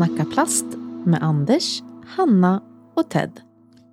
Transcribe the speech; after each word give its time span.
Snacka 0.00 0.24
plast 0.24 0.64
med 1.06 1.22
Anders, 1.22 1.82
Hanna 2.06 2.62
och 2.94 3.10
Ted. 3.10 3.40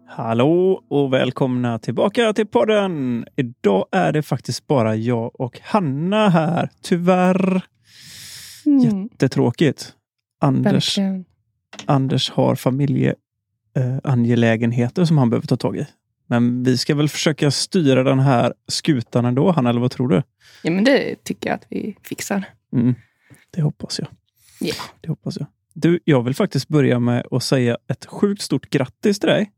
Hallå 0.07 0.83
och 0.87 1.13
välkomna 1.13 1.79
tillbaka 1.79 2.33
till 2.33 2.47
podden! 2.47 3.25
Idag 3.35 3.85
är 3.91 4.11
det 4.11 4.23
faktiskt 4.23 4.67
bara 4.67 4.95
jag 4.95 5.41
och 5.41 5.59
Hanna 5.63 6.29
här. 6.29 6.69
Tyvärr. 6.81 7.61
Mm, 8.65 9.03
Jättetråkigt. 9.03 9.93
Anders, 10.41 10.97
verkligen. 10.97 11.25
Anders 11.85 12.31
har 12.31 12.55
familjeangelägenheter 12.55 15.05
som 15.05 15.17
han 15.17 15.29
behöver 15.29 15.47
ta 15.47 15.57
tag 15.57 15.77
i. 15.77 15.87
Men 16.27 16.63
vi 16.63 16.77
ska 16.77 16.95
väl 16.95 17.09
försöka 17.09 17.51
styra 17.51 18.03
den 18.03 18.19
här 18.19 18.53
skutan 18.67 19.25
ändå, 19.25 19.51
Hanna, 19.51 19.69
eller 19.69 19.81
vad 19.81 19.91
tror 19.91 20.07
du? 20.07 20.23
Ja, 20.63 20.71
men 20.71 20.83
det 20.83 21.23
tycker 21.23 21.49
jag 21.49 21.55
att 21.55 21.65
vi 21.69 21.97
fixar. 22.03 22.45
Mm, 22.73 22.95
det 23.51 23.61
hoppas 23.61 23.99
jag. 23.99 24.07
Ja. 24.59 24.75
Det 25.01 25.09
hoppas 25.09 25.37
jag. 25.37 25.47
Du, 25.79 25.99
jag 26.03 26.23
vill 26.23 26.35
faktiskt 26.35 26.67
börja 26.67 26.99
med 26.99 27.25
att 27.31 27.43
säga 27.43 27.77
ett 27.87 28.05
sjukt 28.05 28.41
stort 28.41 28.69
grattis 28.69 29.19
till 29.19 29.29
dig 29.29 29.51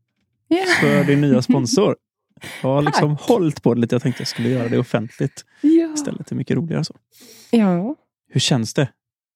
Ja. 0.48 0.64
för 0.80 1.04
din 1.04 1.20
nya 1.20 1.42
sponsor. 1.42 1.96
Jag 2.62 2.68
har 2.70 2.82
liksom 2.86 3.16
Tack. 3.16 3.26
hållit 3.28 3.62
på 3.62 3.74
det 3.74 3.80
lite. 3.80 3.94
Jag 3.94 4.02
tänkte 4.02 4.20
jag 4.20 4.28
skulle 4.28 4.48
göra 4.48 4.68
det 4.68 4.78
offentligt 4.78 5.44
Ja. 5.60 5.92
istället. 5.94 6.26
Det 6.26 6.32
är 6.32 6.36
mycket 6.36 6.56
roligare 6.56 6.84
så. 6.84 6.94
ja, 7.50 7.96
Hur 8.28 8.40
känns 8.40 8.74
det? 8.74 8.88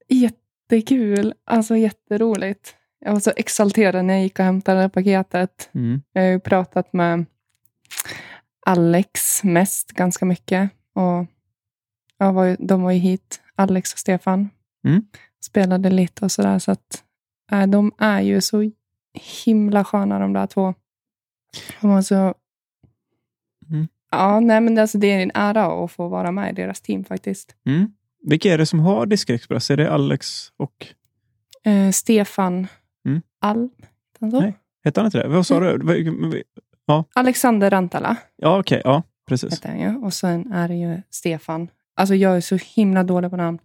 jättekul. 0.09 1.35
Alltså 1.47 1.77
jätteroligt. 1.77 2.75
Jag 3.01 3.13
var 3.13 3.21
så 3.21 3.33
exalterad 3.37 4.05
när 4.05 4.15
jag 4.15 4.23
gick 4.23 4.39
och 4.39 4.45
hämtade 4.45 4.89
paketet. 4.89 5.71
Mm. 5.75 6.03
Jag 6.13 6.23
har 6.23 6.29
ju 6.29 6.41
pratat 6.41 6.93
med 6.93 7.25
Alex 8.67 9.45
mest 9.45 9.93
ganska 9.93 10.25
mycket. 10.25 10.71
Och 10.95 11.27
jag 12.19 12.33
var 12.33 12.45
ju, 12.45 12.57
de 12.59 12.83
var 12.83 12.91
ju 12.93 12.99
hit, 12.99 13.41
Alex 13.55 13.93
och 13.93 13.99
Stefan. 13.99 14.51
Mm. 14.87 15.03
Spelade 15.45 15.91
lite 15.91 16.25
och 16.25 16.33
sådär. 16.33 16.59
Så 16.59 16.71
att, 16.73 17.05
äh, 17.53 17.67
de 17.67 17.93
är 17.99 18.21
ju 18.21 18.41
så 18.41 18.71
himla 19.45 19.85
sköna 19.85 20.19
de 20.19 20.33
där 20.33 20.47
två. 20.47 20.75
De 21.81 21.91
var 21.91 22.03
så... 22.03 22.15
Mm. 23.71 23.89
Ja, 24.11 24.41
nej, 24.41 24.61
men 24.61 24.79
alltså, 24.79 24.99
det 24.99 25.07
är 25.13 25.23
en 25.23 25.31
ära 25.35 25.85
att 25.85 25.93
få 25.93 26.09
vara 26.09 26.33
med 26.33 26.51
i 26.51 26.55
deras 26.55 26.81
team 26.81 27.05
faktiskt. 27.05 27.57
Mm. 27.67 27.87
Vilka 28.23 28.53
är 28.53 28.59
det 28.59 28.67
som 28.67 28.81
har 28.81 29.07
Diskexpress? 29.07 29.71
Är 29.71 29.77
det 29.77 29.93
Alex 29.93 30.53
och... 30.57 30.87
Eh, 31.65 31.91
Stefan 31.91 32.67
Mm. 33.07 33.23
Alm. 33.41 33.71
Nej. 34.19 34.55
Hette 34.85 35.01
han 35.01 35.07
inte 35.07 35.19
det? 35.23 35.29
Vad 35.29 35.47
sa 35.47 35.61
du? 35.61 35.79
Vad- 36.87 37.05
Alexander 37.15 37.71
Rantala 37.71 38.17
Ja, 38.37 38.59
okej. 38.61 38.81
Ja, 38.85 39.03
precis. 39.29 39.53
heter 39.53 39.69
han 39.69 39.81
ju. 39.81 39.97
Och 39.97 40.15
sen 40.15 40.53
är 40.53 40.69
det 40.69 40.75
ju 40.75 41.03
Stefan. 41.11 41.69
Alltså 41.95 42.15
jag 42.15 42.37
är 42.37 42.41
så 42.41 42.57
himla 42.57 43.03
dålig 43.05 43.31
på 43.31 43.37
namn. 43.37 43.59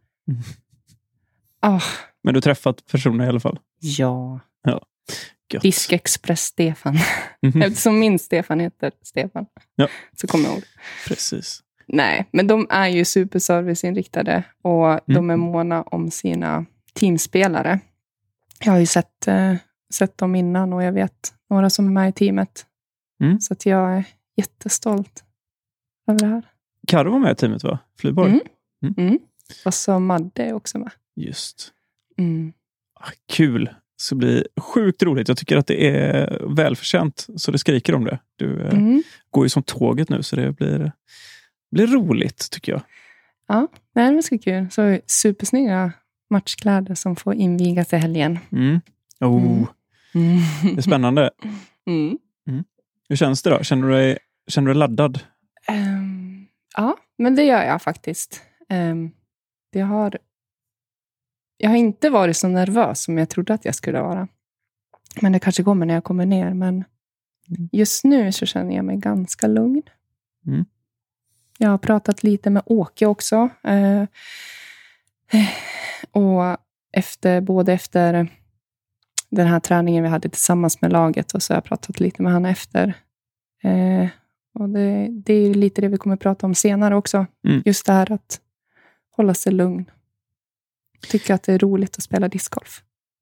Mm. 1.61 1.75
Ah, 1.75 1.81
Men 2.23 2.33
du 2.33 2.38
har 2.38 2.41
träffat 2.41 2.85
personer 2.91 3.25
i 3.25 3.27
alla 3.27 3.39
fall? 3.39 3.59
ja. 3.79 4.39
Gött. 5.53 5.61
Diskexpress 5.61 6.41
Stefan. 6.41 6.97
Mhm. 7.41 7.61
Eftersom 7.61 7.99
min 7.99 8.19
Stefan 8.19 8.59
heter 8.59 8.91
Stefan. 9.03 9.45
Ja. 9.75 9.88
Så 10.21 10.27
kommer 10.27 10.45
jag 10.45 10.53
ihåg. 10.53 10.63
Precis. 11.07 11.63
Nej, 11.88 12.25
men 12.31 12.47
de 12.47 12.67
är 12.69 12.88
ju 12.88 13.05
superserviceinriktade 13.05 14.43
och 14.61 14.88
Mm. 14.89 15.01
de 15.07 15.29
är 15.29 15.35
måna 15.38 15.81
om 15.81 16.11
sina 16.11 16.66
teamspelare. 16.93 17.79
Jag 18.59 18.71
har 18.71 18.79
ju 18.79 18.85
sett, 18.85 19.27
eh, 19.27 19.55
sett 19.94 20.17
dem 20.17 20.35
innan 20.35 20.73
och 20.73 20.83
jag 20.83 20.91
vet 20.91 21.33
några 21.49 21.69
som 21.69 21.88
är 21.88 21.91
med 21.91 22.09
i 22.09 22.11
teamet. 22.13 22.66
Mm. 23.23 23.39
Så 23.39 23.53
att 23.53 23.66
jag 23.66 23.94
är 23.97 24.03
jättestolt 24.38 25.23
över 26.07 26.19
det 26.19 26.28
här. 26.28 26.44
Karo 26.88 27.11
var 27.11 27.19
med 27.19 27.31
i 27.31 27.35
teamet, 27.35 27.63
va? 27.63 27.79
Flyborg? 28.00 28.29
Mm. 28.31 28.41
Mm. 28.84 28.94
Mm. 29.07 29.19
Och 29.66 29.73
så 29.73 30.00
Madde 30.00 30.44
är 30.44 30.53
också 30.53 30.78
med. 30.79 30.91
Just. 31.19 31.72
Mm. 32.18 32.53
Ah, 32.94 33.09
Kul. 33.31 33.69
Så 33.97 34.16
det 34.16 34.19
blir 34.19 34.47
sjukt 34.62 35.03
roligt. 35.03 35.28
Jag 35.28 35.38
tycker 35.38 35.57
att 35.57 35.68
det 35.68 35.88
är 35.97 36.41
välförtjänt, 36.56 37.28
så 37.35 37.52
det 37.52 37.57
skriker 37.57 37.96
om 37.96 38.03
det. 38.06 38.19
Du 38.35 38.62
eh, 38.62 38.74
Mm. 38.74 39.03
går 39.29 39.46
ju 39.46 39.50
som 39.50 39.63
tåget 39.63 40.09
nu, 40.09 40.24
så 40.24 40.35
det 40.35 40.52
blir, 40.52 40.91
blir 41.72 41.88
roligt, 41.88 42.47
tycker 42.52 42.72
jag. 42.72 42.81
Ja, 43.47 43.68
nej, 43.96 44.16
det 44.16 44.24
ska 44.24 44.35
bli 44.35 44.44
kul. 44.44 44.68
Så 44.72 45.00
supersnygga 45.08 45.91
matchkläder 46.29 46.96
som 46.96 47.16
får 47.16 47.34
invigas 47.34 47.94
i 47.94 47.97
helgen. 47.97 48.40
Mm. 48.52 48.79
Oh, 49.19 49.68
Mm. 50.16 50.38
Det 50.75 50.78
är 50.78 50.81
spännande. 50.81 51.29
Mm. 51.88 52.18
Hur 53.09 53.16
känns 53.16 53.41
det 53.44 53.50
då? 53.50 53.63
Känner 53.63 53.88
du 53.88 53.94
dig, 53.94 54.18
känner 54.47 54.68
du 54.68 54.74
dig 54.74 54.79
laddad? 54.79 55.19
Ehm, 55.68 56.46
ja, 56.78 56.97
men 57.18 57.35
det 57.35 57.44
gör 57.44 57.63
jag 57.63 57.81
faktiskt. 57.81 58.41
Um, 58.69 59.12
det 59.74 59.79
har, 59.79 60.18
jag 61.62 61.70
har 61.70 61.78
inte 61.78 62.09
varit 62.09 62.38
så 62.38 62.47
nervös 62.47 63.03
som 63.03 63.18
jag 63.18 63.30
trodde 63.30 63.53
att 63.53 63.66
jag 63.66 63.75
skulle 63.75 64.02
vara. 64.02 64.28
Men 65.22 65.31
det 65.31 65.40
kanske 65.40 65.64
kommer 65.64 65.86
när 65.86 65.94
jag 65.94 66.03
kommer 66.03 66.25
ner. 66.25 66.53
Men 66.53 66.84
Mm. 67.58 67.70
just 67.72 68.03
nu 68.03 68.31
så 68.31 68.46
känner 68.46 68.75
jag 68.75 68.86
mig 68.86 68.97
ganska 68.97 69.47
lugn. 69.47 69.81
Mm. 70.47 70.66
Jag 71.58 71.70
har 71.70 71.78
pratat 71.78 72.24
lite 72.24 72.50
med 72.50 72.64
Åke 72.66 73.06
också. 73.06 73.50
Eh, 73.64 74.03
och 76.12 76.58
efter, 76.92 77.42
både 77.42 77.74
efter 77.74 78.28
den 79.30 79.47
här 79.47 79.59
träningen 79.59 80.03
vi 80.03 80.09
hade 80.09 80.30
tillsammans 80.30 80.81
med 80.81 80.91
laget 80.91 81.31
och 81.31 81.44
så 81.44 81.53
har 81.53 81.58
jag 81.58 81.64
pratat 81.64 82.00
lite 82.00 82.22
med 82.22 82.31
han 82.31 82.46
efter. 82.46 82.94
Eh, 83.64 84.08
och 84.53 84.70
det, 84.70 85.08
det 85.09 85.34
är 85.34 85.53
lite 85.53 85.81
det 85.81 85.88
vi 85.88 85.97
kommer 85.97 86.16
prata 86.16 86.46
om 86.46 86.56
senare 86.56 86.96
också. 86.96 87.26
Mm. 87.47 87.62
Just 87.66 87.86
det 87.86 87.94
här 87.94 88.12
att 88.12 88.40
hålla 89.12 89.34
sig 89.34 89.52
lugn. 89.53 89.86
Tycka 91.07 91.33
att 91.35 91.43
det 91.43 91.53
är 91.53 91.59
roligt 91.59 91.97
att 91.97 92.03
spela 92.03 92.27
discgolf. 92.27 92.81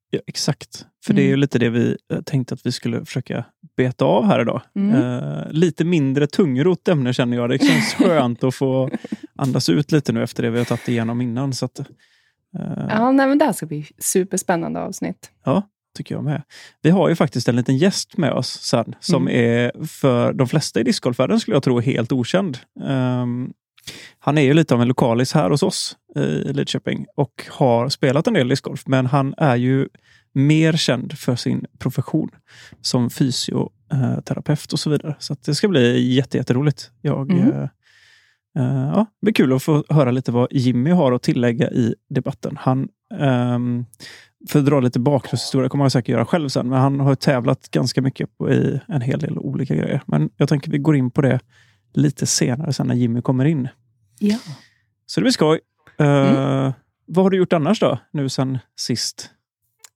Ja, 0.09 0.19
exakt. 0.27 0.85
För 1.05 1.13
det 1.13 1.21
är 1.21 1.23
ju 1.25 1.29
Mm. 1.29 1.39
lite 1.39 1.59
det 1.59 1.69
vi 1.69 1.97
eh, 2.13 2.21
tänkte 2.21 2.53
att 2.53 2.65
vi 2.65 2.71
skulle 2.71 3.05
försöka 3.05 3.45
beta 3.77 4.05
av 4.05 4.25
här 4.25 4.41
idag. 4.41 4.61
Mm. 4.75 4.95
Eh, 5.01 5.51
lite 5.51 5.85
mindre 5.85 6.27
tungrot 6.27 6.88
ämne 6.88 7.13
känner 7.13 7.38
jag. 7.38 7.49
Det 7.49 7.59
känns 7.59 7.93
skönt 7.97 8.43
att 8.43 8.55
få 8.55 8.89
andas 9.35 9.69
ut 9.69 9.91
lite 9.91 10.11
nu 10.11 10.23
efter 10.23 10.43
det 10.43 10.49
vi 10.49 10.57
har 10.57 10.65
tagit 10.65 10.88
igenom 10.89 11.21
innan. 11.21 11.53
Så 11.53 11.65
att, 11.65 11.79
eh, 11.79 11.85
Ja, 12.89 13.11
nej, 13.11 13.27
men 13.27 13.38
det 13.38 13.45
här 13.45 13.53
ska 13.53 13.65
bli 13.65 13.85
superspännande 13.99 14.79
avsnitt. 14.79 15.31
tycker 15.97 16.15
jag 16.15 16.23
med. 16.23 16.41
Vi 16.81 16.89
har 16.89 17.09
ju 17.09 17.15
faktiskt 17.15 17.47
en 17.49 17.55
liten 17.55 17.77
gäst 17.77 18.17
med 18.17 18.31
oss 18.33 18.47
sen 18.61 18.95
som 18.99 19.27
Mm. 19.27 19.39
är 19.45 19.85
för 19.85 20.33
de 20.33 20.47
flesta 20.47 20.79
i 20.79 20.83
discgolfvärlden 20.83 21.39
skulle 21.39 21.55
jag 21.55 21.63
tro 21.63 21.79
helt 21.79 22.11
okänd. 22.11 22.57
Ehm, 22.88 23.53
han 24.20 24.38
är 24.38 24.42
ju 24.42 24.53
lite 24.53 24.74
av 24.74 24.81
en 24.81 24.88
lokalis 24.88 25.34
här 25.34 25.50
hos 25.50 25.64
oss 25.64 25.98
i 26.16 26.53
Lidköping 26.53 27.06
och 27.16 27.46
har 27.50 27.90
spelat 27.90 28.28
en 28.28 28.34
del 28.34 28.48
discgolf. 28.48 28.84
Men 28.88 29.06
han 29.06 29.34
är 29.38 29.56
ju 29.56 29.88
mer 30.34 30.74
känd 30.74 31.18
för 31.18 31.36
sin 31.36 31.66
profession 31.80 32.30
som 32.81 33.09
fysioterapeut 33.09 34.74
och 34.74 34.80
så 34.80 34.90
vidare. 34.90 35.16
Så 35.20 35.34
att 35.34 35.44
det 35.44 35.56
ska 35.56 35.68
bli 35.68 36.14
jätte, 36.14 36.38
jätteroligt. 36.38 36.92
Jag, 37.02 37.31
Mm. 37.31 37.52
eh, 37.52 37.64
eh, 38.58 38.92
ja, 38.96 39.06
det 39.22 39.25
blir 39.25 39.34
kul 39.34 39.53
att 39.53 39.64
få 39.64 39.84
höra 39.90 40.12
lite 40.12 40.31
vad 40.31 40.48
Jimmy 40.52 40.90
har 40.92 41.12
att 41.12 41.24
tillägga 41.24 41.69
i 41.72 41.96
debatten. 42.09 42.58
Han 42.59 42.88
ehm, 43.19 43.86
för 44.50 44.59
att 44.59 44.66
dra 44.66 44.80
lite 44.80 45.00
bakgrundshistoria 45.00 45.69
kommer 45.69 45.86
jag 45.86 45.92
säkert 45.92 46.09
göra 46.09 46.25
själv 46.25 46.50
sen, 46.50 46.69
men 46.69 46.80
han 46.80 47.00
har 47.00 47.16
tävlat 47.16 47.72
ganska 47.72 48.02
mycket 48.02 48.30
i 48.52 48.80
en 48.88 49.02
hel 49.02 49.19
del 49.19 49.38
olika 49.38 49.75
grejer. 49.75 50.02
Men 50.08 50.30
jag 50.38 50.50
tänker 50.50 50.72
vi 50.72 50.78
går 50.78 50.96
in 50.96 51.12
på 51.12 51.22
det 51.22 51.40
lite 51.94 52.25
senare 52.25 52.74
sen 52.74 52.88
när 52.88 52.96
Jimmy 52.96 53.22
kommer 53.22 53.46
in. 53.46 53.70
Ja. 54.20 54.38
Så 55.06 55.20
det 55.20 55.24
blir 55.24 55.31
skoj. 55.31 55.59
Eh, 56.00 56.74
Vad 57.06 57.25
har 57.25 57.30
du 57.30 57.38
gjort 57.38 57.53
annars 57.53 57.80
då, 57.80 58.00
nu 58.12 58.30
sen 58.30 58.60
sist? 58.75 59.30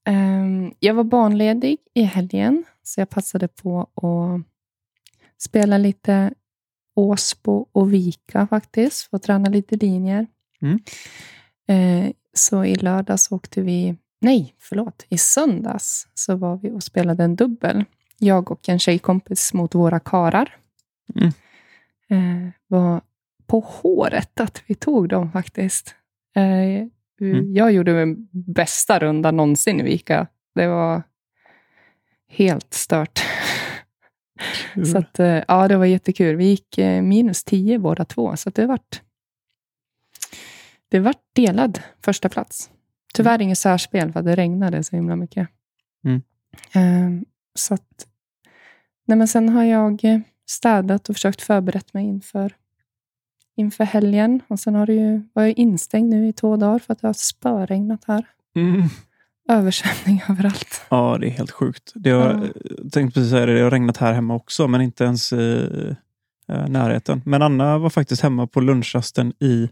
Ehm, 0.06 0.74
jag 0.80 0.94
var 0.94 1.04
barnledig 1.04 1.78
i 1.94 2.04
helgen, 2.04 2.64
så 2.84 3.02
jag 3.02 3.10
passade 3.10 3.48
på 3.48 3.82
att 3.82 4.42
spela 5.38 5.78
lite 5.78 6.34
Åsbo 6.96 7.68
och 7.72 7.94
Vika 7.94 8.48
faktiskt, 8.48 9.14
att 9.14 9.24
träna 9.24 9.50
lite 9.50 9.76
linjer. 9.76 10.28
Mm. 10.62 10.80
Eh, 11.68 12.12
så 12.34 12.66
i 12.66 12.76
lördags 12.76 13.32
åkte 13.32 13.62
vi, 13.62 13.96
nej 14.22 14.56
förlåt, 14.60 15.06
i 15.10 15.18
söndags 15.18 16.08
så 16.14 16.36
var 16.36 16.58
vi 16.58 16.72
och 16.72 16.84
spelade 16.84 17.24
en 17.24 17.36
dubbel. 17.36 17.86
Jag 18.18 18.52
och 18.52 18.70
en 18.70 18.80
tjejkompis 18.80 19.54
mot 19.54 19.76
våra 19.76 20.00
karar. 20.00 20.58
Mm. 21.16 21.32
Eh, 22.12 22.50
var 22.68 23.02
på 23.48 23.60
håret 23.60 24.40
att 24.40 24.64
vi 24.68 24.76
tog 24.76 25.10
dem 25.10 25.32
faktiskt. 25.32 25.96
Eh, 26.36 26.88
Mm. 27.22 27.54
Jag 27.54 27.72
gjorde 27.72 28.06
min 28.06 28.28
bästa 28.32 29.00
runda 29.00 29.32
någonsin 29.32 29.80
i 29.80 29.84
Vika. 29.84 30.28
Det 30.56 30.68
var 30.68 31.04
helt 32.28 32.74
stört. 32.74 33.20
Så 34.86 34.98
att, 34.98 35.20
eh, 35.20 35.44
ja, 35.48 35.68
det 35.68 35.78
var 35.78 35.86
jättekul. 35.86 36.36
Vi 36.36 36.46
gick 36.46 36.78
minus 37.02 37.44
10 37.44 37.80
båda 37.80 38.06
två, 38.06 38.36
så 38.38 38.50
det 38.50 38.66
vart 38.66 39.02
det 40.90 41.00
vart 41.00 41.22
delad 41.34 41.80
första 42.06 42.30
plats. 42.30 42.70
Tyvärr 43.14 43.42
inget 43.42 43.58
särspel, 43.58 44.12
för 44.12 44.22
det 44.22 44.36
regnade 44.36 44.84
så 44.84 44.96
himla 44.96 45.16
mycket. 45.16 45.50
Mm. 46.06 47.26
Så 47.56 47.74
att, 47.74 48.08
nej 49.06 49.18
men 49.18 49.28
sen 49.28 49.50
har 49.50 49.64
jag 49.64 50.24
städat 50.52 51.10
och 51.10 51.16
försökt 51.16 51.42
förberett 51.42 51.94
mig 51.94 52.06
inför, 52.06 52.54
inför 53.56 53.84
helgen. 53.84 54.42
Och 54.48 54.60
sen 54.60 54.76
har 54.76 54.86
det 54.86 54.94
ju, 54.94 55.22
var 55.34 55.44
jag 55.44 55.58
instängd 55.58 56.10
nu 56.10 56.28
i 56.28 56.34
två 56.34 56.56
dagar 56.56 56.80
för 56.80 56.94
att 56.94 57.02
det 57.02 57.08
har 57.08 57.14
spöregnat 57.14 58.04
här. 58.08 58.26
Mm. 58.56 58.84
översvämning 59.50 60.24
överallt. 60.30 60.82
Ja, 60.90 61.18
det 61.22 61.28
är 61.28 61.32
helt 61.32 61.52
sjukt. 61.52 61.92
Det 61.96 62.10
har, 62.10 62.20
Ja. 62.34 62.48
Jag 62.84 62.92
tänkte 62.92 63.20
precis 63.20 63.32
säga 63.32 63.46
det, 63.46 63.54
det 63.54 63.64
har 63.64 63.72
regnat 63.72 63.98
här 63.98 64.14
hemma 64.14 64.36
också, 64.36 64.68
men 64.68 64.82
inte 64.82 65.04
ens 65.04 65.34
i 65.34 65.68
eh, 66.48 66.68
närheten. 66.68 67.22
Men 67.26 67.42
Anna 67.42 67.78
var 67.78 67.90
faktiskt 67.90 68.22
hemma 68.22 68.48
på 68.48 68.62
lunchrasten 68.62 69.34
i 69.40 69.70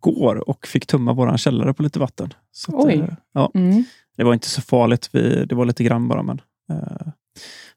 går 0.00 0.48
och 0.48 0.66
fick 0.66 0.86
tumma 0.86 1.12
våran 1.12 1.38
källare 1.38 1.74
på 1.74 1.82
lite 1.82 1.98
vatten. 1.98 2.34
Så 2.52 2.78
att, 2.78 2.84
Oj. 2.86 2.94
eh, 2.94 3.08
ja, 3.32 3.50
Mm. 3.54 3.84
det 4.16 4.24
var 4.24 4.34
inte 4.34 4.48
så 4.48 4.62
farligt. 4.62 5.08
Vi, 5.12 5.44
det 5.44 5.54
var 5.54 5.64
lite 5.64 5.84
grann 5.84 6.08
bara, 6.08 6.22
men 6.22 6.40
eh, 6.70 7.06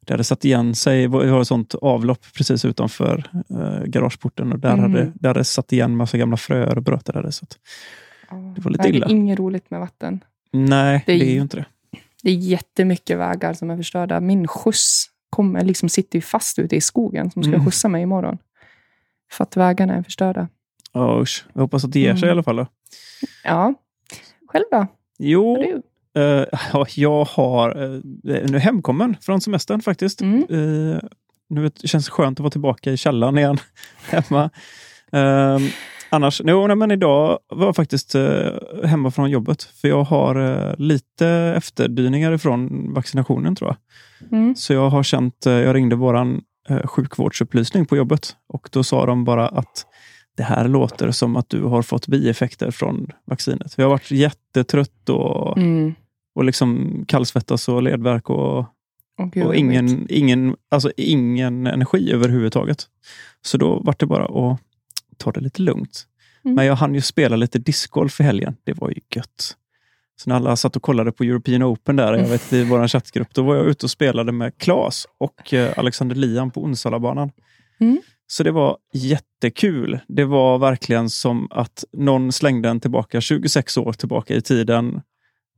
det 0.09 0.13
hade 0.13 0.23
satt 0.23 0.45
igen 0.45 0.75
sig. 0.75 1.07
Vi 1.07 1.29
har 1.29 1.41
ett 1.41 1.47
sånt 1.47 1.75
avlopp 1.75 2.25
precis 2.37 2.65
utanför 2.65 3.23
eh, 3.49 3.83
garageporten 3.85 4.53
och 4.53 4.59
där, 4.59 4.73
Mm. 4.73 4.91
hade, 4.91 5.11
där 5.15 5.29
hade 5.29 5.39
det 5.39 5.43
satt 5.43 5.73
igen 5.73 5.95
massa 5.97 6.17
gamla 6.17 6.37
fröer 6.37 6.75
och 6.77 6.83
bröt 6.83 7.05
där. 7.05 7.31
Så 7.31 7.45
Det 8.55 8.61
var 8.61 8.71
lite 8.71 8.89
illa. 8.89 9.07
Det 9.07 9.13
är 9.13 9.15
inget 9.15 9.39
roligt 9.39 9.69
med 9.71 9.79
vatten. 9.79 10.23
nej, 10.51 11.03
Det 11.05 11.13
det 11.13 11.23
är- 11.23 11.27
är 11.27 11.33
ju 11.33 11.41
inte 11.41 11.57
det. 11.57 11.65
Det 12.23 12.29
är 12.31 12.35
jättemycket 12.35 13.17
vägar 13.17 13.53
som 13.53 13.69
är 13.69 13.77
förstörda. 13.77 14.19
Min 14.19 14.47
skjuts 14.47 15.05
kommer, 15.29 15.63
liksom 15.63 15.89
sitter 15.89 16.17
ju 16.17 16.21
fast 16.21 16.59
ute 16.59 16.75
i 16.75 16.81
skogen 16.81 17.31
som 17.31 17.43
ska 17.43 17.53
Mm. 17.53 17.65
skjutsa 17.65 17.87
mig 17.89 18.01
imorgon. 18.03 18.37
För 19.31 19.43
att 19.43 19.57
vägarna 19.57 19.95
är 19.95 20.03
förstörda. 20.03 20.47
Ja, 20.93 21.21
usch. 21.21 21.45
Jag 21.53 21.61
hoppas 21.61 21.83
att 21.85 21.91
det 21.91 21.99
ger 21.99 22.13
sig 22.15 22.17
Mm. 22.23 22.27
i 22.27 22.31
alla 22.31 22.43
fall. 22.43 22.55
Då. 22.55 22.67
Ja. 23.43 23.73
Själv 24.47 24.65
då? 24.71 24.87
Jo, 25.19 25.81
Ja, 26.13 26.85
jag 26.95 27.25
har 27.25 27.77
uh, 27.77 28.01
nu 28.23 28.59
hemkommen 28.59 29.15
från 29.21 29.41
semestern 29.41 29.81
faktiskt. 29.81 30.21
Mm. 30.21 30.41
Eh, 30.49 30.99
nu 31.49 31.71
känns 31.83 32.05
det 32.05 32.11
skönt 32.11 32.39
att 32.39 32.43
vara 32.43 32.51
tillbaka 32.51 32.91
i 32.91 32.97
källaren 32.97 33.37
igen 33.37 33.57
hemma. 34.09 34.49
Ehm, 35.11 35.61
annars, 36.09 36.41
no, 36.43 36.67
nej, 36.67 36.75
men 36.75 36.91
idag 36.91 37.39
var 37.49 37.65
jag 37.65 37.75
faktiskt 37.75 38.15
hemma 38.83 39.11
från 39.11 39.29
jobbet. 39.29 39.63
För 39.63 39.87
jag 39.87 40.03
har 40.03 40.75
lite 40.77 41.27
efterdyningar 41.57 42.37
från 42.37 42.93
vaccinationen 42.93 43.55
tror 43.55 43.69
jag. 43.69 43.77
Mm. 44.31 44.55
Så 44.55 44.73
jag 44.73 44.89
har 44.89 45.03
känt, 45.03 45.45
jag 45.45 45.75
ringde 45.75 45.95
våran 45.95 46.41
sjukvårdsupplysning 46.83 47.85
på 47.85 47.97
jobbet 47.97 48.35
och 48.47 48.69
då 48.71 48.83
sa 48.83 49.05
de 49.05 49.23
bara 49.23 49.47
att 49.47 49.85
det 50.39 50.43
här 50.45 50.67
låter 50.67 51.11
som 51.11 51.35
att 51.35 51.49
du 51.49 51.63
har 51.63 51.81
fått 51.81 52.07
bieffekter 52.07 52.71
från 52.71 53.07
vaccinet. 53.25 53.73
Jag 53.77 53.85
har 53.85 53.89
varit 53.89 54.11
jättetrött 54.11 55.09
och 55.09 55.57
Mm. 55.57 55.93
och 56.35 56.43
liksom 56.43 57.03
kallsvettas 57.07 57.69
och 57.69 57.83
ledvärk 57.83 58.29
och, 58.29 58.65
gud, 59.33 59.45
och 59.45 59.55
ingen, 59.55 60.07
ingen, 60.09 60.55
alltså 60.71 60.91
ingen 60.97 61.67
energi 61.67 62.11
överhuvudtaget. 62.11 62.87
Så 63.41 63.57
då 63.57 63.79
var 63.79 63.95
det 63.99 64.05
bara 64.05 64.25
att 64.25 64.59
ta 65.17 65.31
det 65.31 65.39
lite 65.39 65.61
lugnt. 65.61 66.05
Mm. 66.45 66.55
Men 66.55 66.65
jag 66.65 66.75
hann 66.75 66.95
ju 66.95 67.01
spela 67.01 67.35
lite 67.35 67.59
discgolf 67.59 68.19
i 68.19 68.23
helgen. 68.23 68.55
Det 68.63 68.73
var 68.73 68.89
ju 68.89 68.99
gött. 69.15 69.55
Så 70.21 70.29
när 70.29 70.35
alla 70.35 70.55
satt 70.55 70.75
och 70.75 70.81
kollade 70.81 71.11
på 71.11 71.23
European 71.23 71.63
Open 71.63 71.95
där, 71.95 72.13
jag 72.13 72.27
vet, 72.27 72.53
i 72.53 72.63
vår 72.63 72.87
chattgrupp, 72.87 73.33
då 73.33 73.43
var 73.43 73.55
jag 73.55 73.65
ute 73.65 73.85
och 73.85 73.91
spelade 73.91 74.31
med 74.31 74.57
Claes 74.57 75.05
och 75.17 75.53
eh, 75.53 75.73
Alexander 75.77 76.15
Lian 76.15 76.51
på 76.51 76.63
Onsalabanan. 76.63 77.31
Mm. 77.79 77.97
Så 78.31 78.43
det 78.43 78.51
var 78.51 78.77
jättekul. 78.93 79.99
Det 80.07 80.25
var 80.25 80.57
verkligen 80.57 81.09
som 81.09 81.47
att 81.51 81.83
någon 81.91 82.31
slängde 82.31 82.69
en 82.69 82.79
tillbaka 82.79 83.21
26 83.21 83.77
år 83.77 83.93
tillbaka 83.93 84.33
i 84.35 84.41
tiden 84.41 84.95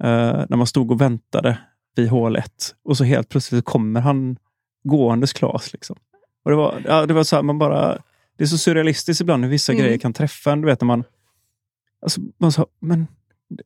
eh, 0.04 0.46
när 0.50 0.56
man 0.56 0.68
stod 0.68 0.92
och 0.92 1.02
väntade 1.02 1.58
vid 1.96 2.10
hål 2.10 2.36
1 2.36 2.76
och 2.84 2.98
så 2.98 3.04
helt 3.04 3.30
plötsligt 3.30 3.66
kommer 3.66 4.02
han 4.02 4.38
gåendes 4.84 5.34
Klas. 5.34 5.74
Liksom. 5.74 5.96
Och 6.44 6.52
det 6.52 6.58
var, 6.58 6.82
ja, 6.86 7.06
det 7.06 7.14
var 7.14 7.24
så 7.24 7.36
här, 7.36 7.44
man 7.44 7.58
bara... 7.60 7.98
Det 8.38 8.44
är 8.44 8.48
så 8.48 8.58
surrealistiskt 8.58 9.22
ibland 9.22 9.44
hur 9.44 9.52
vissa 9.52 9.72
Mm. 9.72 9.84
grejer 9.84 9.98
kan 9.98 10.14
träffa 10.14 10.52
en. 10.52 10.62
Du 10.62 10.66
vet 10.68 10.82
när 10.82 10.86
man... 10.86 11.04
Alltså, 12.02 12.22
man 12.38 12.52
sa, 12.52 12.66
men 12.80 13.08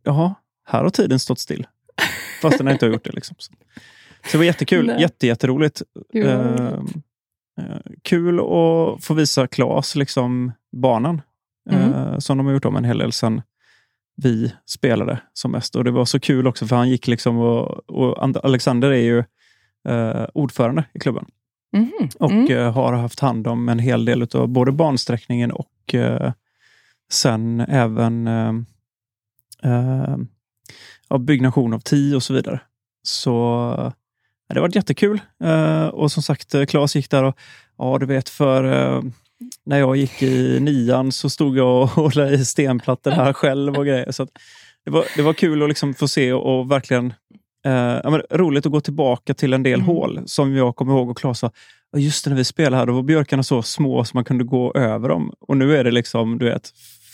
jaha, 0.04 0.36
här 0.68 0.84
har 0.84 0.90
tiden 0.90 1.20
stått 1.20 1.40
still. 1.40 1.68
Fast 2.42 2.58
den 2.58 2.68
inte 2.68 2.86
har 2.86 2.94
gjort 2.94 3.04
det. 3.06 3.12
Liksom. 3.12 3.36
Så, 3.40 3.54
det 4.32 4.38
var 4.38 4.46
jättekul. 4.46 4.96
Jätte, 5.00 5.28
jätteroligt. 5.28 5.82
Gud, 6.14 6.26
Eh, 7.62 7.78
kul 8.02 8.40
att 8.40 9.04
få 9.06 9.14
visa 9.14 9.48
Klas 9.48 9.96
liksom, 9.96 10.52
banan. 10.72 11.22
Mm. 11.72 11.94
eh, 11.94 12.18
som 12.18 12.38
de 12.38 12.46
har 12.46 12.54
gjort 12.54 12.66
om 12.66 12.76
en 12.76 12.84
hel 12.84 12.98
del 12.98 13.12
sen 13.12 13.42
vi 14.18 14.54
spelade 14.66 15.20
som 15.34 15.52
mest. 15.52 15.76
Och 15.76 15.84
Det 15.84 15.92
var 15.92 16.06
så 16.06 16.20
kul 16.20 16.48
också 16.48 16.68
för 16.68 16.76
han 16.76 16.90
gick 16.90 17.08
liksom 17.08 17.38
och, 17.38 17.90
och 17.90 18.24
And- 18.24 18.38
Alexander 18.44 18.90
är 18.92 19.02
ju 19.02 19.24
eh, 19.88 20.26
ordförande 20.34 20.84
i 20.94 21.00
klubben 21.00 21.26
Mhm. 21.74 21.92
och 22.20 22.32
Mm. 22.32 22.74
har 22.74 22.94
haft 22.94 23.20
hand 23.20 23.48
om 23.48 23.70
en 23.70 23.80
hel 23.80 24.06
del 24.06 24.28
av 24.36 24.48
både 24.48 24.72
bansträckningen 24.72 25.52
och 25.52 25.96
sen 27.12 27.60
även 27.60 28.28
eh, 28.28 28.54
byggnation 31.20 31.74
av 31.74 31.80
tee 31.80 32.16
och 32.16 32.24
så 32.24 32.34
vidare. 32.34 32.60
Så 33.04 33.94
det 34.54 34.60
var 34.60 34.72
jättekul. 34.76 35.20
Eh, 35.44 35.86
och 35.88 36.12
som 36.12 36.24
sagt, 36.24 36.54
eh, 36.56 36.66
Claes 36.66 36.96
gick 36.96 37.10
där 37.10 37.24
och 37.24 37.38
ja, 37.78 37.98
du 38.00 38.06
vet, 38.06 38.30
för 38.30 38.64
eh, 38.96 39.02
när 39.66 39.80
jag 39.80 39.96
gick 39.96 40.22
i 40.24 40.60
nian 40.60 41.12
så 41.12 41.30
stod 41.30 41.58
jag 41.58 41.82
och 41.84 41.90
hålla 41.90 42.30
i 42.32 42.46
stenplattor 42.46 43.12
här 43.12 43.34
själv 43.34 43.76
och 43.78 43.86
grejer. 43.86 44.12
Så 44.12 44.28
det, 44.86 44.92
var, 44.92 45.06
det 45.16 45.22
var 45.22 45.34
kul 45.34 45.64
att 45.64 45.70
liksom 45.70 45.94
få 45.94 46.08
se 46.08 46.34
och, 46.34 46.72
verkligen 46.72 47.14
eh, 47.66 47.98
roligt 48.32 48.66
att 48.66 48.72
gå 48.72 48.82
tillbaka 48.82 49.34
till 49.34 49.54
en 49.54 49.64
del 49.64 49.74
Mm. 49.80 49.86
hål 49.88 50.22
som 50.26 50.56
jag 50.56 50.76
kommer 50.76 50.94
ihåg 50.94 51.10
och 51.10 51.18
Claes 51.18 51.40
sa, 51.40 51.52
"Ja, 51.92 52.00
just 52.00 52.28
när 52.28 52.36
vi 52.36 52.44
spelade 52.44 52.76
här, 52.78 52.86
då 52.86 52.94
var 52.94 53.04
björkarna 53.04 53.44
så 53.44 53.62
små 53.62 54.04
så 54.06 54.12
man 54.18 54.24
kunde 54.24 54.44
gå 54.44 54.74
över 54.74 55.10
dem. 55.10 55.34
Och 55.40 55.58
nu 55.58 55.78
är 55.78 55.84
det 55.84 55.92
liksom, 55.92 56.38
du 56.38 56.46
vet, 56.46 56.70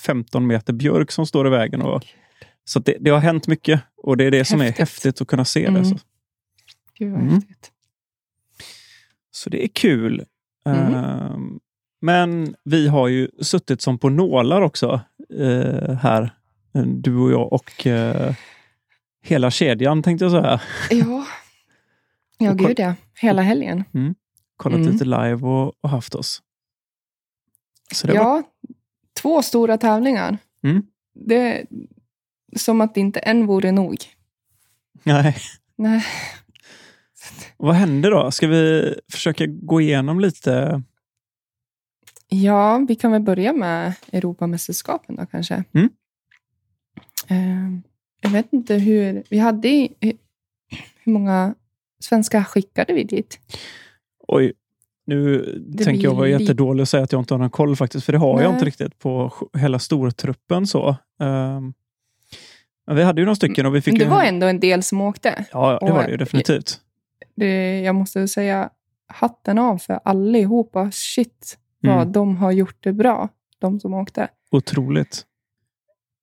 15 0.05 0.47
meter 0.47 0.73
björk 0.73 1.11
som 1.11 1.25
står 1.25 1.47
i 1.47 1.49
vägen. 1.49 1.81
Och, 1.81 2.03
så 2.65 2.79
det, 2.79 2.97
det 2.99 3.09
har 3.09 3.19
hänt 3.19 3.47
mycket 3.47 3.81
och 4.03 4.17
det 4.17 4.23
är 4.23 4.31
det 4.31 4.45
som 4.45 4.61
är 4.61 4.65
Häftigt. 4.65 4.79
häftigt 4.79 5.21
att 5.21 5.27
kunna 5.27 5.45
se 5.45 5.65
Mm. 5.65 5.81
det. 5.83 5.89
Så, 5.89 5.95
Gud 7.01 7.11
vad 7.11 7.21
Mm. 7.21 7.33
häftigt. 7.33 7.71
så 9.31 9.49
det 9.49 9.63
är 9.63 9.67
kul. 9.67 10.25
Mm. 10.65 10.93
Ehm, 10.93 11.59
men 12.01 12.55
vi 12.63 12.87
har 12.87 13.07
ju 13.07 13.29
suttit 13.41 13.81
som 13.81 13.97
på 13.97 14.09
nålar 14.09 14.61
också 14.61 15.01
eh, 15.39 15.93
här, 15.95 16.35
du 16.85 17.15
och 17.17 17.31
jag 17.31 17.53
och 17.53 17.87
eh, 17.87 18.35
hela 19.23 19.51
kedjan 19.51 20.03
tänkte 20.03 20.25
jag 20.25 20.31
säga. 20.31 20.61
Ja, 20.89 21.25
ja 22.37 22.53
gud 22.53 22.79
ja. 22.79 22.93
Hela 23.21 23.41
helgen. 23.41 23.83
Kollat 24.57 24.79
Mm. 24.79 24.91
lite 24.91 25.05
live 25.05 25.47
och, 25.47 25.73
och 25.81 25.89
haft 25.89 26.15
oss. 26.15 26.41
Det 28.03 28.07
var, 28.07 28.15
Ja, 28.15 28.43
två 29.21 29.41
stora 29.41 29.77
tävlingar. 29.77 30.37
Mm. 30.63 30.83
Det 31.13 31.65
som 32.55 32.81
att 32.81 32.97
inte 32.97 33.19
en 33.19 33.45
vore 33.45 33.71
nog. 33.71 33.97
nej. 35.03 35.35
Nej. 35.75 36.05
Vad 37.57 37.75
hände 37.75 38.09
då? 38.09 38.31
Ska 38.31 38.47
vi 38.47 38.93
försöka 39.11 39.45
gå 39.45 39.81
igenom 39.81 40.19
lite? 40.19 40.81
Ja, 42.29 42.85
vi 42.87 42.95
kan 42.95 43.11
väl 43.11 43.21
börja 43.21 43.53
med 43.53 43.93
Europamästerskapen 44.11 45.15
då 45.15 45.25
kanske. 45.25 45.63
Mm. 45.73 45.89
Eh, 47.27 47.81
jag 48.21 48.29
vet 48.29 48.53
inte 48.53 48.75
hur... 48.75 49.23
Vi 49.29 49.37
hade... 49.39 49.87
Hur 51.03 51.11
många 51.11 51.55
svenskar 51.99 52.43
skickade 52.43 52.93
vi 52.93 53.03
dit? 53.03 53.39
Oj, 54.27 54.53
nu 55.05 55.37
Det 55.67 55.83
tänker 55.83 56.03
jag 56.03 56.15
vara 56.15 56.25
li- 56.25 56.31
jättedålig 56.31 56.81
och 56.81 56.87
säga 56.87 57.03
att 57.03 57.11
jag 57.11 57.21
inte 57.21 57.33
har 57.33 57.39
någon 57.39 57.49
koll 57.49 57.75
faktiskt, 57.75 58.05
för 58.05 58.13
det 58.13 58.19
har 58.19 58.41
jag 58.41 58.47
Nej. 58.49 58.53
inte 58.53 58.65
riktigt 58.65 58.99
på 58.99 59.33
hela 59.57 59.79
stortruppen. 59.79 60.67
så. 60.67 60.89
Ehm, 61.21 61.73
men 62.87 62.95
vi 62.95 63.03
hade 63.03 63.21
ju 63.21 63.25
några 63.25 63.35
stycken 63.35 63.65
och 63.65 63.75
vi 63.75 63.81
fick 63.81 63.97
det 63.99 64.03
ju... 64.03 64.09
var 64.09 64.23
ändå 64.23 64.47
en 64.47 64.59
del 64.59 64.83
som 64.83 65.01
åkte. 65.01 65.45
Ja, 65.51 65.79
det 65.81 65.91
var 65.91 66.03
det 66.03 66.11
ju 66.11 66.17
definitivt. 66.17 66.81
Det, 67.35 67.81
jag 67.81 67.95
måste 67.95 68.27
säga 68.27 68.69
hatten 69.07 69.57
av 69.57 69.77
för 69.77 69.99
allihopa. 70.05 70.91
Shit, 70.91 71.57
vad 71.81 71.95
Mm. 72.01 72.11
de 72.11 72.37
har 72.37 72.51
gjort 72.51 72.83
det 72.83 72.93
bra, 72.93 73.29
de 73.59 73.79
som 73.79 73.93
åkte. 73.93 74.27
Otroligt. 74.51 75.25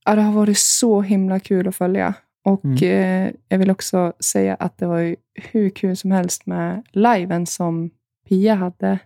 Ja, 0.05 0.15
det 0.15 0.23
har 0.23 0.33
varit 0.33 0.59
så 0.59 1.01
himla 1.03 1.41
kul 1.41 1.69
att 1.69 1.77
följa. 1.77 2.15
Och 2.45 2.65
Mm. 2.65 2.77
eh, 2.83 3.35
jag 3.49 3.59
vill 3.59 3.71
också 3.71 4.13
säga 4.21 4.55
att 4.55 4.79
det 4.79 4.87
var 4.87 5.17
hur 5.35 5.71
kul 5.71 5.97
som 5.97 6.11
helst 6.11 6.47
med 6.47 6.83
liven 6.93 7.47
som 7.47 7.91
Pia 8.29 8.55
hade. 8.55 8.99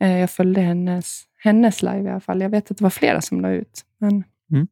Eh, 0.00 0.18
jag 0.18 0.30
följde 0.30 0.60
hennes, 0.60 1.22
hennes 1.38 1.82
live 1.82 2.02
i 2.02 2.08
alla 2.10 2.20
fall. 2.20 2.40
Jag 2.40 2.50
vet 2.50 2.70
att 2.70 2.78
det 2.78 2.82
var 2.84 2.90
flera 2.90 3.20
som 3.20 3.40
la 3.40 3.50
ut. 3.50 3.84
Men 3.98 4.24
Mm. 4.50 4.68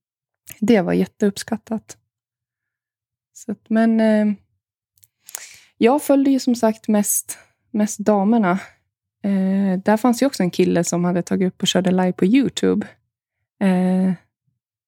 det 0.61 0.81
var 0.81 0.93
jätteuppskattat. 0.93 1.97
Så 3.33 3.53
att, 3.53 3.71
men 3.71 4.01
eh, 4.01 4.35
jag 5.79 6.03
följde 6.03 6.31
ju 6.31 6.39
som 6.41 6.55
sagt 6.55 6.89
mest, 6.89 7.39
mest 7.71 7.99
damerna. 7.99 8.51
Eh, 9.25 9.79
där 9.85 9.97
fanns 9.97 10.23
ju 10.23 10.27
också 10.27 10.43
en 10.43 10.51
kille 10.51 10.85
som 10.85 11.05
hade 11.05 11.23
tagit 11.23 11.49
upp 11.49 11.63
och 11.63 11.69
körde 11.69 11.91
live 11.91 12.13
på 12.13 12.25
Youtube. 12.25 12.87
Eh, 13.61 14.13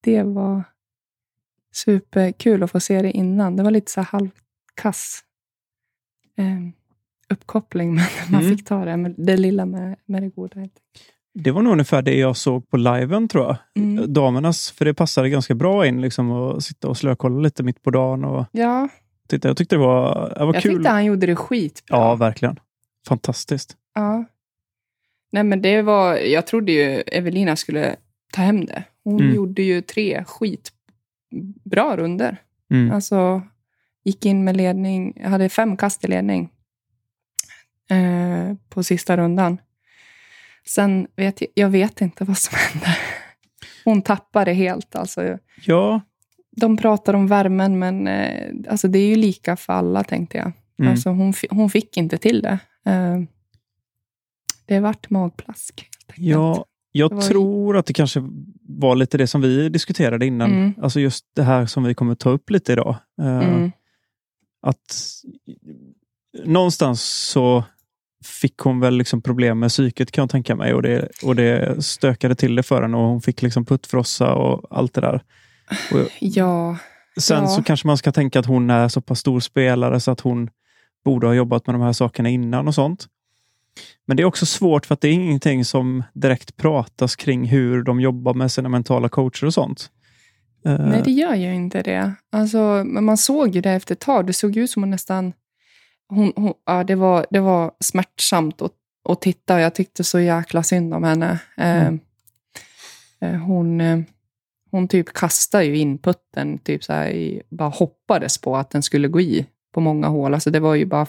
det 0.00 0.22
var 0.22 0.62
superkul 1.72 2.62
att 2.62 2.70
få 2.70 2.80
se 2.80 3.02
det 3.02 3.10
innan. 3.10 3.56
Det 3.56 3.62
var 3.62 3.70
lite 3.70 3.90
så 3.92 4.00
halvkass 4.00 5.20
eh, 6.38 6.68
uppkoppling, 7.34 7.94
men 7.94 8.04
man 8.30 8.40
Mm. 8.42 8.56
fick 8.56 8.66
ta 8.66 8.84
det, 8.84 8.96
med, 8.96 9.14
det 9.18 9.36
lilla 9.36 9.66
med, 9.66 9.96
med 10.06 10.22
det 10.22 10.28
goda. 10.28 10.68
Det 11.34 11.50
var 11.50 11.62
nog 11.62 11.72
ungefär 11.72 12.02
det 12.02 12.14
jag 12.18 12.36
såg 12.36 12.68
på 12.70 12.76
liven 12.76 13.28
tror 13.28 13.44
jag. 13.44 13.56
Mm. 13.76 14.12
Damernas, 14.12 14.70
för 14.70 14.84
det 14.84 14.94
passade 14.94 15.28
ganska 15.30 15.54
bra 15.54 15.86
in 15.86 16.00
liksom 16.00 16.30
att 16.32 16.64
sitta 16.64 16.88
och 16.88 16.96
slökolla 16.96 17.40
lite 17.40 17.62
mitt 17.62 17.82
på 17.82 17.90
dagen. 17.90 18.24
Och, 18.24 18.46
Ja, 18.52 18.88
titta. 19.28 19.48
Jag 19.48 19.56
tyckte 19.56 19.74
det 19.76 19.80
var, 19.80 20.32
det 20.38 20.44
var 20.44 20.54
Jag 20.54 20.62
kul. 20.62 20.74
tyckte 20.74 20.90
han 20.90 21.04
gjorde 21.04 21.26
det 21.26 21.36
skitbra. 21.36 21.96
Ja, 21.98 22.14
verkligen. 22.14 22.60
Fantastiskt. 23.08 23.76
Ja. 23.94 24.24
Nej, 25.32 25.44
men 25.44 25.62
det 25.62 25.82
var, 25.82 26.16
jag 26.16 26.46
trodde 26.46 26.72
ju 26.72 27.02
Evelina 27.06 27.56
skulle 27.56 27.96
ta 28.32 28.42
hem 28.42 28.64
det. 28.64 28.84
Hon 29.04 29.20
Mm. 29.20 29.34
gjorde 29.34 29.62
ju 29.62 29.80
tre 29.82 30.24
skitbra 30.24 31.96
runder. 31.96 32.36
Mm. 32.70 32.92
Alltså, 32.92 33.42
gick 34.04 34.26
in 34.26 34.44
med 34.44 34.56
ledning, 34.56 35.24
hade 35.24 35.48
fem 35.48 35.76
kast 35.76 36.04
i 36.04 36.08
ledning 36.08 36.50
eh, 37.90 38.54
på 38.68 38.82
sista 38.82 39.16
rundan. 39.16 39.58
Sen 40.66 41.06
vet 41.16 41.40
jag, 41.40 41.50
jag 41.54 41.68
vet 41.70 42.00
inte 42.00 42.24
vad 42.24 42.38
som 42.38 42.58
hände. 42.72 42.96
Hon 43.84 44.02
tappade 44.02 44.52
helt. 44.52 44.96
Alltså, 44.96 45.38
Ja, 45.64 46.00
de 46.60 46.76
pratar 46.76 47.14
om 47.14 47.26
värmen, 47.26 47.78
men 47.78 48.06
eh, 48.06 48.48
alltså, 48.68 48.88
det 48.88 48.98
är 48.98 49.08
ju 49.08 49.16
lika 49.16 49.56
för 49.56 49.72
alla, 49.72 50.04
tänkte 50.04 50.38
jag. 50.38 50.52
Mm. 50.78 50.90
Alltså, 50.92 51.08
hon, 51.10 51.32
hon 51.50 51.70
fick 51.70 51.96
inte 51.96 52.18
till 52.18 52.42
det. 52.42 52.58
Eh, 52.86 53.18
det 54.66 54.80
vart 54.80 55.10
magplask. 55.10 55.88
ja 56.16 56.64
jag 56.92 57.14
var- 57.14 57.22
tror 57.22 57.76
att 57.76 57.86
det 57.86 57.92
kanske 57.92 58.22
var 58.62 58.96
lite 58.96 59.18
det 59.18 59.26
som 59.26 59.40
vi 59.40 59.68
diskuterade 59.68 60.26
innan. 60.26 60.50
Mm. 60.52 60.74
Alltså 60.82 61.00
just 61.00 61.24
det 61.36 61.42
här 61.42 61.66
som 61.66 61.84
vi 61.84 61.94
kommer 61.94 62.14
ta 62.14 62.30
upp 62.30 62.50
lite 62.50 62.72
idag. 62.72 62.96
Eh, 63.20 63.38
Mm. 63.48 63.70
Att 64.62 64.94
någonstans 66.44 67.02
så 67.02 67.64
fick 68.40 68.58
hon 68.58 68.80
väl 68.80 68.96
liksom 68.98 69.22
problem 69.22 69.58
med 69.58 69.68
psyket 69.70 70.10
kan 70.12 70.22
jag 70.22 70.30
tänka 70.30 70.56
mig. 70.56 70.74
Och 70.74 70.82
det, 70.82 71.08
och 71.22 71.36
det 71.36 71.84
stökade 71.84 72.34
till 72.34 72.54
det 72.54 72.62
för 72.62 72.82
henne 72.82 72.96
och 72.96 73.02
hon 73.08 73.20
fick 73.20 73.42
liksom 73.42 73.64
puttfrossa 73.64 74.34
och 74.34 74.66
allt 74.78 74.94
det 74.94 75.00
där. 75.00 75.22
Ja, 76.20 76.76
sen 77.20 77.42
Ja. 77.42 77.48
så 77.48 77.62
kanske 77.62 77.86
man 77.86 77.98
ska 77.98 78.12
tänka 78.12 78.40
att 78.40 78.46
hon 78.46 78.70
är 78.70 78.88
så 78.88 79.00
pass 79.00 79.18
stor 79.18 79.40
spelare 79.40 80.00
så 80.00 80.10
att 80.10 80.20
hon 80.20 80.50
borde 81.04 81.26
ha 81.26 81.34
jobbat 81.34 81.66
med 81.66 81.74
de 81.74 81.82
här 81.82 81.92
sakerna 81.92 82.28
innan 82.28 82.68
och 82.68 82.74
sånt. 82.74 83.06
Men 84.06 84.16
det 84.16 84.22
är 84.22 84.24
också 84.24 84.46
svårt 84.46 84.86
för 84.86 84.94
att 84.94 85.00
det 85.00 85.08
är 85.08 85.12
ingenting 85.12 85.64
som 85.64 86.02
direkt 86.14 86.56
pratas 86.56 87.16
kring 87.16 87.44
hur 87.44 87.82
de 87.82 88.00
jobbar 88.00 88.34
med 88.34 88.52
sina 88.52 88.68
mentala 88.68 89.08
coacher 89.08 89.46
och 89.46 89.54
sånt. 89.54 89.90
Eh, 90.66 90.78
nej 90.78 91.02
det 91.04 91.10
gör 91.10 91.34
ju 91.34 91.54
inte 91.54 91.82
det. 91.82 92.12
Alltså, 92.32 92.84
man 92.84 93.16
såg 93.16 93.54
ju 93.54 93.60
det 93.60 93.70
efter 93.70 93.94
ett 93.94 94.00
tag. 94.00 94.26
Det 94.26 94.32
såg 94.32 94.56
ut 94.56 94.70
som 94.70 94.82
hon 94.82 94.90
nästan... 94.90 95.32
Hon, 96.08 96.32
hon, 96.36 96.54
ja, 96.66 96.84
det, 96.84 96.94
var, 96.94 97.26
det 97.30 97.40
var 97.40 97.72
smärtsamt 97.80 98.62
att, 98.62 98.72
att 99.08 99.20
titta. 99.20 99.60
Jag 99.60 99.74
tyckte 99.74 100.04
så 100.04 100.20
jäkla 100.20 100.62
synd 100.62 100.94
om 100.94 101.04
henne. 101.04 101.38
Mm. 101.56 102.00
Eh, 103.20 103.28
eh, 103.28 103.40
hon, 103.40 103.80
eh, 103.80 103.98
hon 104.70 104.88
typ 104.88 105.12
kastade 105.12 105.64
ju 105.64 105.76
in 105.78 105.98
putten, 105.98 106.58
typ 106.58 106.84
så 106.84 106.92
här, 106.92 107.42
bara 107.50 107.68
hoppades 107.68 108.38
på 108.38 108.56
att 108.56 108.70
den 108.70 108.82
skulle 108.82 109.08
gå 109.08 109.20
i 109.20 109.46
på 109.74 109.80
många 109.80 110.06
hål. 110.08 110.34
Alltså 110.34 110.50
det 110.50 110.60
var 110.60 110.74
ju 110.74 110.84
bara... 110.86 111.06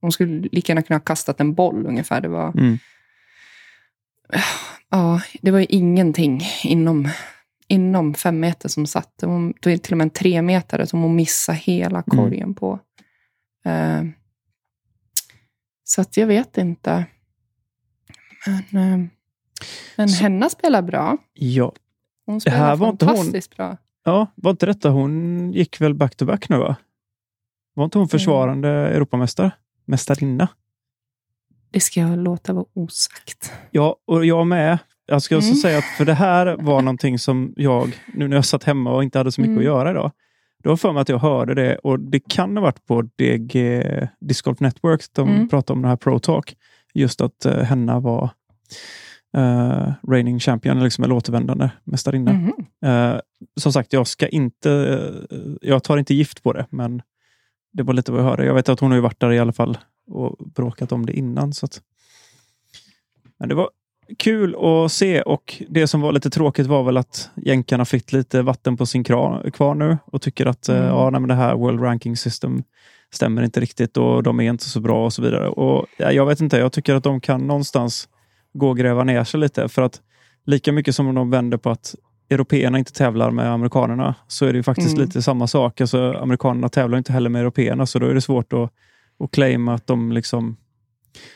Hon 0.00 0.12
skulle 0.12 0.48
lika 0.52 0.70
gärna 0.72 0.82
kunna 0.82 0.98
ha 0.98 1.04
kastat 1.04 1.40
en 1.40 1.54
boll 1.54 1.86
ungefär. 1.86 2.20
Det 2.20 2.28
var, 2.28 2.48
Mm. 2.58 2.78
ja, 4.90 5.20
det 5.42 5.50
var 5.50 5.58
ju 5.58 5.66
ingenting 5.68 6.42
inom, 6.64 7.08
inom 7.68 8.14
fem 8.14 8.40
meter 8.40 8.68
som 8.68 8.86
satt. 8.86 9.12
Det 9.18 9.26
var, 9.26 9.52
det 9.60 9.70
var 9.70 9.76
till 9.76 9.92
och 9.94 9.98
med 9.98 10.04
en 10.04 10.10
tre 10.10 10.42
meter 10.42 10.84
som 10.84 11.02
hon 11.02 11.16
missade 11.16 11.58
hela 11.58 12.02
korgen 12.02 12.54
på. 12.54 12.78
Eh, 13.64 14.02
så 15.84 16.00
att 16.00 16.16
jag 16.16 16.26
vet 16.26 16.58
inte. 16.58 17.04
Men, 18.70 18.92
eh, 19.02 19.06
men 19.96 20.08
Så- 20.08 20.22
Henna 20.22 20.48
spelar 20.50 20.82
bra. 20.82 21.16
Ja, 21.32 21.72
Hon 22.30 22.40
spelar 22.40 22.56
här 22.58 22.76
var 22.76 22.88
inte 22.88 23.04
hon- 23.06 23.14
fantastiskt 23.16 23.56
bra. 23.56 23.76
Ja, 24.04 24.26
var 24.34 24.50
inte 24.50 24.66
detta 24.66 24.90
hon 24.90 25.52
gick 25.52 25.80
väl 25.80 25.94
back-to-back 25.94 26.48
nu 26.48 26.58
va? 26.58 26.76
Var 27.74 27.84
inte 27.84 27.98
hon 27.98 28.08
försvarande 28.08 28.68
Europamästare? 28.68 29.50
Mästarinna? 29.84 30.48
Det 31.70 31.80
ska 31.80 32.00
jag 32.00 32.18
låta 32.18 32.52
vara 32.52 32.64
osagt. 32.74 33.52
Ja, 33.70 33.96
och 34.06 34.24
jag 34.26 34.46
med. 34.46 34.78
Jag 35.06 35.22
ska 35.22 35.36
också 35.36 35.48
Mm. 35.48 35.56
säga 35.58 35.78
att 35.78 35.84
för 35.84 36.04
det 36.04 36.14
här 36.14 36.56
var 36.60 36.82
någonting 36.82 37.18
som 37.18 37.52
jag, 37.56 37.98
nu 38.14 38.28
när 38.28 38.36
jag 38.36 38.44
satt 38.44 38.64
hemma 38.64 38.92
och 38.94 39.02
inte 39.04 39.18
hade 39.18 39.32
så 39.32 39.40
mycket 39.40 39.50
Mm. 39.52 39.58
att 39.58 39.64
göra 39.64 39.90
idag. 39.90 40.12
Det 40.62 40.68
var 40.68 40.76
för 40.76 40.92
mig 40.92 41.00
att 41.02 41.08
jag 41.08 41.18
hörde 41.18 41.54
det 41.54 41.76
och 41.78 42.00
det 42.00 42.20
kan 42.28 42.56
ha 42.56 42.62
varit 42.62 42.86
på 42.86 43.02
DG 43.02 43.82
Disc 44.20 44.42
Golf 44.42 44.60
Network. 44.60 45.00
De 45.12 45.28
Mm. 45.28 45.48
pratade 45.48 45.76
om 45.76 45.82
den 45.82 45.88
här 45.88 45.96
Pro 45.96 46.18
Talk. 46.18 46.56
Just 46.94 47.20
att 47.20 47.46
uh, 47.46 47.52
Henna 47.52 48.00
var 48.00 48.30
uh, 49.36 49.92
reigning 50.08 50.40
champion, 50.40 50.84
liksom 50.84 51.04
eller 51.04 51.14
återvändande 51.14 51.70
mästarinna. 51.84 52.32
Mhm. 52.32 52.52
Eh, 52.84 53.20
som 53.60 53.72
sagt, 53.72 53.92
jag 53.92 54.06
ska 54.06 54.28
inte, 54.28 54.72
eh, 55.30 55.38
jag 55.62 55.82
tar 55.84 55.96
inte 55.98 56.14
gift 56.14 56.42
på 56.42 56.52
det, 56.52 56.66
men 56.70 57.02
det 57.72 57.82
var 57.82 57.94
lite 57.94 58.12
vad 58.12 58.20
jag 58.20 58.24
hörde. 58.24 58.44
Jag 58.44 58.54
vet 58.54 58.68
att 58.68 58.80
hon 58.80 58.90
har 58.90 58.96
ju 58.96 59.02
varit 59.02 59.20
där 59.20 59.32
i 59.32 59.38
alla 59.38 59.52
fall 59.52 59.78
och 60.06 60.36
bråkat 60.54 60.92
om 60.92 61.06
det 61.06 61.12
innan. 61.12 61.52
Så 61.52 61.66
att... 61.66 61.80
Men 63.38 63.48
det 63.48 63.54
var 63.54 63.70
kul 64.18 64.56
att 64.64 64.92
se 64.92 65.22
och 65.22 65.62
det 65.68 65.86
som 65.86 66.00
var 66.00 66.12
lite 66.12 66.30
tråkigt 66.30 66.66
var 66.66 66.82
väl 66.82 66.96
att 66.96 67.30
jänkarna 67.36 67.84
fick 67.84 68.12
lite 68.12 68.42
vatten 68.42 68.76
på 68.76 68.86
sin 68.86 69.04
kvar 69.04 69.74
nu 69.74 69.98
och 70.04 70.22
tycker 70.22 70.46
att 70.46 70.68
Mm. 70.68 70.84
ja, 70.84 71.10
nej, 71.10 71.28
det 71.28 71.34
här 71.34 71.54
World 71.54 71.82
Ranking 71.82 72.16
System 72.16 72.62
stämmer 73.10 73.42
inte 73.42 73.60
riktigt 73.60 73.96
och 73.96 74.22
de 74.22 74.40
är 74.40 74.50
inte 74.50 74.64
så 74.64 74.80
bra 74.80 75.04
och 75.04 75.12
så 75.12 75.22
vidare. 75.22 75.48
Och 75.48 75.86
ja, 75.96 76.12
Jag 76.12 76.26
vet 76.26 76.40
inte, 76.40 76.58
jag 76.58 76.72
tycker 76.72 76.94
att 76.94 77.04
de 77.04 77.20
kan 77.20 77.46
någonstans 77.46 78.08
gå 78.52 78.68
och 78.68 78.76
gräva 78.76 79.04
ner 79.04 79.24
sig 79.24 79.40
lite 79.40 79.68
för 79.68 79.82
att 79.82 80.00
lika 80.46 80.72
mycket 80.72 80.94
som 80.94 81.14
de 81.14 81.30
vänder 81.30 81.58
på 81.58 81.70
att 81.70 81.94
européerna 82.30 82.78
inte 82.78 82.92
tävlar 82.92 83.30
med 83.30 83.52
amerikanerna 83.52 84.14
så 84.28 84.46
är 84.46 84.52
det 84.52 84.56
ju 84.56 84.62
faktiskt 84.62 84.88
Mm. 84.96 85.00
lite 85.06 85.22
samma 85.22 85.46
sak. 85.46 85.80
Alltså, 85.80 86.12
amerikanerna 86.12 86.68
tävlar 86.68 86.98
inte 86.98 87.12
heller 87.12 87.30
med 87.30 87.40
européerna 87.40 87.86
så 87.86 87.98
då 87.98 88.06
är 88.06 88.14
det 88.14 88.20
svårt 88.20 88.52
att, 88.52 88.72
att 89.24 89.30
claima 89.30 89.74
att 89.74 89.86
de 89.86 90.12
liksom... 90.12 90.56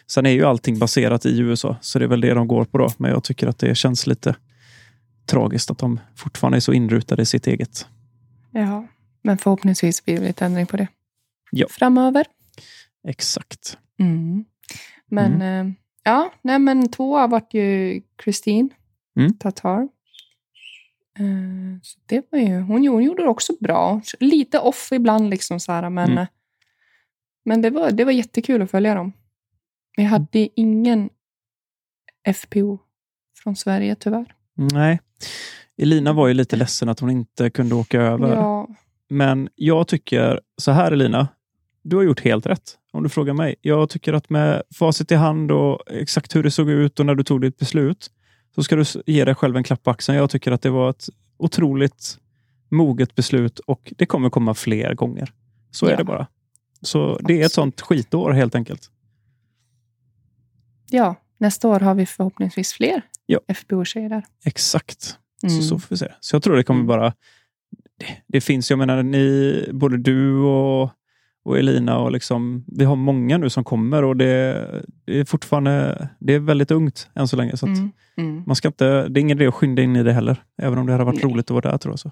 Sen 0.06 0.26
är 0.26 0.30
ju 0.30 0.44
allting 0.44 0.78
baserat 0.78 1.26
i 1.26 1.38
USA 1.40 1.76
så 1.80 1.98
det 1.98 2.04
är 2.04 2.08
väl 2.08 2.20
det 2.20 2.34
de 2.34 2.48
går 2.48 2.64
på 2.64 2.78
då. 2.78 2.88
Men 2.96 3.10
jag 3.10 3.24
tycker 3.24 3.46
att 3.46 3.58
det 3.58 3.74
känns 3.74 4.06
lite 4.06 4.36
tragiskt 5.26 5.70
att 5.70 5.78
de 5.78 6.00
fortfarande 6.16 6.58
är 6.58 6.60
så 6.60 6.72
inrutade 6.72 7.22
i 7.22 7.26
sitt 7.26 7.46
eget. 7.46 7.86
Ja, 8.50 8.86
men 9.22 9.38
förhoppningsvis 9.38 10.04
blir 10.04 10.20
det 10.20 10.26
lite 10.26 10.44
ändring 10.44 10.66
på 10.66 10.76
det 10.76 10.88
Ja. 11.50 11.66
framöver. 11.70 12.24
Exakt. 13.08 13.78
Mm. 13.98 14.44
Men 15.10 15.42
eh, 15.42 15.72
ja, 16.04 16.30
nej 16.42 16.58
men 16.58 16.88
tvåa 16.88 17.26
vart 17.26 17.54
ju 17.54 18.00
Christine 18.24 18.68
Mm. 19.16 19.34
Tatar. 19.38 19.80
Eh, 21.18 21.80
så 21.82 21.98
det 22.06 22.26
var 22.32 22.38
ju, 22.38 22.60
hon, 22.60 22.86
hon 22.88 23.02
gjorde 23.04 23.22
det 23.22 23.28
också 23.28 23.52
bra. 23.60 24.00
Lite 24.20 24.58
off 24.58 24.88
ibland, 24.92 25.30
liksom 25.30 25.60
så 25.60 25.72
här, 25.72 25.90
men, 25.90 26.04
Mm. 26.10 26.18
eh, 26.18 26.26
men 27.44 27.62
det, 27.62 27.70
var, 27.70 27.90
det 27.90 28.04
var 28.04 28.12
jättekul 28.12 28.62
att 28.62 28.70
följa 28.70 28.94
dem. 28.94 29.12
Vi 29.96 30.02
Mm. 30.02 30.12
hade 30.12 30.48
ingen 30.60 31.10
FPO 32.34 32.78
från 33.42 33.56
Sverige 33.56 33.94
tyvärr. 33.94 34.34
Nej. 34.54 35.00
Elina 35.76 36.12
var 36.12 36.28
ju 36.28 36.34
lite 36.34 36.56
ledsen 36.56 36.88
att 36.88 37.00
hon 37.00 37.10
inte 37.10 37.50
kunde 37.50 37.74
åka 37.74 38.00
över. 38.00 38.34
Ja, 38.36 38.68
Men 39.08 39.48
jag 39.54 39.88
tycker 39.88 40.40
så 40.56 40.70
här 40.72 40.92
Elina, 40.92 41.28
du 41.84 41.96
har 41.96 42.02
gjort 42.02 42.20
helt 42.20 42.46
rätt 42.46 42.78
om 42.92 43.02
du 43.02 43.08
frågar 43.08 43.34
mig. 43.34 43.54
Jag 43.60 43.88
tycker 43.90 44.12
att 44.12 44.30
med 44.30 44.62
facit 44.74 45.12
i 45.12 45.14
hand 45.14 45.50
och 45.52 45.82
exakt 45.90 46.36
hur 46.36 46.42
det 46.42 46.50
såg 46.50 46.70
ut 46.70 47.00
och 47.00 47.06
när 47.06 47.14
du 47.14 47.24
tog 47.24 47.40
ditt 47.40 47.58
beslut 47.58 48.10
så 48.54 48.62
ska 48.62 48.76
du 48.76 48.84
ge 49.06 49.24
dig 49.24 49.34
själv 49.34 49.56
en 49.56 49.64
klapp 49.64 49.82
på 49.82 49.90
axeln. 49.90 50.18
Jag 50.18 50.30
tycker 50.30 50.52
att 50.52 50.62
det 50.62 50.70
var 50.70 50.90
ett 50.90 51.04
otroligt 51.36 52.18
moget 52.70 53.14
beslut 53.14 53.58
och 53.58 53.92
det 53.96 54.06
kommer 54.06 54.30
komma 54.30 54.54
fler 54.54 54.94
gånger. 54.94 55.32
Så 55.70 55.86
är 55.86 55.90
Ja. 55.90 55.96
det 55.96 56.04
bara. 56.04 56.26
Så 56.82 57.18
det 57.18 57.40
är 57.42 57.46
ett 57.46 57.52
sånt 57.52 57.80
skitår 57.80 58.30
helt 58.32 58.54
enkelt. 58.54 58.90
ja, 60.90 61.14
nästa 61.38 61.68
år 61.68 61.80
har 61.80 61.94
vi 61.94 62.06
förhoppningsvis 62.06 62.72
fler 62.72 63.02
Ja. 63.26 63.40
FPO-tjejer 63.48 64.08
där. 64.08 64.24
Exakt. 64.44 65.18
Mm. 65.42 65.56
Så, 65.56 65.62
så 65.68 65.78
får 65.78 65.86
vi 65.90 65.96
se. 65.98 66.12
Så 66.20 66.36
jag 66.36 66.42
tror 66.42 66.56
det 66.56 66.64
kommer 66.64 66.80
Mm. 66.80 66.86
bara... 66.88 67.12
Det, 67.98 68.06
det 68.26 68.40
finns, 68.40 68.70
jag 68.70 68.78
menar, 68.78 69.02
ni, 69.02 69.68
både 69.72 69.96
du 69.96 70.38
och, 70.38 70.90
och 71.44 71.58
Elina 71.58 71.98
och 71.98 72.12
liksom, 72.12 72.64
vi 72.66 72.84
har 72.84 72.96
många 72.96 73.38
nu 73.38 73.50
som 73.50 73.64
kommer 73.64 74.04
och 74.04 74.16
det, 74.16 74.26
är 75.06 75.24
fortfarande 75.24 76.08
det 76.20 76.34
är 76.34 76.38
väldigt 76.38 76.70
ungt 76.70 77.08
än 77.14 77.28
så 77.28 77.36
länge. 77.36 77.56
Så 77.56 77.66
Mm. 77.66 77.90
Mm. 78.16 78.42
man 78.46 78.56
ska 78.56 78.68
inte, 78.68 79.08
det 79.08 79.20
är 79.20 79.22
ingen 79.22 79.38
idé 79.38 79.46
att 79.46 79.54
skynda 79.54 79.82
in 79.82 79.96
i 79.96 80.02
det 80.02 80.12
heller, 80.12 80.42
även 80.62 80.78
om 80.78 80.86
det 80.86 80.92
hade 80.92 81.04
varit 81.04 81.22
Nej. 81.24 81.32
roligt 81.32 81.44
att 81.50 81.50
vara 81.50 81.70
där. 81.70 81.78
tror 81.78 81.92
jag. 81.92 81.98
Så. 81.98 82.08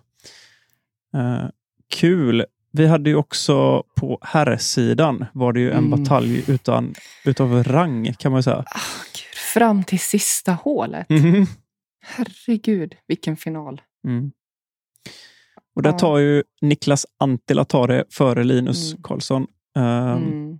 Eh, 1.19 1.49
kul! 1.95 2.45
Vi 2.73 2.87
hade 2.87 3.11
ju 3.11 3.17
också 3.17 3.83
på 3.97 4.19
herrsidan 4.23 5.25
var 5.33 5.53
det 5.53 5.61
ju 5.61 5.71
en 5.71 5.85
Mm. 5.85 5.91
batalj 6.03 6.45
utan, 6.49 6.95
utav 7.25 7.63
rang 7.65 8.13
kan 8.19 8.33
man 8.33 8.43
säga. 8.43 8.57
Ah, 8.57 8.81
Gud, 9.15 9.39
fram 9.55 9.85
till 9.85 10.01
sista 10.01 10.53
hålet. 10.53 11.09
Mhm. 11.11 11.47
Herregud, 12.05 12.95
vilken 13.09 13.37
final. 13.37 13.81
Mm. 14.07 14.31
Och 15.75 15.83
där 15.83 15.93
tar 15.93 16.19
ju 16.19 16.43
Niklas 16.61 17.07
Antila 17.19 17.65
tar 17.65 17.89
det 17.89 18.05
före 18.11 18.45
Linus 18.45 18.93
Mm. 18.93 19.03
Karlsson. 19.03 19.47
Um, 19.79 19.85
Mm, 19.85 20.59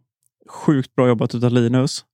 Sjukt 0.51 0.95
bra 0.95 1.09
jobbat 1.09 1.35
utav 1.35 1.51
Linus. 1.53 2.05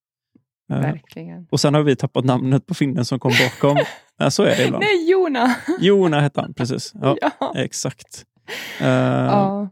Eh, 0.73 0.81
verkligen. 0.81 1.47
och 1.51 1.61
sen 1.61 1.75
har 1.75 1.83
vi 1.83 1.97
tappat 1.97 2.25
namnet 2.25 2.67
på 2.67 2.75
finnen 2.75 3.05
som 3.05 3.19
kom 3.19 3.33
bakom. 3.45 3.77
ja, 4.19 4.31
så 4.31 4.43
är 4.43 4.57
det 4.57 4.65
ibland. 4.65 4.85
Nej, 4.85 5.11
Jona! 5.11 5.55
Jona 5.81 6.21
hette 6.21 6.41
han, 6.41 6.55
precis. 6.55 6.93
Ja, 7.03 7.17
Ja. 7.41 7.53
Exakt. 7.57 8.25
Uh, 8.81 8.87
Ja. 8.89 9.69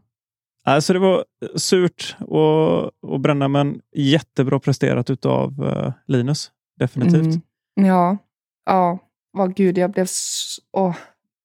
Alltså 0.63 0.93
det 0.93 0.99
var 0.99 1.25
surt 1.55 2.15
att, 2.19 3.09
att 3.13 3.21
bränna, 3.21 3.47
men 3.47 3.81
jättebra 3.95 4.59
presterat 4.59 5.09
utav 5.09 5.61
uh, 5.63 5.91
Linus. 6.07 6.51
Definitivt. 6.79 7.23
Mm. 7.77 7.87
Ja, 7.87 8.17
ja. 8.65 8.99
Oh, 9.37 9.47
gud, 9.47 9.77
jag 9.77 9.91
blev... 9.91 10.05
Så, 10.09 10.61
oh. 10.73 10.95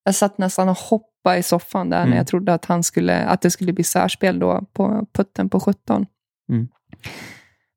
Jag 0.03 0.15
satt 0.15 0.37
nästan 0.37 0.69
och 0.69 0.77
hoppade 0.77 1.37
i 1.37 1.43
soffan 1.43 1.89
där 1.89 1.97
mm. 1.97 2.09
när 2.09 2.17
jag 2.17 2.27
trodde 2.27 2.53
att, 2.53 2.65
han 2.65 2.83
skulle, 2.83 3.25
att 3.25 3.41
det 3.41 3.51
skulle 3.51 3.73
bli 3.73 3.83
särspel 3.83 4.39
då 4.39 4.65
på 4.73 5.07
putten 5.13 5.49
på 5.49 5.59
17. 5.59 6.05
Mm. 6.49 6.67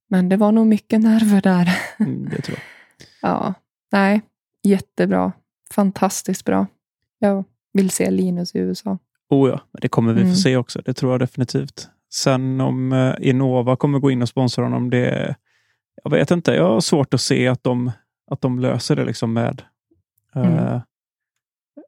Men 0.09 0.29
det 0.29 0.37
var 0.37 0.53
nog 0.53 0.67
mycket 0.67 1.01
nerver 1.01 1.41
där. 1.41 1.79
Mm, 1.99 2.29
det 2.29 2.43
tror 2.43 2.59
jag. 2.59 2.63
ja, 3.31 3.55
nej, 3.93 4.23
jättebra. 4.63 5.33
Fantastiskt 5.75 6.45
bra. 6.45 6.67
Jag 7.19 7.45
vill 7.73 7.91
se 7.91 8.11
Linus 8.11 8.55
i 8.55 8.59
USA. 8.59 8.99
Oh 9.29 9.51
ja, 9.51 9.61
det 9.81 9.89
kommer 9.89 10.13
vi 10.13 10.21
mm. 10.21 10.35
få 10.35 10.41
se 10.41 10.57
också. 10.57 10.83
Det 10.85 10.95
tror 10.95 11.13
jag 11.13 11.21
definitivt. 11.21 11.89
Sen 12.15 12.61
om 12.61 12.93
uh, 12.93 13.15
Innova 13.21 13.77
kommer 13.77 13.99
gå 13.99 14.11
in 14.11 14.23
och 14.23 14.29
sponsra 14.29 14.65
honom, 14.65 14.91
det 14.91 15.37
jag 16.05 16.11
vet 16.11 16.31
inte. 16.31 16.53
Jag 16.53 16.69
har 16.69 16.81
svårt 16.81 17.15
att 17.15 17.21
se 17.21 17.49
att 17.49 17.63
de, 17.63 17.91
att 18.31 18.41
de 18.41 18.59
löser 18.59 18.97
det 18.97 19.05
liksom 19.05 19.33
med... 19.33 19.63
Uh, 20.37 20.47
mm. 20.47 20.59
uh, 20.59 20.81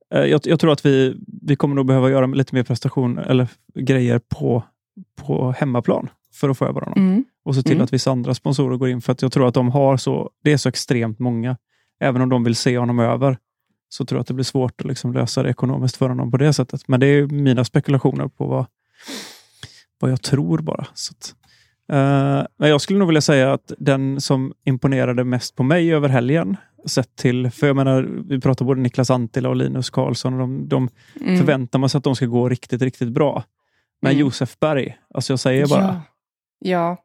jag, 0.09 0.41
jag, 0.45 0.61
tror 0.61 0.73
att 0.73 0.87
vi, 0.87 1.17
vi 1.43 1.57
kommer 1.57 1.75
nog 1.75 1.87
behöva 1.87 2.11
göra 2.11 2.27
lite 2.27 2.55
mer 2.55 2.63
prestation 2.63 3.19
eller 3.19 3.49
grejer 3.75 4.21
på, 4.29 4.63
på 5.17 5.55
hemmaplan 5.59 6.11
för 6.35 6.49
att 6.49 6.59
få 6.59 6.65
över 6.65 6.81
honom. 6.81 6.99
Mm. 6.99 7.25
Och 7.45 7.55
se 7.55 7.63
till 7.63 7.73
mm. 7.73 7.85
att 7.85 7.93
vissa 7.93 8.11
andra 8.11 8.35
sponsorer 8.35 8.77
går 8.77 8.89
in. 8.89 9.01
För 9.01 9.13
att 9.13 9.23
jag 9.23 9.33
tror 9.33 9.49
att 9.49 9.55
de 9.55 9.71
har 9.71 9.97
så, 9.97 10.31
det 10.45 10.53
är 10.53 10.57
så 10.57 10.69
extremt 10.69 11.19
många. 11.19 11.57
Även 12.01 12.23
om 12.23 12.29
de 12.29 12.45
vill 12.45 12.57
se 12.57 12.79
honom 12.79 12.99
över, 12.99 13.39
så 13.89 14.05
tror 14.05 14.17
jag 14.17 14.21
att 14.21 14.27
det 14.27 14.35
blir 14.35 14.45
svårt 14.45 14.81
att 14.81 14.87
liksom 14.87 15.13
lösa 15.13 15.43
det 15.43 15.51
ekonomiskt 15.51 15.97
för 15.97 16.09
honom 16.09 16.31
på 16.31 16.37
det 16.37 16.53
sättet. 16.53 16.89
Men 16.89 17.01
det 17.01 17.07
är 17.07 17.27
mina 17.27 17.65
spekulationer 17.65 18.29
på 18.29 18.47
vad, 18.47 18.67
vad 19.99 20.11
jag 20.11 20.23
tror 20.23 20.59
bara. 20.59 20.87
Så 20.95 21.13
att, 21.13 21.35
uh, 21.93 22.47
men 22.57 22.69
jag 22.71 22.81
skulle 22.81 22.99
nog 22.99 23.09
vilja 23.09 23.21
säga 23.21 23.53
att 23.53 23.73
den 23.79 24.21
som 24.21 24.53
imponerade 24.65 25.25
mest 25.25 25.57
på 25.57 25.63
mig 25.63 25.95
över 25.95 26.09
helgen, 26.09 26.57
sett 26.87 27.17
till, 27.17 27.51
för 27.51 27.67
jag 27.67 27.77
menar, 27.77 28.09
vi 28.29 28.41
pratar 28.41 28.65
både 28.65 28.81
Niklas 28.81 29.11
Antila 29.11 29.49
och 29.49 29.57
Linus 29.57 29.91
Karlsson, 29.91 30.33
och 30.35 30.39
de, 30.39 30.69
de 30.69 30.89
mm. 31.21 31.39
förväntar 31.39 31.79
man 31.79 31.89
sig 31.89 31.99
att 31.99 32.05
de 32.05 32.17
ska 32.17 32.27
gå 32.27 32.49
riktigt, 32.49 32.83
riktigt 32.83 33.09
bra. 33.09 33.45
Men 34.03 34.13
mm. 34.13 34.21
Josef 34.21 34.59
Berg, 34.59 34.99
alltså 35.15 35.33
jag 35.33 35.41
säger 35.41 35.67
bara. 35.67 35.83
Ja. 35.83 36.01
ja. 36.59 36.97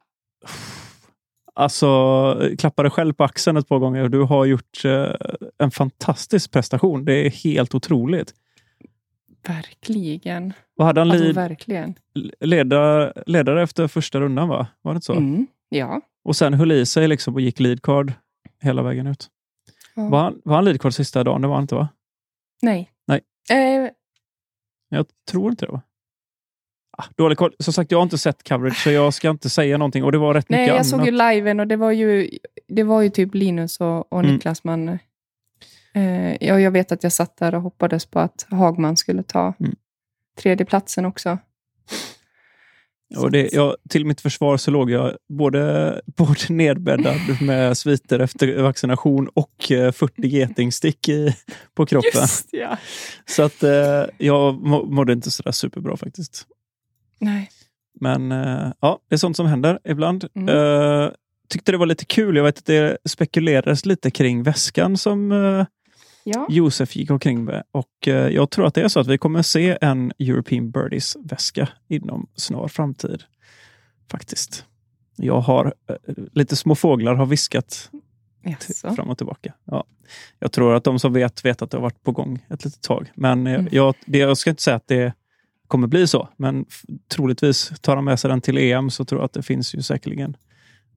Alltså, 1.56 2.52
klappa 2.58 2.84
dig 2.84 2.92
själv 2.92 3.14
på 3.14 3.24
axeln 3.24 3.58
ett 3.58 3.68
par 3.68 3.80
gånger. 3.80 4.10
Du 4.10 4.22
har 4.22 4.46
gjort 4.46 4.86
eh, 4.86 5.14
en 5.58 5.72
fantastisk 5.72 6.52
prestation. 6.52 7.06
Det 7.06 7.14
är 7.14 7.30
helt 7.30 7.76
otroligt. 7.76 8.34
Verkligen. 9.48 10.54
Vad 10.76 10.88
hade 10.88 11.02
han 11.02 11.12
alltså, 11.12 11.32
verkligen. 11.32 11.96
Leda, 12.40 13.14
ledare 13.26 13.64
efter 13.64 13.88
första 13.88 14.20
rundan, 14.20 14.50
va? 14.50 14.68
Var 14.82 14.94
det 14.94 14.98
inte 14.98 15.06
så? 15.06 15.14
Mm, 15.14 15.48
ja. 15.70 16.02
Och 16.24 16.36
sen 16.36 16.54
höll 16.54 16.72
i 16.72 16.86
sig 16.86 17.08
liksom 17.08 17.34
och 17.34 17.42
gick 17.42 17.60
leadcard 17.60 18.14
hela 18.62 18.84
vägen 18.84 19.08
ut. 19.08 19.28
Ja. 19.96 20.10
Var, 20.10 20.20
han, 20.20 20.42
var 20.46 20.56
han 20.56 20.66
leadcard 20.66 20.94
sista 20.94 21.24
dagen? 21.24 21.42
Det 21.42 21.48
var 21.48 21.56
han 21.56 21.64
inte, 21.64 21.76
va? 21.76 21.90
Nej. 22.62 22.92
Nej. 23.08 23.22
Eh. 23.52 23.90
Jag 24.90 25.06
tror 25.32 25.50
inte 25.50 25.66
det, 25.66 25.72
va? 25.72 25.82
Ah, 26.98 27.06
dålig 27.16 27.38
koll. 27.38 27.54
Som 27.60 27.74
sagt, 27.74 27.92
jag 27.92 27.98
har 27.98 28.04
inte 28.04 28.18
sett 28.18 28.44
coverage, 28.44 28.84
så 28.84 28.92
jag 28.92 29.14
ska 29.14 29.30
inte 29.30 29.50
säga 29.50 29.78
någonting. 29.78 30.04
Och 30.04 30.12
det 30.12 30.18
var 30.18 30.34
rätt 30.34 30.50
Nej, 30.50 30.60
mycket 30.60 30.68
jag 30.68 30.76
annat. 30.76 30.88
såg 30.88 31.06
ju 31.06 31.12
liven 31.12 31.60
och 31.60 31.68
det 31.68 31.76
var 31.76 31.92
ju, 31.92 32.30
det 32.68 32.84
var 32.84 33.02
ju 33.02 33.10
typ 33.10 33.36
Linus 33.36 33.80
och, 33.80 34.14
och 34.14 34.20
mm. 34.20 34.34
Niklas. 34.34 34.64
Men, 34.64 34.90
eh, 35.94 36.48
ja, 36.48 36.60
jag 36.60 36.72
vet 36.72 36.92
att 36.92 37.04
jag 37.04 37.12
satt 37.12 37.38
där 37.38 37.56
och 37.56 37.62
hoppades 37.62 38.06
på 38.06 38.20
att 38.20 38.48
Hagman 38.50 38.98
skulle 38.98 39.24
ta 39.24 39.54
mm. 39.60 39.76
Tredjeplatsen 40.42 41.06
också. 41.06 41.38
Och 43.18 43.32
det, 43.32 43.54
jag, 43.54 43.76
till 43.90 44.06
mitt 44.06 44.22
försvar 44.22 44.58
så 44.58 44.72
låg 44.72 44.92
jag 44.92 45.18
både, 45.30 46.02
både 46.18 46.40
nedbäddad 46.50 47.42
med 47.42 47.78
sviter 47.78 48.20
efter 48.20 48.62
vaccination 48.62 49.30
och 49.34 49.54
40 49.68 50.04
eh, 50.18 50.30
getingstick 50.30 51.10
i, 51.10 51.36
på 51.74 51.86
kroppen. 51.86 52.22
Just, 52.22 52.50
ja. 52.52 52.78
Så 53.26 53.44
att 53.44 53.64
eh, 53.64 54.04
jag 54.18 54.62
mådde 54.94 55.14
inte 55.14 55.32
sådär 55.32 55.52
superbra 55.52 55.98
faktiskt. 55.98 56.48
Nej. 57.20 57.50
Men 58.00 58.32
uh, 58.32 58.72
ja, 58.80 59.00
det 59.10 59.16
är 59.16 59.18
sånt 59.18 59.38
som 59.38 59.46
händer 59.46 59.80
ibland. 59.84 60.28
Mm. 60.36 60.56
Uh, 60.56 61.12
tyckte 61.50 61.72
det 61.72 61.78
var 61.78 61.86
lite 61.86 62.06
kul. 62.06 62.36
Jag 62.36 62.44
vet 62.44 62.58
att 62.58 62.66
det 62.66 62.98
spekulerades 63.06 63.86
lite 63.86 64.12
kring 64.12 64.44
väskan 64.44 64.98
som 64.98 65.32
uh, 65.32 65.66
ja. 66.24 66.48
Josef 66.50 66.96
gick 66.96 67.12
omkring 67.12 67.44
med. 67.44 67.64
Och 67.72 68.08
jag 68.08 68.50
tror 68.50 68.66
att 68.66 68.74
det 68.74 68.82
är 68.82 68.88
så 68.88 69.00
att 69.00 69.08
vi 69.08 69.18
kommer 69.18 69.42
se 69.42 69.78
en 69.82 70.12
European 70.20 70.72
Birdies-väska 70.72 71.70
inom 71.88 72.28
snar 72.36 72.68
framtid. 72.68 73.24
Faktiskt. 74.12 74.66
Jag 75.16 75.40
har 75.40 75.74
lite 76.32 76.56
små 76.56 76.76
fåglar 76.76 77.16
har 77.16 77.26
viskat 77.26 77.90
fram 78.96 79.10
och 79.10 79.18
tillbaka. 79.18 79.54
Ja. 79.66 79.84
Jag 80.40 80.52
tror 80.52 80.76
att 80.76 80.84
de 80.84 81.00
som 81.00 81.14
vet, 81.14 81.46
vet 81.46 81.62
att 81.62 81.72
det 81.72 81.78
har 81.78 81.82
varit 81.82 82.04
på 82.04 82.12
gång 82.12 82.46
ett 82.50 82.66
litet 82.66 82.82
tag. 82.82 83.12
Men 83.16 83.48
mm. 83.48 83.68
jag, 83.72 83.96
det, 84.06 84.18
jag 84.18 84.38
ska 84.38 84.50
inte 84.50 84.64
säga 84.64 84.76
att 84.76 84.88
det 84.88 85.14
kommer 85.68 85.88
bli 85.88 86.08
så. 86.08 86.30
Men 86.38 86.66
troligtvis 87.08 87.72
tar 87.82 87.96
han 87.96 88.06
med 88.06 88.20
sig 88.20 88.30
den 88.30 88.42
till 88.42 88.58
EM 88.58 88.90
så 88.90 89.06
tror 89.06 89.22
jag 89.22 89.26
att 89.26 89.34
det 89.34 89.44
finns 89.44 89.76
ju 89.76 89.82
säkerligen 89.82 90.38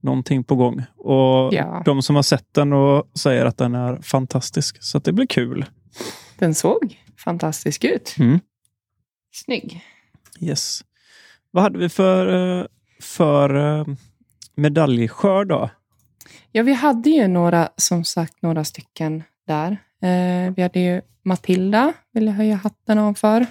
någonting 0.01 0.43
på 0.43 0.55
gång. 0.55 0.83
Och 0.97 1.53
ja. 1.53 1.81
De 1.85 2.01
som 2.01 2.15
har 2.15 2.23
sett 2.23 2.53
den 2.53 2.73
och 2.73 3.09
säger 3.19 3.45
att 3.45 3.57
den 3.57 3.75
är 3.75 4.01
fantastisk. 4.01 4.83
Så 4.83 4.99
det 4.99 5.11
blir 5.11 5.27
kul. 5.27 5.65
Den 6.37 6.55
såg 6.55 6.97
fantastisk 7.17 7.83
ut. 7.83 8.15
Mm. 8.19 8.39
Snygg. 9.31 9.81
Yes. 10.39 10.81
Vad 11.51 11.63
hade 11.63 11.79
vi 11.79 11.89
för, 11.89 12.59
eh, 12.59 12.65
för 13.01 13.79
eh, 13.79 13.85
medaljskörd 14.55 15.47
då? 15.47 15.69
Ja, 16.51 16.63
vi 16.63 16.73
hade 16.73 17.09
ju 17.09 17.27
några, 17.27 17.69
som 17.75 18.03
sagt, 18.03 18.41
några 18.41 18.63
stycken 18.63 19.23
där. 19.47 19.71
Eh, 20.01 20.53
vi 20.55 20.61
hade 20.61 20.79
ju 20.79 21.01
Matilda, 21.23 21.93
vill 22.13 22.25
jag 22.25 22.33
höja 22.33 22.55
hatten 22.55 22.97
av 22.97 23.13
för. 23.13 23.45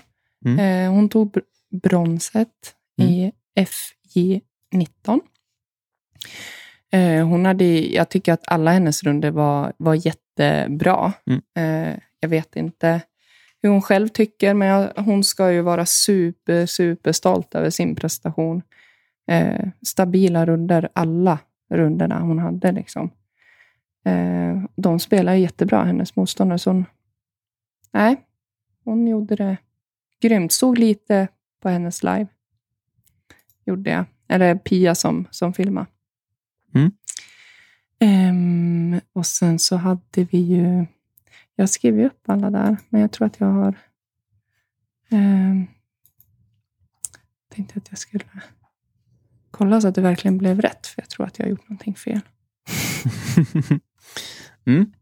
Mm. 0.45 0.59
Eh, 0.59 0.95
hon 0.95 1.09
tog 1.09 1.31
br 1.31 1.41
bronset 1.83 2.49
mm. 2.99 3.13
i 3.13 3.33
FJ19. 4.15 5.21
Eh, 6.93 7.27
hon 7.27 7.47
hade, 7.47 7.65
jag 7.81 8.09
tycker 8.09 8.33
att 8.33 8.45
alla 8.47 8.71
hennes 8.73 9.03
runder 9.03 9.31
var, 9.31 9.73
var 9.77 10.07
jättebra. 10.07 11.13
Mm. 11.27 11.43
Eh, 11.57 11.99
jag 12.21 12.29
vet 12.29 12.57
inte 12.57 13.01
hur 13.63 13.71
hon 13.71 13.83
själv 13.83 14.09
tycker, 14.09 14.55
men 14.55 14.69
jag, 14.69 14.93
hon 14.97 15.25
ska 15.25 15.53
ju 15.53 15.61
vara 15.61 15.87
super, 15.87 16.67
super 16.67 17.13
stolt 17.13 17.55
över 17.55 17.71
sin 17.71 17.95
prestation. 17.95 18.63
Eh, 19.31 19.69
stabila 19.87 20.47
runder, 20.47 20.89
alla 20.93 21.39
runderna 21.75 22.21
hon 22.21 22.39
hade. 22.39 22.73
Liksom. 22.73 23.11
De 24.77 24.99
spelar 24.99 25.35
jättebra, 25.35 25.85
hennes 25.85 26.17
motståndare. 26.17 26.59
Så 26.59 26.71
hon, 26.71 26.85
nej, 27.93 28.17
hon 28.85 29.07
gjorde 29.07 29.37
det 29.37 29.57
grymt. 30.21 30.53
Såg 30.53 30.79
lite 30.79 31.29
på 31.63 31.69
hennes 31.69 32.03
live. 32.03 32.27
Gjorde 33.65 33.91
jag. 33.91 34.05
Eller 34.29 34.55
Pia 34.55 34.95
som, 34.95 35.29
som 35.31 35.53
filmade. 35.53 35.87
Mm. 36.77 36.93
Um, 38.01 39.01
och 39.13 39.27
sen 39.27 39.59
så 39.59 39.77
hade 39.77 40.25
vi 40.31 40.39
ju... 40.39 40.87
Jag 41.57 41.71
skrev 41.71 41.99
ju 41.99 42.07
upp 42.07 42.23
alla 42.29 42.51
där, 42.51 42.77
men 42.89 43.01
jag 43.01 43.13
tror 43.13 43.27
att 43.27 43.41
jag 43.41 43.47
har... 43.47 43.75
Um, 45.11 45.67
tänkte 47.55 47.79
att 47.79 47.87
jag 47.91 47.99
skulle 47.99 48.25
kolla 49.51 49.81
så 49.81 49.89
att 49.89 49.95
det 49.95 50.01
verkligen 50.01 50.39
blev 50.39 50.61
rätt, 50.61 50.87
för 50.87 51.03
jag 51.03 51.09
tror 51.09 51.27
att 51.27 51.39
jag 51.39 51.47
har 51.47 51.51
gjort 51.51 51.69
någonting 51.69 51.95
fel. 51.95 52.21
mm. 54.67 54.93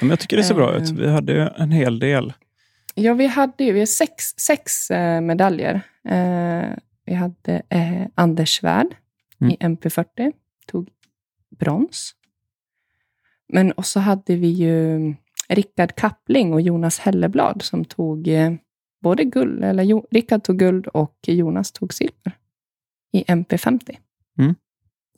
Men 0.00 0.10
jag 0.10 0.20
tycker 0.20 0.36
det 0.36 0.44
ser 0.44 0.54
bra 0.54 0.76
ut. 0.76 0.90
Vi 0.90 1.08
hade 1.08 1.32
ju 1.32 1.48
en 1.56 1.70
hel 1.70 1.98
del. 1.98 2.32
Ja, 2.94 3.14
vi 3.14 3.26
hade 3.26 3.64
ju 3.64 3.72
vi 3.72 3.86
sex, 3.86 4.24
sex 4.36 4.90
eh, 4.90 5.20
medaljer. 5.20 5.80
Eh, 6.08 6.68
vi 7.04 7.14
hade 7.14 7.62
eh, 7.68 8.06
Anders 8.14 8.50
Svärd 8.50 8.86
mm. 9.40 9.52
i 9.52 9.56
MP40, 9.56 10.32
tog 10.66 10.88
brons. 11.62 12.14
Men 13.48 13.72
och 13.72 13.86
så 13.86 14.00
hade 14.00 14.36
vi 14.36 14.48
ju 14.48 15.14
Rickard 15.48 15.94
Kappling 15.94 16.52
och 16.52 16.60
Jonas 16.60 16.98
Helleblad 16.98 17.62
som 17.62 17.84
tog 17.84 18.28
eh, 18.28 18.52
både 19.00 19.24
guld, 19.24 19.64
eller 19.64 19.82
jo, 19.82 20.06
Rickard 20.10 20.42
tog 20.42 20.58
guld 20.58 20.86
och 20.86 21.18
Jonas 21.26 21.72
tog 21.72 21.94
silver 21.94 22.38
i 23.12 23.22
MP50. 23.22 23.98
Mm. 24.38 24.54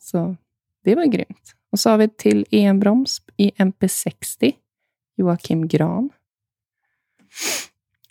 Så 0.01 0.37
det 0.85 0.95
var 0.95 1.05
grymt. 1.05 1.55
Och 1.71 1.81
så 1.81 1.91
har 1.91 1.99
vi 1.99 2.09
till 2.09 2.47
EM-broms 2.51 3.23
i 3.37 3.51
MP60, 3.51 4.53
Joakim 5.17 5.69
Gran. 5.69 6.11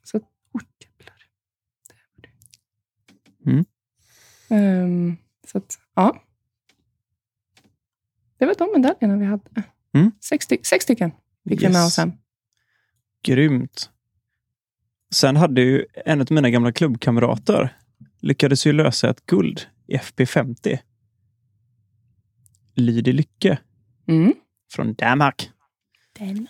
Så, 0.04 0.17
oh, 0.17 0.62
jävlar. 0.80 1.15
Mm. 3.46 3.65
Um, 4.50 5.17
så 5.48 5.58
att, 5.58 5.80
ja. 5.96 6.24
Det 8.38 8.46
var 8.46 8.56
de 8.56 8.82
medaljerna 8.82 9.17
vi 9.17 9.26
hade. 9.26 9.63
Mm. 9.93 10.12
Sex, 10.22 10.46
sex 10.63 10.84
stycken 10.84 11.12
fick 11.50 11.62
yes. 11.62 11.69
vi 11.69 11.74
med 11.74 11.86
oss 11.86 11.98
hem. 11.98 12.12
Grymt. 13.24 13.89
Sen 15.13 15.36
hade 15.36 15.62
ju 15.62 15.86
en 16.06 16.22
av 16.22 16.28
mina 16.30 16.50
gamla 16.50 16.72
klubbkamrater, 16.72 17.78
lyckades 18.22 18.67
ju 18.67 18.74
lösa 18.74 19.10
ett 19.10 19.26
guld 19.26 19.62
i 19.88 19.98
FP50. 19.98 20.80
Lydi 22.76 23.12
Lycke 23.13 23.58
Mm. 24.08 24.34
från 24.72 24.93
Danmark. 24.93 25.50
Danmark. 26.19 26.50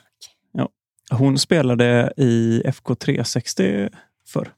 Hon 1.12 1.38
spelade 1.40 2.14
i 2.18 2.62
FK 2.66 2.96
360 2.96 3.90
förr. 4.28 4.54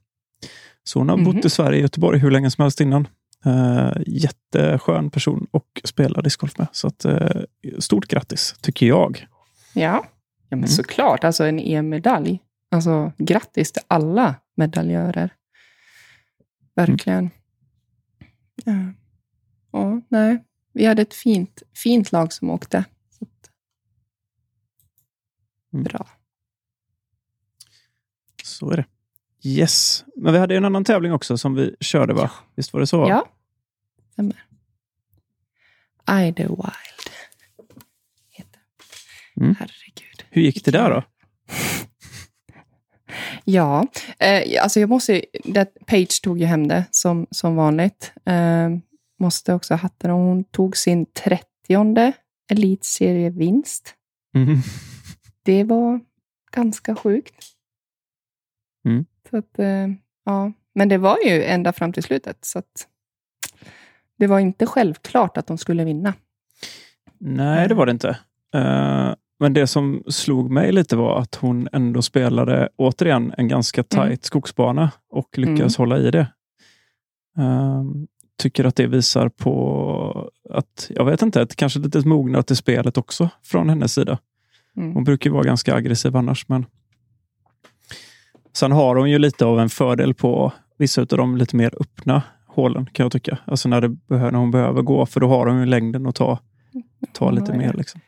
Så 0.84 1.00
hon 1.00 1.10
har 1.10 1.18
Mhm. 1.18 1.26
bott 1.26 1.46
i 1.46 1.50
Sverige, 1.50 1.82
Göteborg, 1.82 2.20
hur 2.20 2.32
länge 2.32 2.52
som 2.52 2.62
helst 2.62 2.82
innan. 2.82 3.08
Uh, 3.48 3.92
jätteskön 4.08 5.10
person 5.10 5.48
och 5.52 5.82
spelar 5.84 6.22
discgolf 6.22 6.58
med. 6.58 6.68
Så 6.72 6.88
att, 6.88 7.06
eh, 7.06 7.42
stort 7.80 8.08
grattis, 8.08 8.56
tycker 8.62 8.86
jag. 8.86 9.28
Ja, 9.74 9.82
ja 9.82 10.06
men 10.50 10.60
Mm. 10.60 10.68
såklart. 10.68 11.24
Alltså 11.24 11.44
en 11.44 11.60
EM-medalj. 11.60 12.40
Alltså 12.72 13.12
grattis 13.18 13.72
till 13.72 13.82
alla 13.88 14.36
medaljörer. 14.56 15.34
Verkligen. 16.76 17.30
Ja. 18.66 18.74
ja, 19.72 20.02
nej. 20.10 20.44
Vi 20.74 20.86
hade 20.86 21.02
ett 21.02 21.14
fint, 21.14 21.64
fint 21.84 22.12
lag 22.12 22.34
som 22.34 22.50
åkte. 22.50 22.84
Så 23.10 23.26
att... 23.26 23.50
Mm. 25.74 25.84
Bra. 25.84 26.08
Så 28.44 28.72
är 28.72 28.78
det. 28.78 28.86
Yes. 29.44 30.06
Men 30.16 30.34
vi 30.34 30.40
hade 30.40 30.56
en 30.58 30.66
annan 30.66 30.84
tävling 30.84 31.14
också 31.14 31.38
som 31.38 31.56
vi 31.56 31.76
körde, 31.80 32.14
va? 32.14 32.32
Visst 32.56 32.74
var 32.74 32.80
det 32.80 32.88
så? 32.88 33.06
Ja, 33.10 33.26
stämmer. 34.16 34.44
Idlewild. 36.28 37.10
Heter. 38.30 38.62
Mm. 39.38 39.56
Herregud. 39.60 40.26
Hur 40.30 40.42
gick 40.42 40.66
det 40.66 40.72
där 40.72 40.90
då? 40.90 41.04
Ja, 43.48 43.88
eh, 44.20 44.64
alltså 44.64 44.80
jag 44.80 44.90
måste... 44.90 45.26
Det, 45.44 45.86
Page 45.86 46.22
tog 46.24 46.40
ju 46.40 46.46
hem 46.46 46.68
det 46.68 46.86
som, 46.92 47.28
som 47.32 47.56
vanligt. 47.56 48.14
Eh, 48.26 48.70
måste 49.20 49.54
också 49.54 49.74
ha 49.74 49.80
hatten. 49.80 50.12
och 50.12 50.18
Hon 50.18 50.44
tog 50.44 50.78
sin 50.78 51.06
trettionde 51.06 52.14
elitserievinst. 52.52 53.96
Mm. 54.36 54.58
Det 55.44 55.64
var 55.64 56.00
ganska 56.52 56.96
sjukt. 56.96 57.46
Mm. 58.86 59.06
Så 59.30 59.38
att, 59.38 59.60
eh, 59.60 59.88
ja. 60.26 60.52
Men 60.74 60.90
det 60.90 60.98
var 60.98 61.18
ju 61.26 61.44
ända 61.44 61.74
fram 61.74 61.94
till 61.94 62.04
slutet. 62.04 62.46
Så 62.46 62.60
att 62.60 62.88
det 64.18 64.28
var 64.28 64.40
inte 64.40 64.66
självklart 64.66 65.38
att 65.38 65.48
de 65.48 65.58
skulle 65.58 65.84
vinna. 65.86 66.14
Nej, 67.20 67.68
det 67.68 67.76
var 67.76 67.86
det 67.86 67.92
inte. 67.92 68.10
Eh, 68.54 69.14
men 69.40 69.54
det 69.54 69.68
som 69.68 70.04
slog 70.08 70.52
mig 70.52 70.72
lite 70.72 70.96
var 70.96 71.20
att 71.20 71.36
hon 71.36 71.68
ändå 71.72 72.02
spelade, 72.02 72.70
återigen, 72.76 73.34
en 73.38 73.48
ganska 73.48 73.84
tajt 73.84 74.08
Mm. 74.08 74.18
skogsbana 74.22 74.92
och 75.10 75.38
lyckades 75.38 75.78
hålla 75.78 75.98
i 75.98 76.12
det. 76.12 76.28
Ehm, 77.38 78.08
tycker 78.42 78.66
att 78.66 78.76
det 78.76 78.88
visar 78.88 79.30
på 79.30 80.30
att, 80.50 80.92
jag 80.96 81.06
vet 81.06 81.22
inte, 81.22 81.42
ett 81.42 81.56
kanske 81.56 81.80
lite 81.80 82.08
mognad 82.08 82.48
till 82.48 82.56
spelet 82.56 82.98
också 82.98 83.30
från 83.44 83.70
hennes 83.70 83.94
sida. 83.94 84.18
Mm. 84.78 84.94
Hon 84.94 85.04
brukar 85.04 85.30
vara 85.30 85.44
ganska 85.44 85.76
aggressiv 85.76 86.16
annars, 86.16 86.48
men 86.50 86.66
sen 88.54 88.72
har 88.72 88.96
hon 88.96 89.10
ju 89.10 89.20
lite 89.20 89.46
av 89.46 89.60
en 89.60 89.70
fördel 89.70 90.14
på 90.14 90.54
vissa 90.78 91.02
av 91.02 91.08
de 91.08 91.38
lite 91.38 91.56
mer 91.56 91.74
öppna 91.82 92.24
hålen 92.56 92.90
kan 92.94 93.04
jag 93.04 93.12
tycka. 93.12 93.38
Alltså 93.46 93.70
när, 93.70 93.82
det 93.82 93.96
när 94.10 94.32
hon 94.34 94.52
behöver 94.52 94.82
gå, 94.82 95.06
för 95.06 95.20
då 95.20 95.28
har 95.28 95.48
hon 95.48 95.60
ju 95.60 95.66
längden 95.66 96.08
att 96.08 96.16
ta, 96.16 96.40
ta 97.12 97.32
lite 97.32 97.52
Ja, 97.52 97.54
ja. 97.54 97.58
mer. 97.68 97.74
Liksom. 97.74 98.02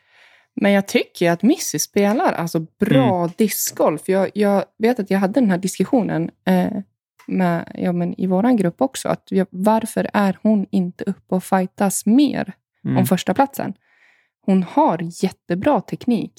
Men 0.60 0.72
jag 0.72 0.88
tycker 0.88 1.30
att 1.30 1.42
Missy 1.42 1.78
spelar 1.78 2.32
alltså 2.32 2.66
bra 2.80 3.18
Mm. 3.18 3.30
discgolf. 3.36 4.08
Jag, 4.08 4.30
jag 4.34 4.64
vet 4.78 5.00
att 5.00 5.10
jag 5.10 5.18
hade 5.18 5.40
den 5.40 5.50
här 5.50 5.58
diskussionen 5.58 6.30
eh, 6.46 6.72
med, 7.26 7.72
ja, 7.74 7.92
men 7.92 8.20
i 8.20 8.26
vår 8.26 8.56
grupp 8.56 8.80
också. 8.82 9.08
Att 9.08 9.22
jag, 9.30 9.46
varför 9.50 10.10
är 10.14 10.38
hon 10.42 10.66
inte 10.70 11.04
uppe 11.04 11.34
och 11.34 11.44
fightas 11.44 12.06
mer 12.06 12.52
Mm. 12.84 12.96
om 12.96 13.06
första 13.06 13.34
platsen? 13.34 13.74
Hon 14.46 14.62
har 14.62 15.24
jättebra 15.24 15.80
teknik. 15.80 16.32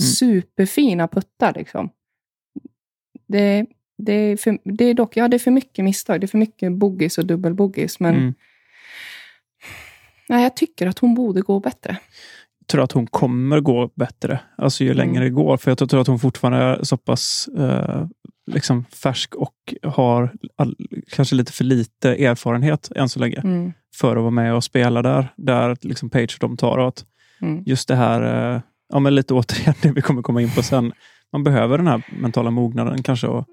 Mm. 0.00 0.08
Superfina 0.10 1.08
puttar. 1.08 1.52
Liksom. 1.54 1.90
Det, 3.28 3.66
det, 3.98 4.12
är 4.12 4.36
för, 4.36 4.58
det 4.64 4.84
är 4.84 4.94
dock 4.94 5.16
ja, 5.16 5.28
det 5.28 5.36
är 5.36 5.38
för 5.38 5.50
mycket 5.50 5.84
misstag. 5.84 6.20
Det 6.20 6.24
är 6.24 6.28
för 6.28 6.38
mycket 6.38 6.72
boogies 6.72 7.18
och 7.18 7.26
dubbelboogies. 7.26 8.00
Men 8.00 8.14
Mm. 8.14 8.34
nej, 10.28 10.42
jag 10.42 10.56
tycker 10.56 10.86
att 10.86 10.98
hon 10.98 11.14
borde 11.14 11.40
gå 11.40 11.60
bättre. 11.60 11.96
Jag 12.60 12.66
tror 12.68 12.82
att 12.84 12.92
hon 12.92 13.06
kommer 13.06 13.60
gå 13.60 13.90
bättre, 13.94 14.40
alltså 14.58 14.84
ju 14.84 14.90
Mm. 14.90 14.96
längre 15.06 15.24
det 15.24 15.30
går. 15.30 15.56
För 15.56 15.70
jag 15.70 15.78
tror 15.90 16.00
att 16.00 16.06
hon 16.06 16.18
fortfarande 16.18 16.58
är 16.58 16.82
så 16.84 16.96
pass 16.96 17.48
eh, 17.58 18.06
liksom 18.52 18.84
färsk 18.84 19.34
och 19.34 19.74
har 19.82 20.32
all, 20.56 20.76
kanske 21.12 21.34
lite 21.34 21.52
för 21.52 21.64
lite 21.64 22.10
erfarenhet 22.14 22.90
än 22.96 23.08
så 23.08 23.20
länge 23.20 23.36
Mm. 23.44 23.72
för 23.96 24.16
att 24.16 24.22
vara 24.22 24.30
med 24.30 24.54
och 24.54 24.64
spela 24.64 25.02
där. 25.02 25.32
Där 25.36 25.76
liksom 25.80 26.10
Page 26.10 26.38
och 26.42 26.48
de 26.48 26.56
tar 26.56 26.78
åt. 26.78 27.04
Mm. 27.40 27.62
Just 27.66 27.88
det 27.88 27.96
här, 27.96 28.54
eh, 28.54 28.60
ja 28.92 28.98
men 28.98 29.14
lite 29.14 29.34
återigen 29.34 29.74
det 29.82 29.92
vi 29.92 30.00
kommer 30.02 30.22
komma 30.22 30.42
in 30.42 30.50
på 30.50 30.62
sen. 30.62 30.92
Man 31.32 31.44
behöver 31.44 31.78
den 31.78 31.86
här 31.86 32.02
mentala 32.20 32.50
mognaden 32.50 33.02
kanske 33.02 33.26
och 33.26 33.46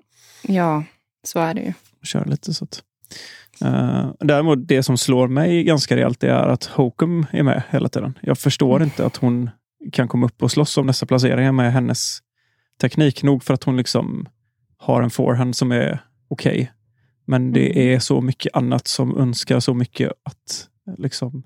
Ja, 0.48 0.84
så 1.24 1.40
är 1.40 1.54
det 1.54 1.62
ju. 1.62 1.74
köra 2.04 2.24
lite. 2.26 2.54
Så 2.54 2.64
att, 2.66 2.84
eh, 3.62 4.12
däremot 4.20 4.68
det 4.68 4.84
som 4.84 4.98
slår 4.98 5.28
mig 5.28 5.64
ganska 5.64 5.96
rejält 5.96 6.20
det 6.20 6.30
är 6.30 6.48
att 6.48 6.64
Hokum 6.66 7.26
är 7.32 7.44
med 7.44 7.64
hela 7.70 7.90
tiden. 7.90 8.18
Jag 8.22 8.38
förstår 8.38 8.76
Mm. 8.76 8.84
inte 8.86 9.06
att 9.06 9.18
hon 9.18 9.50
kan 9.92 10.08
komma 10.08 10.26
upp 10.26 10.44
och 10.44 10.52
slåss 10.52 10.78
om 10.78 10.88
dessa 10.88 11.06
placeringar 11.06 11.52
med 11.52 11.74
hennes 11.74 12.20
teknik. 12.82 13.24
Nog 13.24 13.44
för 13.44 13.54
att 13.54 13.64
hon 13.64 13.78
liksom 13.78 14.26
har 14.78 15.02
en 15.02 15.10
forehand 15.10 15.56
som 15.56 15.72
är 15.72 16.00
okej. 16.28 16.72
Men 17.26 17.52
det 17.52 17.72
Mm. 17.72 17.96
är 17.96 18.00
så 18.00 18.22
mycket 18.22 18.56
annat 18.56 18.88
som 18.88 19.18
önskar 19.18 19.60
så 19.60 19.74
mycket 19.74 20.12
att 20.24 20.68
liksom, 20.98 21.44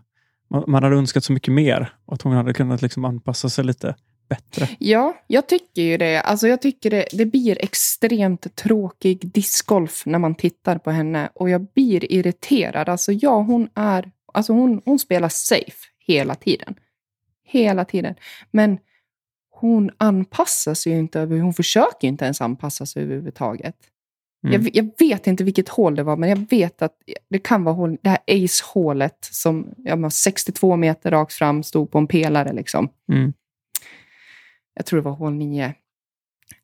man, 0.49 0.63
man 0.67 0.83
hade 0.83 0.95
önskat 0.95 1.23
så 1.23 1.33
mycket 1.33 1.53
mer. 1.53 1.93
Att 2.07 2.21
hon 2.21 2.33
hade 2.33 2.53
kunnat 2.53 2.81
liksom 2.81 3.05
anpassa 3.05 3.49
sig 3.49 3.63
lite 3.65 3.95
bättre. 4.29 4.69
Ja, 4.79 5.17
jag 5.27 5.47
tycker 5.47 5.81
ju 5.81 5.97
det. 5.97 6.21
Alltså 6.21 6.47
jag 6.47 6.61
tycker 6.61 6.89
det, 6.89 7.05
det 7.11 7.25
blir 7.25 7.63
extremt 7.63 8.55
tråkig 8.55 9.31
discgolf 9.31 10.05
när 10.05 10.19
man 10.19 10.35
tittar 10.35 10.77
på 10.77 10.91
henne. 10.91 11.29
Och 11.33 11.49
jag 11.49 11.67
blir 11.75 12.11
irriterad. 12.11 12.89
Alltså 12.89 13.11
ja, 13.11 13.41
hon 13.41 13.69
är... 13.75 14.11
Alltså 14.33 14.53
hon, 14.53 14.81
hon 14.85 14.99
spelar 14.99 15.29
safe 15.29 15.87
hela 15.99 16.35
tiden. 16.35 16.75
Hela 17.45 17.85
tiden. 17.85 18.15
Men 18.51 18.77
hon 19.49 19.91
anpassar 19.97 20.73
sig 20.73 20.91
ju 20.91 20.99
inte. 20.99 21.19
Hon 21.19 21.53
försöker 21.53 22.07
ju 22.07 22.07
inte 22.07 22.25
ens 22.25 22.41
anpassa 22.41 22.85
sig 22.85 23.03
överhuvudtaget. 23.03 23.75
Mm. 24.47 24.61
Jag, 24.61 24.75
jag 24.75 24.91
vet 24.99 25.27
inte 25.27 25.43
vilket 25.43 25.69
hål 25.69 25.95
det 25.95 26.03
var, 26.03 26.17
men 26.17 26.29
jag 26.29 26.49
vet 26.49 26.81
att 26.81 26.93
det 27.29 27.39
kan 27.39 27.63
vara 27.63 27.75
hål, 27.75 27.97
det 28.01 28.09
här 28.09 28.19
ace-hålet 28.27 29.17
som 29.31 29.73
ja, 29.77 29.95
men 29.95 30.11
62 30.11 30.75
meter 30.75 31.11
rakt 31.11 31.33
fram 31.33 31.63
stod 31.63 31.91
på 31.91 31.97
en 31.97 32.07
pelare. 32.07 32.53
Liksom. 32.53 32.89
Mm. 33.11 33.33
Jag 34.77 34.85
tror 34.85 34.99
det 34.99 35.03
var 35.03 35.11
hål 35.11 35.33
9. 35.33 35.73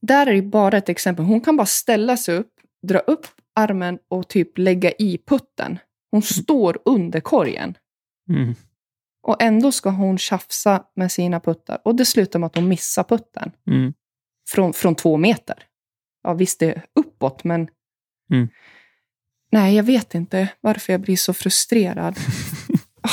Där 0.01 0.27
är 0.27 0.33
det 0.33 0.41
bara 0.41 0.77
ett 0.77 0.89
exempel. 0.89 1.25
Hon 1.25 1.41
kan 1.41 1.57
bara 1.57 1.65
ställa 1.65 2.17
sig 2.17 2.35
upp, 2.35 2.53
dra 2.87 2.99
upp 2.99 3.27
armen 3.55 3.99
och 4.07 4.27
typ 4.27 4.57
lägga 4.57 4.91
i 4.91 5.19
putten. 5.25 5.79
Hon 6.11 6.21
står 6.21 6.79
under 6.85 7.19
korgen. 7.19 7.77
Mm. 8.29 8.55
Och 9.23 9.41
ändå 9.41 9.71
ska 9.71 9.89
hon 9.89 10.17
tjafsa 10.17 10.83
med 10.95 11.11
sina 11.11 11.39
puttar. 11.39 11.81
Och 11.85 11.95
det 11.95 12.05
slutar 12.05 12.39
med 12.39 12.47
att 12.47 12.55
hon 12.55 12.67
missar 12.67 13.03
putten. 13.03 13.51
Mm. 13.67 13.93
Från, 14.49 14.73
från 14.73 14.95
två 14.95 15.17
meter. 15.17 15.63
Ja, 16.23 16.33
visst 16.33 16.59
det 16.59 16.65
är 16.65 16.85
uppåt, 16.95 17.43
men... 17.43 17.67
Mm. 18.31 18.49
Nej, 19.51 19.75
jag 19.75 19.83
vet 19.83 20.15
inte 20.15 20.47
varför 20.61 20.93
jag 20.93 21.01
blir 21.01 21.17
så 21.17 21.33
frustrerad. 21.33 22.17
Ah. 23.05 23.09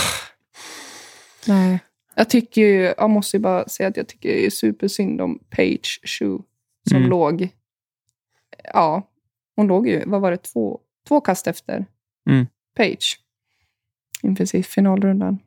Nej. 1.47 1.79
Jag 2.21 2.31
tycker 2.31 2.61
ju, 2.61 2.95
jag 2.97 3.11
måste 3.11 3.37
ju 3.37 3.41
bara 3.41 3.69
säga 3.69 3.89
att 3.89 3.97
jag 3.97 4.09
tycker 4.09 4.29
är 4.29 4.51
supersynd 4.51 5.21
om 5.21 5.39
Page 5.51 6.01
Shoe 6.05 6.43
som 6.89 6.97
Mm. 6.97 7.11
låg... 7.11 7.49
Ja, 8.65 9.11
hon 9.57 9.67
låg 9.67 9.89
ju, 9.89 10.05
vad 10.07 10.21
var 10.21 10.31
det, 10.31 10.37
två, 10.37 10.81
två 11.09 11.21
kast 11.21 11.47
efter 11.47 11.87
Mm. 12.31 12.47
Page. 12.77 13.21
Inför 14.23 14.63
finalrundan. 14.63 15.39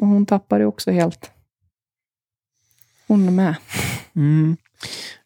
Och 0.00 0.06
hon 0.06 0.26
tappade 0.26 0.62
ju 0.64 0.68
också 0.68 0.90
helt. 0.90 1.30
Hon 3.06 3.34
med. 3.34 3.56
Mm. 4.14 4.56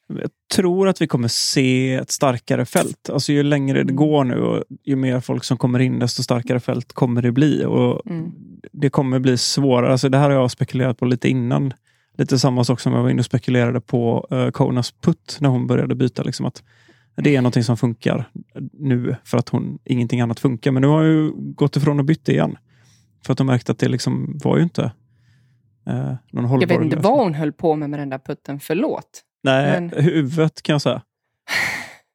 Jag 0.09 0.31
tror 0.55 0.89
att 0.89 1.03
vi 1.03 1.07
kommer 1.07 1.29
se 1.29 1.95
ett 1.95 2.11
starkare 2.11 2.65
fält. 2.65 3.11
Alltså 3.11 3.33
ju 3.33 3.43
längre 3.43 3.79
det 3.79 3.83
Mm. 3.83 3.97
går 3.97 4.25
nu 4.25 4.41
och 4.43 4.65
ju 4.85 4.97
mer 4.97 5.21
folk 5.21 5.45
som 5.45 5.57
kommer 5.57 5.79
in, 5.79 5.99
desto 5.99 6.23
starkare 6.23 6.61
fält 6.61 6.93
kommer 6.93 7.23
det 7.23 7.33
bli. 7.33 7.65
Och 7.65 8.07
Mm. 8.11 8.33
Det 8.73 8.91
kommer 8.91 9.19
bli 9.19 9.39
svårare. 9.39 9.93
Alltså 9.93 10.09
det 10.09 10.19
här 10.19 10.31
har 10.31 10.37
jag 10.37 10.51
spekulerat 10.51 10.99
på 10.99 11.05
lite 11.05 11.29
innan. 11.29 11.73
Lite 12.19 12.39
samma 12.39 12.65
sak 12.65 12.81
som 12.81 12.93
jag 12.93 13.03
var 13.03 13.11
inne 13.11 13.19
och 13.19 13.25
spekulerade 13.25 13.81
på 13.81 14.27
uh, 14.33 14.51
Konas 14.51 14.93
putt 14.93 15.37
när 15.41 15.49
hon 15.49 15.67
började 15.67 15.95
byta. 15.95 16.23
Liksom 16.23 16.47
att 16.47 16.63
det 17.17 17.37
är 17.37 17.41
någonting 17.41 17.65
som 17.65 17.77
funkar 17.77 18.31
nu 18.73 19.17
för 19.25 19.39
att 19.39 19.49
hon, 19.49 19.79
ingenting 19.85 20.21
annat 20.21 20.41
funkar. 20.41 20.71
Men 20.71 20.81
nu 20.83 20.89
har 20.89 21.03
jag 21.05 21.13
ju 21.13 21.31
gått 21.35 21.77
ifrån 21.77 21.99
och 21.99 22.05
bytt 22.05 22.29
igen. 22.29 22.57
För 23.27 23.33
att 23.33 23.39
de 23.39 23.47
märkte 23.47 23.73
att 23.73 23.79
det 23.79 23.89
liksom 23.89 24.39
var 24.45 24.57
ju 24.57 24.63
inte 24.63 24.83
uh, 25.91 26.15
någon 26.33 26.45
hållbar 26.45 26.63
Jag 26.63 26.69
vet 26.69 26.85
inte 26.85 26.97
lösning. 26.97 27.13
vad 27.13 27.25
hon 27.25 27.35
höll 27.35 27.53
på 27.53 27.77
med 27.77 27.91
med 27.91 28.01
den 28.01 28.11
där 28.11 28.19
putten, 28.19 28.61
förlåt. 28.61 29.23
Nej, 29.45 29.81
Men- 29.81 30.05
huvudet 30.05 30.63
kan 30.63 30.73
jag 30.75 30.83
säga. 30.83 31.03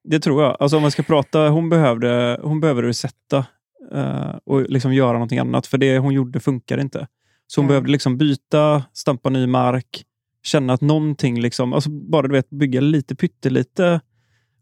Det 0.04 0.20
tror 0.20 0.44
jag. 0.44 0.58
Alltså 0.60 0.76
om 0.78 0.82
man 0.82 0.92
ska 0.92 1.04
prata, 1.04 1.50
hon 1.50 1.70
behövde, 1.70 2.40
hon 2.44 2.60
behövde 2.60 2.82
resetta 2.82 3.46
eh, 3.94 4.36
och 4.46 4.62
liksom 4.70 4.94
göra 4.94 5.14
någonting 5.14 5.40
annat. 5.40 5.68
För 5.68 5.78
det 5.78 5.98
hon 5.98 6.14
gjorde 6.14 6.40
funkar 6.40 6.78
inte. 6.78 7.08
Så 7.48 7.62
hon 7.62 7.66
Nej. 7.66 7.70
behövde 7.72 7.92
liksom 7.92 8.18
byta, 8.18 8.84
stampa 8.94 9.30
ny 9.30 9.48
mark, 9.48 10.04
känna 10.44 10.74
att 10.74 10.82
någonting, 10.82 11.42
liksom, 11.42 11.74
alltså 11.74 11.90
bara 11.90 12.28
du 12.28 12.34
vet, 12.34 12.50
bygga 12.50 12.82
lite 12.82 13.16
pyttelite 13.16 14.02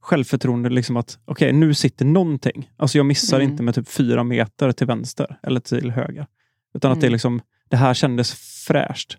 självförtroende. 0.01 0.69
Liksom 0.69 0.97
att 0.97 1.19
okej, 1.25 1.53
nu 1.53 1.73
sitter 1.73 2.05
någonting. 2.05 2.69
Alltså 2.77 2.97
jag 2.97 3.05
missar 3.05 3.39
Mm. 3.39 3.51
inte 3.51 3.63
med 3.63 3.75
typ 3.75 3.89
fyra 3.89 4.23
meter 4.23 4.71
till 4.71 4.87
vänster 4.87 5.39
eller 5.43 5.59
till 5.59 5.91
höger. 5.91 6.27
Utan 6.73 6.91
att 6.91 7.01
det, 7.01 7.07
Mm. 7.07 7.11
liksom, 7.13 7.41
det 7.69 7.77
här 7.77 7.93
kändes 7.93 8.33
fräscht. 8.67 9.17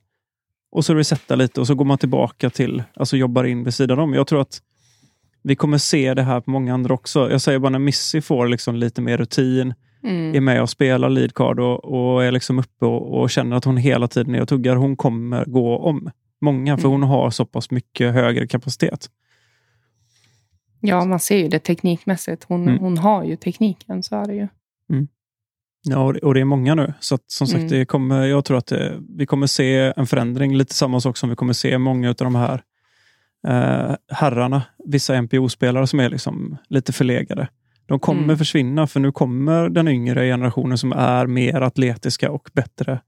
Och 0.72 0.84
så 0.84 0.94
resetta 0.94 1.34
lite 1.34 1.60
och 1.60 1.66
så 1.66 1.74
går 1.74 1.84
man 1.84 1.98
tillbaka 1.98 2.50
till, 2.50 2.82
alltså 2.94 3.16
jobbar 3.16 3.44
in 3.44 3.64
vid 3.64 3.74
sidan 3.74 3.98
om. 3.98 4.14
Jag 4.14 4.26
tror 4.26 4.40
att 4.40 4.62
vi 5.42 5.56
kommer 5.56 5.78
se 5.78 6.14
det 6.14 6.22
här 6.22 6.40
på 6.40 6.50
många 6.50 6.74
andra 6.74 6.94
också. 6.94 7.30
Jag 7.30 7.40
säger 7.40 7.58
bara 7.58 7.70
när 7.70 7.78
Missy 7.78 8.20
får 8.20 8.48
liksom 8.48 8.76
lite 8.76 9.00
mer 9.02 9.16
rutin, 9.18 9.74
Mm. 10.02 10.34
är 10.34 10.40
med 10.40 10.62
och 10.62 10.70
spelar 10.70 11.08
lead 11.10 11.34
card 11.34 11.60
och, 11.60 11.84
och 11.84 12.24
är 12.24 12.32
liksom 12.32 12.58
uppe 12.58 12.86
och, 12.86 13.20
och 13.20 13.30
känner 13.30 13.56
att 13.56 13.64
hon 13.64 13.76
hela 13.76 14.08
tiden 14.08 14.34
är 14.34 14.42
och 14.42 14.48
tuggar. 14.48 14.76
Hon 14.76 14.96
kommer 14.96 15.44
gå 15.44 15.78
om 15.78 16.10
många, 16.40 16.76
för 16.76 16.88
Mm. 16.88 17.00
hon 17.00 17.10
har 17.10 17.30
så 17.30 17.44
pass 17.44 17.70
mycket 17.70 18.12
högre 18.14 18.46
kapacitet. 18.46 19.10
Ja, 20.80 21.04
man 21.04 21.20
ser 21.20 21.36
ju 21.36 21.48
det 21.48 21.58
teknikmässigt. 21.58 22.44
Hon, 22.48 22.62
Mm. 22.68 22.78
hon 22.78 22.98
har 22.98 23.24
ju 23.24 23.36
tekniken, 23.36 24.02
så 24.02 24.16
är 24.16 24.26
det 24.26 24.34
ju. 24.34 24.48
Ja, 25.82 26.14
och 26.22 26.34
det, 26.34 26.40
är 26.40 26.44
många 26.44 26.74
nu. 26.74 26.94
Så 27.00 27.14
att, 27.14 27.24
som 27.30 27.46
sagt, 27.46 27.58
Mm. 27.58 27.68
det 27.70 27.84
kommer, 27.86 28.26
jag 28.26 28.44
tror 28.44 28.58
att 28.58 28.66
det, 28.66 29.00
vi 29.08 29.26
kommer 29.26 29.46
se 29.46 29.92
en 29.96 30.06
förändring. 30.06 30.56
Lite 30.56 30.74
samma 30.74 31.00
sak 31.00 31.16
som 31.16 31.30
vi 31.30 31.36
kommer 31.36 31.52
se 31.52 31.78
många 31.78 32.08
av 32.08 32.14
de 32.14 32.34
här 32.34 32.62
eh, 33.48 33.96
herrarna, 34.08 34.62
vissa 34.86 35.20
NPO-spelare 35.20 35.86
som 35.86 36.00
är 36.00 36.08
liksom 36.10 36.56
lite 36.68 36.92
förlegade. 36.92 37.48
De 37.86 37.98
kommer 38.00 38.22
Mm. 38.24 38.38
försvinna, 38.38 38.86
för 38.86 39.00
nu 39.00 39.12
kommer 39.12 39.68
den 39.68 39.88
yngre 39.88 40.26
generationen 40.26 40.78
som 40.78 40.92
är 40.92 41.26
mer 41.26 41.60
atletiska 41.60 42.30
och 42.30 42.50
bättre, 42.52 43.00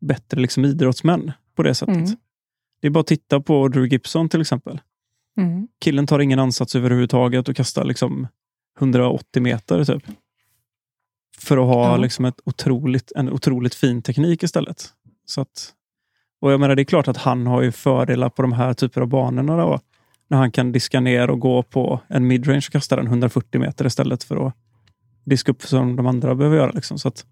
bättre 0.00 0.40
liksom 0.40 0.64
idrottsmän 0.64 1.32
på 1.56 1.62
det 1.62 1.74
sättet. 1.74 1.96
Mm. 1.96 2.16
Det 2.80 2.86
är 2.86 2.90
bara 2.90 3.00
att 3.00 3.06
titta 3.06 3.40
på 3.40 3.68
Drew 3.68 3.86
Gibson 3.92 4.28
till 4.28 4.40
exempel. 4.40 4.80
Mm. 5.40 5.68
Killen 5.84 6.06
tar 6.06 6.18
ingen 6.18 6.38
ansats 6.38 6.74
överhuvudtaget 6.76 7.48
och 7.48 7.56
kastar 7.56 7.84
liksom 7.84 8.26
180 8.80 9.42
meter 9.42 9.84
typ. 9.84 10.02
För 11.38 11.56
att 11.58 11.66
ha 11.66 11.90
Ja. 11.90 11.96
liksom 11.96 12.24
ett 12.24 12.40
otroligt, 12.44 13.12
en 13.16 13.32
otroligt 13.32 13.74
fin 13.74 14.02
teknik 14.02 14.42
istället. 14.42 14.84
Så 15.26 15.40
att, 15.40 15.72
och 16.40 16.52
jag 16.52 16.60
menar, 16.60 16.74
det 16.76 16.82
är 16.82 16.84
klart 16.84 17.08
att 17.08 17.16
han 17.16 17.46
har 17.46 17.62
ju 17.62 17.72
fördelar 17.72 18.28
på 18.30 18.42
de 18.42 18.52
här 18.52 18.74
typer 18.74 19.00
av 19.00 19.06
banorna. 19.08 19.56
Då, 19.56 19.80
när 20.30 20.38
han 20.38 20.50
kan 20.50 20.72
diska 20.72 21.00
ner 21.00 21.30
och 21.30 21.40
gå 21.40 21.62
på 21.62 22.00
en 22.08 22.26
midrange 22.26 22.62
och 22.66 22.72
kasta 22.72 22.96
den 22.96 23.06
140 23.06 23.60
meter 23.60 23.86
istället 23.86 24.24
för 24.24 24.46
att 24.46 24.54
diska 25.24 25.52
upp 25.52 25.62
som 25.62 25.96
de 25.96 26.06
andra 26.06 26.34
behöver 26.34 26.56
göra. 26.56 26.70
Liksom. 26.70 26.98
Så 26.98 27.08
att, 27.08 27.26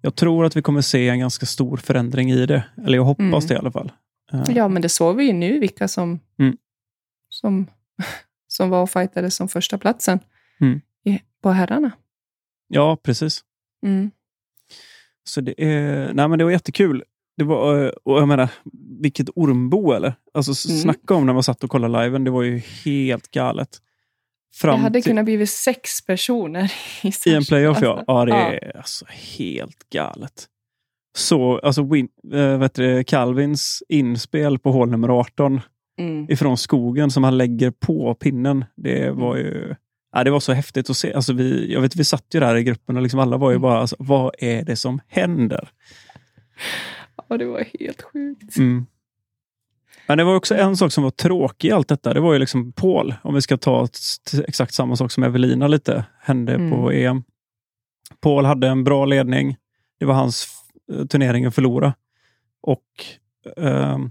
jag 0.00 0.14
tror 0.14 0.44
att 0.44 0.56
vi 0.56 0.62
kommer 0.62 0.80
se 0.80 1.08
en 1.08 1.18
ganska 1.18 1.46
stor 1.46 1.76
förändring 1.76 2.30
i 2.30 2.46
det. 2.46 2.64
Eller 2.86 2.98
jag 2.98 3.04
hoppas 3.04 3.24
Mm. 3.24 3.40
det 3.48 3.54
i 3.54 3.56
alla 3.56 3.70
fall. 3.72 3.92
Eh, 4.32 4.42
Ja, 4.48 4.68
men 4.68 4.82
det 4.82 4.88
såg 4.88 5.16
vi 5.16 5.24
ju 5.24 5.32
nu, 5.32 5.58
vilka 5.58 5.88
som, 5.88 6.20
Mm. 6.38 6.56
som, 7.28 7.66
som 8.48 8.70
var 8.70 8.82
och 8.82 8.90
fightade 8.90 9.30
som 9.30 9.48
första 9.48 9.78
platsen 9.78 10.18
Mm. 10.60 10.80
på 11.42 11.50
herrarna. 11.50 11.90
Ja 12.68 12.96
precis. 13.02 13.40
Mm. 13.86 14.10
Så 15.24 15.40
det, 15.40 15.64
är, 15.64 16.12
nej 16.14 16.28
men 16.28 16.38
det 16.38 16.44
var 16.44 16.50
jättekul. 16.50 17.02
Det 17.36 17.44
var, 17.44 17.84
eh, 17.84 17.90
och 18.04 18.18
jag 18.20 18.28
menar, 18.28 18.48
vilket 19.00 19.28
ormbo 19.34 19.92
eller? 19.92 20.14
Alltså 20.34 20.70
Mm. 20.70 20.80
snacka 20.82 21.14
om 21.14 21.26
när 21.26 21.32
man 21.32 21.42
satt 21.42 21.64
och 21.64 21.70
kollade 21.70 22.02
liven. 22.04 22.24
Det 22.24 22.30
var 22.30 22.42
ju 22.42 22.58
helt 22.84 23.30
galet. 23.30 23.68
Fram 24.54 24.78
Det 24.78 24.82
hade 24.82 25.02
till, 25.02 25.10
kunnat 25.10 25.24
bli 25.24 25.46
sex 25.46 26.06
personer 26.06 26.72
i, 27.02 27.30
I 27.30 27.34
en 27.34 27.44
playoff 27.44 27.78
ja. 27.82 27.88
Alltså, 27.92 28.04
Ja, 28.12 28.24
det 28.24 28.32
är 28.32 28.76
alltså 28.76 29.04
helt 29.38 29.88
galet. 29.90 30.46
Så, 31.18 31.58
alltså 31.58 31.82
win, 31.82 32.08
äh, 32.34 32.58
vet 32.58 32.74
du, 32.74 33.04
Calvins 33.04 33.82
inspel 33.88 34.58
på 34.58 34.72
hål 34.72 34.90
nummer 34.90 35.08
18 35.08 35.60
Mm. 35.98 36.26
ifrån 36.30 36.56
skogen 36.56 37.10
som 37.10 37.24
han 37.24 37.38
lägger 37.38 37.70
på 37.70 38.14
pinnen. 38.14 38.64
Det 38.76 39.10
var 39.10 39.36
ju 39.36 39.74
ja, 40.18 40.24
det 40.24 40.30
var 40.30 40.40
så 40.40 40.52
häftigt 40.52 40.90
att 40.90 40.96
se. 40.96 41.12
Alltså 41.12 41.32
vi, 41.32 41.72
jag 41.72 41.80
vet, 41.80 41.96
vi 41.96 42.04
satt 42.04 42.24
ju 42.34 42.40
där 42.40 42.56
i 42.56 42.62
gruppen 42.64 42.96
och 42.96 43.02
liksom 43.02 43.20
alla 43.20 43.36
var 43.36 43.50
ju 43.50 43.54
Mm. 43.54 43.62
bara, 43.62 43.78
alltså, 43.80 43.96
vad 43.98 44.34
är 44.38 44.64
det 44.64 44.76
som 44.76 45.00
händer? 45.08 45.68
Ja, 47.28 47.36
det 47.36 47.44
var 47.44 47.64
helt 47.80 48.02
sjukt. 48.02 48.56
Mm. 48.56 48.86
Men 50.06 50.18
det 50.18 50.24
var 50.24 50.34
också 50.34 50.54
en 50.56 50.76
sak 50.76 50.92
som 50.92 51.04
var 51.04 51.10
tråkig 51.10 51.68
i 51.68 51.72
allt 51.72 51.88
detta. 51.88 52.14
Det 52.14 52.20
var 52.20 52.32
ju 52.32 52.38
liksom 52.38 52.72
Paul, 52.72 53.14
om 53.22 53.34
vi 53.34 53.42
ska 53.42 53.56
ta 53.56 53.88
exakt 54.46 54.74
samma 54.74 54.96
sak 54.96 55.12
som 55.12 55.22
Evelina 55.22 55.68
lite 55.68 56.04
hände 56.20 56.54
Mm. 56.54 56.70
på 56.70 56.92
EM. 56.92 57.22
Paul 58.20 58.44
hade 58.44 58.68
en 58.68 58.84
bra 58.84 59.04
ledning. 59.04 59.56
Det 59.98 60.06
var 60.06 60.14
hans 60.14 60.46
eh, 60.92 61.06
turnering 61.06 61.44
att 61.44 61.54
förlora. 61.54 61.94
Och 62.62 62.82
ehm, 63.56 64.10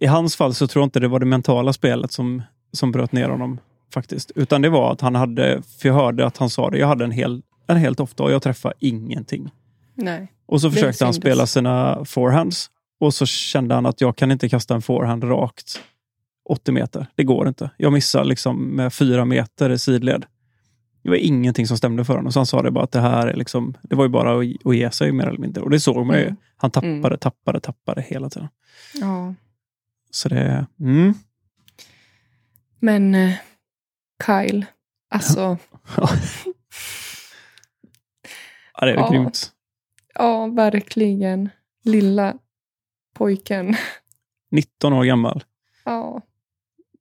i 0.00 0.06
hans 0.06 0.36
fall 0.36 0.54
så 0.54 0.66
tror 0.66 0.80
jag 0.82 0.86
inte 0.86 1.00
det 1.00 1.08
var 1.08 1.20
det 1.20 1.26
mentala 1.26 1.72
spelet 1.72 2.12
som, 2.12 2.42
som 2.72 2.92
bröt 2.92 3.12
ner 3.12 3.28
honom 3.28 3.58
faktiskt. 3.94 4.30
Utan 4.34 4.62
det 4.62 4.68
var 4.68 4.92
att 4.92 5.00
han 5.00 5.14
hade, 5.14 5.62
för 5.62 5.88
jag 5.88 5.94
hörde 5.94 6.26
att 6.26 6.36
han 6.36 6.50
sa 6.50 6.70
det, 6.70 6.78
jag 6.78 6.86
hade 6.86 7.04
en 7.04 7.10
hel, 7.10 7.42
en 7.66 7.76
helt 7.76 7.98
dag 7.98 8.08
och 8.20 8.32
jag 8.32 8.42
träffade 8.42 8.74
ingenting. 8.78 9.50
Nej. 9.94 10.32
Och 10.46 10.60
så 10.60 10.70
försökte 10.70 11.04
han 11.04 11.14
spela 11.14 11.46
sina 11.46 12.04
forehands. 12.04 12.70
Och 13.00 13.14
så 13.14 13.26
kände 13.26 13.74
han 13.74 13.86
att 13.86 14.00
jag 14.00 14.16
kan 14.16 14.30
inte 14.30 14.48
kasta 14.48 14.74
en 14.74 14.82
forehand 14.82 15.24
rakt 15.24 15.80
80 16.48 16.72
meter. 16.72 17.06
Det 17.14 17.24
går 17.24 17.48
inte. 17.48 17.70
Jag 17.76 17.92
missar 17.92 18.24
liksom 18.24 18.76
med 18.76 18.92
fyra 18.92 19.24
meter 19.24 19.70
i 19.70 19.78
sidled. 19.78 20.26
Det 21.02 21.08
var 21.10 21.16
ingenting 21.16 21.66
som 21.66 21.76
stämde 21.76 22.04
för 22.04 22.16
honom. 22.16 22.32
Så 22.32 22.38
han 22.38 22.46
sa 22.46 22.62
det 22.62 22.70
bara 22.70 22.84
att 22.84 22.92
det 22.92 23.00
här 23.00 23.26
är 23.26 23.36
liksom, 23.36 23.76
det 23.82 23.94
var 23.96 24.04
ju 24.04 24.08
bara 24.08 24.40
att, 24.40 24.66
att 24.66 24.76
ge 24.76 24.90
sig 24.90 25.12
mer 25.12 25.26
eller 25.26 25.38
mindre. 25.38 25.62
Och 25.62 25.70
det 25.70 25.80
såg 25.80 26.06
man 26.06 26.16
ju. 26.16 26.22
Mm. 26.22 26.36
Han 26.56 26.70
tappade, 26.70 26.92
Mm. 26.92 27.18
tappade, 27.18 27.60
tappade 27.60 28.02
hela 28.02 28.30
tiden. 28.30 28.48
Ja. 28.94 29.34
Så 30.10 30.28
det, 30.28 30.66
mm. 30.80 31.14
Men 32.80 33.14
eh, 33.14 33.34
Kyle, 34.26 34.66
alltså, 35.10 35.58
ja, 38.74 38.86
det 38.86 38.90
är 38.92 38.94
Ja. 38.94 39.10
grymt. 39.10 39.52
ja, 40.14 40.46
verkligen. 40.46 41.48
Lilla 41.84 42.34
pojken. 43.14 43.74
19 44.50 44.92
år 44.92 45.04
gammal. 45.04 45.44
Ja. 45.84 46.22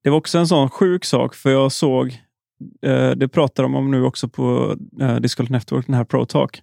Det 0.04 0.10
var 0.10 0.18
också 0.18 0.38
en 0.38 0.48
sån 0.48 0.70
sjuk 0.70 1.06
sak, 1.06 1.36
för 1.36 1.50
jag 1.52 1.72
såg, 1.72 2.08
eh, 2.82 3.12
det 3.12 3.28
pratar 3.28 3.64
de 3.64 3.76
om 3.76 3.92
nu 3.92 4.04
också 4.04 4.30
på 4.30 4.76
eh, 5.02 5.16
Discord 5.16 5.50
Network, 5.52 5.86
den 5.86 5.96
här 5.96 6.04
Pro 6.04 6.26
Talk. 6.26 6.62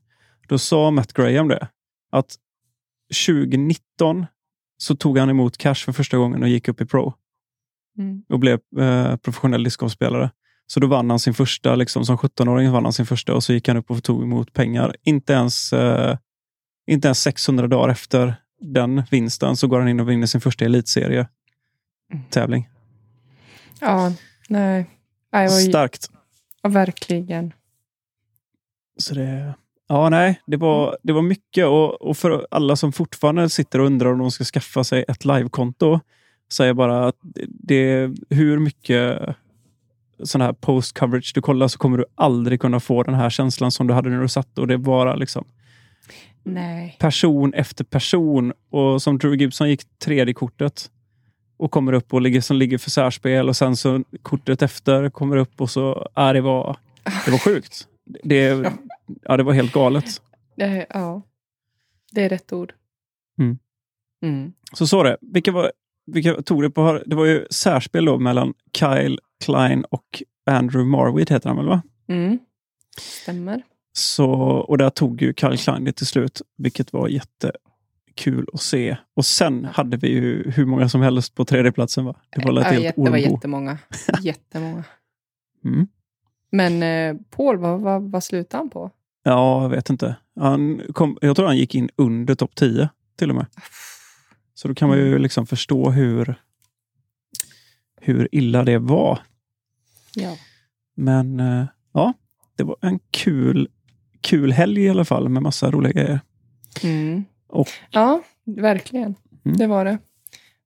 Då 0.48 0.58
sa 0.58 0.90
Matt 0.90 1.12
Graham 1.12 1.48
det, 1.48 1.68
att 2.10 2.34
2019 3.26 4.26
så 4.76 4.96
tog 4.96 5.18
han 5.18 5.30
emot 5.30 5.58
cash 5.58 5.74
för 5.74 5.92
första 5.92 6.16
gången 6.16 6.42
och 6.42 6.48
gick 6.48 6.68
upp 6.68 6.80
i 6.80 6.86
Pro 6.86 7.14
Mm. 7.98 8.22
och 8.28 8.38
blev 8.38 8.60
eh, 8.78 9.16
professionell 9.16 9.64
discgolfspelare. 9.64 10.30
Så 10.66 10.80
då 10.80 10.86
vann 10.86 11.10
han 11.10 11.18
sin 11.18 11.34
första, 11.34 11.74
liksom, 11.74 12.04
som 12.04 12.16
17-åring 12.16 12.70
vann 12.70 12.84
han 12.84 12.92
sin 12.92 13.06
första 13.06 13.34
och 13.34 13.44
så 13.44 13.52
gick 13.52 13.68
han 13.68 13.76
upp 13.76 13.90
och 13.90 14.04
tog 14.04 14.22
emot 14.22 14.52
pengar. 14.52 14.96
Inte 15.02 15.32
ens, 15.32 15.72
eh, 15.72 16.16
inte 16.86 17.08
ens 17.08 17.20
600 17.20 17.66
dagar 17.66 17.88
efter 17.88 18.34
den 18.60 19.02
vinsten 19.10 19.56
så 19.56 19.66
går 19.66 19.78
han 19.78 19.88
in 19.88 20.00
och 20.00 20.10
vinner 20.10 20.26
sin 20.26 20.40
första 20.40 20.64
elitserie-tävling. 20.64 22.68
Ja, 23.80 24.12
nej. 24.48 24.90
Ju, 25.42 25.48
Starkt. 25.48 26.10
ja, 26.62 26.68
verkligen. 26.68 27.52
Så 28.98 29.14
det, 29.14 29.54
ja, 29.88 30.08
nej, 30.08 30.40
det 30.46 30.56
var, 30.56 30.96
det 31.02 31.12
var 31.12 31.22
mycket. 31.22 31.66
Och, 31.66 32.02
och 32.02 32.16
för 32.16 32.46
alla 32.50 32.76
som 32.76 32.92
fortfarande 32.92 33.50
sitter 33.50 33.78
och 33.78 33.86
undrar 33.86 34.12
om 34.12 34.18
de 34.18 34.30
ska 34.30 34.44
skaffa 34.44 34.84
sig 34.84 35.04
ett 35.08 35.24
livekonto, 35.24 36.00
säger 36.52 36.68
jag 36.68 36.76
bara 36.76 37.08
att 37.08 37.16
det, 37.22 37.46
det, 37.48 38.10
hur 38.30 38.58
mycket 38.58 39.36
sån 40.22 40.40
här 40.40 40.52
post 40.52 40.98
coverage 40.98 41.32
du 41.34 41.42
kollar 41.42 41.68
så 41.68 41.78
kommer 41.78 41.98
du 41.98 42.04
aldrig 42.14 42.60
kunna 42.60 42.80
få 42.80 43.02
den 43.02 43.14
här 43.14 43.30
känslan 43.30 43.70
som 43.70 43.86
du 43.86 43.94
hade 43.94 44.10
när 44.10 44.22
du 44.22 44.28
satt. 44.28 44.58
Och 44.58 44.66
det 44.66 44.78
bara 44.78 45.14
liksom 45.16 45.44
Nej. 46.42 46.96
person 47.00 47.54
efter 47.54 47.84
person. 47.84 48.52
Och 48.70 49.02
som 49.02 49.18
Drew 49.18 49.36
Gibson 49.36 49.68
gick 49.68 49.98
tredje 49.98 50.34
kortet 50.34 50.90
och 51.56 51.70
kommer 51.70 51.92
upp 51.92 52.14
och 52.14 52.20
ligger, 52.20 52.40
som 52.40 52.56
ligger 52.56 52.78
för 52.78 52.90
särspel 52.90 53.48
och 53.48 53.56
sen 53.56 53.76
så 53.76 54.04
kortet 54.22 54.62
efter 54.62 55.10
kommer 55.10 55.36
upp 55.36 55.60
och 55.60 55.70
så, 55.70 56.08
ja, 56.14 56.32
det 56.32 56.40
var, 56.40 56.76
det 57.24 57.30
var 57.30 57.38
sjukt. 57.38 57.88
Det, 58.22 58.44
ja, 59.22 59.36
det 59.36 59.42
var 59.42 59.52
helt 59.52 59.72
galet. 59.72 60.22
Ja, 60.54 61.22
det 62.12 62.24
är 62.24 62.28
rätt 62.28 62.52
ord. 62.52 62.72
Mm. 63.38 63.58
Mm. 64.22 64.52
Så 64.72 64.86
så 64.86 65.02
det. 65.02 65.16
Vilka, 65.20 65.52
var, 65.52 65.72
vilka 66.06 66.42
tog 66.42 66.62
det 66.62 66.70
på? 66.70 67.02
Det 67.06 67.16
var 67.16 67.24
ju 67.24 67.46
särspel 67.50 68.04
då 68.04 68.18
mellan 68.18 68.54
Kyle 68.78 69.18
Klein 69.44 69.84
och 69.84 70.22
Andrew 70.50 70.90
Marwitt 70.90 71.30
heter 71.30 71.48
han 71.48 71.56
väl? 71.56 71.66
va? 71.66 71.82
Mm. 72.08 72.38
Stämmer. 72.98 73.62
Så, 73.92 74.30
och 74.40 74.78
där 74.78 74.90
tog 74.90 75.22
ju 75.22 75.34
Kyle 75.34 75.56
Klein 75.56 75.84
det 75.84 75.92
till 75.92 76.06
slut, 76.06 76.42
vilket 76.56 76.92
var 76.92 77.08
jättekul 77.08 78.46
att 78.52 78.60
se. 78.60 78.96
Och 79.14 79.26
sen 79.26 79.64
hade 79.64 79.96
vi 79.96 80.08
ju 80.08 80.50
hur 80.50 80.66
många 80.66 80.88
som 80.88 81.00
helst 81.00 81.34
på 81.34 81.44
tredjeplatsen. 81.44 82.04
Va? 82.04 82.14
Det 82.30 82.44
var 82.44 82.52
ja, 82.52 82.62
helt 82.62 82.96
det 82.96 83.10
var 83.10 83.16
jättemånga. 83.16 83.78
jättemånga. 84.20 84.84
Mm. 85.64 85.86
Men 86.50 86.82
eh, 86.82 87.22
Paul, 87.30 87.58
vad, 87.58 87.80
vad, 87.80 88.10
vad 88.10 88.24
slutade 88.24 88.60
han 88.60 88.70
på? 88.70 88.90
Ja, 89.22 89.62
jag 89.62 89.68
vet 89.68 89.90
inte. 89.90 90.16
Han 90.40 90.82
kom, 90.92 91.18
jag 91.20 91.36
tror 91.36 91.46
han 91.46 91.56
gick 91.56 91.74
in 91.74 91.90
under 91.96 92.34
topp 92.34 92.54
10 92.54 92.88
till 93.18 93.30
och 93.30 93.36
med. 93.36 93.46
Så 94.54 94.68
då 94.68 94.74
kan 94.74 94.88
man 94.88 94.98
ju 94.98 95.18
liksom 95.18 95.46
förstå 95.46 95.90
hur, 95.90 96.34
hur 98.06 98.28
illa 98.32 98.64
det 98.64 98.78
var. 98.78 99.18
Ja. 100.14 100.36
Men 100.96 101.40
eh, 101.40 101.64
ja, 101.92 102.12
det 102.56 102.64
var 102.64 102.76
en 102.80 102.98
kul, 103.10 103.68
kul 104.20 104.52
helg 104.52 104.80
i 104.84 104.88
alla 104.90 105.04
fall 105.04 105.28
med 105.28 105.42
massa 105.42 105.70
roliga 105.70 105.92
grejer. 105.92 106.20
Mm. 106.84 107.24
Och- 107.48 107.68
Ja, 107.90 108.22
verkligen. 108.44 109.14
Mm. 109.44 109.56
Det 109.56 109.66
var 109.66 109.84
det. 109.84 109.98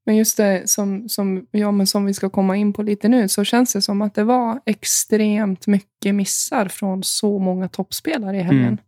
Men 0.07 0.16
just 0.16 0.37
det 0.37 0.70
som, 0.70 1.09
som, 1.09 1.46
ja, 1.50 1.70
men 1.70 1.87
som 1.87 2.05
vi 2.05 2.14
ska 2.14 2.31
komma 2.31 2.57
in 2.57 2.72
på 2.72 2.83
lite 2.83 3.09
nu, 3.09 3.29
så 3.29 3.44
känns 3.44 3.72
det 3.72 3.83
som 3.83 4.03
att 4.03 4.14
det 4.14 4.24
var 4.24 4.61
extremt 4.66 5.66
mycket 5.66 6.14
missar 6.14 6.68
från 6.68 7.03
så 7.03 7.38
många 7.38 7.68
toppspelare 7.68 8.37
i 8.38 8.42
helgen. 8.42 8.79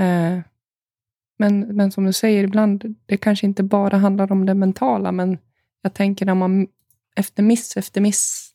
Eh, 0.00 0.40
men, 1.38 1.60
men 1.60 1.90
som 1.92 2.04
du 2.04 2.12
säger, 2.12 2.44
ibland, 2.44 2.94
det 3.06 3.16
kanske 3.16 3.46
inte 3.46 3.62
bara 3.62 3.96
handlar 3.96 4.32
om 4.32 4.46
det 4.46 4.54
mentala, 4.54 5.12
men 5.12 5.38
jag 5.82 5.94
tänker 5.94 6.26
när 6.26 6.34
man 6.34 6.66
efter 7.20 7.42
miss 7.42 7.76
efter 7.76 8.00
miss, 8.00 8.50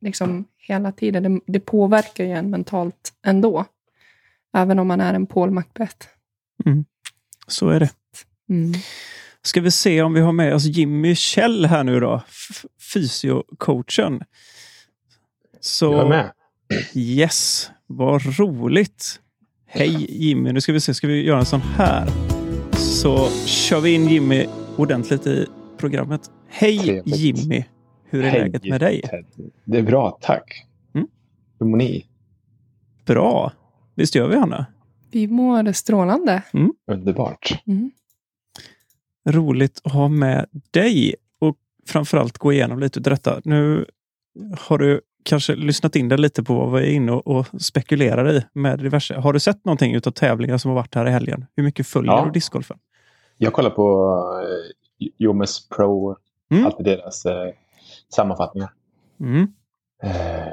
liksom 0.00 0.44
hela 0.58 0.92
tiden, 0.92 1.22
det, 1.22 1.40
det 1.52 1.60
påverkar 1.60 2.24
ju 2.24 2.30
en 2.32 2.50
mentalt 2.50 3.12
ändå. 3.26 3.64
Även 4.56 4.78
om 4.78 4.88
man 4.88 5.00
är 5.00 5.14
en 5.14 5.26
Paul 5.26 5.50
Macbeth. 5.50 6.06
Så 7.46 7.68
är 7.68 7.80
det. 7.80 7.90
Mm. 8.48 8.72
Ska 9.42 9.60
vi 9.60 9.70
se 9.70 10.02
om 10.02 10.14
vi 10.14 10.20
har 10.20 10.32
med 10.32 10.54
oss 10.54 10.64
Jimmy 10.64 11.14
Kjell 11.14 11.66
här 11.66 11.84
nu 11.84 12.00
då. 12.00 12.22
F- 12.28 12.64
Fysiocoachen. 12.92 14.22
Så, 15.60 15.92
Jag 15.92 16.04
är 16.04 16.08
med. 16.08 16.32
Yes, 16.94 17.70
vad 17.86 18.38
roligt. 18.38 19.20
Hej 19.66 20.26
Jimmy, 20.26 20.52
nu 20.52 20.60
ska 20.60 20.72
vi 20.72 20.80
se, 20.80 20.94
ska 20.94 21.06
vi 21.06 21.22
göra 21.24 21.38
en 21.38 21.46
sån 21.46 21.60
här? 21.60 22.08
Så 22.72 23.30
kör 23.46 23.80
vi 23.80 23.90
in 23.94 24.08
Jimmy 24.08 24.46
ordentligt 24.76 25.26
i 25.26 25.46
programmet. 25.78 26.20
Hej 26.48 26.78
Trevligt. 26.78 27.16
Jimmy, 27.16 27.64
hur 28.10 28.24
är 28.24 28.28
Hej, 28.28 28.40
läget 28.40 28.64
med 28.64 28.80
dig? 28.80 29.00
Ted. 29.02 29.24
Det 29.64 29.78
är 29.78 29.82
bra, 29.82 30.18
tack. 30.20 30.66
Mm. 30.94 31.06
Hur 31.60 31.66
mår 31.66 31.76
ni? 31.76 32.06
Bra. 33.06 33.52
Visst 33.94 34.14
gör 34.14 34.28
vi 34.28 34.36
Hanna? 34.36 34.66
Vi 35.10 35.26
mår 35.28 35.72
strålande. 35.72 36.42
Underbart. 36.86 37.62
Mm. 37.66 37.90
Roligt 39.28 39.80
att 39.84 39.92
ha 39.92 40.08
med 40.08 40.46
dig 40.70 41.14
och 41.38 41.56
framförallt 41.88 42.38
gå 42.38 42.52
igenom 42.52 42.78
lite 42.78 43.00
utav 43.00 43.10
detta. 43.10 43.40
Nu 43.44 43.84
har 44.58 44.78
du 44.78 45.00
kanske 45.22 45.54
lyssnat 45.54 45.96
in 45.96 46.08
dig 46.08 46.18
lite 46.18 46.42
på 46.42 46.54
vad 46.54 46.80
vi 46.80 46.88
är 46.88 46.92
inne 46.92 47.12
och, 47.12 47.46
spekulerar 47.62 48.30
i 48.36 48.44
med 48.52 48.78
diverse. 48.78 49.14
Har 49.14 49.32
du 49.32 49.40
sett 49.40 49.64
någonting 49.64 49.94
utav 49.94 50.10
tävlingar 50.10 50.58
som 50.58 50.68
har 50.68 50.76
varit 50.76 50.94
här 50.94 51.06
i 51.06 51.10
helgen? 51.10 51.46
Hur 51.56 51.62
mycket 51.64 51.86
följer 51.86 52.12
Ja. 52.12 52.24
du 52.24 52.30
discgolfen? 52.30 52.78
Jag 53.36 53.52
kollar 53.52 53.70
på 53.70 54.14
uh, 55.00 55.08
Jomes 55.18 55.68
Pro, 55.68 56.16
Mm. 56.50 56.66
alltid 56.66 56.84
deras 56.86 57.26
eh, 57.26 57.48
sammanfattningar. 58.14 58.72
Mm. 59.20 59.42
Eh, 60.02 60.48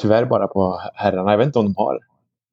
tyvärr 0.00 0.24
bara 0.24 0.46
på 0.48 0.80
herrarna. 0.94 1.30
Jag 1.30 1.38
vet 1.38 1.46
inte 1.46 1.58
om 1.58 1.64
de 1.64 1.74
har. 1.76 1.98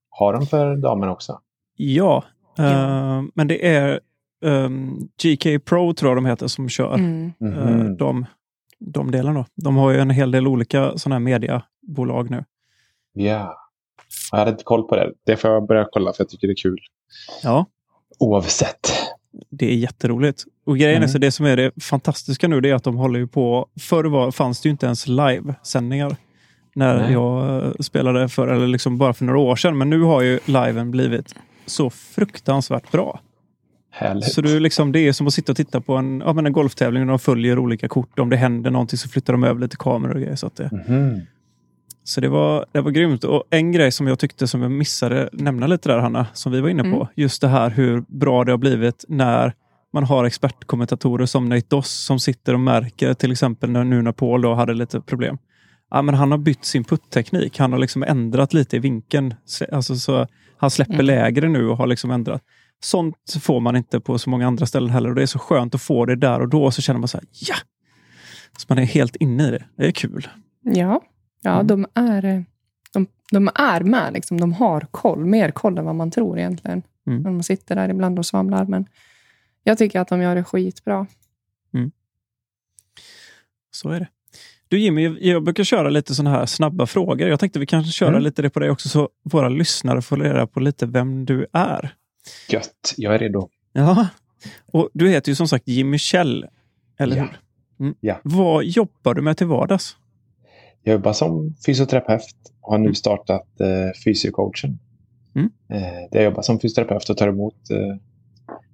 Har 0.10 0.34
de 0.34 0.46
för 0.46 0.76
damerna 0.76 1.12
också? 1.12 1.40
Ja, 1.76 2.24
eh, 2.60 3.22
men 3.36 3.48
det 3.48 3.68
är 3.76 4.00
ehm, 4.46 4.98
GK 5.24 5.60
Pro 5.66 5.94
tror 5.94 6.10
jag 6.12 6.18
de 6.18 6.26
heter 6.26 6.48
som 6.48 6.70
kör 6.70 6.94
Mm. 6.94 7.34
eh, 7.42 7.48
Mhm. 7.48 7.98
de, 7.98 8.26
de 8.80 9.12
delarna. 9.12 9.46
De 9.56 9.78
har 9.78 9.92
ju 9.92 10.00
en 10.00 10.10
hel 10.10 10.32
del 10.32 10.48
olika 10.48 10.98
sådana 10.98 11.16
här 11.16 11.20
mediebolag 11.20 12.30
nu. 12.30 12.46
Ja. 13.14 13.56
Jag 14.32 14.40
hade 14.40 14.52
inte 14.52 14.64
koll 14.64 14.84
på 14.88 14.96
det. 14.96 15.14
Det 15.26 15.36
får 15.38 15.52
jag 15.52 15.68
börja 15.68 15.88
kolla 15.92 16.14
för 16.14 16.24
jag 16.24 16.30
tycker 16.30 16.48
det 16.48 16.54
är 16.54 16.62
kul. 16.64 16.78
Ja, 17.44 17.66
Oavsett. 18.20 18.80
Det 19.50 19.72
är 19.72 19.76
jätteroligt. 19.76 20.44
Och 20.66 20.78
grejen 20.78 20.92
är 20.96 20.98
Mm. 20.98 21.10
så 21.10 21.18
det 21.18 21.32
som 21.32 21.46
är 21.46 21.58
det 21.58 21.72
fantastiska 21.84 22.48
nu 22.48 22.62
det 22.62 22.70
är 22.70 22.74
att 22.76 22.84
de 22.84 22.96
håller 22.98 23.20
ju 23.20 23.28
på. 23.28 23.68
Förr 23.80 24.04
var, 24.04 24.32
fanns 24.32 24.62
det 24.62 24.68
ju 24.70 24.72
inte 24.72 24.86
ens 24.86 25.08
livesändningar 25.08 26.16
när 26.76 26.98
Nej. 26.98 27.12
jag 27.14 27.64
eh, 27.66 27.72
spelade 27.80 28.30
för, 28.30 28.48
eller 28.48 28.68
liksom 28.68 28.98
bara 28.98 29.14
för 29.14 29.26
några 29.26 29.40
år 29.40 29.56
sedan. 29.56 29.78
Men 29.78 29.90
nu 29.90 30.02
har 30.02 30.22
ju 30.22 30.40
liven 30.46 30.92
blivit 30.92 31.36
så 31.66 31.90
fruktansvärt 31.90 32.92
bra. 32.92 33.20
Härligt. 33.92 34.32
Så 34.34 34.42
du 34.42 34.60
liksom, 34.60 34.92
det 34.92 35.00
är 35.00 35.12
som 35.14 35.28
att 35.28 35.34
sitta 35.34 35.52
och 35.52 35.56
titta 35.58 35.82
på 35.82 35.96
en, 35.96 36.20
ja, 36.26 36.34
men 36.34 36.46
en 36.46 36.54
golftävling 36.54 37.02
och 37.04 37.08
de 37.08 37.20
följer 37.20 37.60
olika 37.60 37.88
kort. 37.88 38.20
Om 38.20 38.30
det 38.30 38.38
händer 38.38 38.72
någonting 38.72 38.98
så 38.98 39.10
flyttar 39.10 39.34
de 39.34 39.44
över 39.44 39.62
lite 39.62 39.76
kameror 39.78 40.14
och 40.14 40.20
grejer. 40.22 40.36
Så, 40.36 40.48
att 40.48 40.56
det, 40.56 40.70
Mhm. 40.88 41.22
Så 42.08 42.22
det, 42.22 42.30
var, 42.30 42.66
det 42.72 42.82
var 42.82 42.92
grymt. 42.92 43.24
Och 43.24 43.44
en 43.50 43.72
grej 43.72 43.92
som 43.92 44.08
jag 44.08 44.20
tyckte 44.20 44.48
som 44.48 44.62
jag 44.62 44.72
missade 44.72 45.30
nämna 45.34 45.68
lite 45.68 45.90
där 45.90 46.00
Hanna, 46.00 46.28
som 46.34 46.52
vi 46.52 46.62
var 46.62 46.70
inne 46.70 46.84
på. 46.84 46.96
Mm. 46.96 47.08
Just 47.16 47.42
det 47.42 47.48
här 47.48 47.70
hur 47.70 48.02
bra 48.08 48.44
det 48.44 48.52
har 48.52 48.58
blivit 48.58 49.06
när 49.08 49.54
man 49.94 50.04
har 50.04 50.26
expertkommentatorer 50.26 51.26
som 51.26 51.50
Nate 51.50 51.66
Doss 51.70 52.06
som 52.06 52.20
sitter 52.20 52.54
och 52.54 52.60
märker 52.60 53.14
till 53.14 53.32
exempel 53.32 53.70
när, 53.70 53.84
nu 53.84 54.02
när 54.02 54.12
Paul 54.12 54.42
då 54.42 54.54
hade 54.54 54.74
lite 54.74 55.02
problem. 55.02 55.38
Ja, 55.92 56.02
men 56.02 56.16
han 56.16 56.32
har 56.32 56.38
bytt 56.38 56.66
sin 56.66 56.84
puttteknik. 56.84 57.60
Han 57.60 57.72
har 57.72 57.80
liksom 57.80 58.04
ändrat 58.04 58.54
lite 58.54 58.76
i 58.76 58.80
vinkeln. 58.80 59.34
Alltså, 59.72 59.96
så 59.96 60.28
han 60.58 60.72
släpper 60.72 60.94
Mm. 60.94 61.06
lägre 61.06 61.50
nu 61.50 61.68
och 61.70 61.78
har 61.78 61.88
liksom 61.88 62.12
ändrat. 62.12 62.42
Sånt 62.84 63.16
får 63.42 63.60
man 63.60 63.76
inte 63.76 64.00
på 64.00 64.18
så 64.20 64.30
många 64.30 64.48
andra 64.48 64.66
ställen 64.66 64.90
heller. 64.90 65.10
Och 65.10 65.16
Det 65.16 65.22
är 65.22 65.26
så 65.26 65.40
skönt 65.40 65.76
att 65.76 65.82
få 65.82 66.06
det 66.06 66.16
där 66.16 66.40
och 66.40 66.50
då. 66.50 66.72
Så 66.72 66.82
känner 66.82 67.00
man 67.00 67.08
så 67.08 67.18
här, 67.18 67.26
ja! 67.32 67.56
Så 68.58 68.66
man 68.70 68.78
är 68.78 68.84
helt 68.84 69.16
inne 69.16 69.48
i 69.48 69.52
det. 69.52 69.66
Det 69.78 69.88
är 69.88 69.92
kul. 69.92 70.28
Ja, 70.64 71.02
ja 71.48 71.54
Mm. 71.60 71.68
de, 71.68 71.86
är, 71.94 72.26
eh, 72.26 72.42
de, 72.94 73.08
de 73.32 73.50
är 73.56 73.82
med. 73.82 74.14
Liksom. 74.14 74.40
De 74.40 74.54
har 74.54 74.82
koll, 74.92 75.26
mer 75.26 75.52
koll 75.52 75.78
än 75.78 75.86
vad 75.86 75.96
man 75.96 76.12
tror 76.12 76.40
egentligen. 76.40 76.84
Mm. 77.08 77.22
När 77.22 77.32
man 77.32 77.44
sitter 77.44 77.76
där 77.76 77.90
ibland 77.90 78.20
och 78.20 78.26
svamlar. 78.26 78.66
Men 78.66 78.86
jag 79.64 79.78
tycker 79.78 80.00
att 80.00 80.08
de 80.08 80.22
gör 80.22 80.36
det 80.36 80.44
skitbra. 80.44 81.08
Så 83.72 83.90
är 83.90 84.00
det. 84.00 84.08
Du 84.68 84.80
Jimmy, 84.80 85.04
jag- 85.04 85.22
jag 85.22 85.44
brukar 85.44 85.64
köra 85.64 85.90
lite 85.90 86.16
sådana 86.16 86.38
här 86.38 86.46
snabba 86.46 86.86
frågor. 86.86 87.28
Jag 87.28 87.40
tänkte 87.40 87.60
vi 87.60 87.66
kanske 87.66 87.92
köra 87.92 88.10
Mm. 88.10 88.22
lite 88.24 88.42
det 88.42 88.50
på 88.50 88.60
dig 88.60 88.70
också 88.70 88.90
så 88.90 89.10
våra 89.24 89.50
lyssnare 89.50 90.02
får 90.02 90.18
reda 90.18 90.48
på 90.48 90.60
lite 90.60 90.86
vem 90.86 91.26
du 91.26 91.48
är. 91.54 91.96
Gött. 92.50 92.94
Jag 92.98 93.16
är 93.16 93.20
redo. 93.20 93.50
Ja, 93.74 94.08
och 94.66 94.90
du 94.94 95.10
heter 95.10 95.32
ju 95.32 95.36
som 95.36 95.48
sagt 95.48 95.68
Jimmy 95.68 95.98
Kjell, 95.98 96.46
eller 96.98 97.18
Ja. 97.18 97.24
hur? 97.24 97.40
Mm. 97.86 97.96
Ja. 98.00 98.20
Vad 98.24 98.64
jobbar 98.66 99.14
du 99.14 99.22
med 99.22 99.38
till 99.38 99.48
vardags? 99.48 99.98
Jag 100.88 100.94
jobbar 100.94 101.14
som 101.14 101.56
fysioterapeut 101.66 102.36
och 102.62 102.72
har 102.72 102.78
nu 102.78 102.84
Mm. 102.86 102.96
startat 102.96 103.60
eh, 103.62 104.02
fysiocoachen. 104.06 104.80
Mm. 105.36 105.50
Eh, 105.70 106.10
där 106.12 106.20
jag 106.20 106.24
jobbar 106.24 106.42
som 106.42 106.60
fysioterapeut 106.60 107.10
och 107.10 107.18
tar 107.18 107.28
emot 107.28 107.70
eh, 107.72 107.96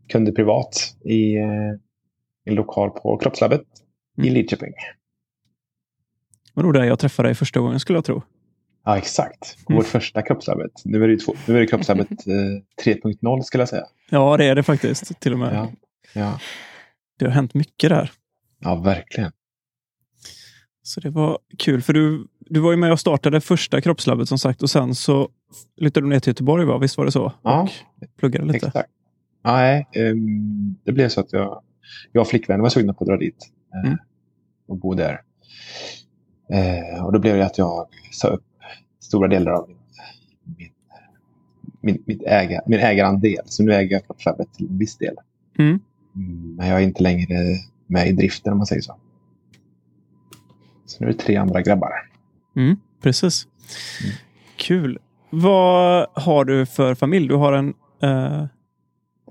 kunder 0.08 0.32
privat 0.32 0.96
i 1.06 1.36
eh, 1.36 1.46
en 2.46 2.56
lokal 2.56 2.90
på 2.90 3.18
Kroppslabbet 3.18 3.62
i 4.18 4.22
Mm. 4.22 4.34
Lidköping. 4.34 4.70
Det 4.70 6.52
var 6.54 6.64
nog 6.64 6.74
där 6.74 6.84
jag 6.84 7.00
träffade 7.00 7.28
dig 7.28 7.36
första 7.36 7.60
gången 7.60 7.80
skulle 7.80 7.98
jag 7.98 8.06
tro. 8.06 8.22
Ja, 8.86 8.98
exakt. 8.98 9.58
Mm. 9.70 9.78
Vårt 9.78 9.86
första 9.88 10.22
Kroppslabbet. 10.22 10.72
Nu 10.86 11.04
är 11.04 11.08
det, 11.08 11.18
två, 11.18 11.34
nu 11.48 11.56
är 11.56 11.60
det 11.60 11.68
Kroppslabbet 11.68 12.10
eh, 12.28 12.94
3.0 12.94 13.42
skulle 13.42 13.62
jag 13.62 13.70
säga. 13.70 13.86
Ja, 14.10 14.38
det 14.38 14.46
är 14.46 14.56
det 14.56 14.64
faktiskt. 14.64 15.20
Till 15.20 15.34
och 15.34 15.40
med. 15.40 15.56
Ja, 15.56 15.72
ja. 16.14 16.40
Det 17.20 17.26
har 17.26 17.32
hänt 17.32 17.54
mycket 17.54 17.90
där. 17.90 18.12
ja 18.60 18.76
verkligen. 18.76 19.32
Så 20.84 21.00
det 21.00 21.10
var 21.10 21.38
kul. 21.58 21.82
För 21.82 21.94
du, 21.94 22.28
du 22.40 22.60
var 22.60 22.72
ju 22.72 22.78
med 22.78 22.92
och 22.92 23.00
startade 23.00 23.42
första 23.42 23.82
kroppslabbet 23.82 24.30
som 24.30 24.38
sagt 24.40 24.64
och 24.64 24.70
sen 24.70 24.96
så 24.96 25.30
flyttade 25.80 26.06
du 26.06 26.10
ner 26.10 26.20
till 26.20 26.30
Göteborg, 26.30 26.66
va? 26.66 26.78
visst 26.78 26.98
var 26.98 27.06
det 27.06 27.12
så? 27.12 27.32
Ja. 27.42 27.62
Och 27.62 28.08
pluggade 28.18 28.46
lite. 28.46 28.68
Exakt. 28.68 28.90
Nej, 29.44 29.88
ehm, 29.94 30.76
det 30.84 30.92
blev 30.92 31.10
så 31.10 31.20
att 31.20 31.34
jag, 31.34 31.62
jag 32.12 32.22
och 32.22 32.28
flickvännen 32.28 32.62
var 32.62 32.70
sugna 32.70 32.94
på 32.94 33.04
att 33.04 33.08
dra 33.08 33.18
dit 33.18 33.52
eh, 33.74 33.88
Mm. 33.90 33.98
och 34.68 34.78
bo 34.78 34.94
där. 34.94 35.22
Eh, 36.50 37.06
och 37.06 37.14
då 37.14 37.20
blev 37.20 37.36
det 37.38 37.46
att 37.46 37.58
jag 37.58 37.88
sa 38.12 38.28
upp 38.28 38.44
stora 39.00 39.28
delar 39.28 39.52
av 39.52 39.68
min, 39.68 39.78
min, 40.58 40.72
min, 41.82 42.04
mitt 42.06 42.24
äga, 42.24 42.62
min 42.68 42.80
ägarandel. 42.80 43.42
Så 43.46 43.64
nu 43.64 43.74
äger 43.74 43.92
jag 43.96 44.06
Kroppslabbet 44.06 44.54
till 44.54 44.68
en 44.70 44.78
viss 44.78 44.98
del. 44.98 45.16
Mm. 45.60 45.80
Mm, 46.16 46.56
men 46.56 46.68
jag 46.68 46.80
är 46.80 46.84
inte 46.84 47.04
längre 47.04 47.36
med 47.88 48.08
i 48.08 48.12
driften 48.12 48.52
om 48.54 48.58
man 48.58 48.68
säger 48.68 48.82
så. 48.82 48.96
Så 50.86 51.04
nu 51.04 51.10
är 51.10 51.14
det 51.14 51.20
tre 51.20 51.36
andra 51.36 51.62
grabbar. 51.62 51.92
Mm, 52.56 52.76
precis. 53.02 53.48
Mm. 54.04 54.16
Kul. 54.56 55.00
Vad 55.30 56.08
har 56.14 56.46
du 56.46 56.66
för 56.66 56.96
familj? 56.96 57.28
Du 57.28 57.36
har 57.36 57.54
en 57.54 57.74
eh, 58.02 58.46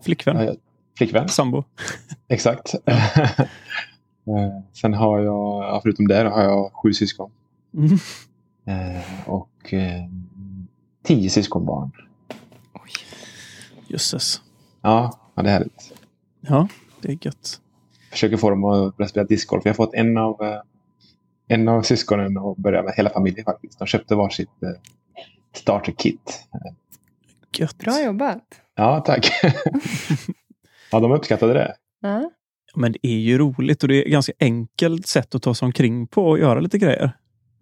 flickvän, 0.04 0.36
Ja, 0.36 0.44
jag- 0.44 0.56
Flickvän. 0.98 1.28
sambo. 1.28 1.64
Exakt. 2.28 2.74
Eh, 4.26 4.62
Sen 4.72 4.94
har 4.94 5.18
jag, 5.20 5.64
ja, 5.64 5.80
förutom 5.82 6.08
det, 6.08 6.14
har 6.28 6.42
jag 6.42 6.72
sju 6.72 6.92
syskon. 6.92 7.30
Mm. 7.74 7.92
Eh, 8.64 9.02
och 9.28 9.74
eh, 9.74 10.02
tio 11.04 11.30
syskonbarn. 11.30 11.90
Jösses. 13.86 14.40
Ja, 14.82 15.18
ja, 15.34 15.42
det 15.42 15.48
är 15.48 15.52
härligt. 15.52 15.92
Ja, 16.40 16.68
det 17.00 17.08
är 17.12 17.18
gött. 17.26 17.60
Försöker 18.10 18.36
få 18.36 18.50
dem 18.50 18.64
att 18.64 18.96
börja 18.96 19.08
spela 19.08 19.26
discgolf. 19.26 19.62
Jag 19.64 19.70
har 19.72 19.74
fått 19.76 19.94
en 19.94 20.16
av, 20.16 20.42
eh, 20.42 20.60
en 21.52 21.68
av 21.68 21.82
syskonen 21.82 22.38
att 22.38 22.56
börja 22.56 22.82
med 22.82 22.94
hela 22.96 23.10
familjen 23.10 23.44
faktiskt. 23.44 23.78
De 23.78 23.86
köpte 23.86 24.14
varsitt 24.14 24.62
eh, 24.62 24.68
starter 25.56 25.92
kit. 25.92 26.48
Gött. 27.58 27.78
Bra 27.78 28.04
jobbat. 28.04 28.42
Ja, 28.74 29.00
tack. 29.00 29.30
ja, 30.90 31.00
de 31.00 31.12
uppskattade 31.12 31.52
det. 31.52 31.74
Ja. 32.00 32.30
Men 32.74 32.92
det 32.92 33.06
är 33.06 33.18
ju 33.18 33.38
roligt 33.38 33.82
och 33.82 33.88
det 33.88 33.94
är 33.94 34.02
ett 34.02 34.12
ganska 34.12 34.32
enkelt 34.40 35.06
sätt 35.06 35.34
att 35.34 35.42
ta 35.42 35.54
sig 35.54 35.66
omkring 35.66 36.06
på 36.06 36.24
och 36.24 36.38
göra 36.38 36.60
lite 36.60 36.78
grejer. 36.78 37.12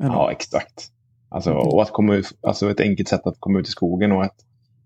Eller? 0.00 0.10
Ja, 0.12 0.32
exakt. 0.32 0.88
Alltså, 1.28 1.52
och 1.52 1.82
att 1.82 1.92
komma 1.92 2.14
ut, 2.14 2.38
alltså 2.42 2.70
ett 2.70 2.80
enkelt 2.80 3.08
sätt 3.08 3.26
att 3.26 3.36
komma 3.40 3.58
ut 3.58 3.68
i 3.68 3.70
skogen 3.70 4.12
och 4.12 4.24
att, 4.24 4.36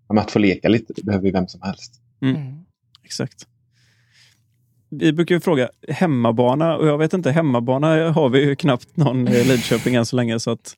att 0.07 0.31
få 0.31 0.39
leka 0.39 0.69
lite, 0.69 0.93
det 0.95 1.03
behöver 1.03 1.25
ju 1.25 1.31
vem 1.31 1.47
som 1.47 1.61
helst. 1.61 2.01
Mm. 2.21 2.65
Exakt. 3.03 3.47
Vi 4.99 5.13
brukar 5.13 5.35
ju 5.35 5.41
fråga 5.41 5.69
hemmabana 5.89 6.77
och 6.77 6.87
jag 6.87 6.97
vet 6.97 7.13
inte, 7.13 7.31
hemmabana 7.31 8.11
har 8.11 8.29
vi 8.29 8.43
ju 8.45 8.55
knappt 8.55 8.97
någon 8.97 9.27
i 9.27 9.43
Lidköping 9.43 9.95
än 9.95 10.05
så 10.05 10.15
länge. 10.15 10.39
Så 10.39 10.51
att, 10.51 10.73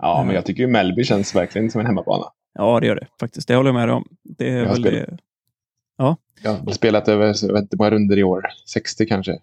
Ja, 0.00 0.24
men 0.26 0.34
jag 0.34 0.44
tycker 0.44 0.62
ju 0.62 0.66
Mellby 0.68 1.04
känns 1.04 1.34
verkligen 1.34 1.70
som 1.70 1.80
en 1.80 1.86
hemmabana. 1.86 2.24
ja, 2.54 2.80
det 2.80 2.86
gör 2.86 2.94
det 2.96 3.06
faktiskt. 3.20 3.48
Det 3.48 3.54
håller 3.54 3.68
jag 3.68 3.74
med 3.74 3.88
dig 3.88 3.94
om. 3.94 4.08
Det 4.22 4.48
är 4.50 4.56
Jag 4.56 4.66
har 4.66 4.74
väl 4.74 4.82
spelat- 4.82 5.08
det. 5.08 5.18
Jag 6.42 6.54
har 6.64 6.72
spelat 6.72 7.08
över 7.08 7.26
vet 7.26 7.42
inte 7.42 7.56
hur 7.70 7.78
många 7.78 7.90
runder 7.90 8.18
i 8.18 8.22
år. 8.22 8.42
60 8.72 9.06
kanske. 9.06 9.32
Eh, 9.32 9.38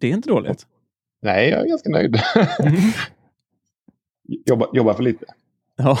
Det 0.00 0.06
är 0.06 0.12
inte 0.14 0.28
dåligt. 0.28 0.66
nej, 1.22 1.48
jag 1.50 1.60
är 1.60 1.68
ganska 1.68 1.90
nöjd. 1.90 2.20
jobba, 4.46 4.66
jobba 4.72 4.94
för 4.94 5.02
lite. 5.02 5.24
Ja. 5.82 5.98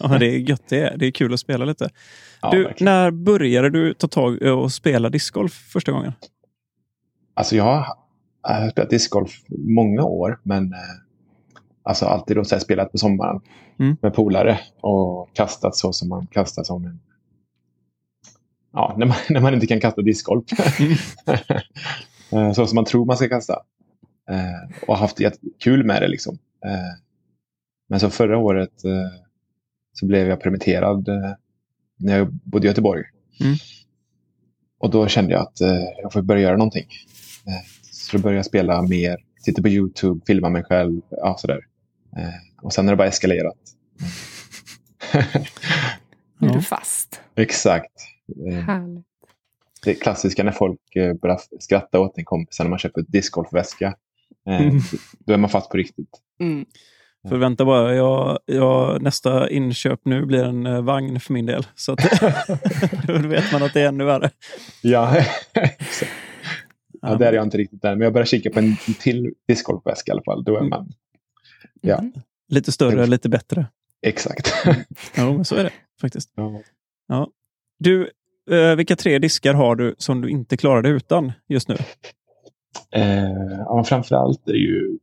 ja, 0.00 0.18
det 0.18 0.26
är 0.26 0.38
gött 0.38 0.62
det 0.68 0.80
är. 0.80 0.96
Det 0.96 1.06
är 1.06 1.10
kul 1.10 1.34
att 1.34 1.40
spela 1.40 1.64
lite. 1.64 1.90
Ja, 2.42 2.50
du, 2.50 2.64
verkligen. 2.64 2.92
när 2.92 3.10
började 3.10 3.70
du 3.70 3.94
ta 3.94 4.08
tag 4.08 4.42
och 4.42 4.72
spela 4.72 5.10
discgolf 5.10 5.52
första 5.52 5.92
gången? 5.92 6.12
Alltså 7.34 7.56
jag 7.56 7.64
har, 8.42 8.70
spelat 8.70 8.90
discgolf 8.90 9.32
många 9.48 10.02
år, 10.02 10.40
men 10.42 10.72
eh, 10.72 10.78
alltså 11.82 12.06
alltid 12.06 12.36
då 12.36 12.44
så 12.44 12.60
spelat 12.60 12.92
på 12.92 12.98
sommaren 12.98 13.40
Mm. 13.78 13.96
med 14.02 14.14
polare 14.14 14.60
och 14.80 15.30
kastat 15.32 15.76
så 15.76 15.92
som 15.92 16.08
man 16.08 16.26
kastar 16.26 16.62
som 16.62 16.84
en... 16.84 17.00
Ja, 18.72 18.94
när 18.98 19.06
man, 19.06 19.16
när 19.28 19.40
man 19.40 19.54
inte 19.54 19.66
kan 19.66 19.80
kasta 19.80 20.02
discgolf. 20.02 20.44
Eh, 22.32 22.52
så 22.52 22.66
som 22.66 22.74
man 22.74 22.84
tror 22.84 23.04
man 23.04 23.16
ska 23.16 23.28
kasta. 23.28 23.62
Eh, 24.30 24.86
och 24.88 24.98
haft 24.98 25.18
kul 25.60 25.84
med 25.84 26.02
det 26.02 26.08
liksom. 26.08 26.38
Men 27.94 28.00
så 28.00 28.10
förra 28.10 28.38
året 28.38 28.84
eh, 28.84 29.20
så 29.92 30.06
blev 30.06 30.28
jag 30.28 30.40
permitterad 30.40 31.08
eh, 31.08 31.32
när 31.96 32.18
jag 32.18 32.32
bodde 32.32 32.66
i 32.66 32.68
Göteborg. 32.70 33.04
Mm. 33.40 33.56
Och 34.78 34.90
då 34.90 35.08
kände 35.08 35.32
jag 35.32 35.42
att 35.42 35.60
eh, 35.60 35.82
jag 36.02 36.12
får 36.12 36.22
börja 36.22 36.42
göra 36.42 36.56
någonting. 36.56 36.86
Eh, 37.46 37.66
så 37.82 38.16
då 38.16 38.22
började 38.22 38.38
jag 38.38 38.46
spela 38.46 38.82
mer, 38.82 39.16
titta 39.44 39.62
på 39.62 39.68
YouTube, 39.68 40.20
filma 40.26 40.48
mig 40.48 40.64
själv, 40.64 41.00
ja 41.10 41.36
sådär. 41.38 41.60
Eh, 42.16 42.62
och 42.62 42.72
sen 42.72 42.84
har 42.86 42.92
det 42.92 42.96
bara 42.96 43.08
eskalerat. 43.08 43.58
Nu 46.38 46.48
är 46.48 46.54
du 46.54 46.62
fast. 46.62 47.20
Exakt. 47.34 47.94
Eh, 48.48 48.58
Härligt. 48.58 49.04
det 49.84 49.94
klassiska 49.94 50.44
när 50.44 50.52
folk 50.52 50.96
eh, 50.96 51.14
börjar 51.14 51.40
skratta 51.60 52.00
åt 52.00 52.18
en 52.18 52.24
kompis 52.24 52.58
när 52.60 52.68
man 52.68 52.78
köper 52.78 53.02
discgolfväska. 53.08 53.86
Eh, 54.48 54.60
Mm. 54.60 54.80
Då 55.18 55.32
är 55.32 55.38
man 55.38 55.50
fast 55.50 55.70
på 55.70 55.76
riktigt. 55.76 56.20
Mm. 56.40 56.66
För 57.28 57.36
vänta 57.36 57.64
bara, 57.64 57.94
jag, 57.94 58.38
jag, 58.46 59.02
nästa 59.02 59.50
inköp 59.50 60.00
nu 60.04 60.26
blir 60.26 60.44
en 60.44 60.66
eh, 60.66 60.82
vagn 60.82 61.20
för 61.20 61.32
min 61.32 61.46
del. 61.46 61.66
Så 61.74 61.92
att, 61.92 61.98
då 63.06 63.18
vet 63.18 63.52
man 63.52 63.62
att 63.62 63.74
det 63.74 63.80
är 63.80 63.88
ännu 63.88 64.04
värre. 64.04 64.30
Ja. 64.82 65.16
Ja, 67.06 67.14
där 67.14 67.26
är 67.26 67.32
jag 67.32 67.42
inte 67.42 67.58
riktigt 67.58 67.82
där. 67.82 67.96
Men 67.96 68.00
jag 68.04 68.12
börjar 68.12 68.26
kika 68.26 68.50
på 68.50 68.58
en 68.58 68.76
till 69.00 69.34
discgolfväska 69.48 70.10
i 70.10 70.12
alla 70.12 70.22
fall. 70.22 70.44
Då 70.44 70.56
är 70.56 70.62
man... 70.62 70.92
Ja. 71.80 71.98
Mm. 71.98 72.12
Lite 72.48 72.72
större, 72.72 73.06
lite 73.06 73.28
bättre. 73.28 73.66
Exakt. 74.06 74.54
Ja, 75.16 75.32
men 75.32 75.44
så 75.44 75.56
är 75.56 75.64
det 75.64 75.72
faktiskt. 76.00 76.32
Ja. 77.06 77.28
Du, 77.78 78.10
eh, 78.50 78.76
vilka 78.76 78.96
tre 78.96 79.18
diskar 79.18 79.54
har 79.54 79.76
du 79.76 79.94
som 79.98 80.20
du 80.20 80.28
inte 80.28 80.56
klarar 80.56 80.82
dig 80.82 80.92
utan 80.92 81.32
just 81.48 81.68
nu? 81.68 81.76
Eh, 82.94 83.24
ja, 83.58 83.74
men 83.74 83.84
framförallt 83.84 84.48
är 84.48 84.52
ju... 84.52 84.98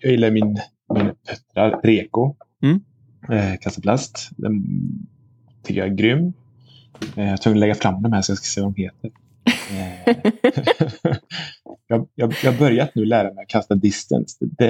Jag 0.00 0.12
gillar 0.12 0.30
min, 0.30 0.58
min 0.94 1.14
Petra 1.28 1.70
Reko. 1.70 2.36
Mm. 2.62 2.80
Eh, 3.28 3.58
Kastaplast. 3.60 4.30
Den 4.36 4.64
tycker 5.62 5.80
jag 5.80 5.88
är 5.88 5.94
grym. 5.94 6.32
Eh, 7.16 7.24
jag 7.24 7.32
är 7.32 7.36
tvungen 7.36 7.56
att 7.56 7.60
lägga 7.60 7.74
fram 7.74 8.02
de 8.02 8.12
här 8.12 8.22
så 8.22 8.32
jag 8.32 8.38
ska 8.38 8.44
se 8.44 8.60
vad 8.60 8.74
de 8.74 8.82
heter. 8.82 9.10
Eh, 9.70 10.16
jag, 11.86 12.08
jag, 12.14 12.34
jag 12.42 12.52
har 12.52 12.58
börjat 12.58 12.94
nu 12.94 13.04
lära 13.04 13.34
mig 13.34 13.42
att 13.42 13.48
kasta 13.48 13.74
distance. 13.74 14.36
Det, 14.40 14.66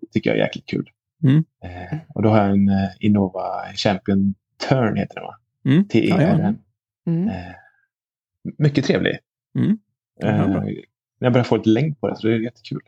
det 0.00 0.06
tycker 0.12 0.30
jag 0.30 0.38
är 0.38 0.42
jäkligt 0.42 0.66
kul. 0.66 0.90
Mm. 1.22 1.44
Eh, 1.64 1.98
och 2.08 2.22
då 2.22 2.28
har 2.28 2.38
jag 2.38 2.50
en 2.50 2.68
eh, 2.68 2.90
Innova 3.00 3.72
Champion 3.74 4.34
Turn 4.68 4.96
heter 4.96 5.14
den 5.14 5.24
va? 5.24 5.36
Mm. 5.64 5.88
T-E-R-N. 5.88 6.58
Mm. 7.06 7.28
Eh, 7.28 7.54
mycket 8.58 8.84
trevlig. 8.84 9.18
Mm. 9.58 9.78
Eh, 10.22 10.64
jag 11.18 11.32
börjar 11.32 11.44
få 11.44 11.56
lite 11.56 11.68
längd 11.68 12.00
på 12.00 12.08
det 12.08 12.16
så 12.16 12.26
det 12.26 12.34
är 12.34 12.38
jättekul. 12.38 12.80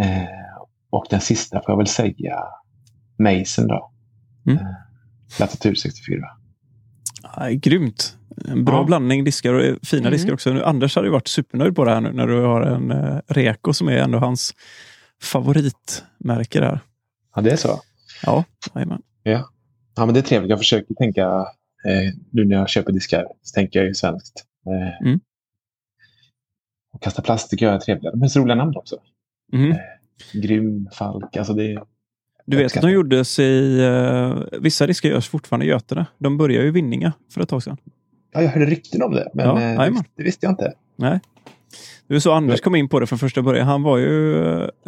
Eh, 0.00 0.62
och 0.94 1.06
den 1.10 1.20
sista 1.20 1.56
får 1.62 1.70
jag 1.72 1.76
väl 1.76 1.86
säga 1.86 2.38
Mason 3.18 3.66
då. 3.66 3.90
Mm. 4.46 4.58
Eh, 4.58 4.72
Latitud 5.40 5.78
64. 5.78 6.20
Ja, 7.36 7.48
grymt. 7.50 8.16
En 8.48 8.64
bra 8.64 8.74
Ja. 8.76 8.84
blandning 8.84 9.24
diskar 9.24 9.54
och 9.54 9.60
eh, 9.64 9.74
fina 9.82 10.00
Mm. 10.00 10.12
diskar 10.12 10.32
också. 10.32 10.52
Nu, 10.52 10.64
Anders 10.64 10.96
hade 10.96 11.06
ju 11.08 11.12
varit 11.12 11.28
supernöjd 11.28 11.76
på 11.76 11.84
det 11.84 11.90
här 11.90 12.00
nu 12.00 12.12
när 12.12 12.26
du 12.26 12.40
har 12.42 12.60
en 12.62 12.90
eh, 12.90 13.20
Reko 13.26 13.72
som 13.72 13.88
är 13.88 13.96
ändå 13.96 14.18
hans 14.18 14.54
favoritmärke 15.22 16.60
där. 16.60 16.80
Ja, 17.34 17.42
det 17.42 17.50
är 17.50 17.56
så. 17.56 17.80
Ja, 18.22 18.44
jajamän. 18.74 19.02
Ja, 19.22 19.48
men 19.96 20.12
det 20.14 20.20
är 20.20 20.22
trevligt. 20.22 20.50
Jag 20.50 20.58
försöker 20.58 20.94
tänka, 20.94 21.26
eh, 21.88 22.14
nu 22.30 22.44
när 22.44 22.56
jag 22.56 22.68
köper 22.68 22.92
diskar, 22.92 23.24
så 23.42 23.54
tänker 23.54 23.78
jag 23.78 23.88
ju 23.88 23.94
svenskt. 23.94 24.44
Eh, 24.66 25.06
Mm. 25.06 25.20
Och 26.92 27.02
kasta 27.02 27.22
plast 27.22 27.50
tycker 27.50 27.66
jag 27.66 27.74
är 27.74 27.78
trevligare. 27.78 28.24
Är 28.24 28.28
så 28.28 28.40
roliga 28.40 28.54
namn 28.56 28.76
också. 28.76 28.96
Mhm. 29.52 29.74
Grym, 30.32 30.88
Falk, 30.92 31.36
alltså 31.36 31.52
det. 31.54 31.82
Du 32.46 32.56
vet 32.56 32.76
att 32.76 32.82
de 32.82 32.90
gjordes 32.90 33.38
i... 33.38 33.80
Uh, 33.80 34.60
vissa 34.60 34.86
diskar 34.86 35.08
görs 35.08 35.28
fortfarande 35.28 35.66
i 35.66 35.68
Götene. 35.68 36.06
De 36.18 36.38
började 36.38 36.62
ju 36.62 36.68
i 36.68 36.72
Vinninga 36.72 37.12
för 37.30 37.40
ett 37.40 37.48
tag 37.48 37.62
sedan. 37.62 37.76
Ja, 38.32 38.42
jag 38.42 38.48
hörde 38.48 38.66
rykten 38.66 39.02
om 39.02 39.14
det, 39.14 39.30
men 39.34 39.46
Ja, 39.46 39.86
eh, 39.86 39.94
det, 40.16 40.22
visste, 40.22 40.46
jag 40.46 40.52
inte. 40.52 40.72
Nej. 40.96 41.20
Det 42.08 42.14
var 42.14 42.20
så 42.20 42.32
Anders 42.32 42.60
kom 42.60 42.74
in 42.74 42.88
på 42.88 43.00
det 43.00 43.06
från 43.06 43.18
första 43.18 43.42
början. 43.42 43.66
Han 43.66 43.82
var 43.82 43.98
ju... 43.98 44.34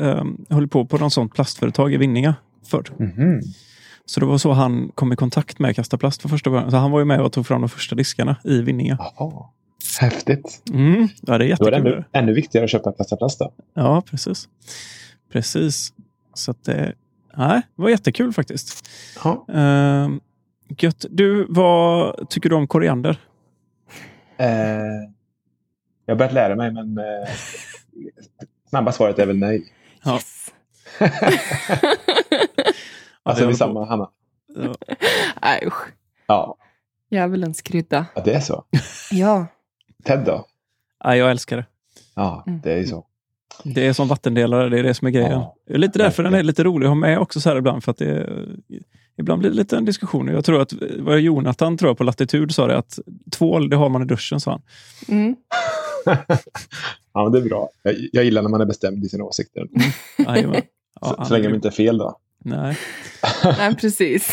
Uh, 0.00 0.24
höll 0.50 0.68
på 0.68 0.86
på 0.86 0.98
något 0.98 1.12
sånt 1.12 1.34
plastföretag 1.34 1.94
i 1.94 1.96
Vinninga 1.96 2.34
förr. 2.66 2.84
Mhm. 2.98 3.40
Så 4.06 4.20
det 4.20 4.26
var 4.26 4.38
så 4.38 4.52
han 4.52 4.88
kom 4.94 5.12
i 5.12 5.16
kontakt 5.16 5.58
med 5.58 5.76
Kasta 5.76 5.98
Plast 5.98 6.22
för 6.22 6.28
första 6.28 6.50
början. 6.50 6.70
Så 6.70 6.76
han 6.76 6.90
var 6.90 6.98
ju 6.98 7.04
med 7.04 7.20
och 7.20 7.32
tog 7.32 7.46
fram 7.46 7.60
de 7.60 7.68
första 7.68 7.94
diskarna 7.94 8.36
i 8.44 8.62
Vinninga. 8.62 8.98
Häftigt. 10.00 10.62
Mm. 10.72 11.08
Ja, 11.22 11.38
det 11.38 11.44
är 11.44 11.56
Då 11.56 11.66
är 11.66 11.70
det 11.70 11.76
jättekul. 11.76 11.92
ännu, 11.92 12.04
ännu 12.12 12.32
viktigare 12.32 12.64
att 12.64 12.70
köpa 12.70 12.92
kasta 12.92 13.16
plast 13.16 13.38
då. 13.38 13.52
Ja, 13.74 14.02
precis. 14.10 14.48
Precis. 15.32 15.92
Så 16.34 16.50
att 16.50 16.64
det, 16.64 16.94
nej, 17.36 17.62
det 17.76 17.82
var 17.82 17.88
jättekul 17.90 18.32
faktiskt. 18.32 18.88
Ja. 19.24 19.46
Uh, 19.54 20.16
gött. 20.78 21.04
Du, 21.10 21.46
vad 21.48 22.28
tycker 22.30 22.48
du 22.48 22.54
om 22.56 22.66
koriander? 22.66 23.20
Eh, 24.38 24.46
jag 26.06 26.14
har 26.14 26.18
börjat 26.18 26.32
lära 26.34 26.56
mig, 26.56 26.72
men 26.72 26.98
eh, 26.98 27.28
snabba 28.68 28.92
svaret 28.92 29.18
är 29.18 29.26
väl 29.26 29.38
nej. 29.38 29.72
Ja. 30.04 30.12
Yes. 30.14 30.52
Alltså 33.22 33.40
det 33.44 33.46
vi 33.46 33.52
håller 33.52 33.56
samma. 33.56 33.84
Hanna. 33.86 34.10
Ja. 34.56 34.74
Nej, 35.42 35.62
usch. 35.66 35.86
Ja, 36.26 36.56
Djävulens 37.10 37.62
krydda. 37.62 38.06
ja, 38.14 38.22
det 38.24 38.34
är 38.34 38.40
så. 38.40 38.64
Ja. 39.10 39.46
Ted 40.04 40.24
då? 40.24 40.46
Nej, 41.04 41.18
jag 41.18 41.30
älskar 41.30 41.56
det. 41.56 41.66
Ja, 42.14 42.44
Mm. 42.46 42.60
det 42.62 42.72
är 42.72 42.78
ju 42.78 42.86
så. 42.86 43.06
Det 43.64 43.86
är 43.86 43.92
som 43.92 44.08
vattendelare, 44.08 44.68
det 44.68 44.78
är 44.78 44.82
det 44.82 44.94
som 44.94 45.06
är 45.06 45.10
grejen. 45.10 45.30
Ja, 45.32 45.56
det 45.66 45.74
är 45.74 45.78
lite 45.78 45.98
därför 45.98 46.22
den 46.22 46.32
är 46.32 46.36
verkligen. 46.36 46.46
lite 46.46 46.64
rolig 46.64 46.86
att 46.86 46.90
ha 46.90 46.94
med 46.94 47.18
också 47.18 47.40
så 47.40 47.48
här 47.48 47.56
ibland. 47.56 47.84
För 47.84 47.90
att 47.90 47.98
det 47.98 48.06
är, 48.10 48.46
ibland 49.18 49.40
blir 49.40 49.50
det 49.50 49.56
lite 49.56 49.76
en 49.76 49.84
diskussion. 49.84 50.28
Jag 50.28 50.44
tror 50.44 50.60
att 50.62 50.72
var 50.98 51.14
det 51.14 51.20
Jonathan 51.20 51.76
tror 51.78 51.88
jag, 51.90 51.98
på 51.98 52.04
Latitud 52.04 52.54
sa 52.54 52.66
det 52.66 52.76
att 52.78 52.98
tvål, 53.32 53.70
det 53.70 53.76
har 53.76 53.88
man 53.88 54.02
i 54.02 54.04
duschen, 54.04 54.40
sa 54.40 54.50
han. 54.50 54.62
Mm. 55.08 55.36
ja, 57.14 57.22
men 57.22 57.32
det 57.32 57.38
är 57.38 57.42
bra. 57.48 57.68
Jag, 57.82 57.94
jag 58.12 58.24
gillar 58.24 58.42
när 58.42 58.48
man 58.50 58.60
är 58.60 58.66
bestämd 58.66 59.04
i 59.04 59.08
sina 59.08 59.24
åsikter. 59.24 59.66
Jajamän. 60.18 60.62
Ja, 61.00 61.14
så, 61.18 61.24
så 61.24 61.32
länge 61.34 61.48
de 61.48 61.54
inte 61.54 61.68
är 61.68 61.72
fel 61.72 61.98
då. 61.98 62.18
Nej, 62.44 62.76
Nej, 63.58 63.76
precis. 63.76 64.32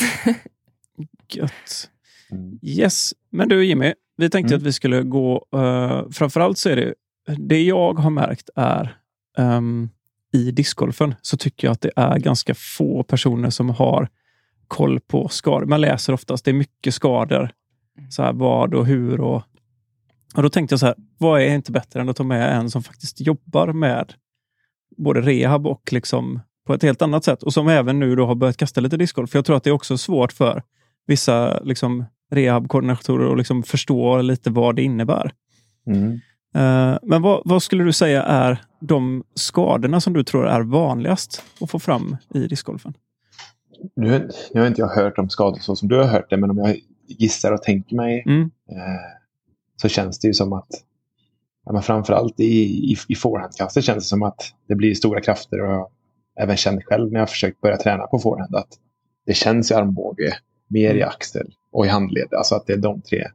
gött. 1.33 1.89
Mm. 2.31 2.59
Yes, 2.61 3.13
men 3.29 3.49
du 3.49 3.65
Jimmy, 3.65 3.93
vi 4.17 4.29
tänkte 4.29 4.53
Mm. 4.53 4.61
att 4.61 4.67
vi 4.67 4.73
skulle 4.73 5.03
gå, 5.03 5.45
uh, 5.55 6.09
framförallt 6.11 6.57
så 6.57 6.69
är 6.69 6.75
det, 6.75 6.93
det 7.37 7.63
jag 7.63 7.93
har 7.93 8.09
märkt 8.09 8.49
är 8.55 8.97
ehm, 9.37 9.89
i 10.33 10.51
discgolfen 10.51 11.15
så 11.21 11.37
tycker 11.37 11.67
jag 11.67 11.71
att 11.71 11.81
det 11.81 11.91
är 11.95 12.19
ganska 12.19 12.53
få 12.55 13.03
personer 13.03 13.49
som 13.49 13.69
har 13.69 14.09
koll 14.67 14.99
på 14.99 15.27
skador. 15.29 15.65
Man 15.65 15.81
läser 15.81 16.13
oftast, 16.13 16.45
det 16.45 16.51
är 16.51 16.55
mycket 16.55 16.93
skador. 16.93 17.49
Så 18.09 18.23
här, 18.23 18.33
vad 18.33 18.73
och 18.73 18.85
hur 18.85 19.21
och, 19.21 19.43
och 20.35 20.43
då 20.43 20.49
tänkte 20.49 20.73
jag 20.73 20.79
så 20.79 20.85
här, 20.85 20.95
vad 21.17 21.41
är 21.41 21.55
inte 21.55 21.71
bättre 21.71 22.01
än 22.01 22.09
att 22.09 22.15
ta 22.15 22.23
med 22.23 22.57
en 22.57 22.69
som 22.69 22.83
faktiskt 22.83 23.21
jobbar 23.21 23.73
med 23.73 24.13
både 24.97 25.21
rehab 25.21 25.67
och 25.67 25.93
liksom 25.93 26.39
på 26.67 26.73
ett 26.73 26.83
helt 26.83 27.01
annat 27.01 27.23
sätt 27.23 27.43
och 27.43 27.53
som 27.53 27.67
även 27.67 27.99
nu 27.99 28.15
då 28.15 28.25
har 28.25 28.35
börjat 28.35 28.57
kasta 28.57 28.81
lite 28.81 28.97
discgolf. 28.97 29.29
För 29.29 29.37
jag 29.37 29.45
tror 29.45 29.57
att 29.57 29.63
det 29.63 29.69
är 29.69 29.71
också 29.71 29.97
svårt 29.97 30.31
för 30.31 30.63
vissa 31.07 31.59
liksom, 31.59 32.05
rehabkoordinatorer 32.31 33.25
och 33.25 33.37
liksom 33.37 33.63
förstå 33.63 34.21
lite 34.21 34.49
vad 34.49 34.75
det 34.75 34.83
innebär. 34.83 35.31
Mm. 35.87 36.11
Eh, 36.55 36.97
men 37.03 37.21
vad, 37.21 37.41
vad, 37.45 37.63
skulle 37.63 37.83
du 37.83 37.93
säga 37.93 38.23
är 38.23 38.61
de 38.87 39.23
skadorna 39.33 40.01
som 40.01 40.13
du 40.13 40.23
tror 40.23 40.47
är 40.47 40.61
vanligast 40.61 41.43
att 41.61 41.69
få 41.71 41.79
fram 41.79 42.17
i 42.33 42.47
discgolfen? 42.47 42.93
Nu, 43.95 44.29
nu 44.53 44.59
har 44.59 44.67
inte 44.67 44.81
jag 44.81 44.87
hört 44.87 45.17
om 45.17 45.29
skador 45.29 45.59
så 45.59 45.75
som 45.75 45.87
du 45.89 45.97
har 45.97 46.03
hört 46.05 46.29
det, 46.29 46.37
men 46.37 46.49
om 46.49 46.57
jag 46.57 46.77
gissar 47.07 47.51
och 47.51 47.61
tänker 47.61 47.95
mig 47.95 48.23
Mm. 48.25 48.41
eh, 48.41 48.77
så 49.81 49.87
känns 49.89 50.19
det 50.19 50.27
ju 50.27 50.33
som 50.33 50.53
att 50.53 50.67
ja, 51.65 51.71
men 51.73 51.81
framförallt 51.81 52.39
i, 52.39 52.63
i, 52.91 52.97
i 53.07 53.15
forehandkastet 53.15 53.83
känns 53.83 54.03
det 54.03 54.07
som 54.09 54.23
att 54.23 54.41
det 54.67 54.75
blir 54.75 54.93
stora 54.95 55.21
krafter 55.21 55.61
och 55.61 55.73
jag 55.73 55.87
även 56.39 56.57
känt 56.57 56.83
själv 56.83 57.11
när 57.11 57.19
jag 57.19 57.29
försökt 57.29 57.61
börja 57.61 57.77
träna 57.77 58.07
på 58.07 58.19
forehand 58.19 58.55
att 58.55 58.69
det 59.25 59.33
känns 59.33 59.71
i 59.71 59.73
armbåge, 59.73 60.33
mer 60.67 60.89
i 60.93 60.97
Mm. 60.97 61.09
axel 61.09 61.53
och 61.71 61.85
i 61.85 61.89
handled. 61.89 62.33
Alltså 62.33 62.55
att 62.55 62.67
det 62.67 62.73
är 62.73 62.77
de 62.77 63.01
tre 63.01 63.27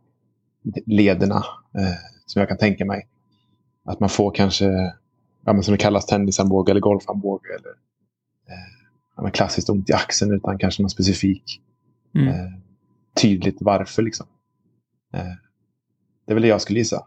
lederna 0.87 1.37
eh, 1.79 1.97
som 2.27 2.41
jag 2.41 2.49
kan 2.49 2.59
tänka 2.59 2.85
mig. 2.85 3.09
Att 3.85 4.01
man 4.01 4.09
får 4.09 4.31
kanske, 4.31 4.93
ja, 5.49 5.53
men 5.53 5.63
som 5.63 5.73
det 5.73 5.79
kallas, 5.79 6.07
tennisarmbåge 6.07 6.71
eller 6.71 6.81
golfarmbåge. 6.81 7.49
Eller, 7.49 7.71
eh, 8.49 8.69
ja, 9.17 9.23
men 9.23 9.33
klassiskt 9.33 9.71
ont 9.71 9.91
i 9.91 9.93
axeln 9.93 10.33
utan 10.33 10.59
kanske 10.59 10.83
någon 10.83 10.91
specifik 10.91 11.61
Mm. 12.15 12.29
eh, 12.29 12.53
tydligt 13.23 13.57
varför. 13.61 14.03
Liksom. 14.03 14.27
Eh, 15.15 15.21
det 16.27 16.33
är 16.33 16.35
väl 16.35 16.43
det 16.43 16.49
jag 16.49 16.61
skulle 16.63 16.79
gissa. 16.79 17.07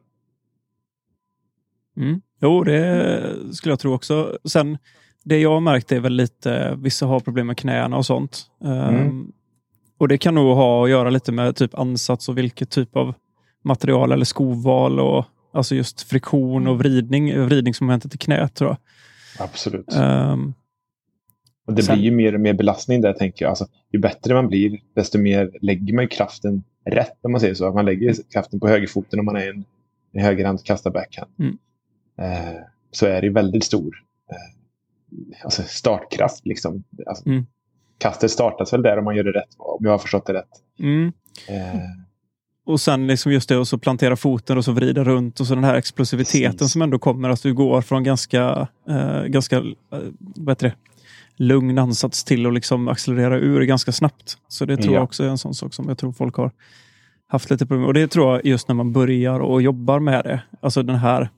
Mm. 1.97 2.21
Jo, 2.41 2.63
det 2.63 3.55
skulle 3.55 3.71
jag 3.71 3.79
tro 3.79 3.93
också. 3.93 4.37
Sen, 4.45 4.77
det 5.23 5.39
jag 5.39 5.49
har 5.53 5.59
märkt 5.59 5.91
är 5.91 5.99
väl 5.99 6.13
lite, 6.13 6.75
vissa 6.75 7.05
har 7.05 7.19
problem 7.19 7.47
med 7.47 7.57
knäna 7.57 7.97
och 7.97 8.05
sånt. 8.05 8.45
Mm. 8.63 8.95
Ehm, 8.95 9.31
och 9.97 10.07
det 10.07 10.17
kan 10.17 10.35
nog 10.35 10.55
ha 10.55 10.83
att 10.83 10.89
göra 10.89 11.09
lite 11.09 11.31
med 11.31 11.55
typ 11.55 11.75
ansats 11.75 12.29
och 12.29 12.37
vilket 12.37 12.69
typ 12.69 12.95
av 12.95 13.13
material 13.63 14.11
eller 14.11 14.25
skoval 14.25 14.99
och 14.99 15.25
alltså 15.51 15.75
just 15.75 16.01
friktion 16.01 16.67
och 16.67 16.77
vridning, 16.79 17.45
vridningsmomentet 17.45 18.15
i 18.15 18.17
knät 18.17 18.53
tror 18.53 18.69
jag. 18.69 18.77
Absolut. 19.45 19.93
Ehm, 19.93 20.53
Och 21.67 21.73
det 21.73 21.83
sen- 21.83 21.95
blir 21.95 22.05
ju 22.05 22.11
mer 22.11 22.33
och 22.35 22.41
mer 22.41 22.53
belastning 22.53 23.01
där 23.01 23.13
tänker 23.13 23.45
jag. 23.45 23.49
Alltså, 23.49 23.67
ju 23.91 23.99
bättre 23.99 24.33
man 24.33 24.47
blir, 24.47 24.79
desto 24.95 25.17
mer 25.17 25.51
lägger 25.61 25.93
man 25.93 26.07
kraften 26.07 26.63
rätt 26.85 27.17
om 27.25 27.31
man 27.31 27.41
säger 27.41 27.53
så. 27.53 27.67
Att 27.67 27.75
man 27.75 27.85
lägger 27.85 28.15
kraften 28.33 28.59
på 28.59 28.67
högerfoten 28.67 29.19
om 29.19 29.25
man 29.25 29.35
är 29.35 29.49
en, 29.49 29.65
en 30.13 30.21
högerhand 30.21 30.63
kastar 30.63 30.91
backhand. 30.91 31.31
Mm. 31.39 31.57
Eh, 32.19 32.61
så 32.91 33.05
är 33.05 33.21
det 33.21 33.29
väldigt 33.29 33.63
stor 33.63 33.95
eh, 34.31 35.43
alltså 35.43 35.63
startkraft. 35.67 36.45
Liksom. 36.45 36.83
Alltså, 37.07 37.29
Mm. 37.29 37.45
Kastet 37.97 38.31
startas 38.31 38.73
väl 38.73 38.81
där 38.81 38.97
om 38.97 39.05
man 39.05 39.15
gör 39.15 39.23
det 39.23 39.31
rätt, 39.31 39.49
om 39.57 39.85
jag 39.85 39.91
har 39.91 39.97
förstått 39.97 40.25
det 40.25 40.33
rätt. 40.33 40.49
mm. 40.79 41.11
Eh, 41.49 41.75
Och 42.65 42.81
sen 42.81 43.07
liksom 43.07 43.31
just 43.31 43.49
det 43.49 43.61
att 43.61 43.67
så 43.67 43.77
plantera 43.77 44.15
foten 44.15 44.57
och 44.57 44.65
så 44.65 44.71
vrida 44.71 45.03
runt 45.03 45.39
och 45.39 45.47
så 45.47 45.55
den 45.55 45.63
här 45.63 45.75
explosiviteten 45.75 46.51
Precis. 46.57 46.71
som 46.71 46.81
ändå 46.81 46.99
kommer. 46.99 47.29
Att 47.29 47.43
du 47.43 47.53
går 47.53 47.81
från 47.81 48.03
ganska, 48.03 48.67
eh, 48.89 49.23
ganska 49.23 49.57
eh, 49.57 49.63
vad 50.17 50.49
heter 50.49 50.67
det? 50.67 50.75
lugn 51.35 51.77
ansats 51.77 52.23
till 52.23 52.45
att 52.45 52.53
liksom 52.53 52.87
accelerera 52.87 53.37
ur 53.37 53.61
ganska 53.61 53.91
snabbt. 53.91 54.37
Så 54.47 54.65
det 54.65 54.77
tror 54.77 54.87
Ja. 54.93 54.97
jag 54.97 55.03
också 55.03 55.23
är 55.23 55.27
en 55.27 55.37
sån 55.37 55.53
sak 55.53 55.73
som 55.73 55.87
jag 55.89 55.97
tror 55.97 56.11
folk 56.11 56.35
har 56.35 56.51
haft 57.27 57.49
lite 57.49 57.65
problem 57.65 57.81
med. 57.81 57.87
Och 57.87 57.93
det 57.93 58.07
tror 58.07 58.31
jag 58.33 58.45
just 58.45 58.67
när 58.67 58.75
man 58.75 58.91
börjar 58.91 59.39
och 59.39 59.61
jobbar 59.61 59.99
med 59.99 60.23
det. 60.23 60.41
Alltså 60.61 60.83
den 60.83 60.95
här 60.95 61.29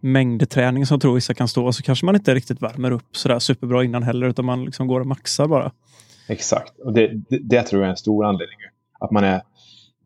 mängdträningen 0.00 0.86
som 0.86 0.94
jag 0.94 1.02
tror 1.02 1.14
vissa 1.14 1.34
kan 1.34 1.48
stå 1.48 1.72
så 1.72 1.82
kanske 1.82 2.06
man 2.06 2.14
inte 2.14 2.34
riktigt 2.34 2.62
värmer 2.62 2.90
upp 2.90 3.16
sådär 3.16 3.38
superbra 3.38 3.84
innan 3.84 4.02
heller 4.02 4.26
utan 4.28 4.44
man 4.44 4.64
liksom 4.64 4.86
går 4.86 5.00
och 5.00 5.06
maxar 5.06 5.46
bara. 5.46 5.72
Exakt. 6.28 6.78
Och 6.78 6.92
det, 6.92 7.08
det, 7.28 7.38
det 7.38 7.62
tror 7.62 7.82
jag 7.82 7.86
är 7.86 7.90
en 7.90 7.96
stor 7.96 8.24
anledning. 8.24 8.58
Att 9.00 9.10
man 9.10 9.24
är... 9.24 9.42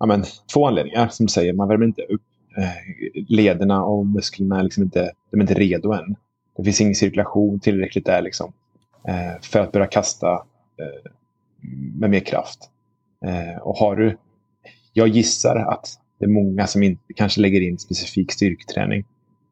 Ja, 0.03 0.07
men, 0.07 0.25
två 0.53 0.67
anledningar 0.67 1.09
som 1.09 1.27
du 1.27 1.31
säger. 1.31 1.53
Man 1.53 1.69
värmer 1.69 1.87
inte 1.87 2.03
upp. 2.03 2.23
Eh, 2.57 3.23
lederna 3.29 3.85
och 3.85 4.07
musklerna 4.07 4.59
är, 4.59 4.63
liksom 4.63 4.83
inte, 4.83 5.13
de 5.31 5.37
är 5.37 5.43
inte 5.43 5.55
redo 5.55 5.93
än. 5.93 6.17
Det 6.57 6.65
finns 6.65 6.81
ingen 6.81 6.95
cirkulation 6.95 7.61
tillräckligt 7.61 8.07
där 8.07 8.23
liksom, 8.23 8.53
eh, 9.09 9.41
för 9.43 9.61
att 9.61 9.73
börja 9.73 9.87
kasta 9.87 10.33
eh, 10.79 11.11
med 11.95 12.11
mer 12.11 12.21
kraft. 12.21 12.71
Eh, 13.25 13.63
och 13.63 13.77
har 13.77 13.97
du... 13.97 14.19
Jag 14.93 15.09
gissar 15.09 15.57
att 15.57 15.89
det 16.19 16.25
är 16.25 16.29
många 16.29 16.67
som 16.67 16.83
inte 16.83 17.13
kanske 17.17 17.41
lägger 17.41 17.61
in 17.61 17.79
specifik 17.79 18.33
styrketräning 18.33 19.05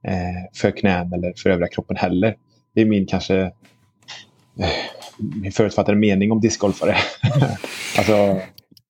eh, 0.02 0.50
för 0.54 0.70
knän 0.70 1.12
eller 1.12 1.32
för 1.36 1.50
övriga 1.50 1.68
kroppen 1.68 1.96
heller. 1.96 2.36
Det 2.74 2.80
är 2.80 2.86
min 2.86 3.06
kanske 3.06 3.40
eh, 3.40 4.68
min 5.18 5.52
förutfattade 5.52 5.98
mening 5.98 6.32
om 6.32 6.40
discgolfare. 6.40 6.96
alltså, 7.98 8.40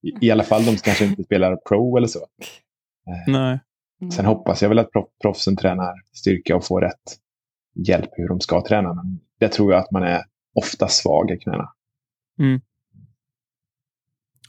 i, 0.03 0.27
I 0.27 0.31
alla 0.31 0.45
fall 0.45 0.65
de 0.65 0.71
som 0.71 0.79
kanske 0.79 1.05
inte 1.05 1.23
spelar 1.23 1.57
pro 1.57 1.97
eller 1.97 2.09
så. 2.09 2.19
Eh, 2.19 3.33
Nej. 3.33 3.61
Sen 4.13 4.27
hoppas 4.27 4.63
jag 4.63 4.69
väl 4.69 4.79
att 4.79 4.93
proff, 4.93 5.09
proffsen 5.23 5.57
tränar 5.57 5.95
styrka 6.13 6.57
och 6.57 6.65
får 6.65 6.81
rätt 6.81 7.19
hjälp 7.75 8.11
hur 8.13 8.29
de 8.29 8.41
ska 8.41 8.67
träna. 8.67 8.95
Men 8.95 9.21
det 9.39 9.49
tror 9.49 9.73
jag 9.73 9.81
att 9.81 9.91
man 9.91 10.03
är 10.03 10.23
ofta 10.55 10.89
svag 10.89 11.31
i 11.31 11.37
knäna. 11.39 11.73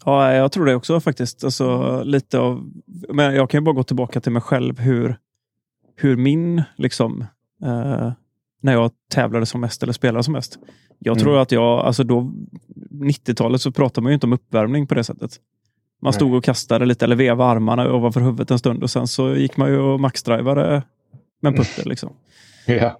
Ja, 0.06 0.34
jag 0.34 0.52
tror 0.52 0.66
det 0.66 0.76
också 0.76 1.00
faktiskt. 1.00 1.44
Alltså, 1.44 2.02
lite 2.04 2.40
av, 2.40 2.72
men 3.10 3.36
jag 3.36 3.50
kan 3.50 3.60
ju 3.60 3.66
bara 3.66 3.76
gå 3.76 3.84
tillbaka 3.84 4.22
till 4.22 4.32
mig 4.32 4.42
själv 4.42 4.80
hur, 4.80 5.18
hur 5.96 6.18
min, 6.18 6.64
liksom, 6.76 7.26
eh, 7.64 8.12
när 8.62 8.74
jag 8.74 8.92
tävlade 9.14 9.46
som 9.46 9.62
mest 9.62 9.84
eller 9.84 9.94
spelade 9.94 10.24
som 10.24 10.34
mest. 10.34 10.58
Jag 11.00 11.18
Mm. 11.18 11.24
tror 11.24 11.38
att 11.40 11.52
jag, 11.52 11.80
alltså 11.80 12.04
då, 12.04 12.32
90-talet 12.92 13.62
så 13.62 13.72
pratade 13.72 14.04
man 14.04 14.12
ju 14.12 14.14
inte 14.14 14.26
om 14.26 14.34
uppvärmning 14.34 14.88
på 14.88 14.96
det 14.96 15.04
sättet. 15.04 15.32
Man 16.02 16.14
stod 16.14 16.34
och 16.34 16.44
kastade 16.44 16.86
lite 16.86 17.06
eller 17.06 17.16
vevade 17.16 17.50
armarna 17.52 17.94
ovanför 17.94 18.22
huvudet 18.22 18.52
en 18.52 18.60
stund 18.60 18.84
och 18.84 18.90
sen 18.90 19.08
så 19.08 19.36
gick 19.36 19.58
man 19.58 19.70
ju 19.70 19.78
och 19.80 20.00
maxdrivade 20.00 20.84
med 21.42 21.52
en 21.52 21.58
putter. 21.58 21.90
Liksom. 21.90 22.10
Ja. 22.68 23.00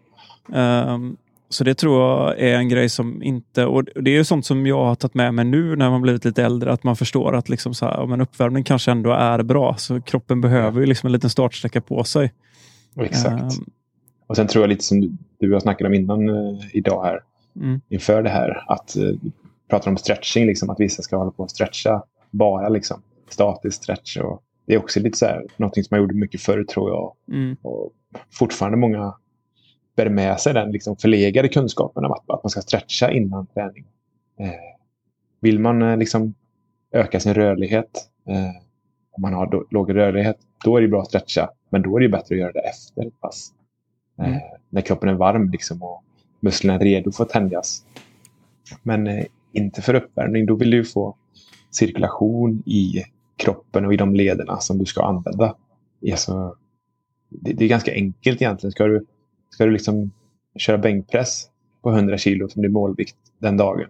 Ehm, 0.54 1.16
så 1.50 1.64
det 1.64 1.74
tror 1.74 2.02
jag 2.02 2.40
är 2.40 2.56
en 2.58 2.70
grej 2.70 2.90
som 2.90 3.24
inte... 3.24 3.66
Och 3.66 3.84
det 3.84 4.12
är 4.12 4.16
ju 4.16 4.24
sånt 4.24 4.46
som 4.46 4.68
jag 4.68 4.86
har 4.86 4.96
tagit 4.96 5.14
med 5.14 5.34
mig 5.34 5.46
nu 5.46 5.76
när 5.76 5.90
man 5.90 6.02
blivit 6.02 6.26
lite 6.26 6.44
äldre. 6.44 6.72
Att 6.72 6.84
man 6.84 6.96
förstår 6.96 7.36
att 7.36 7.50
liksom 7.50 7.74
så 7.74 7.86
här, 7.86 8.06
men 8.06 8.22
uppvärmning 8.22 8.64
kanske 8.64 8.92
ändå 8.92 9.12
är 9.12 9.44
bra. 9.44 9.76
Så 9.78 10.02
kroppen 10.02 10.42
behöver 10.42 10.80
ju 10.80 10.86
liksom 10.86 11.08
en 11.08 11.12
liten 11.14 11.30
startsträcka 11.30 11.82
på 11.82 12.04
sig. 12.04 12.34
Exakt. 13.00 13.42
Ehm, 13.42 13.50
Och 14.32 14.38
sen 14.38 14.48
tror 14.48 14.64
jag 14.64 14.70
lite 14.70 14.84
som 14.84 15.18
du, 15.40 15.54
har 15.54 15.60
snackat 15.60 15.88
om 15.88 15.94
innan 15.94 16.30
eh, 16.30 16.60
idag 16.74 17.04
här. 17.04 17.24
mm, 17.56 17.82
Inför 17.90 18.24
det 18.24 18.30
här. 18.30 18.64
Att 18.68 18.96
eh, 18.96 19.14
pratar 19.70 19.92
om 19.92 19.98
stretching. 19.98 20.46
Liksom, 20.46 20.70
att 20.70 20.80
vissa 20.80 21.02
ska 21.04 21.18
hålla 21.18 21.32
på 21.32 21.44
och 21.44 21.52
stretcha 21.52 22.04
bara 22.30 22.70
liksom, 22.70 23.02
statisk 23.30 23.84
stretch. 23.84 24.18
Och 24.18 24.44
det 24.66 24.74
är 24.74 24.78
också 24.78 25.00
lite 25.00 25.18
så 25.18 25.26
här, 25.26 25.46
någonting 25.58 25.84
som 25.84 25.96
man 25.96 26.02
gjorde 26.02 26.16
mycket 26.16 26.42
förr 26.42 26.64
tror 26.64 26.90
jag. 26.90 27.14
mm, 27.38 27.58
Och 27.62 27.92
fortfarande 28.34 28.78
många 28.78 29.14
bär 29.96 30.10
med 30.10 30.40
sig 30.40 30.54
den 30.54 30.72
liksom 30.72 30.96
förlegade 30.96 31.48
kunskapen 31.50 32.06
om 32.06 32.12
att, 32.12 32.30
att 32.30 32.44
man 32.44 32.50
ska 32.50 32.62
stretcha 32.62 33.12
innan 33.12 33.48
träning. 33.48 33.86
Eh, 34.40 34.52
vill 35.42 35.60
man 35.60 35.82
eh, 35.82 35.98
liksom 35.98 36.34
öka 36.92 37.20
sin 37.20 37.34
rörlighet, 37.34 38.10
eh, 38.28 38.62
om 39.12 39.22
man 39.22 39.34
har 39.34 39.48
då, 39.48 39.66
låg 39.72 39.96
rörlighet, 39.96 40.38
då 40.66 40.78
är 40.78 40.82
det 40.82 40.88
bra 40.88 41.02
att 41.02 41.08
stretcha. 41.08 41.50
Men 41.70 41.82
då 41.82 41.98
är 41.98 42.02
det 42.02 42.10
bättre 42.10 42.36
att 42.36 42.42
göra 42.42 42.52
det 42.52 42.60
efter 42.70 43.08
ett 43.08 43.20
pass. 43.20 43.54
Eh, 44.22 44.28
Mm. 44.28 44.40
När 44.70 44.82
kroppen 44.82 45.10
är 45.10 45.14
varm 45.14 45.50
liksom, 45.50 45.84
och 45.84 46.04
musklerna 46.40 46.76
är 46.76 46.80
redo 46.80 47.12
för 47.12 47.24
att 47.24 47.30
tänjas. 47.30 47.86
Men 48.84 49.08
eh, 49.08 49.26
inte 49.52 49.82
för 49.82 49.94
uppvärmning. 49.94 50.46
Då 50.46 50.56
vill 50.56 50.72
du 50.72 50.86
få 50.86 51.16
cirkulation 51.72 52.64
i 52.66 53.04
kroppen 53.38 53.86
och 53.86 53.94
i 53.94 53.98
de 53.98 54.16
lederna 54.16 54.58
som 54.58 54.78
du 54.78 54.86
ska 54.86 55.04
använda. 55.04 55.56
Alltså, 56.12 56.56
det, 57.30 57.54
det 57.54 57.66
är 57.66 57.70
ganska 57.70 57.94
enkelt 57.94 58.42
egentligen. 58.42 58.72
Ska 58.72 58.86
du, 58.86 59.06
ska 59.50 59.66
du 59.66 59.72
liksom 59.72 60.12
köra 60.58 60.78
bänkpress 60.78 61.48
på 61.82 61.92
100 61.92 62.18
kilo 62.18 62.50
som 62.50 62.62
din 62.62 62.72
målvikt 62.72 63.18
den 63.40 63.58
dagen. 63.58 63.90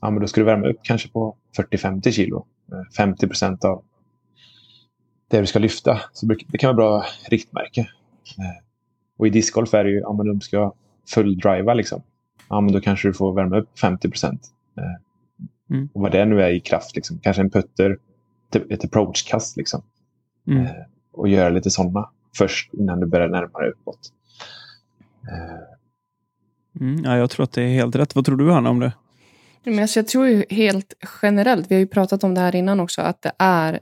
Ja, 0.00 0.10
men 0.10 0.20
då 0.20 0.26
ska 0.26 0.40
du 0.40 0.44
värma 0.44 0.66
upp 0.68 0.80
kanske 0.82 1.08
på 1.08 1.36
40-50 1.58 2.10
kilo. 2.10 2.46
Eh, 2.72 2.92
50 2.96 3.26
procent 3.26 3.64
av 3.64 3.84
det 5.28 5.40
du 5.40 5.46
ska 5.46 5.58
lyfta. 5.58 6.00
Så 6.12 6.26
det 6.26 6.36
det 6.48 6.58
kan 6.58 6.76
vara 6.76 6.76
bra 6.76 7.04
riktmärke. 7.30 7.88
Eh, 9.18 9.20
Och 9.20 9.26
i 9.26 9.30
discgolf 9.30 9.74
är 9.74 9.84
det 9.84 9.90
ju, 9.90 10.00
ja 10.00 10.12
men 10.12 10.26
de 10.26 10.40
ska 10.40 10.74
full-driva 11.14 11.74
liksom. 11.74 12.02
Ja 12.48 12.60
men 12.60 12.72
då 12.72 12.80
kanske 12.80 13.08
du 13.08 13.14
får 13.14 13.34
värma 13.34 13.58
upp 13.58 13.78
50 13.78 14.10
procent. 14.10 14.48
Mm. 15.70 15.88
Och 15.92 16.02
vad 16.02 16.12
det 16.12 16.24
nu 16.24 16.42
är 16.42 16.50
i 16.50 16.60
kraft 16.60 16.96
liksom. 16.96 17.18
Kanske 17.18 17.42
en 17.42 17.50
putter, 17.50 17.98
ett 18.70 18.84
approach-kast 18.84 19.56
liksom. 19.56 19.82
mm. 20.46 20.64
Eh, 20.64 20.72
och 21.12 21.28
göra 21.28 21.48
lite 21.48 21.70
sådana 21.70 22.10
först 22.36 22.74
innan 22.74 23.00
du 23.00 23.06
börjar 23.06 23.28
närma 23.28 23.58
dig 23.58 23.70
uppåt. 23.70 24.12
Eh, 25.28 25.78
Mm, 26.80 27.04
ja, 27.04 27.16
jag 27.16 27.30
tror 27.30 27.44
att 27.44 27.52
det 27.52 27.62
är 27.62 27.68
helt 27.68 27.96
rätt. 27.96 28.14
Vad 28.14 28.24
tror 28.24 28.36
du 28.36 28.50
Hanna 28.50 28.70
om 28.70 28.80
det? 28.80 28.92
Men 29.64 29.78
alltså, 29.78 29.98
jag 29.98 30.08
tror 30.08 30.28
ju 30.28 30.44
helt 30.50 30.94
generellt, 31.22 31.70
vi 31.70 31.74
har 31.74 31.80
ju 31.80 31.86
pratat 31.86 32.24
om 32.24 32.34
det 32.34 32.40
här 32.40 32.56
innan 32.56 32.80
också, 32.80 33.02
att 33.02 33.22
det 33.22 33.32
är 33.38 33.80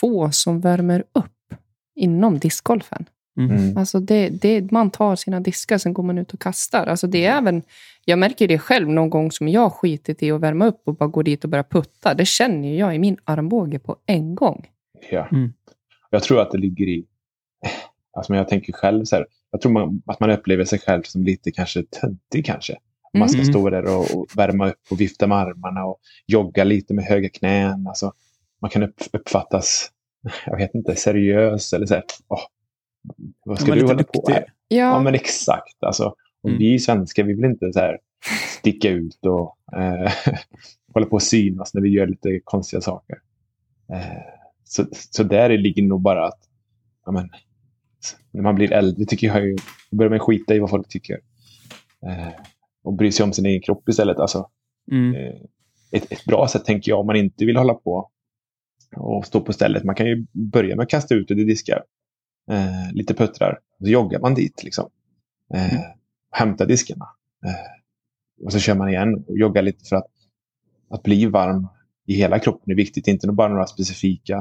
få 0.00 0.30
som 0.30 0.60
värmer 0.60 1.04
upp 1.14 1.54
inom 1.94 2.38
discgolfen. 2.38 3.04
Mm. 3.36 3.50
Mm. 3.56 3.76
Alltså 3.76 4.00
det, 4.00 4.28
det, 4.28 4.70
man 4.72 4.90
tar 4.90 5.16
sina 5.16 5.40
diskar, 5.40 5.78
sen 5.78 5.94
går 5.94 6.02
man 6.02 6.18
ut 6.18 6.34
och 6.34 6.40
kastar. 6.40 6.86
Alltså 6.86 7.06
det 7.06 7.26
är 7.26 7.38
även, 7.38 7.62
jag 8.04 8.18
märker 8.18 8.48
det 8.48 8.58
själv 8.58 8.88
någon 8.88 9.10
gång 9.10 9.32
som 9.32 9.48
jag 9.48 9.72
skitit 9.72 10.22
i 10.22 10.30
att 10.30 10.40
värma 10.40 10.66
upp 10.66 10.82
och 10.84 10.94
bara 10.96 11.08
går 11.08 11.22
dit 11.22 11.44
och 11.44 11.50
börjar 11.50 11.64
putta. 11.70 12.14
Det 12.14 12.24
känner 12.24 12.78
jag 12.78 12.94
i 12.94 12.98
min 12.98 13.16
armbåge 13.24 13.78
på 13.78 13.96
en 14.06 14.34
gång. 14.34 14.66
Ja. 15.10 15.28
Mm. 15.32 15.52
Jag 16.10 16.22
tror 16.22 16.40
att 16.40 16.50
det 16.50 16.58
ligger 16.58 16.88
i... 16.88 17.04
Alltså, 18.12 18.32
men 18.32 18.38
jag 18.38 18.48
tänker 18.48 18.72
själv 18.72 19.04
så 19.04 19.16
här, 19.16 19.26
Jag 19.50 19.60
tror 19.60 19.72
man, 19.72 20.02
att 20.06 20.20
man 20.20 20.30
upplever 20.30 20.64
sig 20.64 20.78
själv 20.78 21.02
som 21.02 21.22
lite 21.22 21.50
kanske 21.50 21.82
töntig 21.82 22.46
kanske. 22.46 22.76
Man 23.18 23.28
ska 23.28 23.40
Mm. 23.40 23.52
stå 23.52 23.70
där 23.70 23.96
och, 23.96 24.14
och 24.14 24.26
värma 24.36 24.68
upp 24.68 24.80
och 24.90 25.00
vifta 25.00 25.26
med 25.26 25.38
armarna 25.38 25.84
och 25.84 25.98
jogga 26.26 26.64
lite 26.64 26.94
med 26.94 27.04
höga 27.04 27.28
knän. 27.28 27.86
Alltså, 27.86 28.12
man 28.60 28.70
kan 28.70 28.82
upp, 28.82 29.02
uppfattas, 29.12 29.90
jag 30.46 30.56
vet 30.56 30.74
inte, 30.74 30.96
seriös 30.96 31.72
eller 31.72 31.86
så 31.86 31.94
här, 31.94 32.04
åh, 32.28 32.40
vad 33.44 33.60
ska 33.60 33.74
du 33.74 33.82
hålla 33.82 34.02
på 34.04 34.12
duktig. 34.12 34.32
här? 34.32 34.44
Ja, 34.68 34.76
Ja, 34.76 35.00
men 35.02 35.14
exakt. 35.14 35.82
Alltså, 35.84 36.04
och 36.42 36.48
Mm. 36.50 36.58
Vi 36.58 36.78
svenskar 36.78 37.24
vi 37.24 37.32
vill 37.34 37.44
inte 37.44 37.72
så 37.72 37.78
här 37.80 37.98
sticka 38.58 38.88
ut 38.90 39.26
och 39.26 39.56
eh, 39.78 40.12
hålla 40.94 41.06
på 41.06 41.12
och 41.12 41.22
synas 41.22 41.74
när 41.74 41.82
vi 41.82 41.88
gör 41.88 42.06
lite 42.06 42.40
konstiga 42.44 42.80
saker. 42.80 43.16
Eh, 43.92 44.22
så, 44.64 44.86
så 44.92 45.22
där 45.22 45.58
ligger 45.58 45.82
nog 45.82 46.00
bara 46.02 46.26
att 46.26 46.38
ja, 47.06 47.12
men, 47.12 47.30
när 48.30 48.42
man 48.42 48.54
blir 48.54 48.72
äldre 48.72 49.04
tycker 49.04 49.26
jag 49.26 49.46
ju, 49.46 49.56
då 49.90 49.96
börjar 49.96 50.10
man 50.10 50.18
skita 50.18 50.54
i 50.54 50.58
vad 50.58 50.70
folk 50.70 50.88
tycker. 50.88 51.20
Eh, 52.06 52.28
och 52.84 52.92
bry 52.92 53.12
sig 53.12 53.24
om 53.24 53.32
sin 53.32 53.46
egen 53.46 53.62
kropp 53.62 53.88
istället. 53.88 54.18
Alltså, 54.18 54.48
Mm. 54.92 55.14
eh, 55.14 55.34
ett, 55.92 56.12
ett 56.12 56.24
bra 56.24 56.48
sätt 56.48 56.64
tänker 56.64 56.92
jag 56.92 57.00
om 57.00 57.06
man 57.06 57.16
inte 57.16 57.44
vill 57.44 57.56
hålla 57.56 57.74
på 57.74 58.10
och 58.96 59.26
stå 59.26 59.40
på 59.40 59.52
stället. 59.52 59.84
Man 59.84 59.94
kan 59.94 60.06
ju 60.06 60.26
börja 60.32 60.76
med 60.76 60.82
att 60.82 60.90
kasta 60.90 61.14
ut 61.14 61.30
och 61.30 61.36
diskar. 61.36 61.82
Eh, 62.50 62.92
lite 62.92 63.14
puttrar. 63.14 63.58
Så 63.78 63.88
joggar 63.88 64.20
man 64.20 64.34
dit. 64.34 64.62
Liksom. 64.64 64.90
Eh, 65.54 65.74
Mm. 65.74 65.82
Hämtar 66.30 66.66
diskarna. 66.66 67.08
Eh, 67.46 68.44
och 68.46 68.52
så 68.52 68.58
kör 68.58 68.74
man 68.74 68.88
igen 68.88 69.24
och 69.28 69.38
joggar 69.38 69.62
lite 69.62 69.84
för 69.88 69.96
att, 69.96 70.10
att 70.90 71.02
bli 71.02 71.26
varm 71.26 71.66
i 72.06 72.14
hela 72.14 72.38
kroppen 72.38 72.70
är 72.72 72.74
viktigt. 72.76 73.08
Inte 73.08 73.26
bara 73.32 73.48
några 73.48 73.66
specifika 73.66 74.36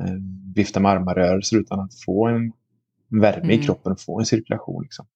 eh, 0.00 0.14
vifta 0.54 0.80
med 0.80 0.92
armarrörelser 0.92 1.56
utan 1.56 1.80
att 1.80 2.02
få 2.04 2.26
en 2.26 2.52
värme 3.20 3.52
i 3.52 3.54
Mm. 3.54 3.66
kroppen 3.66 3.92
och 3.92 4.00
få 4.00 4.20
en 4.20 4.26
cirkulation. 4.26 4.82
Liksom. 4.82 5.06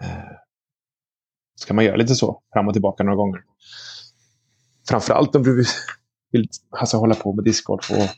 Eh, 0.00 0.08
så 1.54 1.66
kan 1.66 1.76
man 1.76 1.84
göra 1.84 1.96
lite 1.96 2.14
så 2.14 2.42
fram 2.52 2.66
och 2.68 2.72
tillbaka 2.72 3.02
några 3.04 3.16
gånger. 3.16 3.40
Framförallt 4.88 5.36
om 5.36 5.42
du 5.42 5.56
vill, 5.56 5.66
vill 6.32 6.48
alltså, 6.70 6.96
hålla 6.96 7.14
på 7.14 7.32
med 7.32 7.44
discgolf 7.44 7.90
och 7.90 8.08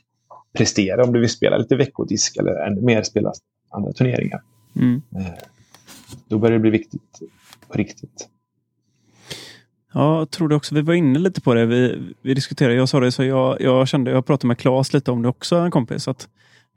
prestera. 0.53 1.03
Om 1.03 1.13
du 1.13 1.19
vill 1.19 1.29
spela 1.29 1.57
lite 1.57 1.75
veckodisk 1.75 2.37
eller 2.37 2.67
ännu 2.67 2.81
mer 2.81 3.03
spela 3.03 3.33
andra 3.69 3.93
turneringar. 3.93 4.41
Mm. 4.75 5.01
Eh, 5.15 5.25
då 6.27 6.37
börjar 6.37 6.53
det 6.53 6.59
bli 6.59 6.69
viktigt 6.69 7.19
på 7.67 7.77
riktigt. 7.77 8.29
Ja, 9.93 10.19
jag 10.19 10.31
tror 10.31 10.49
det 10.49 10.55
också. 10.55 10.75
Vi 10.75 10.81
var 10.81 10.93
inne 10.93 11.19
lite 11.19 11.41
på 11.41 11.53
det. 11.53 11.65
Vi, 11.65 12.13
vi 12.21 12.33
diskuterade, 12.33 12.75
jag 12.75 12.89
sa 12.89 12.99
det, 12.99 13.11
så 13.11 13.23
jag, 13.23 13.61
jag 13.61 13.87
kände, 13.87 14.11
jag 14.11 14.25
pratade 14.25 14.47
med 14.47 14.57
Claes 14.57 14.93
lite 14.93 15.11
om 15.11 15.21
det 15.21 15.29
också, 15.29 15.55
en 15.55 15.71
kompis. 15.71 16.07
Att 16.07 16.27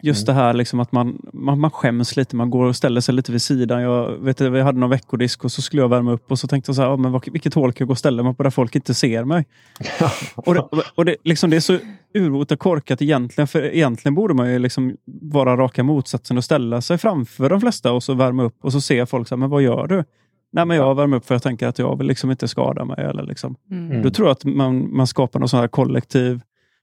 just 0.03 0.29
Mm. 0.29 0.37
det 0.37 0.43
här 0.43 0.55
liksom 0.55 0.81
att 0.81 0.93
man, 0.93 1.19
man, 1.33 1.61
man 1.61 1.71
skäms 1.71 2.17
lite, 2.17 2.37
man 2.37 2.51
går 2.51 2.65
och 2.67 2.77
ställer 2.77 3.01
sig 3.01 3.15
lite 3.15 3.33
vid 3.33 3.43
sidan. 3.43 3.83
Jag 3.83 4.19
vet, 4.19 4.41
vi 4.41 4.61
hade 4.61 4.79
någon 4.79 4.91
veckodisk 4.91 5.45
och 5.45 5.53
så 5.53 5.63
skulle 5.63 5.83
jag 5.83 5.89
värma 5.89 6.13
upp 6.13 6.31
och 6.31 6.39
så 6.39 6.49
tänkte 6.49 6.69
jag 6.69 6.77
så 6.77 6.83
här, 6.83 6.97
men 6.97 7.21
vilket 7.33 7.55
hål 7.55 7.73
kan 7.73 7.85
jag 7.85 7.89
gå 7.89 7.93
och 7.93 7.99
ställa 7.99 8.23
mig 8.23 8.35
på 8.35 8.43
där 8.43 8.51
folk 8.51 8.77
inte 8.77 8.95
ser 8.95 9.25
mig? 9.25 9.47
Och 10.37 10.55
det, 10.55 10.65
och 10.95 11.05
det, 11.05 11.17
liksom, 11.25 11.51
det 11.51 11.57
är 11.57 11.61
så 11.61 11.79
urvota 12.15 12.57
korkat 12.57 13.03
egentligen, 13.03 13.49
för 13.49 13.63
egentligen 13.63 14.15
borde 14.15 14.35
man 14.35 14.53
ju 14.53 14.59
liksom 14.59 14.97
vara 15.23 15.57
raka 15.57 15.83
motsatsen 15.83 16.37
och 16.37 16.45
ställa 16.45 16.81
sig 16.81 16.99
framför 16.99 17.51
de 17.51 17.61
flesta 17.61 17.93
och 17.93 18.03
så 18.03 18.15
värma 18.15 18.43
upp 18.43 18.57
och 18.63 18.73
så 18.73 18.81
ser 18.81 19.07
folk 19.07 19.29
så 19.29 19.35
här, 19.35 19.41
men 19.41 19.51
vad 19.51 19.63
gör 19.63 19.87
du? 19.87 20.05
Nej, 20.53 20.67
men 20.67 20.77
jag 20.77 20.95
värmer 20.95 21.17
upp 21.17 21.27
för 21.27 21.35
jag 21.35 21.43
tänker 21.43 21.67
att 21.67 21.79
jag 21.79 21.99
vill 21.99 22.07
liksom 22.07 22.31
inte 22.31 22.49
skada 22.49 22.85
mig. 22.85 23.05
Eller 23.05 23.23
liksom. 23.23 23.57
Mm. 23.71 24.03
Då 24.03 24.11
tror 24.11 24.29
jag 24.29 24.33
att 24.33 24.45
man, 24.45 24.97
man 24.97 25.07
skapar 25.07 25.41
någon 25.41 25.49
sån 25.49 25.61
här 25.61 25.69
kollektiv, 25.69 26.41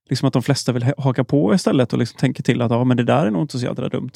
liksom 0.10 0.28
att 0.28 0.34
de 0.34 0.44
flesta 0.44 0.72
vill 0.72 0.84
ha- 0.84 0.94
haka 0.98 1.24
på 1.24 1.54
istället 1.54 1.94
och 1.94 2.00
liksom 2.00 2.18
tänker 2.20 2.44
till 2.44 2.62
att 2.62 2.72
ja, 2.72 2.84
men 2.84 2.98
det 2.98 3.04
där 3.04 3.26
är 3.26 3.32
nog 3.32 3.42
inte 3.42 3.60
så 3.60 3.66
jädra 3.66 3.90
dumt. 3.90 4.12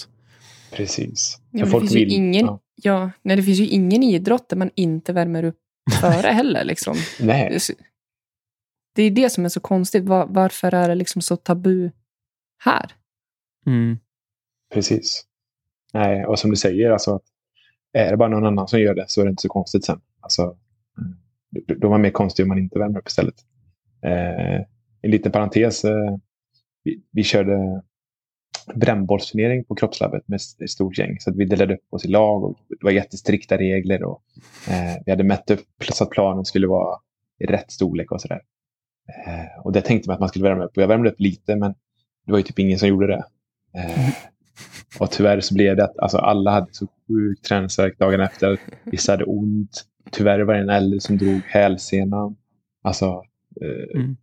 Precis. 0.72 1.40
Ja, 1.52 1.66
det 1.66 1.72
finns 1.72 1.92
ju 1.92 2.00
vill- 2.00 2.12
ingen, 2.14 2.46
ja. 2.46 2.60
ja. 2.76 3.12
nej, 3.22 3.36
det 3.38 3.44
finns 3.44 3.60
ju 3.60 3.68
ingen 3.68 4.04
idrott 4.04 4.50
där 4.50 4.58
man 4.58 4.70
inte 4.76 5.14
värmer 5.14 5.44
upp 5.44 5.60
före 6.02 6.28
heller. 6.28 6.64
Liksom. 6.64 6.96
Det, 7.20 7.26
Nej, 7.26 7.60
det 8.96 9.04
är 9.04 9.12
det 9.12 9.30
som 9.30 9.46
är 9.46 9.50
så 9.50 9.60
konstigt. 9.60 10.04
Var, 10.04 10.26
varför 10.30 10.74
är 10.74 10.90
det 10.90 10.96
liksom 10.96 11.22
så 11.22 11.36
tabu 11.36 11.92
här? 12.64 12.92
Mm. 13.66 13.98
precis. 14.74 15.26
Nej, 15.94 16.26
och 16.26 16.40
som 16.40 16.50
du 16.50 16.56
säger, 16.56 16.92
alltså, 16.92 17.16
att 17.16 17.24
är 17.94 18.12
det 18.12 18.18
bara 18.18 18.30
någon 18.30 18.46
annan 18.46 18.68
som 18.68 18.80
gör 18.80 18.96
det 18.96 19.06
så 19.08 19.22
är 19.22 19.26
det 19.26 19.30
inte 19.30 19.42
så 19.42 19.50
konstigt 19.50 19.86
sen. 19.86 20.02
Alltså, 20.22 20.42
mm, 20.98 21.16
då- 21.80 21.90
var 21.90 21.98
det 21.98 22.02
mer 22.02 22.12
konstigt 22.12 22.44
om 22.44 22.48
man 22.50 22.58
inte 22.58 22.80
värmer 22.80 23.00
upp 23.00 23.08
istället. 23.08 23.36
Eh, 24.02 24.66
en 25.04 25.12
liten 25.12 25.32
parentes. 25.32 25.86
Eh, 25.86 26.18
vi, 26.84 27.02
vi 27.12 27.24
körde 27.24 27.82
brännbollsturnering 28.76 29.64
på 29.64 29.76
kroppslabbet 29.76 30.28
med 30.28 30.36
ett 30.36 30.70
stort 30.70 30.98
gäng. 30.98 31.20
Så 31.20 31.30
att 31.30 31.36
vi 31.36 31.46
delade 31.46 31.74
upp 31.74 31.94
oss 31.94 32.06
i 32.06 32.08
lag 32.08 32.44
och 32.44 32.58
det 32.70 32.84
var 32.84 32.92
jättestrikta 32.92 33.58
regler. 33.58 34.04
Och, 34.04 34.22
eh, 34.70 35.02
vi 35.06 35.12
hade 35.12 35.24
mätt 35.24 35.52
upp 35.52 35.68
så 35.92 36.04
att 36.04 36.10
planen 36.10 36.46
skulle 36.46 36.68
vara 36.68 37.00
i 37.40 37.46
rätt 37.46 37.72
storlek 37.72 38.12
och 38.12 38.22
sådär. 38.22 38.42
Eh, 39.28 39.66
och 39.66 39.72
det 39.72 39.82
tänkte 39.82 40.10
man 40.10 40.14
att 40.14 40.20
man 40.20 40.30
skulle 40.30 40.50
värma 40.50 40.64
upp. 40.64 40.78
Och 40.78 40.84
jag 40.84 40.88
värmde 40.88 41.10
upp 41.10 41.20
lite 41.20 41.56
men 41.56 41.76
det 42.26 42.32
var 42.32 42.40
ju 42.40 42.44
typ 42.44 42.60
ingen 42.60 42.80
som 42.80 42.88
gjorde 42.90 43.08
det. 43.08 43.26
Eh, 43.80 44.10
och 45.00 45.12
tyvärr 45.12 45.40
så 45.40 45.54
blev 45.54 45.76
det 45.76 45.84
att 45.84 46.00
alltså, 46.00 46.18
alla 46.18 46.52
hade 46.52 46.68
så 46.74 46.88
sjukt 47.08 47.46
träningsvärk 47.46 48.00
dagen 48.00 48.20
efter. 48.20 48.60
Vissa 48.84 49.12
hade 49.12 49.24
ont. 49.24 49.86
Tyvärr 50.12 50.40
var 50.40 50.54
det 50.54 50.60
en 50.60 50.70
äldre 50.70 51.00
som 51.00 51.18
drog 51.18 51.42
hälsenan. 51.48 52.36
Alltså, 52.82 53.24
eh, 53.62 54.00
Mm 54.00 54.18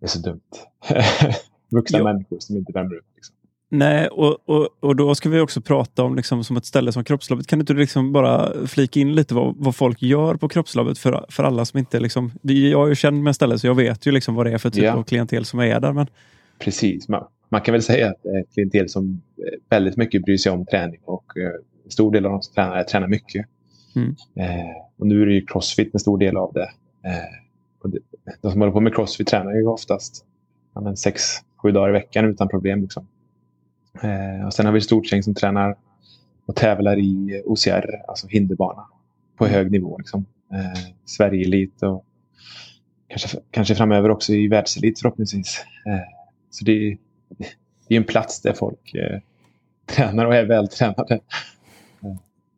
det 0.00 0.06
är 0.06 0.08
så 0.08 0.18
dumt. 0.18 0.40
Vuxna 1.70 1.98
Ja. 1.98 2.04
människor 2.04 2.36
som 2.40 2.56
inte 2.56 2.72
värmer 2.72 2.94
upp. 2.94 3.04
Liksom. 3.16 3.34
Nej, 3.68 4.08
och, 4.08 4.48
och, 4.48 4.68
och 4.80 4.96
då 4.96 5.14
ska 5.14 5.28
vi 5.28 5.40
också 5.40 5.60
prata 5.60 6.02
om 6.04 6.14
liksom, 6.16 6.44
som 6.44 6.56
ett 6.56 6.64
ställe 6.66 6.92
som 6.92 7.04
Kroppslabbet. 7.04 7.46
Kan 7.46 7.58
du 7.58 7.60
inte 7.62 7.72
liksom 7.74 8.12
bara 8.12 8.66
flika 8.66 9.00
in 9.00 9.14
lite 9.14 9.34
vad, 9.34 9.54
vad 9.58 9.76
folk 9.76 10.02
gör 10.02 10.34
på 10.34 10.48
Kroppslabbet 10.48 10.98
för, 10.98 11.26
för 11.28 11.44
alla 11.44 11.64
som 11.64 11.78
inte... 11.78 12.00
Liksom, 12.00 12.30
jag 12.42 12.84
är 12.84 12.88
ju 12.88 12.94
känd 12.94 13.22
med 13.22 13.34
stället 13.34 13.60
så 13.60 13.66
jag 13.66 13.74
vet 13.74 14.06
ju 14.06 14.12
liksom 14.12 14.34
vad 14.34 14.46
det 14.46 14.52
är 14.52 14.58
för 14.58 14.70
typ 14.70 14.84
Ja. 14.84 14.92
av 14.94 15.02
klientel 15.02 15.44
som 15.44 15.60
är 15.60 15.80
där. 15.80 15.92
Men, 15.92 16.06
Precis. 16.58 17.08
Man, 17.08 17.24
man 17.48 17.60
kan 17.60 17.72
väl 17.72 17.82
säga 17.82 18.10
att 18.10 18.22
det 18.22 18.28
är 18.28 18.40
ett 18.40 18.52
klientel 18.54 18.88
som 18.88 19.22
eh, 19.38 19.58
väldigt 19.70 19.96
mycket 19.96 20.24
bryr 20.24 20.36
sig 20.36 20.52
om 20.52 20.66
träning. 20.66 21.00
Och 21.04 21.36
eh, 21.38 21.50
en 21.84 21.90
stor 21.90 22.12
del 22.12 22.26
av 22.26 22.32
de 22.32 22.42
som 22.42 22.54
tränar 22.54 22.82
tränar 22.82 23.08
mycket. 23.08 23.46
Mm. 23.96 24.16
Eh, 24.36 24.76
och 24.98 25.06
nu 25.06 25.22
är 25.22 25.26
det 25.26 25.34
ju 25.34 25.46
crossfit 25.46 25.90
en 25.94 26.00
stor 26.00 26.18
del 26.18 26.36
av 26.36 26.52
det. 26.52 26.70
Eh, 27.08 27.45
de 28.42 28.50
som 28.50 28.60
håller 28.60 28.72
på 28.72 28.80
med 28.80 28.94
crossfit 28.94 29.26
tränar 29.26 29.54
ju 29.54 29.66
oftast 29.66 30.24
ja, 30.74 30.80
men 30.80 30.96
sex, 30.96 31.22
sju 31.56 31.72
dagar 31.72 31.88
i 31.88 31.92
veckan 31.92 32.24
utan 32.24 32.48
problem. 32.48 32.82
Liksom. 32.82 33.06
Eh, 34.02 34.46
och 34.46 34.54
sen 34.54 34.66
har 34.66 34.72
vi 34.72 34.78
ett 34.78 34.84
stort 34.84 35.12
gäng 35.12 35.22
som 35.22 35.34
tränar 35.34 35.76
och 36.46 36.56
tävlar 36.56 36.98
i 36.98 37.42
OCR, 37.44 37.90
alltså 38.08 38.26
hinderbana, 38.26 38.86
på 39.36 39.46
hög 39.46 39.70
nivå. 39.70 39.98
Liksom. 39.98 40.26
Eh, 40.52 40.92
Sverige-elit 41.04 41.82
och 41.82 42.04
kanske, 43.08 43.38
kanske 43.50 43.74
framöver 43.74 44.10
också 44.10 44.32
i 44.32 44.48
världselit 44.48 45.00
förhoppningsvis. 45.00 45.64
Eh, 45.86 46.12
så 46.50 46.64
det, 46.64 46.96
det 47.88 47.94
är 47.94 47.96
en 47.96 48.04
plats 48.04 48.42
där 48.42 48.52
folk 48.52 48.94
eh, 48.94 49.20
tränar 49.86 50.26
och 50.26 50.34
är 50.34 50.44
vältränade. 50.44 51.20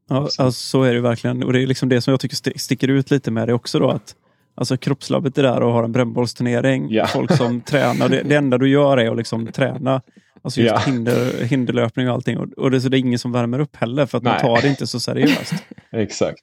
ja, 0.09 0.16
alltså, 0.18 0.53
så 0.53 0.83
är 0.83 0.95
det 0.95 1.01
verkligen. 1.01 1.43
Och 1.43 1.53
det 1.53 1.62
är 1.62 1.66
liksom 1.66 1.89
det 1.89 2.01
som 2.01 2.11
jag 2.11 2.20
tycker 2.20 2.37
sti- 2.37 2.59
sticker 2.59 2.89
ut 2.89 3.11
lite 3.11 3.31
med 3.31 3.49
det 3.49 3.55
också. 3.55 3.79
Då, 3.79 3.91
att 3.91 4.16
Alltså 4.59 4.77
kroppslabbet 4.77 5.39
är 5.39 5.43
där 5.43 5.61
och 5.63 5.73
har 5.73 5.85
en 5.85 5.93
brännbollsturnering. 5.93 6.87
Ja. 6.91 7.07
Folk 7.07 7.33
som 7.37 7.61
tränar. 7.67 8.09
Det, 8.09 8.23
det 8.23 8.35
enda 8.37 8.59
du 8.59 8.69
gör 8.71 8.97
är 8.97 9.11
att 9.11 9.17
liksom 9.17 9.47
träna. 9.47 10.03
Alltså 10.43 10.61
just 10.61 10.73
Ja. 10.75 10.93
hinder, 10.93 11.45
hinderlöpning 11.45 12.09
och 12.09 12.15
allting. 12.15 12.39
Och, 12.39 12.49
och 12.53 12.71
det, 12.71 12.81
så 12.81 12.89
det 12.89 12.97
är 12.97 12.99
ingen 12.99 13.19
som 13.19 13.33
värmer 13.33 13.59
upp 13.59 13.77
heller 13.77 14.07
för 14.07 14.19
att 14.19 14.25
man 14.25 14.33
Nej. 14.33 14.41
tar 14.41 14.63
det 14.63 14.69
inte 14.69 14.87
så 14.87 15.01
seriöst. 15.01 15.55
Exakt. 15.93 16.43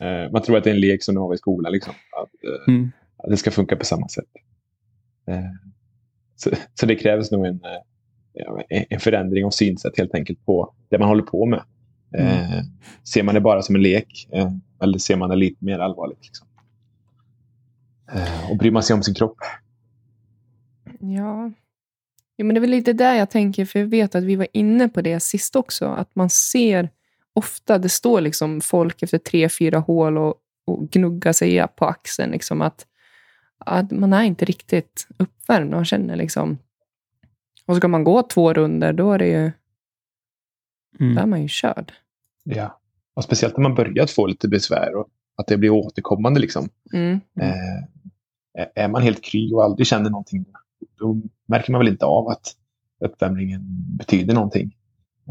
Eh, 0.00 0.32
man 0.32 0.42
tror 0.42 0.56
att 0.56 0.64
det 0.64 0.70
är 0.70 0.74
en 0.74 0.80
lek 0.80 1.02
som 1.02 1.14
de 1.14 1.20
har 1.20 1.34
i 1.34 1.38
skolan. 1.38 1.72
Liksom. 1.72 1.94
Att, 2.22 2.44
eh, 2.68 2.74
Mm. 2.74 2.92
att 3.16 3.30
det 3.30 3.36
ska 3.36 3.50
funka 3.50 3.76
på 3.76 3.84
samma 3.84 4.08
sätt. 4.08 4.24
Eh, 5.28 5.36
så, 6.36 6.50
så 6.74 6.86
det 6.86 6.94
krävs 6.94 7.30
nog 7.30 7.46
en, 7.46 7.60
eh, 7.64 8.82
en- 8.90 9.00
förändring 9.00 9.44
av 9.44 9.50
synsätt 9.50 9.98
helt 9.98 10.14
enkelt 10.14 10.44
på 10.46 10.74
det 10.90 10.98
man 10.98 11.08
håller 11.08 11.22
på 11.22 11.46
med. 11.46 11.62
Eh, 12.16 12.60
ser 13.04 13.22
man 13.22 13.34
det 13.34 13.40
bara 13.40 13.62
som 13.62 13.74
en 13.74 13.82
lek 13.82 14.28
eh, 14.32 14.50
eller 14.82 14.98
ser 14.98 15.16
man 15.16 15.30
det 15.30 15.36
lite 15.36 15.64
mer 15.64 15.78
allvarligt? 15.78 16.18
Liksom? 16.22 16.46
Eh, 18.12 18.50
och 18.50 18.56
bryr 18.56 18.70
man 18.70 18.82
sig 18.82 18.94
om 18.94 19.02
sin 19.02 19.14
kropp? 19.14 19.38
Ja. 21.00 21.50
Jo, 22.36 22.46
men 22.46 22.54
det 22.54 22.58
är 22.58 22.60
väl 22.60 22.70
lite 22.70 22.92
där 22.92 23.14
jag 23.14 23.30
tänker, 23.30 23.64
för 23.64 23.78
jag 23.78 23.86
vet 23.86 24.14
att 24.14 24.24
vi 24.24 24.36
var 24.36 24.46
inne 24.52 24.88
på 24.88 25.00
det 25.00 25.20
sist 25.20 25.56
också, 25.56 25.86
att 25.86 26.14
man 26.14 26.30
ser 26.30 26.90
ofta, 27.32 27.78
det 27.78 27.88
står 27.88 28.20
liksom 28.20 28.60
folk 28.60 29.02
efter 29.02 29.18
tre, 29.18 29.48
fyra 29.48 29.78
hål 29.78 30.18
och, 30.18 30.34
och 30.64 30.90
gnuggar 30.90 31.32
sig 31.32 31.66
på 31.76 31.84
axeln, 31.84 32.30
liksom 32.30 32.62
att, 32.62 32.86
att 33.58 33.90
man 33.90 34.12
är 34.12 34.22
inte 34.22 34.44
riktigt 34.44 35.08
uppvärmd. 35.16 35.70
Man 35.70 35.84
känner 35.84 36.16
liksom... 36.16 36.58
Och 37.66 37.76
ska 37.76 37.88
man 37.88 38.04
gå 38.04 38.22
två 38.22 38.52
runder 38.52 38.92
då 38.92 39.12
är 39.12 39.18
det 39.18 39.26
ju 39.26 39.52
då 40.98 41.20
är 41.20 41.26
man 41.26 41.42
ju 41.42 41.48
körd. 41.48 41.92
Ja. 42.44 42.80
Och 43.14 43.24
speciellt 43.24 43.56
när 43.56 43.62
man 43.62 43.74
börjat 43.74 44.10
få 44.10 44.26
lite 44.26 44.48
besvär 44.48 44.94
och 44.94 45.08
att 45.36 45.46
det 45.46 45.56
blir 45.56 45.70
återkommande. 45.70 46.40
Liksom. 46.40 46.68
Mm. 46.92 47.20
Eh, 47.40 48.64
är 48.74 48.88
man 48.88 49.02
helt 49.02 49.24
kry 49.24 49.52
och 49.52 49.64
aldrig 49.64 49.86
känner 49.86 50.10
någonting, 50.10 50.44
då 50.98 51.20
märker 51.46 51.72
man 51.72 51.78
väl 51.78 51.88
inte 51.88 52.06
av 52.06 52.28
att 52.28 52.56
uppvärmningen 53.04 53.62
betyder 53.98 54.34
någonting. 54.34 54.76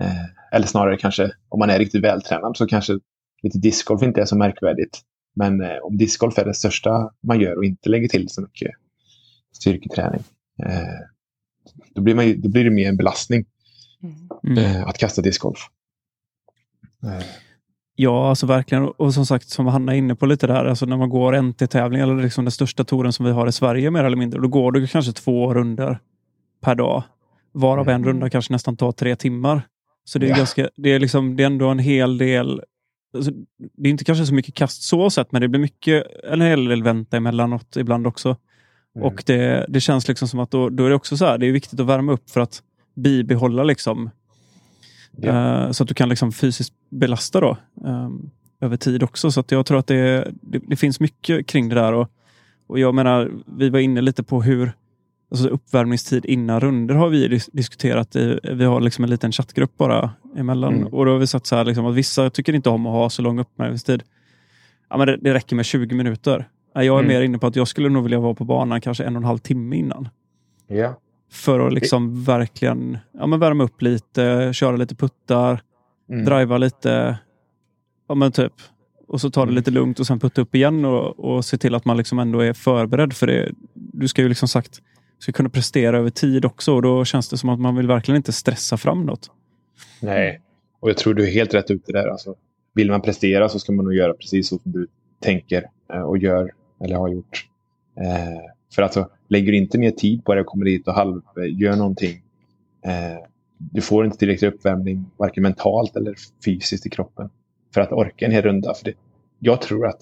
Eh, 0.01 0.55
eller 0.57 0.67
snarare 0.67 0.97
kanske, 0.97 1.31
om 1.49 1.59
man 1.59 1.69
är 1.69 1.79
riktigt 1.79 2.03
vältränad 2.03 2.57
så 2.57 2.67
kanske 2.67 2.99
lite 3.43 3.57
discgolf 3.57 4.03
inte 4.03 4.21
är 4.21 4.25
så 4.25 4.37
märkvärdigt. 4.37 5.01
Men 5.35 5.61
eh, 5.61 5.77
om 5.83 5.97
discgolf 5.97 6.37
är 6.37 6.45
det 6.45 6.53
största 6.53 7.11
man 7.21 7.39
gör 7.39 7.57
och 7.57 7.65
inte 7.65 7.89
lägger 7.89 8.07
till 8.07 8.29
så 8.29 8.41
mycket 8.41 8.71
styrketräning, 9.55 10.23
eh, 10.63 10.99
då, 11.95 12.01
blir 12.01 12.15
man 12.15 12.27
ju, 12.27 12.35
då 12.35 12.49
blir 12.49 12.63
det 12.63 12.69
mer 12.69 12.89
en 12.89 12.97
belastning 12.97 13.45
Mm. 14.43 14.57
eh, 14.57 14.87
att 14.87 14.97
kasta 14.97 15.21
discgolf. 15.21 15.59
Ja, 17.95 18.29
alltså 18.29 18.45
verkligen. 18.45 18.83
Och 18.87 19.13
som 19.13 19.25
sagt, 19.25 19.49
som 19.49 19.65
Hanna 19.65 19.93
är 19.93 19.97
inne 19.97 20.15
på 20.15 20.25
lite 20.25 20.47
där, 20.47 20.65
alltså 20.65 20.85
när 20.85 20.97
man 20.97 21.09
går 21.09 21.33
NT-tävling 21.41 22.01
eller 22.01 22.21
liksom 22.23 22.45
den 22.45 22.51
största 22.51 22.83
touren 22.83 23.13
som 23.13 23.25
vi 23.25 23.31
har 23.31 23.47
i 23.47 23.51
Sverige 23.51 23.91
mer 23.91 24.03
eller 24.03 24.17
mindre, 24.17 24.41
då 24.41 24.47
går 24.47 24.71
du 24.71 24.87
kanske 24.87 25.11
två 25.11 25.53
runder 25.53 25.99
per 26.61 26.75
dag. 26.75 27.03
Varav 27.51 27.89
en 27.89 27.95
Mm. 27.95 28.07
runda 28.07 28.29
kanske 28.29 28.53
nästan 28.53 28.75
tar 28.77 28.91
tre 28.91 29.15
timmar. 29.15 29.61
Så 30.05 30.19
det 30.19 30.25
är, 30.25 30.29
Ja. 30.29 30.35
ganska, 30.35 30.69
det 30.75 30.89
är, 30.89 30.99
liksom, 30.99 31.35
det 31.35 31.43
är 31.43 31.47
ändå 31.47 31.67
en 31.69 31.79
hel 31.79 32.17
del. 32.17 32.61
Alltså, 33.15 33.31
det 33.77 33.89
är 33.89 33.91
inte 33.91 34.03
kanske 34.03 34.25
så 34.25 34.33
mycket 34.33 34.55
kast 34.55 34.83
så 34.83 35.09
sett, 35.09 35.31
men 35.31 35.41
det 35.41 35.47
blir 35.47 35.59
mycket, 35.59 36.03
en 36.31 36.41
hel 36.41 36.65
del 36.65 36.83
vänta 36.83 37.17
emellanåt 37.17 37.75
ibland 37.77 38.07
också. 38.07 38.37
Mm. 38.95 39.07
Och 39.07 39.23
det, 39.25 39.65
det 39.69 39.79
känns 39.81 40.07
liksom 40.07 40.27
som 40.27 40.39
att 40.39 40.51
då, 40.51 40.69
då 40.69 40.85
är 40.85 40.89
det 40.89 40.95
också 40.95 41.17
så 41.17 41.25
här, 41.25 41.37
det 41.37 41.47
är 41.47 41.51
viktigt 41.51 41.79
att 41.79 41.85
värma 41.85 42.11
upp 42.11 42.29
för 42.29 42.41
att 42.41 42.63
bibehålla 42.95 43.63
liksom 43.63 44.09
Eh, 45.21 45.71
så 45.71 45.83
att 45.83 45.87
du 45.87 45.93
kan 45.93 46.09
liksom 46.09 46.31
fysiskt 46.31 46.73
belasta 46.89 47.39
då, 47.39 47.57
ehm, 47.85 48.29
över 48.61 48.77
tid 48.77 49.03
också. 49.03 49.31
Så 49.31 49.39
att 49.39 49.51
jag 49.51 49.65
tror 49.65 49.79
att 49.79 49.87
det, 49.87 50.31
det, 50.41 50.59
det 50.67 50.75
finns 50.75 50.99
mycket 50.99 51.47
kring 51.47 51.69
det 51.69 51.75
där. 51.75 51.93
Och, 51.93 52.09
och 52.67 52.79
jag 52.79 52.95
menar, 52.95 53.31
vi 53.45 53.69
var 53.69 53.79
inne 53.79 54.01
lite 54.01 54.23
på 54.23 54.41
hur 54.41 54.71
alltså 55.31 55.47
uppvärmningstid 55.47 56.25
innan 56.25 56.59
runder 56.59 56.95
har 56.95 57.09
vi 57.09 57.27
dis- 57.27 57.49
diskuterat. 57.53 58.15
I, 58.15 58.39
vi 58.43 58.63
har 58.65 58.81
liksom 58.81 59.03
en 59.03 59.09
liten 59.09 59.31
chattgrupp 59.31 59.77
bara 59.77 60.11
emellan. 60.37 60.73
Mm. 60.75 60.87
Och 60.87 61.05
då 61.05 61.11
har 61.11 61.19
vi 61.19 61.27
sagt 61.27 61.45
så 61.45 61.55
här 61.55 61.65
liksom, 61.65 61.85
att 61.85 61.95
vissa 61.95 62.29
tycker 62.29 62.53
inte 62.55 62.69
om 62.69 62.85
att 62.85 62.91
ha 62.93 63.09
så 63.09 63.21
lång 63.21 63.39
uppvärmningstid. 63.39 64.03
Ja, 64.89 64.97
men 64.97 65.07
det, 65.07 65.17
det 65.17 65.33
räcker 65.33 65.55
med 65.55 65.65
20 65.65 65.95
minuter. 65.95 66.47
Jag 66.73 66.85
är 66.85 66.91
Mm. 66.91 67.07
mer 67.07 67.21
inne 67.21 67.37
på 67.37 67.47
att 67.47 67.55
jag 67.55 67.67
skulle 67.67 67.89
nog 67.89 68.03
vilja 68.03 68.19
vara 68.19 68.33
på 68.33 68.45
banan 68.45 68.81
kanske 68.81 69.03
en 69.03 69.15
och 69.15 69.19
en 69.21 69.25
halv 69.25 69.37
timme 69.37 69.75
innan. 69.75 70.09
ja. 70.67 70.99
För 71.33 71.67
att 71.67 71.73
liksom 71.73 72.23
verkligen 72.23 72.97
ja, 73.11 73.27
men 73.27 73.39
värma 73.39 73.63
upp 73.63 73.81
lite, 73.81 74.49
köra 74.53 74.75
lite 74.77 74.95
puttar, 74.95 75.61
Mm. 76.09 76.25
driva 76.25 76.57
lite. 76.57 77.17
Ja 78.07 78.15
men 78.15 78.31
typ. 78.31 78.53
Och 79.07 79.21
så 79.21 79.29
ta 79.31 79.39
det 79.41 79.43
Mm. 79.43 79.55
lite 79.55 79.71
lugnt 79.71 79.99
och 79.99 80.07
sen 80.07 80.19
putta 80.19 80.41
upp 80.41 80.55
igen 80.55 80.85
och, 80.85 81.19
och 81.19 81.45
se 81.45 81.57
till 81.57 81.75
att 81.75 81.85
man 81.85 81.97
liksom 81.97 82.19
ändå 82.19 82.39
är 82.39 82.53
förberedd 82.53 83.13
för 83.13 83.27
det. 83.27 83.51
Du 83.73 84.07
ska 84.07 84.21
ju 84.21 84.29
liksom 84.29 84.47
sagt 84.47 84.81
ska 85.19 85.31
kunna 85.31 85.49
prestera 85.49 85.97
över 85.97 86.09
tid 86.09 86.45
också 86.45 86.73
och 86.73 86.81
då 86.81 87.05
känns 87.05 87.29
det 87.29 87.37
som 87.37 87.49
att 87.49 87.59
man 87.59 87.75
vill 87.75 87.87
verkligen 87.87 88.15
inte 88.17 88.31
stressa 88.31 88.77
fram 88.77 89.05
något. 89.05 89.31
Nej, 90.01 90.41
och 90.79 90.89
jag 90.89 90.97
tror 90.97 91.13
du 91.13 91.27
är 91.27 91.31
helt 91.31 91.53
rätt 91.53 91.71
ute 91.71 91.91
där. 91.91 92.07
Alltså, 92.07 92.35
vill 92.73 92.91
man 92.91 93.01
prestera 93.01 93.49
så 93.49 93.59
ska 93.59 93.71
man 93.71 93.85
nog 93.85 93.93
göra 93.95 94.13
precis 94.13 94.47
så 94.49 94.59
som 94.63 94.71
du 94.71 94.87
tänker 95.21 95.63
eh, 95.93 96.01
och 96.01 96.17
gör 96.17 96.51
eller 96.83 96.95
har 96.95 97.09
gjort. 97.09 97.45
Eh, 97.97 98.51
för 98.75 98.81
alltså, 98.81 99.09
lägger 99.27 99.51
du 99.51 99.57
inte 99.57 99.77
mer 99.77 99.91
tid 99.91 100.25
på 100.25 100.35
det 100.35 100.41
och 100.41 100.47
kommer 100.47 100.65
dit 100.65 100.87
och 100.87 100.93
halv, 100.93 101.21
gör 101.49 101.75
någonting. 101.75 102.23
Eh, 102.85 103.25
du 103.57 103.81
får 103.81 104.05
inte 104.05 104.17
tillräcklig 104.17 104.47
uppvärmning, 104.47 105.05
varken 105.17 105.43
mentalt 105.43 105.95
eller 105.95 106.15
fysiskt 106.45 106.85
i 106.85 106.89
kroppen. 106.89 107.29
För 107.73 107.81
att 107.81 107.91
orka 107.91 108.25
en 108.25 108.31
hel 108.31 108.41
runda. 108.41 108.73
För 108.73 108.85
det, 108.85 108.93
jag 109.39 109.61
tror 109.61 109.87
att 109.87 110.01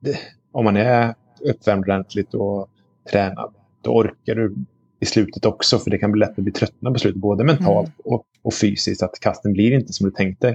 det, 0.00 0.18
om 0.52 0.64
man 0.64 0.76
är 0.76 1.14
uppvärmd 1.40 1.84
ordentligt 1.84 2.34
och 2.34 2.68
tränad, 3.10 3.54
då 3.82 3.90
orkar 3.90 4.34
du 4.34 4.54
i 5.00 5.06
slutet 5.06 5.44
också. 5.44 5.78
För 5.78 5.90
det 5.90 5.98
kan 5.98 6.12
bli 6.12 6.18
lätt 6.18 6.38
att 6.38 6.44
bli 6.44 6.52
tröttnad 6.52 6.92
på 6.92 6.98
slutet, 6.98 7.20
både 7.20 7.44
mentalt 7.44 7.92
och, 8.04 8.24
och 8.42 8.54
fysiskt. 8.54 9.02
Att 9.02 9.20
kasten 9.20 9.52
blir 9.52 9.72
inte 9.72 9.92
som 9.92 10.08
du 10.08 10.10
tänkte. 10.10 10.48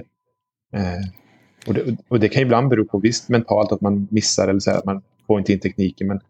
Eh, 0.74 1.04
och, 1.66 1.74
det, 1.74 1.96
och 2.08 2.20
det 2.20 2.28
kan 2.28 2.42
ibland 2.42 2.68
bero 2.68 2.84
på 2.84 2.98
visst 2.98 3.28
mentalt 3.28 3.72
att 3.72 3.80
man 3.80 4.08
missar 4.10 4.48
eller 4.48 4.60
så 4.60 4.70
här, 4.70 4.78
att 4.78 4.84
man 4.84 5.02
får 5.26 5.38
inte 5.38 5.52
in 5.52 5.60
tekniken. 5.60 6.06
Men 6.06 6.20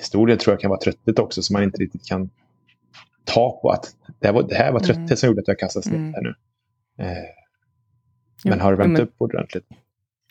stor 0.00 0.26
del 0.26 0.38
tror 0.38 0.52
jag 0.54 0.60
kan 0.60 0.70
vara 0.70 0.80
trötthet 0.80 1.18
också 1.18 1.42
som 1.42 1.54
man 1.54 1.62
inte 1.62 1.78
riktigt 1.78 2.06
kan 2.06 2.30
ta 3.24 3.58
på 3.62 3.68
att 3.70 3.96
det 4.20 4.26
här 4.26 4.34
var, 4.34 4.42
det 4.42 4.54
här 4.54 4.72
var 4.72 4.80
trötthet 4.80 4.96
Mm. 5.06 5.16
som 5.16 5.26
gjorde 5.26 5.40
att 5.40 5.48
jag 5.48 5.58
kastade 5.58 5.82
snett 5.82 5.94
Mm. 5.96 6.14
här 6.14 6.22
nu. 6.22 6.34
Eh, 7.04 7.16
men 8.44 8.60
har 8.60 8.70
du 8.72 8.76
vänt 8.78 8.92
men- 8.92 9.02
upp 9.02 9.14
ordentligt? 9.18 9.66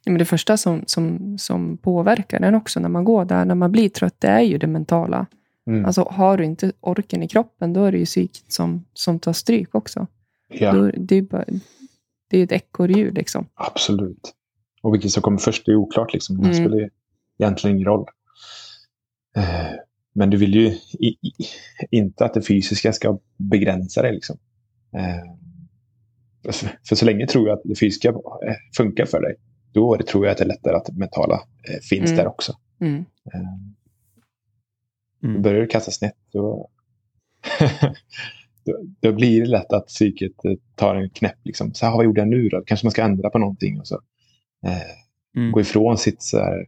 Men 0.06 0.18
det 0.18 0.26
första 0.26 0.58
som, 0.58 0.84
som, 0.88 1.38
som 1.38 1.78
påverkar 1.78 2.40
den 2.40 2.56
också 2.56 2.80
när 2.80 2.90
man 2.90 3.04
går 3.04 3.26
där, 3.26 3.46
när 3.46 3.56
man 3.56 3.72
blir 3.72 3.90
trött, 3.90 4.16
det 4.20 4.28
är 4.28 4.42
ju 4.42 4.58
det 4.58 4.68
mentala. 4.68 5.26
Mm. 5.68 5.86
Alltså 5.86 6.02
har 6.04 6.38
du 6.38 6.46
inte 6.46 6.72
orken 6.80 7.24
i 7.24 7.28
kroppen, 7.28 7.74
då 7.74 7.84
är 7.86 7.92
det 7.92 7.98
ju 7.98 8.06
psyket 8.06 8.52
som, 8.52 8.86
som 8.94 9.20
tar 9.20 9.34
stryk 9.34 9.76
också. 9.76 10.08
ja, 10.48 10.72
Då, 10.74 10.92
det 10.98 11.16
är 11.16 11.22
bara, 11.22 11.46
det 12.30 12.38
är 12.40 12.44
ett 12.44 12.52
ekorrhjul 12.52 13.14
liksom. 13.14 13.46
absolut. 13.54 14.34
Och 14.82 14.94
vilket 14.94 15.12
som 15.12 15.24
kommer 15.24 15.38
först 15.38 15.68
är 15.68 15.76
oklart. 15.76 16.14
Liksom. 16.14 16.38
Det 16.38 16.44
Mm. 16.44 16.56
spelar 16.56 16.78
ju 16.78 16.90
egentligen 17.40 17.76
ingen 17.76 17.88
roll. 17.88 18.06
Eh, 19.38 19.72
men 20.14 20.30
du 20.30 20.38
vill 20.38 20.54
ju 20.56 20.68
i, 21.00 21.08
i, 21.08 21.32
inte 21.92 22.26
att 22.26 22.34
det 22.34 22.42
fysiska 22.42 22.94
ska 22.94 23.20
begränsa 23.38 24.02
dig. 24.02 24.14
Liksom. 24.14 24.38
Eh, 24.96 25.34
för, 26.44 26.70
för 26.88 26.96
så 26.96 27.06
länge 27.06 27.28
tror 27.28 27.48
jag 27.48 27.58
att 27.58 27.64
det 27.64 27.76
fysiska 27.80 28.10
eh, 28.10 28.56
funkar 28.78 29.06
för 29.06 29.22
dig, 29.22 29.36
då 29.72 29.96
det, 29.96 30.04
tror 30.04 30.26
jag 30.26 30.32
att 30.32 30.38
det 30.38 30.44
är 30.44 30.48
lättare 30.48 30.76
att 30.76 30.86
det 30.86 30.94
mentala 30.94 31.36
eh, 31.70 31.80
finns 31.90 32.10
Mm. 32.12 32.18
där 32.18 32.28
också. 32.28 32.54
Mm. 32.82 33.06
Eh, 33.34 33.42
Mm. 35.24 35.42
Börjar 35.42 35.62
du 35.62 35.68
kasta 35.68 35.92
snett 35.92 36.18
då, 36.32 36.70
då, 38.66 38.78
då 39.00 39.14
blir 39.14 39.42
det 39.42 39.48
lätt 39.48 39.74
att 39.74 39.88
psyket 39.88 40.46
eh, 40.46 40.52
tar 40.76 40.96
en 40.96 41.10
knäpp. 41.10 41.38
Liksom. 41.44 41.74
Så 41.74 41.86
här, 41.86 41.94
vad 41.96 42.06
gjorde 42.06 42.22
jag 42.22 42.28
nu 42.28 42.50
då? 42.50 42.64
Kanske 42.66 42.86
man 42.86 42.92
ska 42.92 43.04
ändra 43.04 43.30
på 43.30 43.38
någonting. 43.40 43.80
Och 43.80 43.88
så. 43.88 43.96
Eh, 44.66 44.82
Mm. 45.36 45.52
Gå 45.52 45.62
ifrån 45.62 45.98
sitt 45.98 46.22
så 46.24 46.38
här, 46.38 46.66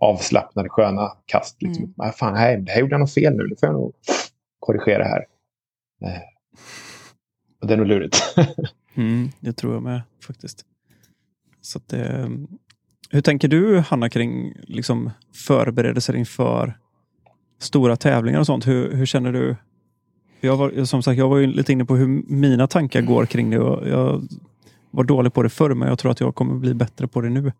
avslappnade, 0.00 0.68
sköna 0.68 1.12
kast. 1.26 1.62
Liksom. 1.62 1.84
Mm. 1.84 1.94
Ah, 1.96 2.12
fan, 2.12 2.34
nej, 2.34 2.56
det 2.56 2.72
här 2.72 2.80
gjorde 2.80 2.92
jag 2.92 3.00
nog 3.00 3.10
fel 3.10 3.36
nu. 3.36 3.46
Det 3.46 3.60
får 3.60 3.66
jag 3.66 3.74
nog 3.74 3.94
korrigera 4.58 5.04
här. 5.04 5.24
Eh, 6.04 6.20
och 7.60 7.66
det 7.66 7.72
är 7.72 7.78
nog 7.78 7.86
lurigt. 7.86 8.16
Mm, 8.94 9.28
det 9.40 9.52
tror 9.52 9.72
jag 9.72 9.82
med 9.82 10.02
faktiskt. 10.26 10.64
Så 11.60 11.78
att 11.78 11.88
det, 11.88 12.30
hur 13.10 13.20
tänker 13.20 13.48
du 13.48 13.78
Hanna 13.78 14.08
kring 14.08 14.54
liksom, 14.62 15.10
förberedelser 15.34 16.16
inför 16.16 16.78
stora 17.58 17.96
tävlingar 17.96 18.40
och 18.40 18.46
sånt? 18.46 18.66
Hur, 18.66 18.94
hur 18.94 19.06
känner 19.06 19.32
du? 19.32 19.56
Jag 20.40 20.56
var, 20.56 20.84
som 20.84 21.02
sagt, 21.02 21.18
jag 21.18 21.28
var 21.28 21.38
ju 21.38 21.46
lite 21.46 21.72
inne 21.72 21.84
på 21.84 21.96
hur 21.96 22.06
mina 22.26 22.66
tankar 22.66 23.02
går 23.02 23.26
kring 23.26 23.50
det. 23.50 23.58
Och 23.58 23.88
jag 23.88 24.28
var 24.90 25.04
dålig 25.04 25.32
på 25.32 25.42
det 25.42 25.48
förr, 25.48 25.74
men 25.74 25.88
jag 25.88 25.98
tror 25.98 26.12
att 26.12 26.20
jag 26.20 26.34
kommer 26.34 26.54
bli 26.54 26.74
bättre 26.74 27.06
på 27.06 27.20
det 27.20 27.28
nu. 27.28 27.52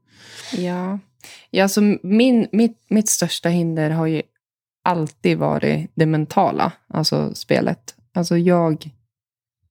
Ja, 0.56 0.98
ja 1.50 1.62
alltså 1.62 1.80
min, 2.02 2.48
mitt, 2.52 2.84
mitt 2.88 3.08
största 3.08 3.48
hinder 3.48 3.90
har 3.90 4.06
ju 4.06 4.22
alltid 4.84 5.38
varit 5.38 5.90
det 5.94 6.06
mentala, 6.06 6.72
alltså 6.86 7.34
spelet. 7.34 7.94
Alltså 8.14 8.36
jag, 8.36 8.90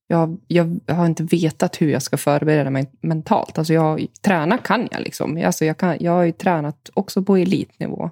jag, 0.06 0.40
jag 0.46 0.80
har 0.88 1.06
inte 1.06 1.22
vetat 1.22 1.82
hur 1.82 1.90
jag 1.90 2.02
ska 2.02 2.16
förbereda 2.16 2.70
mig 2.70 2.90
mentalt. 3.00 3.58
Alltså 3.58 3.72
jag, 3.74 4.06
träna 4.22 4.58
kan 4.58 4.88
jag 4.90 5.02
liksom. 5.02 5.42
Alltså 5.46 5.64
jag, 5.64 5.76
kan, 5.76 5.96
jag 6.00 6.12
har 6.12 6.22
ju 6.22 6.32
tränat 6.32 6.90
också 6.94 7.22
på 7.22 7.36
elitnivå. 7.36 8.10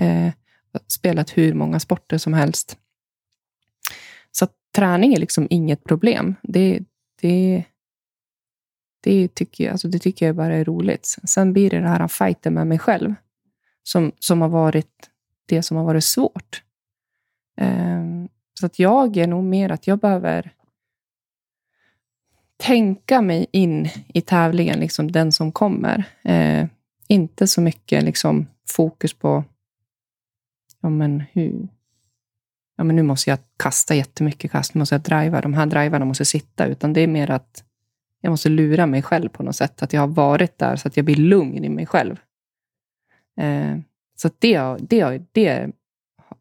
Eh, 0.00 0.32
spelat 0.86 1.36
hur 1.36 1.54
många 1.54 1.80
sporter 1.80 2.18
som 2.18 2.34
helst. 2.34 2.76
Så 4.32 4.46
träning 4.74 5.14
är 5.14 5.20
liksom 5.20 5.46
inget 5.50 5.84
problem. 5.84 6.34
Det, 6.42 6.80
det, 7.20 7.64
det, 9.04 9.34
tycker 9.34 9.64
jag, 9.64 9.72
alltså 9.72 9.88
det 9.88 9.98
tycker 9.98 10.26
jag 10.26 10.36
bara 10.36 10.54
är 10.54 10.64
roligt. 10.64 11.16
Sen 11.24 11.52
blir 11.52 11.70
det 11.70 11.76
den 11.76 11.88
här 11.88 12.08
fighten 12.08 12.54
med 12.54 12.66
mig 12.66 12.78
själv 12.78 13.14
som, 13.82 14.12
som 14.18 14.40
har 14.40 14.48
varit 14.48 15.10
det 15.46 15.62
som 15.62 15.76
har 15.76 15.84
varit 15.84 16.04
svårt. 16.04 16.62
Ehm, 17.56 18.28
så 18.60 18.66
att 18.66 18.78
jag 18.78 19.16
är 19.16 19.26
nog 19.26 19.44
mer 19.44 19.70
att 19.70 19.86
jag 19.86 19.98
behöver 19.98 20.52
tänka 22.56 23.20
mig 23.20 23.46
in 23.52 23.88
i 24.08 24.20
tävlingen, 24.20 24.80
liksom 24.80 25.12
den 25.12 25.32
som 25.32 25.52
kommer. 25.52 26.04
Ehm, 26.22 26.68
inte 27.08 27.46
så 27.46 27.60
mycket 27.60 28.04
liksom 28.04 28.46
fokus 28.68 29.14
på 29.14 29.44
ja, 30.80 30.88
men 30.88 31.24
hur, 31.32 31.68
ja, 32.76 32.84
men 32.84 32.96
nu 32.96 33.02
måste 33.02 33.30
jag 33.30 33.38
kasta 33.56 33.94
jättemycket 33.94 34.50
kast, 34.50 34.74
nu 34.74 34.78
måste 34.78 34.94
jag 34.94 35.02
driva, 35.02 35.40
de 35.40 35.54
här 35.54 35.66
drivarna 35.66 36.04
måste 36.04 36.24
sitta, 36.24 36.66
utan 36.66 36.92
det 36.92 37.00
är 37.00 37.06
mer 37.06 37.30
att 37.30 37.64
jag 38.24 38.30
måste 38.30 38.48
lura 38.48 38.86
mig 38.86 39.02
själv 39.02 39.28
på 39.28 39.42
något 39.42 39.56
sätt, 39.56 39.82
att 39.82 39.92
jag 39.92 40.00
har 40.00 40.08
varit 40.08 40.58
där 40.58 40.76
så 40.76 40.88
att 40.88 40.96
jag 40.96 41.04
blir 41.04 41.16
lugn 41.16 41.64
i 41.64 41.68
mig 41.68 41.86
själv. 41.86 42.16
Eh, 43.40 43.78
så 44.16 44.30
det, 44.38 44.76
det, 44.80 45.22
det 45.32 45.72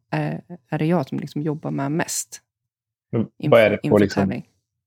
är, 0.09 0.41
är 0.69 0.79
det 0.79 0.86
jag 0.86 1.09
som 1.09 1.19
liksom 1.19 1.41
jobbar 1.41 1.71
med 1.71 1.91
mest. 1.91 2.41
Men 3.11 3.27
Vad 3.38 3.61
är 3.61 3.69
det 3.69 3.89
på 3.89 3.97
liksom, 3.97 4.41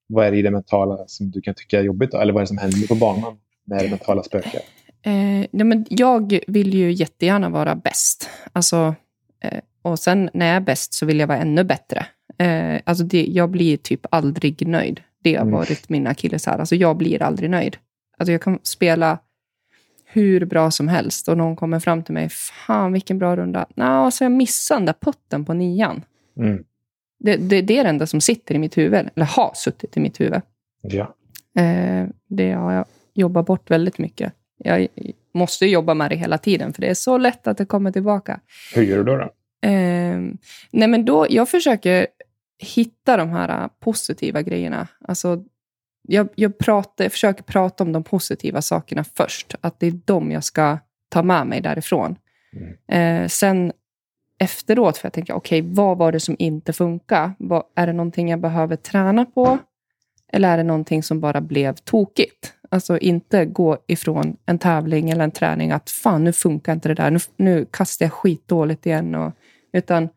vad 0.06 0.26
är 0.26 0.30
det 0.30 0.36
i 0.36 0.42
det 0.42 0.50
mentala 0.50 1.04
som 1.06 1.30
du 1.30 1.40
kan 1.40 1.54
tycka 1.54 1.78
är 1.78 1.82
jobbigt? 1.82 2.10
Då? 2.10 2.18
Eller 2.18 2.32
vad 2.32 2.40
är 2.40 2.44
det 2.44 2.48
som 2.48 2.58
händer 2.58 2.88
på 2.88 2.94
banan 2.94 3.38
när 3.64 3.82
det 3.82 3.90
mentala 3.90 4.22
spökar? 4.22 4.60
Eh, 5.02 5.46
men 5.50 5.86
jag 5.88 6.40
vill 6.46 6.74
ju 6.74 6.92
jättegärna 6.92 7.48
vara 7.48 7.74
bäst. 7.74 8.30
Alltså, 8.52 8.94
eh, 9.40 9.60
och 9.82 9.98
sen 9.98 10.30
när 10.34 10.46
jag 10.46 10.56
är 10.56 10.60
bäst 10.60 10.94
så 10.94 11.06
vill 11.06 11.18
jag 11.18 11.26
vara 11.26 11.38
ännu 11.38 11.64
bättre. 11.64 12.06
Eh, 12.38 12.80
alltså 12.84 13.04
det, 13.04 13.26
jag 13.26 13.50
blir 13.50 13.76
typ 13.76 14.06
aldrig 14.10 14.68
nöjd. 14.68 15.00
Det 15.22 15.34
har 15.34 15.42
Mm. 15.42 15.54
varit 15.54 15.88
min 15.88 16.06
akilleshäl. 16.06 16.60
Alltså 16.60 16.74
jag 16.74 16.96
blir 16.96 17.22
aldrig 17.22 17.50
nöjd. 17.50 17.76
Alltså 18.18 18.32
jag 18.32 18.42
kan 18.42 18.58
spela 18.62 19.18
hur 20.04 20.44
bra 20.44 20.70
som 20.70 20.88
helst 20.88 21.28
och 21.28 21.36
någon 21.36 21.56
kommer 21.56 21.80
fram 21.80 22.02
till 22.02 22.14
mig. 22.14 22.28
Fan 22.66 22.92
vilken 22.92 23.18
bra 23.18 23.36
runda. 23.36 23.66
Nå, 23.74 23.84
alltså 23.84 24.24
jag 24.24 24.32
missade 24.32 24.78
den 24.80 24.86
där 24.86 24.94
putten 25.00 25.44
på 25.44 25.54
nian. 25.54 26.02
Mm. 26.36 26.64
Det, 27.18 27.36
det, 27.36 27.62
det 27.62 27.78
är 27.78 27.84
det 27.84 27.90
enda 27.90 28.06
som 28.06 28.20
sitter 28.20 28.54
i 28.54 28.58
mitt 28.58 28.78
huvud. 28.78 29.08
Eller 29.16 29.26
har 29.26 29.52
suttit 29.54 29.96
i 29.96 30.00
mitt 30.00 30.20
huvud. 30.20 30.40
Ja. 30.82 31.14
Eh, 31.62 32.06
det 32.28 32.52
har 32.52 32.72
jag 32.72 32.84
jobbat 33.14 33.46
bort 33.46 33.70
väldigt 33.70 33.98
mycket. 33.98 34.32
Jag 34.58 34.88
måste 35.34 35.66
jobba 35.66 35.94
med 35.94 36.10
det 36.10 36.16
hela 36.16 36.38
tiden, 36.38 36.72
för 36.72 36.80
det 36.82 36.88
är 36.88 36.94
så 36.94 37.18
lätt 37.18 37.46
att 37.46 37.58
det 37.58 37.64
kommer 37.66 37.92
tillbaka. 37.92 38.40
Hur 38.74 38.82
gör 38.82 38.96
du 38.98 39.04
då? 39.04 39.16
då? 39.16 39.30
Eh, 39.68 40.18
nej 40.70 40.88
men 40.88 41.04
då, 41.04 41.26
jag 41.30 41.48
försöker 41.48 42.06
hitta 42.58 43.16
de 43.16 43.28
här 43.28 43.62
eh, 43.62 43.68
positiva 43.80 44.42
grejerna. 44.42 44.88
Alltså, 45.08 45.44
jag, 46.02 46.28
jag, 46.34 46.58
pratar, 46.58 47.04
jag 47.04 47.12
försöker 47.12 47.42
prata 47.42 47.84
om 47.84 47.92
de 47.92 48.04
positiva 48.04 48.62
sakerna 48.62 49.04
först. 49.04 49.54
Att 49.60 49.80
det 49.80 49.86
är 49.86 50.00
de 50.04 50.30
jag 50.30 50.44
ska 50.44 50.78
ta 51.08 51.22
med 51.22 51.46
mig 51.46 51.60
därifrån. 51.60 52.16
Eh, 52.88 53.26
sen 53.26 53.72
efteråt 54.38 54.98
får 54.98 55.06
jag 55.06 55.12
tänka, 55.12 55.34
okej, 55.34 55.62
vad 55.62 55.98
var 55.98 56.12
det 56.12 56.20
som 56.20 56.36
inte 56.38 56.72
funkar? 56.72 57.32
Vad, 57.38 57.62
är 57.74 57.86
det 57.86 57.92
någonting 57.92 58.30
jag 58.30 58.40
behöver 58.40 58.76
träna 58.76 59.24
på? 59.24 59.58
Eller 60.32 60.52
är 60.52 60.56
det 60.56 60.62
någonting 60.62 61.02
som 61.02 61.20
bara 61.20 61.40
blev 61.40 61.74
tokigt? 61.74 62.52
Alltså 62.68 62.98
inte 62.98 63.44
gå 63.44 63.78
ifrån 63.86 64.36
en 64.46 64.58
tävling 64.58 65.10
eller 65.10 65.24
en 65.24 65.30
träning 65.30 65.70
att 65.72 65.90
fan, 65.90 66.24
nu 66.24 66.32
funkar 66.32 66.72
inte 66.72 66.88
det 66.88 66.94
där. 66.94 67.10
Nu, 67.10 67.18
nu 67.36 67.66
kastar 67.70 68.04
jag 68.04 68.12
skitdåligt 68.12 68.86
igen. 68.86 69.14
Och, 69.14 69.32
utan 69.72 70.08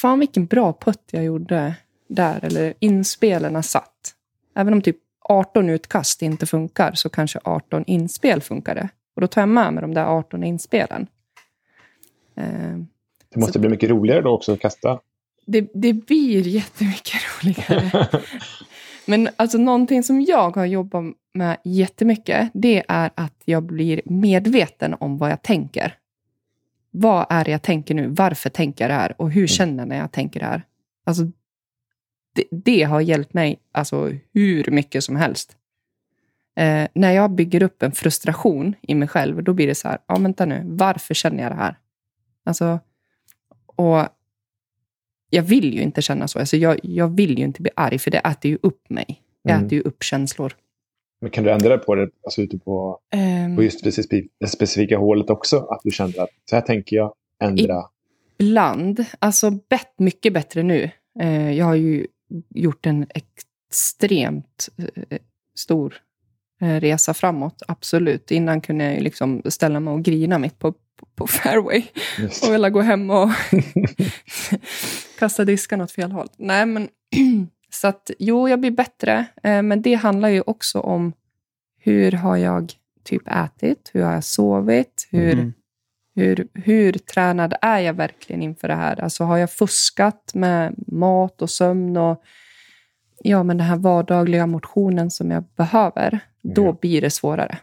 fan 0.00 0.18
vilken 0.18 0.46
bra 0.46 0.72
putt 0.80 1.02
jag 1.10 1.24
gjorde 1.24 1.74
där. 2.08 2.44
Eller 2.44 2.74
inspelarna 2.78 3.62
satt. 3.62 4.14
Även 4.56 4.72
om 4.72 4.82
typ 4.82 4.96
18 5.20 5.70
utkast 5.70 6.22
inte 6.22 6.46
funkar 6.46 6.92
så 6.92 7.08
kanske 7.08 7.38
18 7.44 7.84
inspel 7.86 8.40
funkade. 8.40 8.88
Och 9.14 9.20
då 9.20 9.26
tar 9.26 9.42
jag 9.42 9.48
med 9.48 9.72
mig 9.72 9.80
de 9.82 9.94
där 9.94 10.04
18 10.04 10.44
inspelen. 10.44 11.06
Eh, 12.36 12.44
Det 13.34 13.40
måste 13.40 13.58
bli 13.58 13.68
mycket 13.68 13.90
roligare 13.90 14.20
då 14.20 14.30
också 14.30 14.52
att 14.52 14.60
kasta. 14.60 15.00
det, 15.46 15.70
det 15.74 15.92
blir 15.92 16.46
jättemycket 16.46 17.14
roligare. 17.44 18.08
Men 19.06 19.28
alltså 19.36 19.58
någonting 19.58 20.02
som 20.02 20.20
jag 20.20 20.56
har 20.56 20.64
jobbat 20.66 21.04
med 21.34 21.56
jättemycket, 21.64 22.50
det 22.54 22.84
är 22.88 23.10
att 23.14 23.42
jag 23.44 23.62
blir 23.62 24.00
medveten 24.04 24.94
om 25.00 25.18
vad 25.18 25.30
jag 25.30 25.42
tänker. 25.42 25.94
Vad 26.90 27.26
är 27.30 27.44
det 27.44 27.50
jag 27.50 27.62
tänker 27.62 27.94
nu? 27.94 28.08
Varför 28.08 28.50
tänker 28.50 28.84
jag 28.84 28.90
det 28.90 28.94
här? 28.94 29.14
Och 29.20 29.30
hur 29.30 29.46
känner 29.46 29.78
jag 29.78 29.88
när 29.88 29.98
jag 29.98 30.12
tänker 30.12 30.40
det 30.40 30.46
här? 30.46 30.62
Alltså, 31.06 31.22
det, 32.34 32.44
det 32.50 32.82
har 32.82 33.00
hjälpt 33.00 33.34
mig 33.34 33.58
alltså, 33.72 34.12
hur 34.32 34.70
mycket 34.70 35.04
som 35.04 35.16
helst. 35.16 35.56
Eh, 36.56 36.88
när 36.94 37.12
jag 37.12 37.30
bygger 37.30 37.62
upp 37.62 37.82
en 37.82 37.92
frustration 37.92 38.74
i 38.82 38.94
mig 38.94 39.08
själv, 39.08 39.42
då 39.42 39.52
blir 39.52 39.66
det 39.66 39.74
så 39.74 39.88
här, 39.88 39.98
ja 40.06 40.18
vänta 40.18 40.44
nu, 40.46 40.62
varför 40.64 41.14
känner 41.14 41.42
jag 41.42 41.52
det 41.52 41.56
här? 41.56 41.78
Alltså, 42.44 42.80
och 43.66 44.06
jag 45.30 45.42
vill 45.42 45.74
ju 45.74 45.80
inte 45.80 46.02
känna 46.02 46.28
så. 46.28 46.38
Alltså 46.38 46.56
jag, 46.56 46.78
jag 46.82 47.08
vill 47.16 47.38
ju 47.38 47.44
inte 47.44 47.62
bli 47.62 47.70
arg, 47.76 47.98
för 47.98 48.10
det 48.10 48.18
äter 48.18 48.50
ju 48.50 48.58
upp 48.62 48.90
mig. 48.90 49.22
Det 49.44 49.52
Mm. 49.52 49.66
äter 49.66 49.78
ju 49.78 49.82
upp 49.82 50.02
känslor. 50.02 50.56
Men 51.20 51.30
kan 51.30 51.44
du 51.44 51.50
ändra 51.50 51.78
på 51.78 51.94
det 51.94 52.10
alltså 52.24 52.42
ute 52.42 52.58
på, 52.58 53.00
Ehm, 53.10 53.56
på 53.56 53.62
just 53.62 53.84
det 53.84 54.48
specifika 54.48 54.98
hålet 54.98 55.30
också? 55.30 55.58
Att 55.58 55.80
du 55.84 55.90
kände 55.90 56.22
att 56.22 56.30
så 56.50 56.56
här 56.56 56.62
tänker 56.62 56.96
jag, 56.96 57.14
ändra. 57.42 57.84
Ibland, 58.38 59.04
alltså 59.18 59.50
bet, 59.50 59.94
mycket 59.96 60.32
bättre 60.32 60.62
nu. 60.62 60.90
Eh, 61.20 61.52
jag 61.52 61.64
har 61.64 61.74
ju 61.74 62.06
gjort 62.54 62.86
en 62.86 63.06
extremt 63.14 64.68
eh, 64.76 65.18
stor 65.54 65.94
eh, 66.60 66.80
resa 66.80 67.14
framåt, 67.14 67.62
absolut. 67.68 68.30
Innan 68.30 68.60
kunde 68.60 68.84
jag 68.84 68.94
ju 68.94 69.00
liksom 69.00 69.42
ställa 69.44 69.80
mig 69.80 69.94
och 69.94 70.02
grina 70.02 70.38
mitt 70.38 70.58
på, 70.58 70.72
på, 70.72 71.06
på 71.14 71.26
fairway 71.26 71.82
Just. 72.18 72.44
och 72.44 72.54
vilja 72.54 72.70
gå 72.70 72.80
hem 72.80 73.10
och 73.10 73.30
kasta 75.18 75.44
diskarna 75.44 75.84
åt 75.84 75.92
fel 75.92 76.12
håll. 76.12 76.28
Nej, 76.36 76.66
men 76.66 76.88
så 77.70 77.88
att 77.88 78.10
jo, 78.18 78.48
jag 78.48 78.60
blir 78.60 78.70
bättre. 78.70 79.24
Eh, 79.42 79.62
men 79.62 79.82
det 79.82 79.94
handlar 79.94 80.28
ju 80.28 80.40
också 80.46 80.80
om 80.80 81.12
hur 81.78 82.12
har 82.12 82.36
jag 82.36 82.72
typ 83.04 83.22
ätit? 83.26 83.90
Hur 83.94 84.02
har 84.02 84.12
jag 84.12 84.24
sovit? 84.24 85.08
Hur, 85.10 85.32
Mm. 85.32 85.52
hur, 86.14 86.48
hur 86.54 86.92
tränad 86.92 87.54
är 87.62 87.78
jag 87.78 87.94
verkligen 87.94 88.42
inför 88.42 88.68
det 88.68 88.74
här? 88.74 89.00
Alltså 89.00 89.24
har 89.24 89.36
jag 89.38 89.50
fuskat 89.50 90.30
med 90.34 90.74
mat 90.86 91.42
och 91.42 91.50
sömn 91.50 91.96
och 91.96 92.22
ja, 93.22 93.42
men 93.42 93.56
den 93.58 93.66
här 93.66 93.76
vardagliga 93.76 94.46
motionen 94.46 95.10
som 95.10 95.30
jag 95.30 95.44
behöver? 95.56 96.20
Då 96.42 96.64
Ja. 96.64 96.76
blir 96.80 97.00
det 97.00 97.10
svårare. 97.10 97.58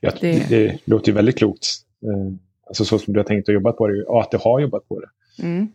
Ja, 0.00 0.12
det- 0.20 0.48
det... 0.48 0.78
låter 0.84 1.08
ju 1.08 1.14
väldigt 1.14 1.38
klokt. 1.38 1.66
Eh, 2.02 2.34
Alltså 2.66 2.84
så 2.84 2.98
som 2.98 3.12
du 3.14 3.20
har 3.20 3.24
tänkt 3.24 3.48
och 3.48 3.54
jobbat 3.54 3.76
på 3.76 3.88
det. 3.88 4.04
Och 4.04 4.20
att 4.20 4.30
du 4.30 4.36
har 4.38 4.60
jobbat 4.60 4.88
på 4.88 5.00
det. 5.00 5.08
Mm. 5.42 5.68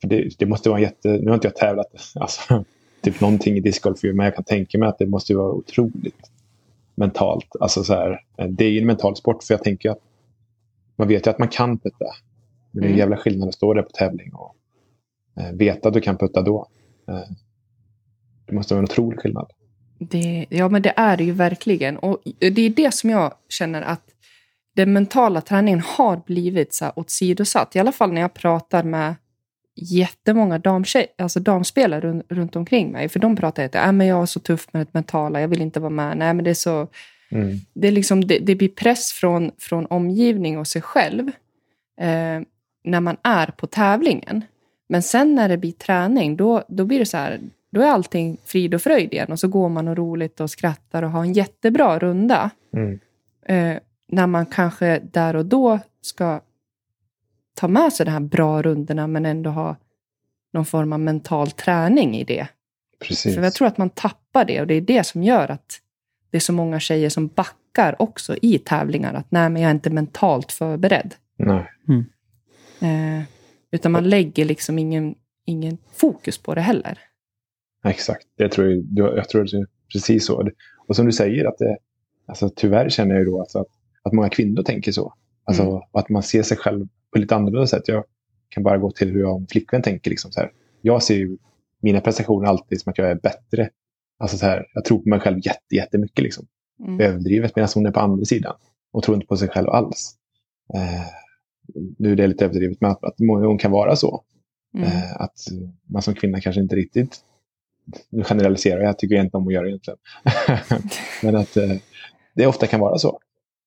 För 0.00 0.08
det, 0.08 0.38
det 0.38 0.46
måste 0.46 0.68
vara 0.68 0.78
en 0.78 0.82
jätte... 0.84 1.08
Nu 1.08 1.26
har 1.26 1.34
inte 1.34 1.46
jag 1.46 1.56
tävlat 1.56 1.86
alltså, 2.20 2.64
typ 3.02 3.20
någonting 3.20 3.56
i 3.56 3.60
discgolf, 3.60 4.02
men 4.02 4.24
jag 4.24 4.34
kan 4.34 4.44
tänka 4.44 4.78
mig 4.78 4.88
att 4.88 4.98
det 4.98 5.06
måste 5.06 5.34
vara 5.34 5.52
otroligt 5.52 6.30
mentalt. 6.94 7.46
Alltså 7.60 7.84
så 7.84 7.94
här, 7.94 8.20
eh, 8.38 8.46
det 8.46 8.64
är 8.64 8.70
ju 8.70 8.80
en 8.80 8.86
mental 8.86 9.16
sport, 9.16 9.44
för 9.44 9.54
jag 9.54 9.62
tänker 9.64 9.90
att 9.90 10.00
man 10.96 11.08
vet 11.08 11.26
ju 11.26 11.30
att 11.30 11.38
man 11.38 11.48
kan 11.48 11.78
putta. 11.78 12.06
Men 12.70 12.80
det 12.82 12.86
är 12.86 12.88
en 12.88 12.94
Mm. 12.94 12.98
jävla 12.98 13.16
skillnad 13.16 13.48
att 13.48 13.54
stå 13.54 13.74
där 13.74 13.82
på 13.82 13.90
tävling 13.90 14.34
och 14.34 14.54
eh, 15.40 15.52
veta 15.52 15.88
att 15.88 15.94
du 15.94 16.00
kan 16.00 16.16
putta 16.18 16.42
då. 16.42 16.66
Eh, 17.08 17.20
det 18.46 18.54
måste 18.54 18.74
vara 18.74 18.78
en 18.78 18.84
otrolig 18.84 19.20
skillnad. 19.20 19.50
Det, 19.98 20.46
ja, 20.48 20.68
men 20.68 20.82
det 20.82 20.92
är 20.96 21.16
det 21.16 21.24
ju 21.24 21.32
verkligen. 21.32 21.96
Och 21.96 22.18
det 22.38 22.62
är 22.62 22.70
det 22.70 22.94
som 22.94 23.10
jag 23.10 23.32
känner 23.48 23.82
att 23.82 24.02
den 24.76 24.92
mentala 24.92 25.40
träningen 25.40 25.80
har 25.80 26.22
blivit 26.26 26.74
så 26.74 26.84
här 26.84 26.98
åsidosatt. 26.98 27.76
I 27.76 27.78
alla 27.78 27.92
fall 27.92 28.12
när 28.12 28.20
jag 28.20 28.34
pratar 28.34 28.82
med 28.82 29.14
jättemånga 29.74 30.58
damtjej, 30.58 31.06
alltså 31.18 31.40
damspelare 31.40 32.00
runt, 32.00 32.26
runt 32.28 32.56
omkring 32.56 32.92
mig. 32.92 33.08
För 33.08 33.18
de 33.20 33.36
pratar 33.36 33.64
att 33.64 33.74
äh, 33.74 33.92
men 33.92 34.06
jag 34.06 34.22
är 34.22 34.26
så 34.26 34.40
tuff 34.40 34.66
med 34.72 34.86
det 34.86 34.94
mentala, 34.94 35.40
jag 35.40 35.48
vill 35.48 35.62
inte 35.62 35.80
vara 35.80 35.90
med. 35.90 36.16
Nej, 36.16 36.34
men 36.34 36.44
det 36.44 36.50
är 36.50 36.54
så... 36.54 36.88
Mm. 37.30 37.56
Det, 37.74 37.88
är 37.88 37.92
liksom, 37.92 38.26
det, 38.26 38.38
det 38.38 38.54
blir 38.54 38.68
press 38.68 39.12
från, 39.12 39.50
från 39.58 39.86
omgivning 39.86 40.58
och 40.58 40.66
sig 40.66 40.82
själv 40.82 41.28
eh, 42.00 42.40
när 42.84 43.00
man 43.00 43.16
är 43.22 43.46
på 43.46 43.66
tävlingen. 43.66 44.44
Men 44.88 45.02
sen 45.02 45.34
när 45.34 45.48
det 45.48 45.56
blir 45.56 45.72
träning, 45.72 46.36
då, 46.36 46.62
då 46.68 46.84
blir 46.84 46.98
det 46.98 47.06
så 47.06 47.16
här, 47.16 47.40
då 47.72 47.80
är 47.80 47.86
allting 47.86 48.36
frid 48.44 48.74
och 48.74 48.82
fröjd 48.82 49.12
igen. 49.12 49.32
Och 49.32 49.40
så 49.40 49.48
går 49.48 49.68
man 49.68 49.88
och 49.88 49.96
roligt 49.96 50.40
och 50.40 50.50
skrattar 50.50 51.02
och 51.02 51.10
har 51.10 51.20
en 51.20 51.32
jättebra 51.32 51.98
runda. 51.98 52.50
Mm. 52.76 53.00
Eh, 53.46 53.78
när 54.08 54.26
man 54.26 54.46
kanske 54.46 55.00
där 55.12 55.36
och 55.36 55.46
då 55.46 55.78
ska 56.00 56.40
ta 57.54 57.68
med 57.68 57.92
sig 57.92 58.06
de 58.06 58.12
här 58.12 58.20
bra 58.20 58.62
rundorna 58.62 59.06
men 59.06 59.26
ändå 59.26 59.50
ha 59.50 59.76
någon 60.52 60.64
form 60.64 60.92
av 60.92 61.00
mental 61.00 61.50
träning 61.50 62.16
i 62.16 62.24
det. 62.24 62.48
Precis. 63.00 63.34
För 63.34 63.42
jag 63.42 63.54
tror 63.54 63.68
att 63.68 63.78
man 63.78 63.90
tappar 63.90 64.44
det 64.44 64.60
och 64.60 64.66
det 64.66 64.74
är 64.74 64.80
det 64.80 65.04
som 65.04 65.22
gör 65.22 65.50
att 65.50 65.80
det 66.30 66.36
är 66.36 66.40
så 66.40 66.52
många 66.52 66.80
tjejer 66.80 67.08
som 67.08 67.28
backar 67.28 68.02
också 68.02 68.36
i 68.42 68.58
tävlingar. 68.58 69.14
Att 69.14 69.30
nej, 69.30 69.50
men 69.50 69.62
jag 69.62 69.68
är 69.68 69.74
inte 69.74 69.90
mentalt 69.90 70.52
förberedd. 70.52 71.14
Nej. 71.36 71.70
Eh, 72.80 73.22
utan 73.70 73.92
man 73.92 74.08
lägger 74.08 74.44
liksom 74.44 74.78
ingen, 74.78 75.14
ingen 75.44 75.78
fokus 75.92 76.38
på 76.38 76.54
det 76.54 76.60
heller. 76.60 76.98
Exakt. 77.84 78.26
Jag 78.36 78.52
tror, 78.52 78.82
jag, 78.90 79.16
jag 79.16 79.28
tror 79.28 79.44
det 79.44 79.56
är 79.56 79.66
precis 79.92 80.26
så. 80.26 80.48
Och 80.86 80.96
som 80.96 81.06
du 81.06 81.12
säger, 81.12 81.44
att 81.44 81.58
det, 81.58 81.76
alltså, 82.26 82.50
tyvärr 82.56 82.88
känner 82.88 83.14
jag 83.14 83.18
ju 83.18 83.30
då 83.30 83.40
alltså 83.40 83.58
att, 83.58 83.68
att 84.02 84.12
många 84.12 84.28
kvinnor 84.28 84.62
tänker 84.62 84.92
så. 84.92 85.14
Alltså, 85.44 85.62
Mm. 85.62 85.82
Att 85.92 86.08
man 86.08 86.22
ser 86.22 86.42
sig 86.42 86.56
själv 86.56 86.86
på 87.14 87.18
lite 87.18 87.34
annorlunda 87.36 87.66
sätt. 87.66 87.88
Jag 87.88 88.04
kan 88.48 88.62
bara 88.62 88.78
gå 88.78 88.90
till 88.90 89.10
hur 89.10 89.20
jag 89.20 89.40
min 89.40 89.46
flickvän 89.46 89.82
tänker. 89.82 90.10
Liksom, 90.10 90.32
så 90.32 90.40
här. 90.40 90.52
Jag 90.82 91.02
ser 91.02 91.14
ju 91.14 91.38
mina 91.80 92.00
prestationer 92.00 92.48
alltid 92.48 92.80
som 92.80 92.90
att 92.90 92.98
jag 92.98 93.10
är 93.10 93.14
bättre. 93.14 93.70
Alltså, 94.18 94.36
så 94.36 94.46
här, 94.46 94.66
jag 94.74 94.84
tror 94.84 94.98
på 94.98 95.08
mig 95.08 95.20
själv 95.20 95.38
jätte, 95.42 95.74
jättemycket. 95.74 96.22
Liksom. 96.22 96.46
Mm. 96.84 97.00
Överdrivet. 97.00 97.56
Medan 97.56 97.68
hon 97.74 97.86
är 97.86 97.90
på 97.90 98.00
andra 98.00 98.24
sidan. 98.24 98.54
Och 98.92 99.02
tror 99.02 99.14
inte 99.14 99.26
på 99.26 99.36
sig 99.36 99.48
själv 99.48 99.68
alls. 99.68 100.14
Eh, 100.74 101.06
nu 101.98 102.12
är 102.12 102.16
det 102.16 102.26
lite 102.26 102.44
överdrivet, 102.44 102.80
men 102.80 102.90
att, 102.90 103.04
att 103.04 103.18
gånger 103.18 103.58
kan 103.58 103.70
vara 103.70 103.96
så. 103.96 104.24
Mm. 104.74 104.88
Eh, 104.88 105.20
att 105.20 105.38
man 105.88 106.02
som 106.02 106.14
kvinna 106.14 106.40
kanske 106.40 106.60
inte 106.60 106.76
riktigt, 106.76 107.18
nu 108.10 108.24
generaliserar 108.24 108.80
jag, 108.80 108.88
jag 108.88 108.98
tycker 108.98 109.16
inte 109.16 109.36
om 109.36 109.46
att 109.48 109.54
göra 109.54 109.64
det 109.64 109.70
egentligen. 109.70 109.98
Men 111.22 111.36
att 111.36 111.56
eh, 111.56 111.70
det 112.34 112.46
ofta 112.46 112.66
kan 112.66 112.80
vara 112.80 112.98
så. 112.98 113.20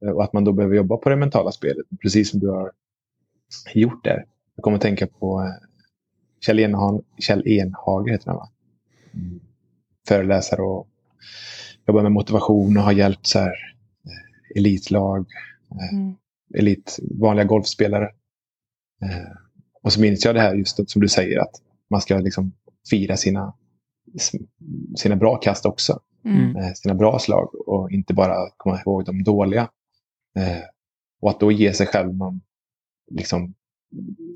Eh, 0.05 0.11
Och 0.11 0.23
att 0.23 0.33
man 0.33 0.43
då 0.43 0.51
behöver 0.51 0.75
jobba 0.75 0.97
på 0.97 1.09
det 1.09 1.15
mentala 1.15 1.51
spelet, 1.51 1.85
precis 2.01 2.29
som 2.31 2.39
du 2.39 2.49
har 2.49 2.71
gjort 3.73 4.03
där. 4.03 4.25
Jag 4.55 4.63
kommer 4.63 4.75
att 4.75 4.81
tänka 4.81 5.07
på 5.07 5.41
eh, 5.41 5.67
Kjell, 6.45 6.59
Enhan, 6.59 7.01
Kjell 7.19 7.47
Enhager, 7.47 8.11
heter 8.11 8.27
han 8.27 8.35
va? 8.35 8.49
föreläsare 10.07 10.61
och 10.61 10.87
jobbar 11.87 12.03
med 12.03 12.11
motivation 12.11 12.77
och 12.77 12.83
har 12.83 12.91
hjälpt 12.91 13.25
så 13.25 13.39
här, 13.39 13.53
eh, 14.05 14.57
elitlag, 14.57 15.25
eh, 15.71 15.97
Mm. 15.97 16.15
elit, 16.57 16.99
vanliga 17.19 17.45
golfspelare. 17.45 18.09
Och 19.83 19.93
så 19.93 20.01
minns 20.01 20.25
jag 20.25 20.35
det 20.35 20.41
här 20.41 20.55
just 20.55 20.89
som 20.89 21.01
du 21.01 21.07
säger 21.07 21.39
att 21.39 21.61
man 21.89 22.01
ska 22.01 22.17
liksom 22.17 22.51
fira 22.89 23.17
sina, 23.17 23.53
sina 24.97 25.15
bra 25.15 25.35
kast 25.35 25.65
också. 25.65 25.99
Mm. 26.25 26.75
Sina 26.75 26.93
bra 26.95 27.19
slag 27.19 27.67
och 27.67 27.91
inte 27.91 28.13
bara 28.13 28.35
komma 28.57 28.81
ihåg 28.81 29.05
de 29.05 29.23
dåliga. 29.23 29.69
Och 31.21 31.29
att 31.29 31.39
då 31.39 31.51
ge 31.51 31.73
sig 31.73 31.87
själv 31.87 32.15
någon, 32.15 32.41
liksom, 33.11 33.53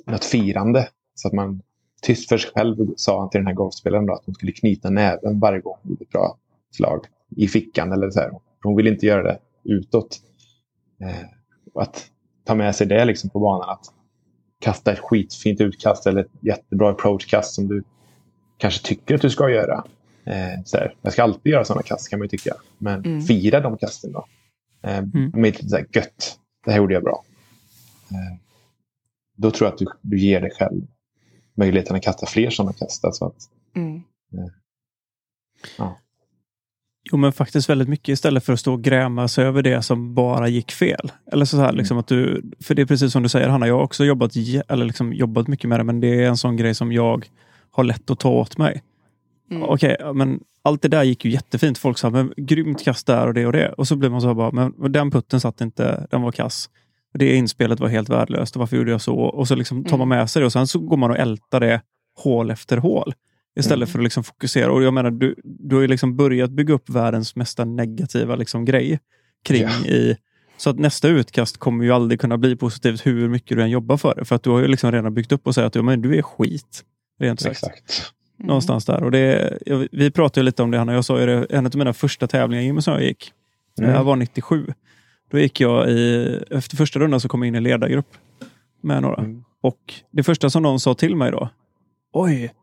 något 0.06 0.26
firande. 0.26 0.88
Så 1.16 1.28
att 1.28 1.34
man 1.34 1.62
tyst 2.02 2.30
för 2.30 2.38
sig 2.38 2.52
själv 2.56 2.94
sa 2.98 3.20
han 3.20 3.30
till 3.30 3.40
den 3.40 3.48
här 3.48 3.54
golfspelaren 3.54 4.06
då, 4.06 4.14
att 4.14 4.26
hon 4.26 4.36
skulle 4.36 4.52
knyta 4.52 4.90
näven 4.90 5.40
varje 5.40 5.60
gång 5.60 5.78
hon 5.82 5.90
gjorde 5.92 6.04
ett 6.04 6.10
bra 6.10 6.38
slag 6.72 7.06
i 7.38 7.48
fickan. 7.48 7.92
Eller 7.92 8.10
så 8.10 8.20
här. 8.20 8.32
Hon 8.64 8.76
ville 8.76 8.90
inte 8.90 9.06
göra 9.06 9.24
det 9.24 9.40
utåt. 9.64 10.22
Eh, 11.02 11.26
att 11.82 12.06
ta 12.46 12.56
med 12.56 12.76
sig 12.76 12.88
det 12.88 13.06
liksom 13.06 13.30
på 13.30 13.40
banan. 13.40 13.70
Att 13.70 13.86
kasta 14.60 14.92
ett 14.92 15.00
skitfint 15.00 15.62
utkast 15.62 16.08
eller 16.08 16.22
ett 16.22 16.32
jättebra 16.42 16.90
approachkast 16.92 17.54
som 17.54 17.68
du 17.68 17.84
kanske 18.58 18.88
tycker 18.88 19.16
att 19.16 19.22
du 19.22 19.30
ska 19.30 19.50
göra. 19.50 19.84
Eh, 20.26 20.64
så 20.66 20.78
här, 20.78 20.96
jag 21.02 21.14
ska 21.14 21.24
alltid 21.24 21.52
göra 21.52 21.66
sådana 21.66 21.82
kast 21.84 22.10
kan 22.10 22.20
man 22.20 22.26
ju 22.26 22.30
tycka. 22.30 22.56
Men 22.78 23.06
Mm. 23.06 23.22
fira 23.22 23.60
de 23.60 23.78
kasten 23.78 24.12
då. 24.12 24.26
Eh, 24.84 24.98
Mm. 24.98 25.32
Med 25.34 25.44
lite 25.44 25.70
så 25.70 25.76
här, 25.76 25.86
gött. 25.94 26.40
Det 26.66 26.72
här 26.72 26.78
gjorde 26.78 26.94
jag 26.94 27.04
bra. 27.04 27.24
Eh, 28.12 28.38
då 29.38 29.52
tror 29.52 29.68
jag 29.68 29.74
att 29.74 29.80
du, 29.80 29.86
du 30.02 30.20
ger 30.20 30.42
dig 30.42 30.52
själv 30.52 30.82
möjligheten 31.58 31.96
att 31.96 32.04
kasta 32.04 32.26
fler 32.26 32.50
sådana 32.50 32.74
kast. 32.74 33.06
Alltså 33.06 33.26
att, 33.26 33.36
Mm. 33.76 34.02
Jo, 37.12 37.18
men 37.18 37.34
faktiskt 37.34 37.70
väldigt 37.70 37.90
mycket 37.90 38.10
istället 38.10 38.46
för 38.46 38.54
att 38.54 38.60
stå 38.60 38.74
och 38.74 38.84
gräma 38.84 39.28
sig 39.28 39.46
över 39.46 39.62
det 39.62 39.82
som 39.82 40.14
bara 40.14 40.48
gick 40.48 40.72
fel. 40.72 41.12
Eller 41.32 41.46
så 41.46 41.58
här, 41.58 41.74
liksom 41.74 41.98
att 41.98 42.08
du, 42.08 42.52
för 42.60 42.76
det 42.76 42.82
är 42.82 42.86
precis 42.86 43.12
som 43.12 43.24
du 43.24 43.30
säger, 43.30 43.48
Hanna, 43.48 43.68
jag 43.68 43.76
har 43.76 43.84
också 43.84 44.06
jobbat, 44.06 44.32
eller 44.68 44.86
liksom 44.86 45.14
jobbat 45.14 45.48
mycket 45.48 45.70
med 45.70 45.80
det, 45.80 45.84
men 45.84 46.00
det 46.00 46.24
är 46.24 46.28
en 46.28 46.38
sån 46.38 46.58
grej 46.58 46.76
som 46.76 46.92
jag 46.92 47.30
har 47.72 47.84
lätt 47.84 48.10
att 48.10 48.20
ta 48.20 48.30
åt 48.30 48.58
mig. 48.58 48.84
Mm. 49.52 49.64
Okej, 49.64 49.96
ja, 50.00 50.14
men 50.14 50.40
allt 50.62 50.82
det 50.82 50.88
där 50.88 51.04
gick 51.04 51.26
ju 51.26 51.32
jättefint. 51.32 51.78
Folk 51.78 51.98
sa, 51.98 52.10
men 52.10 52.34
grymt 52.38 52.84
kast 52.84 53.08
där 53.08 53.28
och 53.28 53.34
det 53.34 53.46
och 53.46 53.52
det. 53.52 53.70
Och 53.70 53.88
så 53.88 53.96
blir 53.96 54.10
man 54.10 54.22
så 54.22 54.28
här 54.28 54.34
bara, 54.34 54.52
men 54.52 54.92
den 54.92 55.12
putten 55.12 55.40
satt 55.42 55.62
inte, 55.62 56.08
den 56.10 56.22
var 56.22 56.32
kass. 56.32 56.70
Det 57.14 57.36
inspelet 57.36 57.80
var 57.80 57.88
helt 57.88 58.10
värdelöst. 58.10 58.56
Och 58.56 58.60
varför 58.60 58.78
gjorde 58.78 58.92
jag 58.92 59.02
så? 59.02 59.16
Och 59.16 59.48
så 59.48 59.56
liksom 59.56 59.84
tar 59.84 59.98
man 59.98 60.08
med 60.08 60.30
sig 60.30 60.40
det 60.40 60.46
och 60.46 60.52
sen 60.54 60.68
så 60.68 60.80
går 60.80 60.98
man 60.98 61.12
och 61.12 61.18
ältar 61.18 61.60
det 61.60 61.82
hål 62.16 62.52
efter 62.52 62.78
hål. 62.78 63.14
Istället 63.60 63.78
Mm. 63.78 63.88
för 63.92 64.00
att 64.00 64.04
liksom 64.04 64.24
fokusera. 64.24 64.72
Och 64.72 64.84
jag 64.84 64.94
menar, 64.94 65.12
du, 65.12 65.36
du 65.44 65.76
har 65.76 65.82
ju 65.82 65.88
liksom 65.88 66.16
börjat 66.18 66.52
bygga 66.52 66.74
upp 66.74 66.90
världens 66.90 67.36
mesta 67.36 67.66
negativa 67.66 68.36
liksom 68.36 68.66
grej 68.66 69.00
kring 69.46 69.62
Ja. 69.64 69.86
i... 69.86 70.18
Så 70.58 70.70
att 70.70 70.80
nästa 70.80 71.08
utkast 71.08 71.58
kommer 71.58 71.84
ju 71.86 71.92
aldrig 71.92 72.22
kunna 72.22 72.38
bli 72.38 72.56
positivt 72.56 73.06
hur 73.06 73.30
mycket 73.30 73.58
du 73.58 73.64
än 73.64 73.70
jobbar 73.70 73.98
för 73.98 74.16
det. 74.16 74.26
För 74.26 74.36
att 74.36 74.44
du 74.44 74.50
har 74.50 74.60
ju 74.60 74.68
liksom 74.68 74.92
redan 74.92 75.14
byggt 75.14 75.32
upp 75.32 75.48
och 75.48 75.56
säger 75.56 75.68
att 75.68 75.76
ja, 75.76 75.82
men 75.82 76.02
du 76.02 76.18
är 76.18 76.22
skit. 76.22 76.84
Rent 77.20 77.40
sagt. 77.40 77.52
exakt. 77.64 78.12
Mm. 78.40 78.48
Någonstans 78.48 78.86
där. 78.86 79.04
Och 79.04 79.12
det, 79.12 79.58
vi 79.92 80.12
pratade 80.12 80.44
lite 80.44 80.64
om 80.64 80.72
det, 80.72 80.78
Hanna. 80.78 80.94
Jag 80.94 81.06
sa 81.06 81.20
ju 81.20 81.26
det, 81.26 81.46
en 81.50 81.66
av 81.66 81.76
mina 81.76 81.94
första 81.94 82.28
tävlingar 82.28 82.64
Jimmy 82.64 82.82
som 82.82 82.94
jag 82.94 83.04
gick. 83.04 83.32
Mm. 83.80 83.92
Jag 83.92 84.04
var 84.04 84.16
97. 84.16 84.66
Då 85.32 85.40
gick 85.40 85.60
jag 85.60 85.90
i, 85.90 86.40
efter 86.50 86.78
första 86.78 87.00
rundan 87.00 87.20
så 87.20 87.28
kom 87.28 87.42
jag 87.42 87.48
in 87.48 87.56
i 87.56 87.62
ledargrupp 87.62 88.14
med 88.82 89.02
några. 89.02 89.22
Mm. 89.22 89.44
Och 89.62 89.94
det 90.12 90.24
första 90.24 90.50
som 90.50 90.64
någon 90.64 90.80
sa 90.80 90.94
till 90.94 91.16
mig 91.16 91.32
då, 91.32 91.50
oj, 92.14 92.54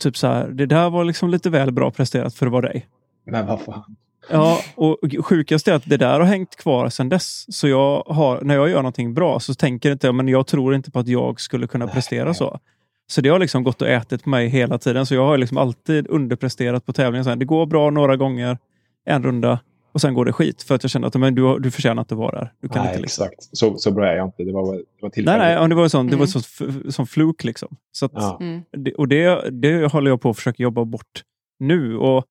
typ 0.00 0.16
så 0.16 0.26
här, 0.26 0.48
det 0.48 0.66
där 0.66 0.90
var 0.90 1.04
liksom 1.04 1.30
lite 1.30 1.50
väl 1.50 1.72
bra 1.72 1.90
presterat 1.90 2.34
för 2.34 2.46
att 2.46 2.52
vara 2.52 2.68
dig. 2.68 2.86
Men 3.26 3.46
vad 3.46 3.60
fan. 3.60 3.96
Ja, 4.30 4.58
och 4.74 4.98
sjukast 5.24 5.68
är 5.68 5.72
att 5.72 5.82
det 5.86 5.96
där 5.96 6.20
har 6.20 6.26
hängt 6.26 6.56
kvar 6.56 6.88
sedan 6.88 7.08
dess. 7.08 7.56
Så 7.56 7.68
jag 7.68 8.02
har, 8.06 8.40
när 8.40 8.54
jag 8.54 8.68
gör 8.68 8.76
någonting 8.76 9.14
bra 9.14 9.40
så 9.40 9.54
tänker 9.54 9.92
inte 9.92 10.06
jag, 10.06 10.14
men 10.14 10.28
jag 10.28 10.46
tror 10.46 10.74
inte 10.74 10.90
på 10.90 10.98
att 10.98 11.08
jag 11.08 11.40
skulle 11.40 11.66
kunna 11.66 11.86
prestera 11.86 12.24
nej. 12.24 12.34
så. 12.34 12.60
Så 13.06 13.20
det 13.20 13.28
har 13.28 13.38
liksom 13.38 13.62
gått 13.62 13.82
och 13.82 13.88
ätit 13.88 14.24
på 14.24 14.30
mig 14.30 14.48
hela 14.48 14.78
tiden. 14.78 15.06
Så 15.06 15.14
jag 15.14 15.26
har 15.26 15.38
liksom 15.38 15.58
alltid 15.58 16.06
underpresterat 16.08 16.86
på 16.86 16.92
tävlingen. 16.92 17.24
Sen, 17.24 17.38
det 17.38 17.44
går 17.44 17.66
bra 17.66 17.90
några 17.90 18.16
gånger, 18.16 18.58
en 19.04 19.22
runda 19.22 19.58
och 19.92 20.00
sen 20.00 20.14
går 20.14 20.24
det 20.24 20.32
skit. 20.32 20.62
För 20.62 20.74
att 20.74 20.84
jag 20.84 20.90
känner 20.90 21.06
att 21.06 21.14
men 21.14 21.34
du, 21.34 21.58
du 21.58 21.70
förtjänar 21.70 22.02
inte 22.02 22.14
vara 22.14 22.38
där. 22.38 22.52
Du 22.62 22.68
kan 22.68 22.82
Nej, 22.84 22.90
inte 22.92 23.02
liksom. 23.02 23.24
exakt. 23.26 23.56
Så, 23.56 23.76
så 23.78 23.90
bra 23.92 24.06
är 24.06 24.16
jag 24.16 24.26
inte. 24.28 24.44
Det 24.44 24.52
var, 24.52 24.62
det 24.62 24.68
var 24.68 24.82
Nej, 25.02 25.10
tillfälligt. 25.10 25.38
nej, 25.42 25.52
ja, 25.52 25.68
det 25.68 25.74
var 25.74 25.82
en 25.82 25.90
sån, 25.90 26.06
det 26.06 26.16
var 26.16 26.26
Mm. 26.26 26.72
sån, 26.82 26.92
sån 26.92 27.06
fluk 27.06 27.44
liksom. 27.44 27.76
Så 27.92 28.06
att, 28.06 28.12
Ja. 28.14 28.38
Mm. 28.40 28.60
det, 28.76 28.94
och 28.94 29.08
det, 29.08 29.50
det 29.50 29.92
håller 29.92 30.10
jag 30.10 30.20
på 30.20 30.30
att 30.30 30.36
försöka 30.36 30.62
jobba 30.62 30.84
bort 30.84 31.22
nu. 31.58 31.96
Och 31.96 32.24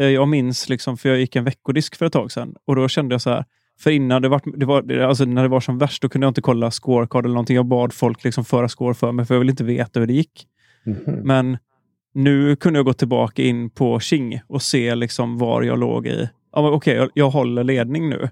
eh, 0.00 0.06
Jag 0.08 0.28
minns, 0.28 0.68
liksom, 0.68 0.96
för 0.96 1.08
jag 1.08 1.18
gick 1.18 1.36
en 1.36 1.44
veckodisk 1.44 1.96
för 1.96 2.06
ett 2.06 2.12
tag 2.12 2.32
sedan 2.32 2.54
och 2.66 2.76
då 2.76 2.88
kände 2.88 3.14
jag 3.14 3.20
så 3.22 3.30
här, 3.30 3.44
för 3.80 3.90
innan 3.90 4.22
det 4.22 4.28
var, 4.28 4.58
det 4.58 4.66
var 4.66 4.98
alltså 4.98 5.24
när 5.24 5.42
det 5.42 5.48
var 5.48 5.60
som 5.60 5.78
värst, 5.78 6.02
då 6.02 6.08
kunde 6.08 6.24
jag 6.24 6.30
inte 6.30 6.40
kolla 6.40 6.70
scorecard 6.70 7.24
eller 7.24 7.34
någonting. 7.34 7.56
Jag 7.56 7.66
bad 7.66 7.92
folk 7.92 8.24
liksom 8.24 8.44
föra 8.44 8.68
score 8.68 8.94
för 8.94 9.12
mig, 9.12 9.24
för 9.26 9.34
jag 9.34 9.38
ville 9.38 9.50
inte 9.50 9.64
veta 9.64 10.00
hur 10.00 10.06
det 10.06 10.12
gick. 10.12 10.46
Mhm. 10.86 11.14
Men 11.24 11.58
nu 12.14 12.56
kunde 12.56 12.78
jag 12.78 12.86
gå 12.86 12.92
tillbaka 12.92 13.42
in 13.42 13.70
på 13.70 13.98
Qing 14.00 14.40
och 14.46 14.62
se 14.62 14.94
liksom 14.94 15.38
var 15.38 15.62
jag 15.62 15.78
låg 15.78 16.06
i. 16.06 16.28
Ja, 16.52 16.70
Okej, 16.70 16.96
jag, 16.96 17.10
jag 17.14 17.30
håller 17.30 17.64
ledning 17.64 18.08
nu. 18.08 18.28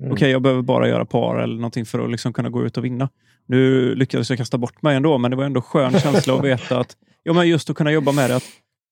Mm. 0.00 0.12
Okej, 0.12 0.30
jag 0.30 0.42
behöver 0.42 0.62
bara 0.62 0.88
göra 0.88 1.04
par 1.04 1.38
eller 1.38 1.54
någonting 1.54 1.84
för 1.86 2.04
att 2.04 2.10
liksom 2.10 2.32
kunna 2.32 2.48
gå 2.50 2.64
ut 2.64 2.76
och 2.76 2.84
vinna. 2.84 3.08
Nu 3.46 3.94
lyckades 3.94 4.30
jag 4.30 4.38
kasta 4.38 4.58
bort 4.58 4.82
mig 4.82 4.96
ändå, 4.96 5.18
men 5.18 5.30
det 5.30 5.36
var 5.36 5.44
ändå 5.44 5.60
skön 5.60 5.92
känsla 5.92 6.34
att 6.34 6.44
veta 6.44 6.78
att 6.80 6.96
ja, 7.22 7.32
men 7.32 7.48
just 7.48 7.70
att 7.70 7.76
kunna 7.76 7.92
jobba 7.92 8.12
med 8.12 8.30
det. 8.30 8.36
Att 8.36 8.44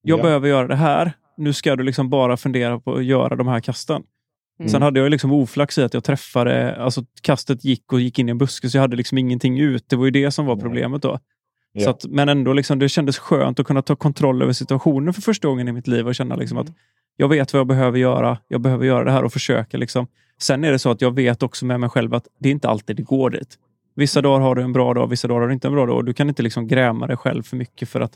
jag 0.03 0.18
Ja. 0.18 0.23
behöver 0.23 0.49
göra 0.49 0.68
det 0.68 0.77
här. 0.77 1.12
Nu 1.37 1.53
ska 1.53 1.77
du 1.77 1.83
liksom 1.85 2.11
bara 2.11 2.37
fundera 2.37 2.81
på 2.81 2.95
att 2.95 3.05
göra 3.05 3.37
de 3.37 3.49
här 3.49 3.61
kasten. 3.61 4.03
Mm. 4.61 4.70
Sen 4.70 4.83
hade 4.83 5.01
jag 5.01 5.11
liksom 5.11 5.33
oflax 5.33 5.79
i 5.79 5.83
att 5.83 5.95
jag 5.95 6.05
träffade, 6.05 6.77
alltså 6.77 7.05
kastet 7.23 7.64
gick 7.64 7.93
och 7.93 8.01
gick 8.01 8.18
in 8.18 8.29
i 8.29 8.31
en 8.31 8.39
buske, 8.39 8.70
så 8.70 8.77
jag 8.77 8.83
hade 8.83 8.97
liksom 8.97 9.18
ingenting 9.18 9.59
ut. 9.61 9.85
Det 9.89 9.97
var 9.97 10.05
ju 10.05 10.11
det 10.11 10.31
som 10.31 10.47
var 10.47 10.57
problemet 10.57 11.03
då. 11.03 11.18
Ja. 11.73 11.85
Så 11.85 11.91
att, 11.91 12.05
men 12.09 12.29
ändå, 12.29 12.53
liksom, 12.53 12.79
det 12.79 12.89
kändes 12.89 13.18
skönt 13.18 13.61
att 13.61 13.66
kunna 13.66 13.83
ta 13.83 13.97
kontroll 13.97 14.43
över 14.43 14.53
situationen 14.53 15.14
för 15.14 15.23
första 15.23 15.49
gången 15.49 15.68
i 15.68 15.73
mitt 15.73 15.87
liv 15.87 16.07
och 16.07 16.14
känna 16.14 16.37
liksom 16.37 16.59
att 16.59 16.66
jag 17.23 17.29
vet 17.29 17.53
vad 17.53 17.61
jag 17.61 17.66
behöver 17.66 17.99
göra. 17.99 18.39
Jag 18.49 18.61
behöver 18.61 18.87
göra 18.87 19.05
det 19.05 19.11
här 19.11 19.25
och 19.25 19.33
försöka. 19.33 19.77
Liksom. 19.79 20.07
Sen 20.39 20.64
är 20.64 20.73
det 20.73 20.79
så 20.79 20.91
att 20.91 21.01
jag 21.01 21.14
vet 21.14 21.43
också 21.43 21.64
med 21.66 21.81
mig 21.81 21.89
själv 21.91 22.14
att 22.14 22.29
det 22.39 22.49
är 22.49 22.53
inte 22.53 22.68
alltid 22.68 22.97
det 22.97 23.03
går 23.03 23.31
dit. 23.31 23.59
Vissa 23.95 24.23
dagar 24.23 24.41
har 24.41 24.55
du 24.55 24.62
en 24.62 24.73
bra 24.73 24.95
dag, 24.95 25.07
vissa 25.07 25.29
dagar 25.29 25.41
har 25.41 25.49
du 25.49 25.55
inte 25.55 25.68
en 25.68 25.75
bra 25.75 25.87
dag. 25.87 25.97
Och 25.97 26.05
du 26.05 26.12
kan 26.14 26.29
inte 26.29 26.43
liksom 26.43 26.66
gräma 26.68 27.07
dig 27.07 27.16
själv 27.16 27.43
för 27.43 27.57
mycket 27.57 27.89
för 27.89 28.01
att 28.01 28.12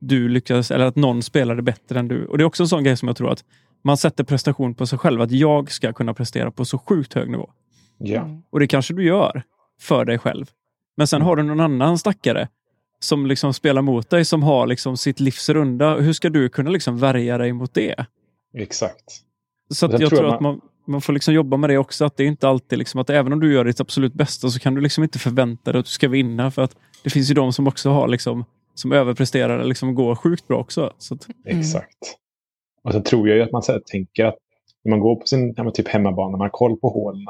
du 0.00 0.28
lyckas 0.28 0.70
eller 0.70 0.84
att 0.86 0.96
någon 0.96 1.22
spelade 1.22 1.62
bättre 1.62 1.98
än 1.98 2.08
du. 2.08 2.26
Och 2.26 2.38
Det 2.38 2.42
är 2.42 2.46
också 2.46 2.62
en 2.62 2.68
sån 2.68 2.84
grej 2.84 2.96
som 2.96 3.08
jag 3.08 3.16
tror 3.16 3.32
att 3.32 3.44
man 3.84 3.96
sätter 3.96 4.24
prestation 4.24 4.74
på 4.74 4.86
sig 4.86 4.98
själv. 4.98 5.20
Att 5.20 5.30
jag 5.30 5.70
ska 5.70 5.92
kunna 5.92 6.14
prestera 6.14 6.50
på 6.50 6.64
så 6.64 6.78
sjukt 6.78 7.14
hög 7.14 7.30
nivå. 7.30 7.50
Mm. 8.00 8.42
Och 8.50 8.60
det 8.60 8.66
kanske 8.66 8.94
du 8.94 9.04
gör 9.04 9.42
för 9.80 10.04
dig 10.04 10.18
själv. 10.18 10.46
Men 10.96 11.06
sen 11.06 11.16
Mm. 11.16 11.26
har 11.26 11.36
du 11.36 11.42
någon 11.42 11.60
annan 11.60 11.98
stackare 11.98 12.48
som 13.00 13.26
liksom 13.26 13.54
spelar 13.54 13.82
mot 13.82 14.10
dig, 14.10 14.24
som 14.24 14.42
har 14.42 14.66
liksom 14.66 14.96
sitt 14.96 15.20
livs 15.20 15.48
runda. 15.48 15.96
Hur 15.96 16.12
ska 16.12 16.28
du 16.30 16.48
kunna 16.48 16.70
liksom 16.70 16.98
värja 16.98 17.38
dig 17.38 17.52
mot 17.52 17.74
det? 17.74 18.06
Exakt. 18.56 19.04
Så 19.68 19.74
sen 19.74 19.90
jag 19.90 19.98
tror 20.00 20.08
tror 20.08 20.24
jag 20.24 20.34
att 20.34 20.40
man, 20.40 20.60
man 20.84 21.00
får 21.00 21.12
liksom 21.12 21.34
jobba 21.34 21.56
med 21.56 21.70
det 21.70 21.78
också. 21.78 22.04
Att 22.04 22.16
det 22.16 22.22
är 22.22 22.26
inte 22.28 22.48
alltid 22.48 22.78
liksom 22.78 23.00
att 23.00 23.10
även 23.10 23.32
om 23.32 23.40
du 23.40 23.52
gör 23.52 23.64
ditt 23.64 23.80
absolut 23.80 24.14
bästa 24.14 24.48
så 24.50 24.58
kan 24.60 24.74
du 24.74 24.80
liksom 24.80 25.04
inte 25.04 25.18
förvänta 25.18 25.72
dig 25.72 25.78
att 25.78 25.84
du 25.86 25.90
ska 25.90 26.08
vinna. 26.08 26.50
För 26.50 26.62
att 26.62 26.76
det 27.04 27.10
finns 27.10 27.30
ju 27.30 27.34
de 27.34 27.52
som 27.52 27.66
också 27.68 27.90
har 27.90 28.08
liksom, 28.08 28.44
som 28.74 28.92
överpresterar 28.92 29.58
och 29.58 29.66
liksom 29.66 29.94
går 29.94 30.14
sjukt 30.14 30.48
bra 30.48 30.58
också. 30.58 30.92
Så 30.98 31.14
att, 31.14 31.26
Exakt. 31.44 31.98
Och 32.84 32.92
så 32.92 33.00
tror 33.00 33.28
jag 33.28 33.36
ju 33.36 33.42
att 33.42 33.52
man 33.52 33.62
så 33.62 33.72
här, 33.72 33.82
tänker 33.86 34.24
att 34.24 34.36
när 34.84 34.90
man 34.90 35.00
går 35.00 35.16
på 35.16 35.26
sin 35.26 35.54
ja, 35.56 35.70
typ 35.70 35.88
hemmabana, 35.88 36.30
man 36.30 36.40
har 36.40 36.48
koll 36.48 36.76
på 36.80 36.88
hålen. 36.88 37.26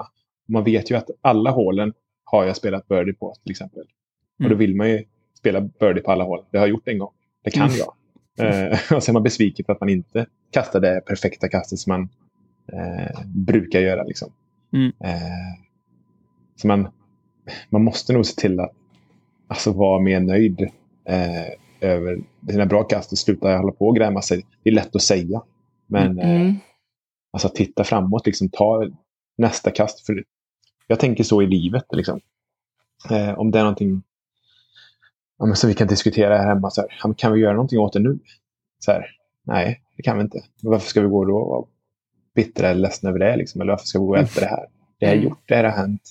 Man 0.49 0.64
vet 0.64 0.91
ju 0.91 0.95
att 0.95 1.11
alla 1.20 1.51
hålen 1.51 1.93
har 2.24 2.45
jag 2.45 2.57
spelat 2.57 2.89
birdie 2.89 3.12
på 3.12 3.35
till 3.43 3.51
exempel. 3.51 3.81
Och 3.83 3.87
då 4.39 4.47
Mm. 4.47 4.59
vill 4.59 4.77
man 4.77 4.91
ju 4.91 5.05
spela 5.39 5.61
birdie 5.61 6.01
på 6.03 6.12
alla 6.12 6.24
hål. 6.24 6.45
Det 6.51 6.59
har 6.59 6.66
jag 6.66 6.70
gjort 6.70 6.89
en 6.89 6.99
gång. 6.99 7.12
Det 7.45 7.51
kan 7.51 7.62
Mm. 7.66 7.77
jag. 7.79 7.93
Eh, 8.39 8.78
och 8.97 9.03
så 9.03 9.11
är 9.11 9.12
man 9.12 9.22
besviken 9.22 9.66
för 9.66 9.72
att 9.72 9.80
man 9.80 9.89
inte 9.89 10.26
kastar 10.51 10.80
det 10.80 11.01
perfekta 11.07 11.49
kastet 11.49 11.78
som 11.78 11.91
man 11.93 12.09
eh, 12.72 13.20
brukar 13.26 13.80
göra. 13.80 14.03
Liksom. 14.05 14.32
Mm. 14.72 14.93
Eh, 15.01 15.61
så 16.57 16.66
man, 16.66 16.89
man 17.70 17.84
måste 17.84 18.12
nog 18.12 18.26
se 18.26 18.41
till 18.41 18.61
att 18.61 18.72
alltså, 19.49 19.72
vara 19.72 20.01
mer 20.01 20.20
nöjd 20.20 20.61
eh, 21.05 21.47
över 21.80 22.18
sina 22.51 22.66
bra 22.66 22.82
kast 22.84 23.12
och 23.12 23.18
sluta 23.18 23.57
hålla 23.57 23.72
på 23.72 23.89
och 23.89 23.97
gräma 23.97 24.22
sig. 24.22 24.47
Det 24.62 24.70
är 24.70 24.74
lätt 24.74 24.97
att 24.97 25.03
säga. 25.03 25.43
Men 25.87 26.18
eh, 26.18 26.30
Mm. 26.41 26.55
alltså, 27.32 27.49
titta 27.49 27.84
framåt, 27.84 28.26
liksom, 28.26 28.49
ta 28.49 28.89
nästa 29.39 29.70
kast. 29.70 30.07
För 30.07 30.24
jag 30.87 31.01
tänker 31.01 31.24
så 31.24 31.43
i 31.43 31.47
livet. 31.47 31.84
Liksom. 31.93 32.20
Eh, 33.11 33.39
om 33.39 33.51
det 33.51 33.59
är 33.59 33.62
någonting 33.62 34.03
ja, 35.39 35.47
men 35.47 35.57
som 35.57 35.68
vi 35.68 35.74
kan 35.74 35.89
diskutera 35.89 36.39
här 36.39 36.47
hemma. 36.49 36.70
Så 36.70 36.80
här, 36.80 37.12
kan 37.14 37.32
vi 37.32 37.41
göra 37.41 37.53
någonting 37.53 37.78
åt 37.78 37.93
det 37.93 37.99
nu? 37.99 38.18
Så 38.78 38.93
här, 38.93 39.07
nej, 39.45 39.82
det 39.97 40.03
kan 40.03 40.16
vi 40.16 40.22
inte. 40.22 40.43
Varför 40.62 40.89
ska 40.89 41.01
vi 41.01 41.09
gå 41.09 41.24
då 41.24 41.37
och 41.37 41.49
vara 41.49 41.64
bittra 42.34 42.68
eller 42.68 42.80
ledsna 42.80 43.11
över 43.11 43.18
det? 43.18 43.37
Liksom? 43.37 43.61
Eller 43.61 43.72
varför 43.72 43.87
ska 43.87 43.99
vi 43.99 44.05
gå 44.07 44.11
och 44.12 44.18
älta 44.18 44.41
det 44.41 44.47
här? 44.47 44.66
Det 44.99 45.07
här 45.07 45.12
är 45.12 45.16
Mm. 45.16 45.28
gjort, 45.28 45.43
det 45.47 45.55
här 45.55 45.64
har 45.64 45.70
hänt. 45.70 46.03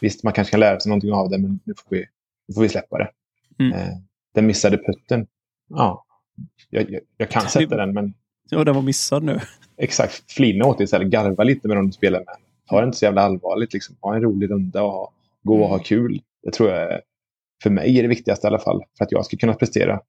Visst, 0.00 0.24
man 0.24 0.32
kanske 0.32 0.50
kan 0.50 0.60
lära 0.60 0.80
sig 0.80 0.90
någonting 0.90 1.12
av 1.12 1.30
det, 1.30 1.38
men 1.38 1.60
nu 1.64 1.74
får 1.74 1.96
vi, 1.96 2.06
nu 2.48 2.54
får 2.54 2.62
vi 2.62 2.68
släppa 2.68 2.98
det. 2.98 3.10
Mm. 3.58 3.72
Eh, 3.72 3.94
den 4.34 4.46
missade 4.46 4.78
putten. 4.78 5.26
Ja, 5.68 6.04
jag, 6.70 6.90
jag, 6.90 7.00
jag 7.16 7.28
kan 7.30 7.42
sätta 7.48 7.76
den, 7.76 7.92
men 7.92 8.14
Ja, 8.50 8.64
den 8.64 8.74
var 8.74 8.82
missad 8.82 9.22
nu. 9.22 9.40
Exakt. 9.76 10.32
Flina 10.32 10.64
åt 10.66 10.78
det 10.78 10.84
istället. 10.84 11.08
Garva 11.08 11.44
lite 11.44 11.68
med 11.68 11.76
dem 11.76 11.86
du 11.86 11.92
spelar 11.92 12.18
med. 12.18 12.36
Ta 12.68 12.80
det 12.80 12.84
inte 12.86 12.98
så 12.98 13.04
jävla 13.04 13.22
allvarligt. 13.22 13.72
Liksom. 13.72 13.96
Ha 14.00 14.14
en 14.16 14.22
rolig 14.22 14.50
runda 14.50 14.82
och 14.82 14.92
ha, 14.92 15.12
gå 15.42 15.62
och 15.62 15.68
ha 15.68 15.74
Mm. 15.74 15.84
kul. 15.84 16.22
Det 16.42 16.50
tror 16.50 16.70
jag 16.70 16.92
är, 16.92 17.00
för 17.62 17.70
mig 17.70 17.98
är 17.98 18.02
det 18.02 18.08
viktigaste 18.08 18.46
i 18.46 18.48
alla 18.48 18.58
fall. 18.58 18.82
För 18.98 19.04
att 19.04 19.12
jag 19.12 19.26
ska 19.26 19.36
kunna 19.36 19.54
prestera. 19.54 20.00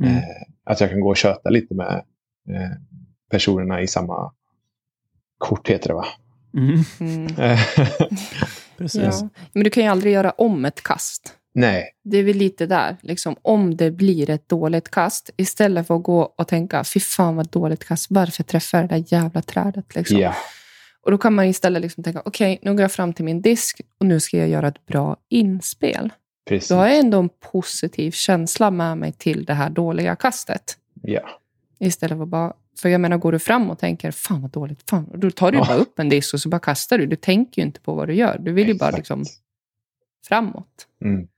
Mm. 0.00 0.16
Eh, 0.16 0.22
att 0.64 0.80
jag 0.80 0.90
kan 0.90 1.00
gå 1.00 1.08
och 1.08 1.16
köta 1.16 1.50
lite 1.50 1.74
med 1.74 2.04
eh, 2.50 2.70
personerna 3.30 3.82
i 3.82 3.86
samma 3.86 4.32
kort 5.38 5.68
heter 5.68 5.88
det 5.88 5.94
va? 5.94 6.06
Mm, 6.56 6.84
Mm. 7.00 7.26
Eh, 7.38 7.60
precis. 8.78 9.02
Ja. 9.02 9.28
Men 9.52 9.64
du 9.64 9.70
kan 9.70 9.82
ju 9.82 9.88
aldrig 9.88 10.12
göra 10.12 10.30
om 10.30 10.64
ett 10.64 10.82
kast. 10.82 11.34
Nej, 11.54 11.84
Det 12.04 12.18
är 12.18 12.22
väl 12.22 12.36
lite 12.36 12.66
där. 12.66 12.96
Liksom, 13.02 13.36
om 13.42 13.76
det 13.76 13.90
blir 13.90 14.30
ett 14.30 14.48
dåligt 14.48 14.90
kast, 14.90 15.30
istället 15.36 15.86
för 15.86 15.96
att 15.96 16.02
gå 16.02 16.20
och 16.22 16.48
tänka 16.48 16.84
fy 16.84 17.00
fan 17.00 17.36
vad 17.36 17.48
dåligt 17.50 17.84
kast, 17.84 18.06
varför 18.10 18.42
träffar 18.42 18.78
jag 18.78 18.88
det 18.88 18.94
där 18.94 19.04
jävla 19.08 19.42
trädet? 19.42 19.94
Liksom. 19.94 20.18
ja. 20.18 20.34
Och 21.02 21.10
då 21.10 21.18
kan 21.18 21.34
man 21.34 21.44
istället 21.44 21.82
liksom 21.82 22.04
tänka, 22.04 22.22
okej, 22.24 22.58
nu 22.62 22.70
går 22.72 22.80
jag 22.80 22.92
fram 22.92 23.12
till 23.12 23.24
min 23.24 23.42
disk 23.42 23.80
och 24.00 24.06
nu 24.06 24.20
ska 24.20 24.36
jag 24.36 24.48
göra 24.48 24.68
ett 24.68 24.86
bra 24.86 25.16
inspel. 25.28 26.12
Precis. 26.50 26.68
Då 26.68 26.74
har 26.74 26.88
jag 26.88 26.98
ändå 26.98 27.18
en 27.18 27.28
positiv 27.28 28.10
känsla 28.10 28.70
med 28.70 28.98
mig 28.98 29.12
till 29.12 29.44
det 29.44 29.54
här 29.54 29.70
dåliga 29.70 30.16
kastet. 30.16 30.76
Ja. 31.02 31.30
Istället 31.78 32.16
för 32.18 32.22
att 32.22 32.28
bara... 32.28 32.52
För 32.78 32.88
jag 32.88 33.00
menar, 33.00 33.16
går 33.18 33.32
du 33.32 33.38
fram 33.38 33.70
och 33.70 33.78
tänker 33.78 34.10
fan 34.10 34.42
vad 34.42 34.50
dåligt, 34.50 34.90
fan, 34.90 35.10
då 35.14 35.30
tar 35.30 35.52
du 35.52 35.58
Ja. 35.58 35.64
bara 35.68 35.76
upp 35.76 35.98
en 35.98 36.08
disk 36.08 36.34
och 36.34 36.40
så 36.40 36.48
bara 36.48 36.58
kastar 36.60 36.98
du. 36.98 37.06
Du 37.06 37.16
tänker 37.16 37.62
ju 37.62 37.66
inte 37.66 37.80
på 37.80 37.94
vad 37.94 38.08
du 38.08 38.14
gör. 38.14 38.38
Du 38.38 38.52
vill 38.52 38.68
ju 38.68 38.74
bara 38.74 38.90
liksom 38.90 39.24
framåt. 40.28 40.86
Mm. 41.04 41.28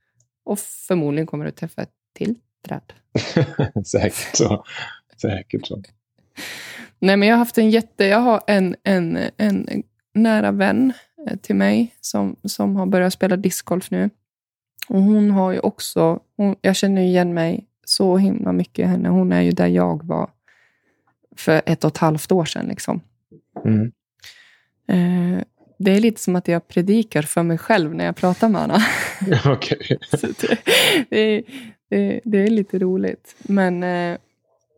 Och 0.44 0.58
förmodligen 0.58 1.26
kommer 1.26 1.44
du 1.44 1.50
träffa 1.50 1.82
ett 1.82 1.90
till 2.14 2.34
träd. 2.68 2.92
Säkert 3.86 4.36
så. 4.36 4.64
Säkert 5.20 5.66
så. 5.66 5.82
Nej, 6.98 7.16
men 7.16 7.28
jag 7.28 7.34
har 7.34 7.38
haft 7.38 7.58
en 7.58 7.70
jätte... 7.70 8.04
Jag 8.04 8.18
har 8.20 8.40
en, 8.46 8.76
en, 8.82 9.18
en 9.36 9.82
nära 10.14 10.50
vän 10.52 10.92
eh, 11.28 11.36
till 11.36 11.56
mig 11.56 11.94
som, 12.00 12.36
som 12.44 12.76
har 12.76 12.86
börjat 12.86 13.12
spela 13.12 13.36
discgolf 13.36 13.90
nu. 13.90 14.10
Och 14.88 15.02
hon 15.02 15.30
har 15.30 15.52
ju 15.52 15.58
också... 15.58 16.20
Hon, 16.36 16.56
jag 16.60 16.76
känner 16.76 17.02
ju 17.02 17.08
igen 17.08 17.34
mig 17.34 17.66
så 17.84 18.16
himla 18.16 18.52
mycket 18.52 18.78
i 18.78 18.82
henne. 18.88 19.08
Hon 19.08 19.32
är 19.32 19.40
ju 19.40 19.50
där 19.50 19.66
jag 19.66 20.04
var 20.06 20.30
för 21.36 21.62
ett 21.66 21.84
och 21.84 21.90
ett 21.90 21.98
halvt 21.98 22.32
år 22.32 22.44
sedan. 22.44 22.66
Liksom. 22.66 23.00
Mm. 23.64 23.92
Eh, 24.88 25.42
det 25.78 25.90
är 25.90 26.00
lite 26.00 26.20
som 26.20 26.36
att 26.36 26.48
jag 26.48 26.68
predikar 26.68 27.22
för 27.22 27.42
mig 27.42 27.58
själv 27.58 27.94
när 27.94 28.04
jag 28.04 28.16
pratar 28.16 28.48
med 28.48 28.60
henne. 28.60 28.78
Det, 30.40 30.58
det, 31.10 31.18
är- 31.18 31.42
det, 31.90 32.20
det 32.24 32.38
är 32.38 32.50
lite 32.50 32.78
roligt. 32.78 33.34
Men, 33.42 33.82
eh, 33.82 34.18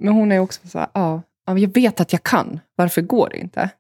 men 0.01 0.13
hon 0.13 0.33
är 0.33 0.39
också 0.39 0.69
så 0.69 0.79
här, 0.79 0.89
ja, 0.95 1.23
jag 1.47 1.75
vet 1.75 2.01
att 2.01 2.13
jag 2.13 2.23
kan. 2.23 2.61
Varför 2.75 3.03
går 3.03 3.29
det 3.29 3.39
inte? 3.39 3.71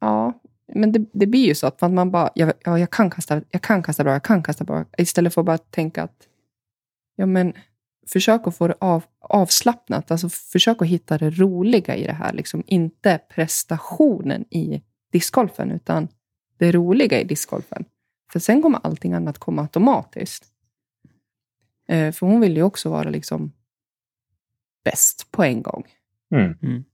Ja, 0.00 0.32
men 0.74 0.92
det, 0.92 1.04
det 1.12 1.26
blir 1.26 1.46
ju 1.46 1.54
så 1.54 1.66
att 1.66 1.80
man, 1.80 2.10
bara, 2.10 2.30
ja, 2.34 2.52
ja, 2.64 2.78
jag, 2.78 2.90
kan 2.90 3.10
kasta, 3.10 3.42
jag 3.50 3.62
kan 3.62 3.82
kasta 3.82 4.04
bra, 4.04 4.12
jag 4.12 4.22
kan 4.22 4.42
kasta 4.42 4.64
bra. 4.64 4.84
Istället 4.98 5.34
för 5.34 5.40
att 5.40 5.46
bara 5.46 5.58
tänka 5.58 6.02
att, 6.02 6.28
ja 7.16 7.26
men, 7.26 7.52
försök 8.08 8.46
att 8.46 8.56
få 8.56 8.68
det 8.68 8.74
av, 8.78 9.04
avslappnat. 9.20 10.10
Alltså 10.10 10.28
försök 10.28 10.82
att 10.82 10.88
hitta 10.88 11.18
det 11.18 11.30
roliga 11.30 11.96
i 11.96 12.06
det 12.06 12.12
här. 12.12 12.32
Liksom 12.32 12.62
inte 12.66 13.20
prestationen 13.28 14.44
i 14.50 14.82
discgolfen, 15.12 15.70
utan 15.70 16.08
det 16.56 16.72
roliga 16.72 17.20
i 17.20 17.24
discgolfen. 17.24 17.84
För 18.32 18.38
sen 18.38 18.62
kommer 18.62 18.80
allting 18.82 19.12
annat 19.12 19.38
komma 19.38 19.62
automatiskt. 19.62 20.44
Eh, 21.88 22.12
för 22.12 22.26
hon 22.26 22.40
vill 22.40 22.56
ju 22.56 22.62
också 22.62 22.90
vara 22.90 23.10
liksom 23.10 23.52
bäst 24.84 25.30
på 25.30 25.42
en 25.42 25.62
gång. 25.62 25.84
Mm. 26.34 26.84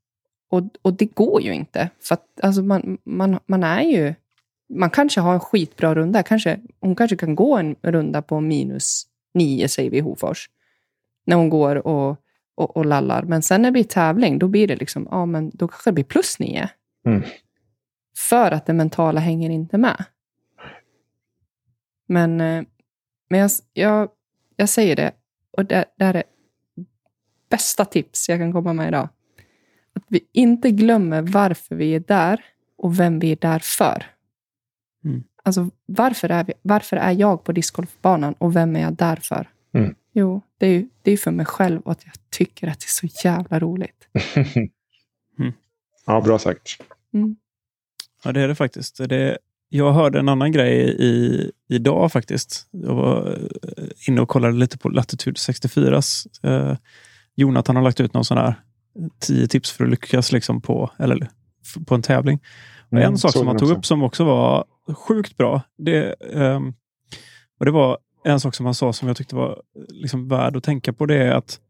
Och, 0.51 0.63
och 0.83 0.95
det 0.95 1.07
går 1.07 1.43
ju 1.43 1.55
inte. 1.55 1.91
För 2.01 2.15
att 2.15 2.41
alltså 2.43 2.63
man, 2.63 2.99
man, 3.05 3.39
man 3.47 3.65
är 3.65 3.83
ju... 3.83 4.15
Man 4.71 4.91
kanske 4.91 5.21
har 5.21 5.35
en 5.35 5.41
skitbra 5.41 5.95
runda. 5.95 6.23
Kanske, 6.23 6.61
hon 6.81 6.97
kanske 6.97 7.17
kan 7.17 7.35
gå 7.35 7.57
en 7.57 7.77
runda 7.83 8.23
på 8.23 8.41
minus 8.41 9.07
nio, 9.35 9.69
säger 9.69 9.91
vi 9.91 9.97
i 9.97 10.01
Hofors. 10.01 10.51
När 11.27 11.37
hon 11.37 11.49
går 11.49 11.87
och, 11.87 12.17
och, 12.55 12.77
och 12.77 12.87
lallar. 12.87 13.23
Men 13.23 13.43
sen 13.43 13.63
när 13.63 13.69
det 13.69 13.73
blir 13.73 13.85
tävling, 13.85 14.39
då 14.39 14.49
blir 14.49 14.69
det 14.69 14.77
liksom, 14.77 15.09
ja 15.11 15.27
men 15.27 15.51
då 15.55 15.69
kanske 15.69 15.91
det 15.91 15.95
blir 15.95 16.05
plus 16.05 16.39
nio. 16.39 16.71
Mm. 17.07 17.23
För 18.17 18.51
att 18.51 18.67
det 18.67 18.73
mentala 18.73 19.21
hänger 19.21 19.51
inte 19.51 19.79
med. 19.79 20.05
Men, 22.07 22.41
eh, 22.41 22.65
men 23.31 23.41
jag, 23.41 23.51
jag, 23.73 24.09
jag 24.57 24.69
säger 24.69 24.97
det, 24.97 25.13
och 25.51 25.65
det, 25.65 25.85
det 25.97 26.05
här 26.05 26.15
är 26.15 26.25
bästa 27.51 27.85
tips 27.85 28.29
jag 28.29 28.39
kan 28.39 28.53
komma 28.53 28.73
med 28.73 28.89
idag. 28.89 29.09
Vi 30.09 30.21
inte 30.33 30.71
glömmer 30.71 31.23
varför 31.23 31.75
vi 31.75 31.95
är 31.95 32.01
där 32.01 32.45
och 32.79 33.01
vem 33.01 33.19
vi 33.19 33.33
är 33.33 33.37
där 33.37 33.59
för. 33.59 34.07
Mm. 35.05 35.25
Alltså, 35.43 35.71
varför 35.87 36.29
är, 36.29 36.45
vi, 36.45 36.53
varför 36.63 36.97
är 36.97 37.13
jag 37.13 37.45
på 37.45 37.53
discgolfbanan 37.53 38.35
och 38.39 38.57
vem 38.57 38.77
är 38.77 38.81
jag 38.81 38.93
där 38.93 39.17
för? 39.17 39.49
Mm. 39.75 39.95
Jo, 40.13 40.41
det 40.59 40.67
är 40.67 40.71
ju 40.71 40.89
det 41.03 41.13
är 41.13 41.17
för 41.17 41.31
mig 41.31 41.47
själv 41.47 41.81
och 41.81 41.93
att 41.93 42.05
jag 42.05 42.15
tycker 42.31 42.69
att 42.69 42.81
det 42.81 42.85
är 42.85 43.09
så 43.09 43.27
jävla 43.27 43.59
roligt. 43.59 44.09
Ja, 46.09 46.21
bra 46.21 46.39
sagt. 46.39 46.77
Mm. 47.15 47.37
Ja, 48.25 48.33
det 48.33 48.41
är 48.41 48.49
det 48.49 48.55
faktiskt. 48.55 49.09
Det, 49.09 49.39
jag 49.69 49.93
hörde 49.93 50.19
en 50.19 50.29
annan 50.29 50.53
grej 50.53 50.97
i, 50.99 51.51
idag 51.69 52.13
faktiskt. 52.13 52.69
Jag 52.71 52.95
var 52.95 53.39
eh, 53.79 54.09
inne 54.09 54.21
och 54.21 54.29
kollade 54.29 54.55
lite 54.55 54.79
på 54.79 54.89
Latitude 54.89 55.37
64s. 55.37 56.27
Eh, 56.43 56.77
Jonathan 57.35 57.77
har 57.77 57.83
lagt 57.83 58.01
ut 58.01 58.15
någon 58.15 58.25
sån 58.25 58.39
här 58.39 58.55
10 59.21 59.49
tips 59.49 59.71
för 59.71 59.85
att 59.85 59.91
lyckas 59.91 60.33
liksom 60.33 60.61
på, 60.61 60.91
eller, 60.99 61.29
på 61.87 61.95
en 61.95 62.03
tävling. 62.03 62.41
Mm, 62.93 63.05
en 63.05 63.19
sak 63.19 63.33
som 63.33 63.47
han 63.47 63.59
tog 63.59 63.69
också. 63.69 63.79
upp 63.79 63.87
som 63.87 64.03
också 64.03 64.25
var 64.25 64.65
sjukt 64.95 65.37
bra. 65.37 65.63
Det, 65.79 66.15
ehm, 66.35 66.75
och 67.59 67.65
det 67.65 67.71
var 67.71 67.99
en 68.25 68.41
sak 68.41 68.55
som 68.55 68.67
han 68.67 68.75
sa 68.75 68.93
som 68.93 69.09
jag 69.09 69.17
tyckte 69.17 69.37
var 69.37 69.63
liksom 69.89 70.29
värd 70.29 70.57
att 70.57 70.65
tänka 70.65 70.93
på. 70.93 71.07
Det 71.07 71.17
är 71.17 71.31
att 71.31 71.61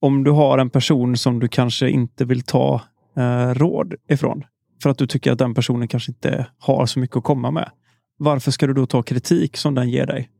om 0.00 0.24
du 0.24 0.30
har 0.30 0.58
en 0.58 0.70
person 0.70 1.16
som 1.16 1.40
du 1.40 1.48
kanske 1.48 1.90
inte 1.90 2.24
vill 2.24 2.42
ta 2.42 2.80
eh, 3.16 3.54
råd 3.54 3.94
ifrån. 4.08 4.44
För 4.82 4.90
att 4.90 4.98
du 4.98 5.06
tycker 5.06 5.32
att 5.32 5.38
den 5.38 5.54
personen 5.54 5.88
kanske 5.88 6.10
inte 6.10 6.46
har 6.58 6.86
så 6.86 6.98
mycket 6.98 7.16
att 7.16 7.24
komma 7.24 7.50
med. 7.50 7.70
Varför 8.16 8.50
ska 8.50 8.66
du 8.66 8.74
då 8.74 8.86
ta 8.86 9.02
kritik 9.02 9.56
som 9.56 9.74
den 9.74 9.90
ger 9.90 10.06
dig? 10.06 10.30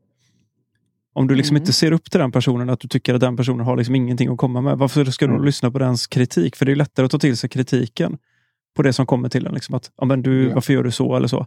Om 1.12 1.26
du 1.26 1.34
liksom 1.34 1.56
Mm. 1.56 1.62
inte 1.62 1.72
ser 1.72 1.92
upp 1.92 2.10
till 2.10 2.20
den 2.20 2.32
personen, 2.32 2.70
att 2.70 2.80
du 2.80 2.88
tycker 2.88 3.14
att 3.14 3.20
den 3.20 3.36
personen 3.36 3.66
har 3.66 3.76
liksom 3.76 3.94
ingenting 3.94 4.28
att 4.28 4.38
komma 4.38 4.60
med. 4.60 4.78
Varför 4.78 5.04
ska 5.04 5.26
du 5.26 5.32
Mm. 5.32 5.44
lyssna 5.44 5.70
på 5.70 5.78
dens 5.78 6.06
kritik? 6.06 6.56
För 6.56 6.66
det 6.66 6.72
är 6.72 6.76
lättare 6.76 7.04
att 7.06 7.10
ta 7.12 7.18
till 7.18 7.36
sig 7.36 7.50
kritiken 7.50 8.18
på 8.76 8.82
det 8.82 8.92
som 8.92 9.06
kommer 9.06 9.28
till 9.28 9.46
en. 9.46 9.54
Liksom 9.54 9.74
att, 9.74 9.90
ja, 9.96 10.04
men 10.04 10.22
du, 10.22 10.48
Ja. 10.48 10.54
Varför 10.54 10.72
gör 10.72 10.82
du 10.84 10.90
så 10.90 11.16
eller 11.16 11.28
så? 11.28 11.46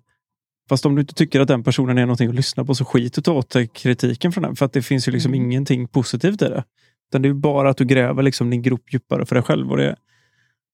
Fast 0.69 0.85
om 0.85 0.95
du 0.95 1.02
inte 1.02 1.14
tycker 1.14 1.40
att 1.41 1.48
den 1.48 1.64
personen 1.64 1.98
är 1.98 2.02
någonting 2.06 2.30
att 2.30 2.35
lyssna 2.35 2.65
på 2.65 2.76
så 2.76 2.85
skit 2.85 3.18
och 3.18 3.23
ta 3.23 3.31
åt 3.34 3.49
dig 3.49 3.68
kritiken 3.68 4.31
från 4.31 4.41
den. 4.44 4.56
För 4.56 4.65
att 4.65 4.73
det 4.73 4.81
finns 4.81 5.07
ju 5.07 5.11
liksom 5.11 5.34
Mm. 5.34 5.45
ingenting 5.45 5.88
positivt 5.88 6.41
i 6.41 6.45
det. 6.45 6.64
Utan 7.10 7.22
det 7.22 7.30
är 7.30 7.34
bara 7.34 7.69
att 7.69 7.77
du 7.77 7.85
gräver 7.85 8.23
liksom 8.23 8.49
din 8.49 8.61
grop 8.61 8.94
djupare 8.94 9.26
för 9.26 9.35
dig 9.35 9.44
själv. 9.44 9.72
Och 9.72 9.77
det, 9.77 9.95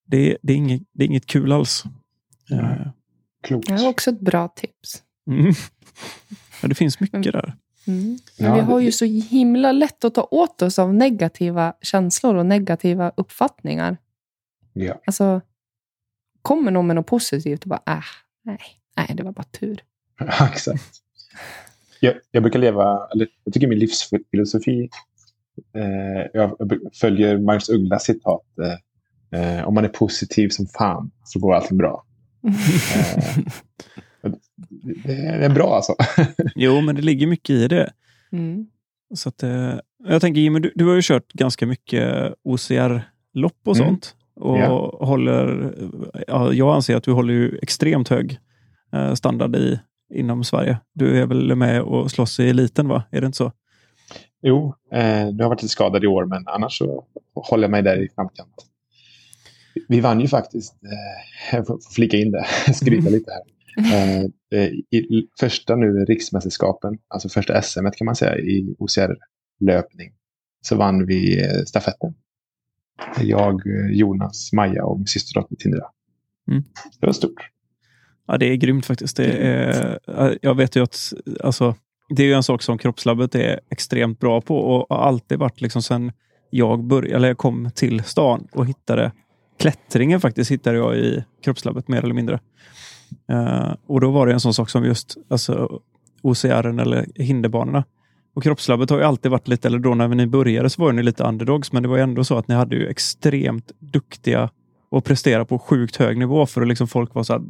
det, 0.08 0.38
det, 0.42 0.54
är, 0.54 0.58
inget, 0.58 0.82
det 0.94 1.04
är 1.04 1.08
inget 1.08 1.26
kul 1.26 1.52
alls. 1.52 1.84
Nej. 2.50 2.60
Eh, 2.60 2.88
Klokt. 3.44 3.68
Det 3.68 3.74
är 3.74 3.88
också 3.88 4.10
ett 4.12 4.20
bra 4.20 4.48
tips. 4.48 5.04
Mm. 5.30 5.54
Ja, 6.62 6.68
det 6.68 6.76
finns 6.76 7.00
mycket 7.00 7.24
där. 7.24 7.54
Mm. 7.90 8.18
Ja, 8.38 8.54
vi 8.54 8.60
har 8.60 8.80
ju 8.80 8.92
så 8.92 9.06
himla 9.06 9.72
lätt 9.72 10.06
att 10.06 10.16
ta 10.16 10.28
åt 10.32 10.62
oss 10.62 10.80
av 10.80 10.94
negativa 10.94 11.74
känslor 11.82 12.36
och 12.36 12.46
negativa 12.46 13.12
uppfattningar. 13.18 13.98
Ja. 14.74 15.02
Alltså, 15.06 15.42
kommer 16.42 16.72
någon 16.72 16.88
med 16.88 16.96
något 16.96 17.08
positivt 17.08 17.64
och 17.64 17.70
bara, 17.70 17.82
äh, 17.88 18.04
nej, 18.44 18.60
nej, 18.98 19.08
det 19.14 19.24
var 19.24 19.32
bara 19.32 19.44
tur. 19.44 19.84
Ja, 20.20 20.50
Exakt. 20.54 20.84
Jag, 22.00 22.16
jag 22.32 22.44
brukar 22.44 22.60
leva, 22.60 23.08
eller 23.14 23.28
jag 23.44 23.54
tycker 23.54 23.68
min 23.68 23.80
livsfilosofi, 23.80 24.90
eh, 25.76 26.28
jag 26.34 26.56
jag 26.60 26.80
följer 26.94 27.38
Magnus 27.38 27.70
Ugglas 27.70 28.04
citat. 28.04 28.46
Eh, 29.32 29.60
eh, 29.60 29.68
om 29.68 29.74
man 29.74 29.86
är 29.86 29.90
positiv 29.90 30.50
som 30.50 30.68
fan 30.68 31.12
så 31.24 31.40
går 31.40 31.56
allting 31.56 31.78
bra. 31.78 32.06
Eh, 32.96 33.38
det 35.06 35.14
är 35.46 35.50
bra 35.50 35.76
alltså. 35.76 35.96
Jo, 36.56 36.82
men 36.82 36.96
det 36.96 37.02
ligger 37.02 37.28
mycket 37.28 37.50
i 37.50 37.68
det. 37.68 37.94
Mm. 38.32 38.68
Så 39.16 39.30
att, 39.30 39.44
eh, 39.44 39.74
jag 40.08 40.22
tänker 40.22 40.42
Jimmy, 40.42 40.60
du, 40.60 40.72
du 40.76 40.86
har 40.88 40.96
ju 40.96 41.02
kört 41.04 41.34
ganska 41.34 41.66
mycket 41.66 42.34
OCR-lopp 42.44 43.58
och 43.66 43.76
Mm. 43.76 43.88
sånt. 43.88 44.16
Och 44.36 44.58
Ja. 44.60 44.98
håller, 45.02 45.74
ja, 46.28 46.54
jag 46.54 46.76
anser 46.76 46.96
att 46.96 47.04
du 47.04 47.12
håller 47.12 47.34
ju 47.34 47.58
extremt 47.62 48.10
hög 48.10 48.38
eh, 48.94 49.14
standard 49.14 49.56
i, 49.56 49.80
inom 50.14 50.44
Sverige. 50.44 50.78
Du 50.94 51.22
är 51.22 51.26
väl 51.26 51.56
med 51.56 51.82
och 51.82 52.12
slåss 52.12 52.40
i 52.40 52.50
eliten, 52.50 52.88
va? 52.88 53.04
Är 53.12 53.22
det 53.22 53.26
inte 53.26 53.38
så? 53.38 53.52
Jo, 54.42 54.74
eh, 54.92 55.00
nu 55.02 55.24
har 55.26 55.34
jag 55.40 55.50
varit 55.50 55.62
lite 55.62 55.72
skadad 55.72 56.04
i 56.04 56.08
år 56.08 56.26
men 56.26 56.48
annars 56.48 56.78
så 56.78 57.06
håller 57.34 57.64
jag 57.64 57.72
mig 57.72 57.82
där 57.82 58.04
i 58.04 58.10
framkant. 58.16 58.56
Vi 59.88 60.00
vann 60.00 60.20
ju 60.22 60.28
faktiskt, 60.28 60.74
eh, 60.84 61.56
jag 61.58 61.68
får 61.68 61.80
flika 61.96 62.18
in 62.18 62.32
det, 62.32 62.46
skryta 62.74 63.10
lite 63.10 63.32
här. 63.32 63.42
Eh, 63.78 64.20
eh, 64.60 64.70
I 64.92 65.28
första 65.40 65.76
nu 65.76 66.06
riksmästerskapen, 66.06 66.98
alltså 67.08 67.30
första 67.30 67.62
SM 67.62 67.86
kan 67.98 68.06
man 68.06 68.16
säga 68.16 68.38
i 68.38 68.76
OCR-löpning, 68.80 70.12
så 70.62 70.76
vann 70.76 71.06
vi 71.06 71.44
eh, 71.44 71.64
stafetten. 71.66 72.14
Jag, 73.22 73.62
Jonas, 73.92 74.54
Maja 74.54 74.86
och 74.86 74.98
min 74.98 75.08
systerdotter 75.08 75.56
Tindra. 75.56 75.86
Mm. 76.52 76.64
Det 77.00 77.06
var 77.06 77.14
stort. 77.14 77.50
Ja, 78.28 78.38
det 78.38 78.46
är 78.46 78.56
grymt 78.56 78.86
faktiskt. 78.86 79.18
Det 79.18 79.26
är, 79.26 80.00
jag 80.42 80.56
vet 80.56 80.76
ju 80.76 80.84
att 80.84 81.14
alltså, 81.44 81.76
det 82.10 82.24
är 82.24 82.36
en 82.36 82.44
sak 82.44 82.62
som 82.62 82.78
kroppslabbet 82.78 83.36
är 83.36 83.60
extremt 83.70 84.20
bra 84.20 84.42
på 84.42 84.58
och 84.58 84.86
har 84.90 85.04
alltid 85.06 85.40
varit 85.40 85.62
liksom 85.62 85.82
sen 85.82 86.12
jag 86.50 86.84
började, 86.84 87.16
eller 87.16 87.28
jag 87.28 87.38
kom 87.38 87.72
till 87.76 88.04
stan 88.04 88.48
och 88.52 88.68
hittade 88.68 89.12
klättringen 89.60 90.22
faktiskt 90.22 90.52
hittade 90.52 90.78
jag 90.78 90.98
i 90.98 91.24
kroppslabbet 91.44 91.88
mer 91.88 92.04
eller 92.04 92.14
mindre. 92.14 92.40
Uh, 93.32 93.74
och 93.88 94.02
då 94.02 94.12
var 94.12 94.28
det 94.28 94.34
en 94.34 94.40
sån 94.40 94.54
sak 94.54 94.70
som 94.70 94.86
just 94.86 95.18
alltså, 95.30 95.82
OCR 96.22 96.80
eller 96.80 97.06
hinderbanorna. 97.16 97.84
Och 98.34 98.44
kroppslabbet 98.44 98.90
har 98.90 98.98
ju 98.98 99.04
alltid 99.04 99.32
varit 99.32 99.48
lite, 99.48 99.68
eller 99.68 99.80
då 99.80 99.96
när 99.96 100.08
ni 100.08 100.28
började 100.28 100.70
så 100.70 100.82
var 100.82 100.92
ni 100.92 101.04
lite 101.04 101.24
underdogs, 101.24 101.72
men 101.72 101.84
det 101.84 101.90
var 101.90 101.98
ändå 101.98 102.24
så 102.24 102.38
att 102.38 102.48
ni 102.48 102.56
hade 102.56 102.76
ju 102.76 102.88
extremt 102.88 103.72
duktiga 103.80 104.50
och 104.90 105.06
prestera 105.06 105.46
på 105.46 105.60
sjukt 105.60 105.96
hög 105.96 106.18
nivå 106.18 106.46
för 106.46 106.62
att 106.62 106.68
liksom 106.68 106.88
folk 106.88 107.14
var 107.14 107.24
så 107.24 107.34
här, 107.34 107.42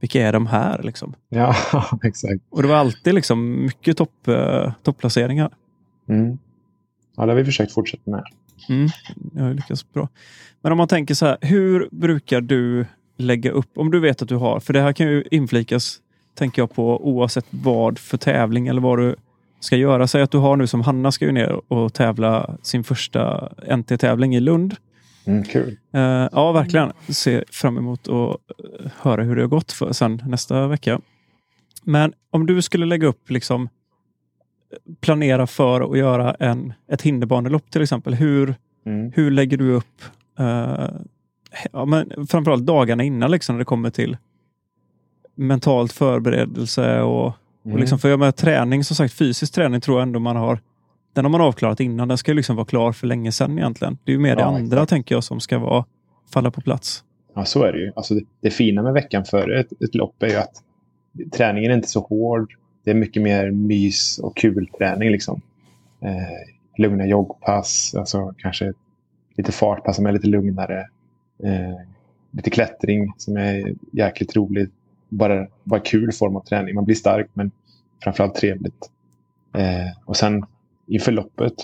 vilka 0.00 0.28
är 0.28 0.32
de 0.32 0.46
här? 0.46 0.82
Liksom. 0.82 1.14
Ja, 1.28 1.56
exakt. 2.02 2.42
Och 2.50 2.62
det 2.62 2.68
var 2.68 2.76
alltid 2.76 3.14
liksom 3.14 3.64
mycket 3.64 3.96
topp, 3.96 4.28
eh, 4.28 4.72
topplaceringar. 4.82 5.50
Mm. 6.08 6.38
Ja, 7.16 7.26
det 7.26 7.32
har 7.32 7.36
vi 7.36 7.44
försökt 7.44 7.72
fortsätta 7.72 8.10
med. 8.10 8.24
Mm, 8.68 8.88
det 9.16 9.42
har 9.42 9.54
lyckats 9.54 9.92
bra. 9.92 10.08
Men 10.62 10.72
om 10.72 10.78
man 10.78 10.88
tänker 10.88 11.14
så 11.14 11.26
här, 11.26 11.38
hur 11.40 11.88
brukar 11.92 12.40
du 12.40 12.86
lägga 13.16 13.50
upp, 13.50 13.78
om 13.78 13.90
du 13.90 14.00
vet 14.00 14.22
att 14.22 14.28
du 14.28 14.36
har, 14.36 14.60
för 14.60 14.72
det 14.72 14.80
här 14.80 14.92
kan 14.92 15.06
ju 15.06 15.24
inflikas, 15.30 16.00
tänker 16.34 16.62
jag 16.62 16.74
på, 16.74 17.08
oavsett 17.08 17.46
vad 17.50 17.98
för 17.98 18.16
tävling 18.16 18.66
eller 18.66 18.80
vad 18.80 18.98
du 18.98 19.16
ska 19.60 19.76
göra. 19.76 20.06
Säg 20.06 20.22
att 20.22 20.30
du 20.30 20.38
har 20.38 20.56
nu 20.56 20.66
som 20.66 20.80
Hanna 20.80 21.12
ska 21.12 21.24
ju 21.24 21.32
ner 21.32 21.72
och 21.72 21.94
tävla 21.94 22.56
sin 22.62 22.84
första 22.84 23.52
NT-tävling 23.76 24.36
i 24.36 24.40
Lund. 24.40 24.76
Mm, 25.26 25.44
kul. 25.44 25.76
Uh, 25.94 26.00
ja, 26.32 26.52
verkligen. 26.52 26.92
Se 27.08 27.44
fram 27.48 27.78
emot 27.78 28.08
att 28.08 28.36
höra 28.96 29.22
hur 29.22 29.36
det 29.36 29.42
har 29.42 29.48
gått 29.48 29.72
för 29.72 29.92
sen 29.92 30.22
nästa 30.26 30.66
vecka. 30.66 31.00
Men 31.82 32.12
om 32.30 32.46
du 32.46 32.62
skulle 32.62 32.86
lägga 32.86 33.06
upp, 33.06 33.30
liksom 33.30 33.68
planera 35.00 35.46
för 35.46 35.92
att 35.92 35.98
göra 35.98 36.34
en, 36.34 36.72
ett 36.92 37.02
hinderbanelopp 37.02 37.70
till 37.70 37.82
exempel. 37.82 38.14
Hur, 38.14 38.54
mm. 38.86 39.12
hur 39.14 39.30
lägger 39.30 39.56
du 39.56 39.72
upp 39.72 40.02
uh, 40.40 40.88
ja, 41.72 41.84
men 41.84 42.26
framförallt 42.26 42.66
dagarna 42.66 43.04
innan 43.04 43.30
liksom, 43.30 43.54
när 43.54 43.58
det 43.58 43.64
kommer 43.64 43.90
till 43.90 44.16
mentalt 45.34 45.92
förberedelse 45.92 47.00
och, 47.00 47.32
mm. 47.64 47.74
och 47.74 47.80
liksom, 47.80 47.98
för 47.98 48.08
jag 48.08 48.18
med 48.18 48.36
träning, 48.36 48.84
som 48.84 48.96
sagt 48.96 49.14
fysisk 49.14 49.54
träning 49.54 49.80
tror 49.80 49.98
jag 49.98 50.02
ändå 50.02 50.20
man 50.20 50.36
har 50.36 50.60
den 51.16 51.24
har 51.24 51.30
man 51.30 51.40
avklarat 51.40 51.80
innan. 51.80 52.08
Den 52.08 52.18
ska 52.18 52.32
liksom 52.32 52.56
vara 52.56 52.66
klar 52.66 52.92
för 52.92 53.06
länge 53.06 53.32
sedan 53.32 53.58
egentligen. 53.58 53.98
Det 54.04 54.10
är 54.10 54.12
ju 54.12 54.20
mer 54.20 54.30
ja, 54.30 54.36
det 54.36 54.44
andra, 54.44 54.76
exakt. 54.76 54.90
tänker 54.90 55.14
jag, 55.14 55.24
som 55.24 55.40
ska 55.40 55.58
vara, 55.58 55.84
falla 56.32 56.50
på 56.50 56.60
plats. 56.60 57.04
Ja, 57.34 57.44
så 57.44 57.62
är 57.62 57.72
det 57.72 57.78
ju. 57.78 57.92
Alltså, 57.96 58.14
det, 58.14 58.24
det 58.40 58.50
fina 58.50 58.82
med 58.82 58.92
veckan 58.92 59.24
före 59.24 59.60
ett, 59.60 59.82
ett 59.82 59.94
lopp 59.94 60.22
är 60.22 60.28
ju 60.28 60.36
att 60.36 60.62
träningen 61.32 61.70
är 61.70 61.74
inte 61.74 61.88
så 61.88 62.00
hård. 62.00 62.52
Det 62.84 62.90
är 62.90 62.94
mycket 62.94 63.22
mer 63.22 63.50
mys 63.50 64.18
och 64.18 64.36
kul 64.36 64.68
träning. 64.78 65.10
Liksom. 65.10 65.40
Eh, 66.00 66.82
lugna 66.82 67.06
joggpass, 67.06 67.94
alltså 67.98 68.34
kanske 68.38 68.72
lite 69.36 69.52
fartpass 69.52 69.96
som 69.96 70.06
är 70.06 70.12
lite 70.12 70.26
lugnare. 70.26 70.86
Eh, 71.42 71.74
lite 72.30 72.50
klättring 72.50 73.12
som 73.16 73.36
är 73.36 73.74
jäkligt 73.92 74.36
roligt. 74.36 74.72
Bara, 75.08 75.46
bara 75.64 75.80
kul 75.80 76.12
form 76.12 76.36
av 76.36 76.40
träning. 76.40 76.74
Man 76.74 76.84
blir 76.84 76.94
stark 76.94 77.28
men 77.34 77.50
framförallt 78.02 78.34
trevligt. 78.34 78.90
Eh, 79.54 79.98
och 80.04 80.16
sen 80.16 80.44
inför 80.86 81.12
loppet, 81.12 81.54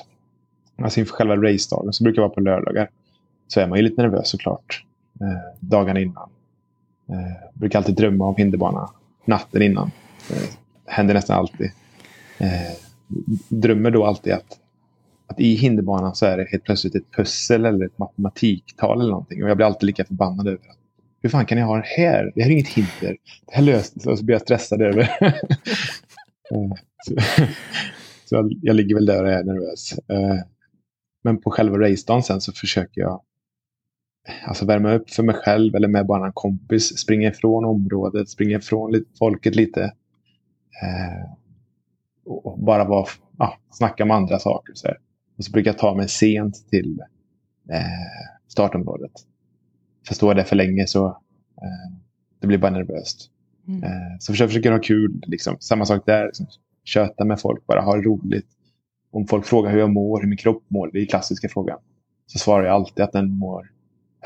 alltså 0.76 1.00
inför 1.00 1.14
själva 1.14 1.36
racedagen, 1.36 1.92
som 1.92 2.04
brukar 2.04 2.22
vara 2.22 2.32
på 2.32 2.40
lördagar. 2.40 2.90
Så 3.48 3.60
är 3.60 3.66
man 3.66 3.78
ju 3.78 3.84
lite 3.84 4.02
nervös 4.02 4.28
såklart. 4.28 4.84
Eh, 5.20 5.58
dagarna 5.60 6.00
innan. 6.00 6.28
Eh, 7.08 7.48
brukar 7.54 7.78
alltid 7.78 7.94
drömma 7.94 8.24
om 8.24 8.36
hinderbana 8.36 8.90
natten 9.24 9.62
innan. 9.62 9.90
Eh, 10.30 10.48
händer 10.86 11.14
nästan 11.14 11.38
alltid. 11.38 11.70
Eh, 12.38 12.76
drömmer 13.48 13.90
då 13.90 14.04
alltid 14.06 14.32
att, 14.32 14.58
att 15.32 15.40
i 15.40 15.54
hinderbanan 15.54 16.14
så 16.14 16.26
är 16.26 16.36
det 16.36 16.48
helt 16.50 16.64
plötsligt 16.64 16.94
ett 16.94 17.12
pussel 17.16 17.64
eller 17.64 17.86
ett 17.86 17.98
matematiktal 17.98 19.00
eller 19.00 19.10
någonting. 19.10 19.44
Och 19.44 19.50
jag 19.50 19.56
blir 19.56 19.66
alltid 19.66 19.86
lika 19.86 20.04
förbannad 20.04 20.46
över 20.46 20.70
att 20.70 20.78
hur 21.22 21.28
fan 21.28 21.46
kan 21.46 21.58
ni 21.58 21.64
ha 21.64 21.76
det 21.76 21.86
här? 21.86 22.32
Det 22.34 22.42
här 22.42 22.50
är 22.50 22.52
inget 22.52 22.68
hinder. 22.68 23.16
Det 23.46 23.54
här 23.54 23.62
löste 23.62 24.00
sig 24.00 24.12
och 24.12 24.18
så 24.18 24.24
blir 24.24 24.34
jag 24.34 24.42
stressad 24.42 24.82
över. 24.82 25.10
Eh, 26.54 27.16
så 28.24 28.34
jag, 28.34 28.52
jag 28.62 28.76
ligger 28.76 28.94
väl 28.94 29.06
där 29.06 29.24
och 29.24 29.30
är 29.30 29.44
nervös. 29.44 29.92
Eh, 30.08 30.44
men 31.24 31.40
på 31.40 31.50
själva 31.50 31.78
racedagen 31.78 32.22
sen 32.22 32.40
så 32.40 32.52
försöker 32.52 33.00
jag 33.00 33.22
alltså 34.46 34.66
värma 34.66 34.92
upp 34.92 35.10
för 35.10 35.22
mig 35.22 35.34
själv 35.34 35.74
eller 35.74 35.88
med 35.88 36.06
bara 36.06 36.26
en 36.26 36.32
kompis. 36.32 36.98
Springa 36.98 37.28
ifrån 37.28 37.64
området, 37.64 38.28
springa 38.28 38.58
ifrån 38.58 39.04
folket 39.18 39.56
lite. 39.56 39.82
Eh, 40.82 41.30
och 42.24 42.58
bara 42.58 42.84
vara, 42.84 43.06
ja, 43.38 43.58
snacka 43.70 44.02
om 44.02 44.10
andra 44.10 44.38
saker. 44.38 44.74
Så 44.74 44.88
här. 44.88 44.98
Och 45.42 45.46
så 45.46 45.52
brukar 45.52 45.70
jag 45.70 45.78
ta 45.78 45.94
mig 45.94 46.08
sent 46.08 46.68
till 46.70 47.02
eh, 47.70 47.80
startområdet. 48.48 49.10
För 50.06 50.14
står 50.14 50.30
jag 50.30 50.36
där 50.36 50.44
för 50.44 50.56
länge 50.56 50.86
så 50.86 51.06
eh, 51.62 51.92
det 52.40 52.46
blir 52.46 52.58
bara 52.58 52.70
nervöst. 52.70 53.30
Mm. 53.68 53.82
Eh, 53.82 54.18
så 54.20 54.32
jag 54.32 54.48
försöker 54.48 54.72
ha 54.72 54.78
kul. 54.78 55.22
Liksom. 55.26 55.56
Samma 55.60 55.86
sak 55.86 56.02
där. 56.06 56.26
Liksom 56.26 56.46
köta 56.84 57.24
med 57.24 57.40
folk, 57.40 57.66
bara 57.66 57.80
ha 57.80 57.96
roligt. 57.96 58.46
Om 59.10 59.26
folk 59.26 59.46
frågar 59.46 59.70
hur 59.70 59.78
jag 59.78 59.90
mår, 59.90 60.20
hur 60.20 60.28
min 60.28 60.38
kropp 60.38 60.64
mår, 60.68 60.90
det 60.92 60.98
är 60.98 61.06
klassiska 61.06 61.48
frågan. 61.48 61.78
Så 62.26 62.38
svarar 62.38 62.64
jag 62.64 62.74
alltid 62.74 63.04
att 63.04 63.12
den 63.12 63.38
mår 63.38 63.70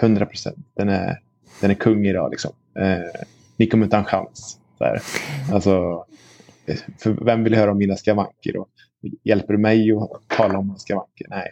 100 0.00 0.26
procent. 0.26 0.66
Den 0.74 0.88
är, 0.88 1.20
den 1.60 1.70
är 1.70 1.74
kung 1.74 2.06
idag. 2.06 2.30
Liksom. 2.30 2.52
Eh, 2.78 3.20
ni 3.56 3.66
kommer 3.66 3.84
inte 3.84 3.96
ha 3.96 4.00
en 4.00 4.06
chans. 4.06 4.58
Så 4.78 4.96
Alltså, 5.54 6.04
för 6.98 7.24
vem 7.24 7.44
vill 7.44 7.54
höra 7.54 7.70
om 7.70 7.78
mina 7.78 7.96
skavanker? 7.96 8.52
Då? 8.52 8.66
Hjälper 9.24 9.52
du 9.52 9.58
mig 9.58 9.92
att 9.92 10.36
tala 10.36 10.58
om 10.58 10.74
skavanker? 10.78 11.26
Nej. 11.28 11.48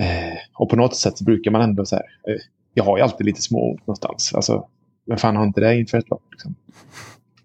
Eh, 0.00 0.38
och 0.54 0.70
på 0.70 0.76
något 0.76 0.96
sätt 0.96 1.20
brukar 1.20 1.50
man 1.50 1.62
ändå 1.62 1.84
så 1.84 1.96
här. 1.96 2.04
Eh, 2.28 2.40
jag 2.74 2.84
har 2.84 2.96
ju 2.96 3.02
alltid 3.02 3.26
lite 3.26 3.42
småont 3.42 3.80
någonstans. 3.80 4.34
Alltså, 4.34 4.68
vem 5.06 5.18
fan 5.18 5.36
har 5.36 5.44
inte 5.44 5.60
det 5.60 5.78
inför 5.78 5.98
ett 5.98 6.10
lopp? 6.10 6.22
Liksom? 6.30 6.54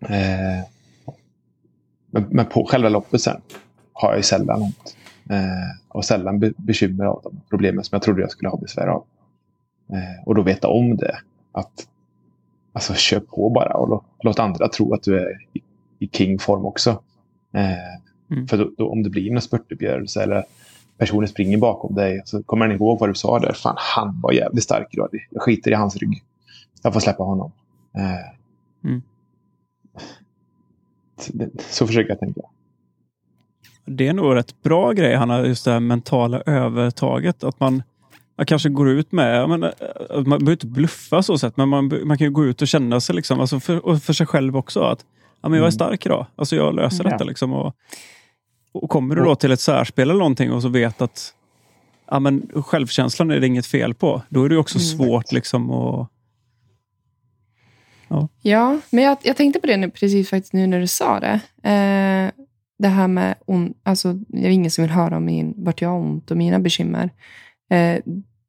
Eh, 0.02 0.66
men, 2.12 2.26
men 2.30 2.46
på 2.46 2.66
själva 2.66 2.90
loppet 2.90 3.22
sen 3.22 3.42
har 3.94 4.10
jag 4.10 4.18
ju 4.18 4.24
sällan 4.24 4.62
ont. 4.62 4.96
Eh, 5.30 5.78
och 5.88 6.06
sällan 6.06 6.40
be 6.40 6.54
bekymmer 6.58 7.06
av 7.06 7.22
de 7.24 7.42
problemen 7.50 7.84
som 7.84 7.96
jag 7.96 8.02
trodde 8.02 8.22
jag 8.22 8.32
skulle 8.32 8.50
ha 8.50 8.58
besvär 8.58 8.88
av. 8.88 9.06
Eh, 9.94 10.24
och 10.26 10.36
då 10.36 10.42
veta 10.42 10.68
om 10.68 10.98
det. 10.98 11.18
Att 11.52 11.88
alltså, 12.74 12.94
kör 12.94 13.20
på 13.20 13.50
bara 13.50 13.74
och 13.74 13.90
låt, 13.90 14.06
låt 14.24 14.40
andra 14.40 14.68
tro 14.68 14.94
att 14.94 15.04
du 15.04 15.20
är 15.20 15.42
i, 15.54 15.62
i 16.00 16.08
king-form 16.08 16.66
också. 16.66 16.90
Eh, 17.54 18.02
mm. 18.32 18.48
För 18.48 18.58
då, 18.58 18.72
då, 18.78 18.90
om 18.92 19.04
det 19.04 19.10
blir 19.10 19.32
en 19.32 19.42
spurtuppgörelse 19.42 20.24
eller 20.24 20.44
personen 20.98 21.28
springer 21.28 21.58
bakom 21.58 21.96
dig 21.96 22.22
så 22.26 22.44
kommer 22.44 22.68
den 22.68 22.78
ihåg 22.78 23.00
vad 23.00 23.10
du 23.10 23.16
sa 23.16 23.40
där. 23.40 23.54
Fan, 23.54 23.76
han 23.78 24.22
var 24.22 24.32
jävligt 24.32 24.64
stark 24.64 24.88
idag. 24.92 25.10
Jag 25.30 25.42
skiter 25.42 25.72
i 25.72 25.74
hans 25.74 25.98
rygg. 25.98 26.24
Jag 26.84 26.94
får 26.94 27.00
släppa 27.00 27.24
honom. 27.24 27.52
Eh, 27.96 28.90
mm 28.90 29.02
så 31.70 31.88
försöker 31.88 32.10
jag 32.10 32.20
tänka. 32.20 32.42
Det 33.86 34.08
är 34.08 34.14
nog 34.14 34.36
rätt 34.36 34.64
bra 34.64 34.92
grej, 34.92 35.16
Hanna, 35.16 35.46
just 35.46 35.66
det 35.66 35.72
här 35.72 35.80
mentala 35.80 36.42
övertaget. 36.46 37.44
Att 37.44 37.60
man, 37.60 37.84
man 38.38 38.46
kanske 38.46 38.70
går 38.70 38.90
ut 38.90 39.12
med, 39.12 39.50
men, 39.50 39.64
eh, 39.64 39.70
man 40.10 40.24
behöver 40.24 40.52
inte 40.52 40.68
bluffa 40.68 41.24
så 41.24 41.38
sätt, 41.38 41.58
men 41.58 41.70
man, 41.70 41.92
man 42.04 42.18
kan 42.18 42.28
ju 42.28 42.32
gå 42.32 42.46
ut 42.46 42.62
och 42.62 42.68
känna 42.68 43.00
sig, 43.00 43.16
liksom, 43.16 43.40
alltså 43.40 43.60
för, 43.60 43.86
och 43.86 44.04
för 44.04 44.14
sig 44.14 44.28
själv 44.28 44.58
också, 44.58 44.80
att 44.80 45.06
ja, 45.42 45.50
men 45.50 45.58
jag 45.58 45.64
är 45.64 45.68
mm. 45.68 45.72
stark 45.72 46.06
idag. 46.06 46.26
Alltså 46.36 46.56
jag 46.56 46.76
löser 46.76 47.04
ja. 47.04 47.10
detta. 47.10 47.24
Liksom, 47.24 47.54
och, 47.54 47.76
och 48.72 48.90
kommer 48.90 49.16
du 49.16 49.24
då 49.24 49.36
till 49.36 49.52
ett 49.52 49.60
särspel 49.60 50.10
eller 50.10 50.20
någonting 50.20 50.52
och 50.52 50.62
så 50.62 50.70
vet 50.70 51.02
att 51.02 51.34
ja, 52.12 52.20
men 52.20 52.50
självkänslan 52.56 53.32
är 53.32 53.40
det 53.40 53.48
inget 53.48 53.66
fel 53.66 53.94
på, 53.94 54.22
då 54.30 54.44
är 54.44 54.50
det 54.50 54.58
också 54.58 54.78
mm. 54.78 54.86
svårt 54.86 55.32
liksom, 55.32 55.72
att 55.72 56.10
Ja, 58.12 58.28
ja 58.42 58.80
men 58.90 59.04
jag, 59.04 59.18
jag 59.24 59.38
tänkte 59.38 59.60
på 59.60 59.68
det 59.68 59.78
nu, 59.78 59.90
precis 59.90 60.30
faktiskt 60.30 60.54
nu 60.54 60.68
när 60.68 60.80
du 60.80 60.88
sa 60.88 61.20
det. 61.20 61.40
Eh, 61.70 62.46
det 62.80 62.88
här 62.88 63.08
med 63.08 63.36
on, 63.46 63.74
alltså, 63.84 64.14
det 64.14 64.48
är 64.48 64.50
ingen 64.50 64.72
som 64.72 64.82
vill 64.82 64.92
höra 64.92 65.18
om 65.18 65.26
min, 65.26 65.54
vart 65.58 65.82
jag 65.82 65.90
har 65.90 66.00
ont 66.00 66.32
och 66.32 66.38
mina 66.38 66.60
bekymmer. 66.60 67.10
Eh, 67.70 68.00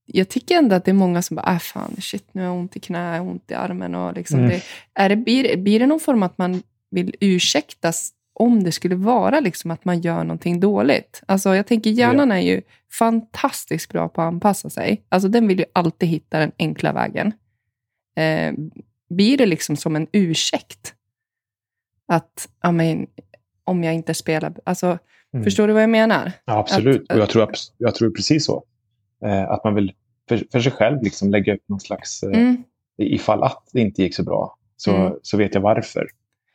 jag 0.07 0.29
tycker 0.29 0.59
ändå 0.59 0.77
att 0.77 0.85
det 0.85 0.91
är 0.91 0.95
många 0.95 1.23
som 1.23 1.37
bara, 1.37 1.53
äh, 1.53 1.59
fan, 1.59 1.97
shit, 1.99 2.29
nu 2.33 2.41
har 2.41 2.49
jag 2.49 2.57
ont 2.57 2.77
i 2.77 2.81
knä, 2.81 3.21
ont 3.21 3.51
i 3.51 3.55
armen. 3.55 3.95
Och 3.95 4.15
liksom 4.15 4.39
mm. 4.39 4.51
det, 4.51 4.63
är 4.95 5.09
det, 5.09 5.17
blir, 5.17 5.57
blir 5.57 5.81
det 5.81 5.87
någon 5.87 6.01
form 6.01 6.23
att 6.23 6.39
man 6.39 6.63
vill 6.91 7.15
ursäktas 7.21 8.13
om 8.43 8.65
det 8.65 8.73
skulle 8.73 8.95
vara 8.95 9.41
liksom 9.41 9.71
att 9.71 9.85
man 9.85 10.01
gör 10.01 10.25
någonting 10.25 10.61
dåligt. 10.61 11.23
Alltså 11.27 11.55
jag 11.55 11.67
tänker 11.67 11.91
hjärnan 11.91 12.33
är 12.33 12.41
ju 12.41 12.63
fantastiskt 12.99 13.93
bra 13.93 14.09
på 14.09 14.23
att 14.23 14.27
anpassa 14.29 14.71
sig. 14.71 15.03
Alltså 15.09 15.29
den 15.29 15.49
vill 15.49 15.59
ju 15.59 15.65
alltid 15.73 16.09
hitta 16.09 16.39
den 16.39 16.53
enkla 16.59 16.93
vägen. 16.93 17.33
Eh, 18.17 18.53
blir 19.11 19.39
det 19.39 19.47
liksom 19.47 19.77
som 19.77 19.97
en 19.97 20.07
ursäkt. 20.13 20.95
Att, 22.09 22.49
ja, 22.63 22.73
men, 22.73 23.07
om 23.65 23.85
jag 23.85 23.95
inte 23.95 24.15
spelar... 24.15 24.55
Alltså, 24.65 24.99
mm. 25.35 25.45
Förstår 25.45 25.67
du 25.67 25.73
vad 25.73 25.83
jag 25.83 25.91
menar? 25.91 26.33
Ja, 26.45 26.59
absolut. 26.59 27.03
Att, 27.03 27.17
och 27.17 27.23
jag 27.23 27.29
tror, 27.31 27.49
jag 27.79 27.95
tror 27.95 28.11
precis 28.11 28.45
så. 28.45 28.65
Eh, 29.25 29.51
att 29.51 29.65
man 29.65 29.75
vill 29.75 29.93
för, 30.29 30.45
för 30.53 30.61
sig 30.61 30.73
själv 30.73 31.03
liksom 31.03 31.31
lägga 31.31 31.55
upp 31.55 31.69
någon 31.69 31.81
slags... 31.81 32.23
Eh, 32.23 32.31
Mm. 32.41 32.63
Ifall 32.99 33.43
att 33.43 33.69
det 33.73 33.81
inte 33.81 34.03
gick 34.03 34.15
så 34.15 34.23
bra 34.23 34.57
så, 34.77 34.97
Mm. 34.97 35.13
så 35.23 35.37
vet 35.37 35.55
jag 35.55 35.61
varför. 35.61 36.07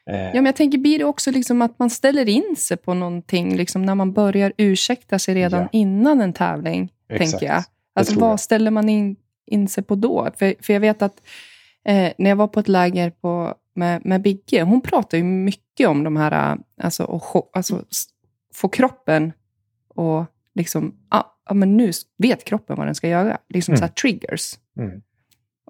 Eh, 0.09 0.15
Ja, 0.25 0.33
men 0.33 0.45
jag 0.45 0.55
tänker, 0.55 0.77
blir 0.77 0.99
det 0.99 1.05
också 1.05 1.31
liksom 1.31 1.61
att 1.61 1.79
man 1.79 1.89
ställer 1.89 2.29
in 2.29 2.55
sig 2.57 2.77
på 2.77 2.93
någonting 2.93 3.55
liksom 3.55 3.81
när 3.85 3.95
man 3.95 4.13
börjar 4.13 4.53
ursäkta 4.57 5.19
sig 5.19 5.35
redan 5.35 5.61
Ja. 5.61 5.67
innan 5.71 6.21
en 6.21 6.33
tävling? 6.33 6.91
exakt. 7.09 7.31
tänker 7.31 7.45
jag. 7.55 7.63
Alltså, 7.95 8.19
vad 8.19 8.31
jag. 8.31 8.39
ställer 8.39 8.71
man 8.71 8.89
in, 8.89 9.15
in 9.45 9.67
sig 9.67 9.83
på 9.83 9.95
då? 9.95 10.29
För, 10.37 10.55
för 10.61 10.73
jag 10.73 10.79
vet 10.79 11.01
att 11.01 11.21
eh, 11.85 12.11
när 12.17 12.29
jag 12.29 12.35
var 12.35 12.47
på 12.47 12.59
ett 12.59 12.67
läger 12.67 13.09
på, 13.09 13.55
med, 13.75 14.05
med 14.05 14.21
Bigge, 14.21 14.61
hon 14.63 14.81
pratar 14.81 15.17
ju 15.17 15.23
mycket 15.23 15.87
om 15.87 16.03
de 16.03 16.17
här, 16.17 16.57
alltså, 16.81 17.03
och, 17.03 17.49
alltså 17.53 17.83
få 18.53 18.69
kroppen 18.69 19.33
och 19.95 20.25
liksom, 20.55 20.95
ja, 21.11 21.37
ja, 21.47 21.53
men 21.53 21.77
nu 21.77 21.91
vet 22.17 22.43
kroppen 22.43 22.75
vad 22.77 22.87
den 22.87 22.95
ska 22.95 23.07
göra. 23.07 23.37
Liksom 23.49 23.73
Mm. 23.73 23.87
så 23.87 23.93
triggers. 23.93 24.53
Mm. 24.79 25.01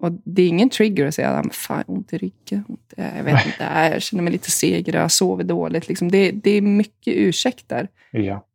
Och 0.01 0.11
det 0.23 0.41
är 0.41 0.47
ingen 0.47 0.69
trigger 0.69 1.05
att 1.07 1.15
säga, 1.15 1.31
"Ah, 1.31 1.41
men 1.41 1.49
fan, 1.49 1.83
ont 1.87 2.13
i 2.13 2.17
ryggen, 2.17 2.63
ont 2.67 2.93
jag 2.97 3.23
vet 3.23 3.45
inte, 3.45 3.63
jag 3.93 4.01
känner 4.01 4.23
mig 4.23 4.33
lite 4.33 4.51
seg, 4.51 4.87
jag 4.89 5.11
sover 5.11 5.43
dåligt. 5.43 5.87
Liksom. 5.87 6.11
Det, 6.11 6.31
det 6.31 6.51
är 6.51 6.61
mycket 6.61 7.13
ursäkter. 7.17 7.87
Ja, 8.11 8.45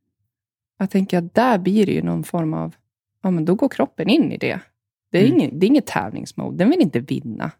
Jag 0.78 0.90
tänker 0.90 1.18
att 1.18 1.34
där 1.34 1.58
blir 1.58 1.86
det 1.86 1.92
ju 1.92 2.02
någon 2.02 2.24
form 2.24 2.54
av, 2.54 2.74
ja 3.22 3.30
men 3.30 3.44
då 3.44 3.54
går 3.54 3.68
kroppen 3.68 4.08
in 4.08 4.32
i 4.32 4.36
det. 4.36 4.60
Det 5.10 5.18
är, 5.18 5.24
Mm. 5.26 5.38
ingen, 5.38 5.58
det 5.58 5.66
är 5.66 5.68
inget 5.68 5.86
tävlingsmode, 5.86 6.56
den 6.56 6.70
vill 6.70 6.80
inte 6.80 7.00
vinna. 7.00 7.50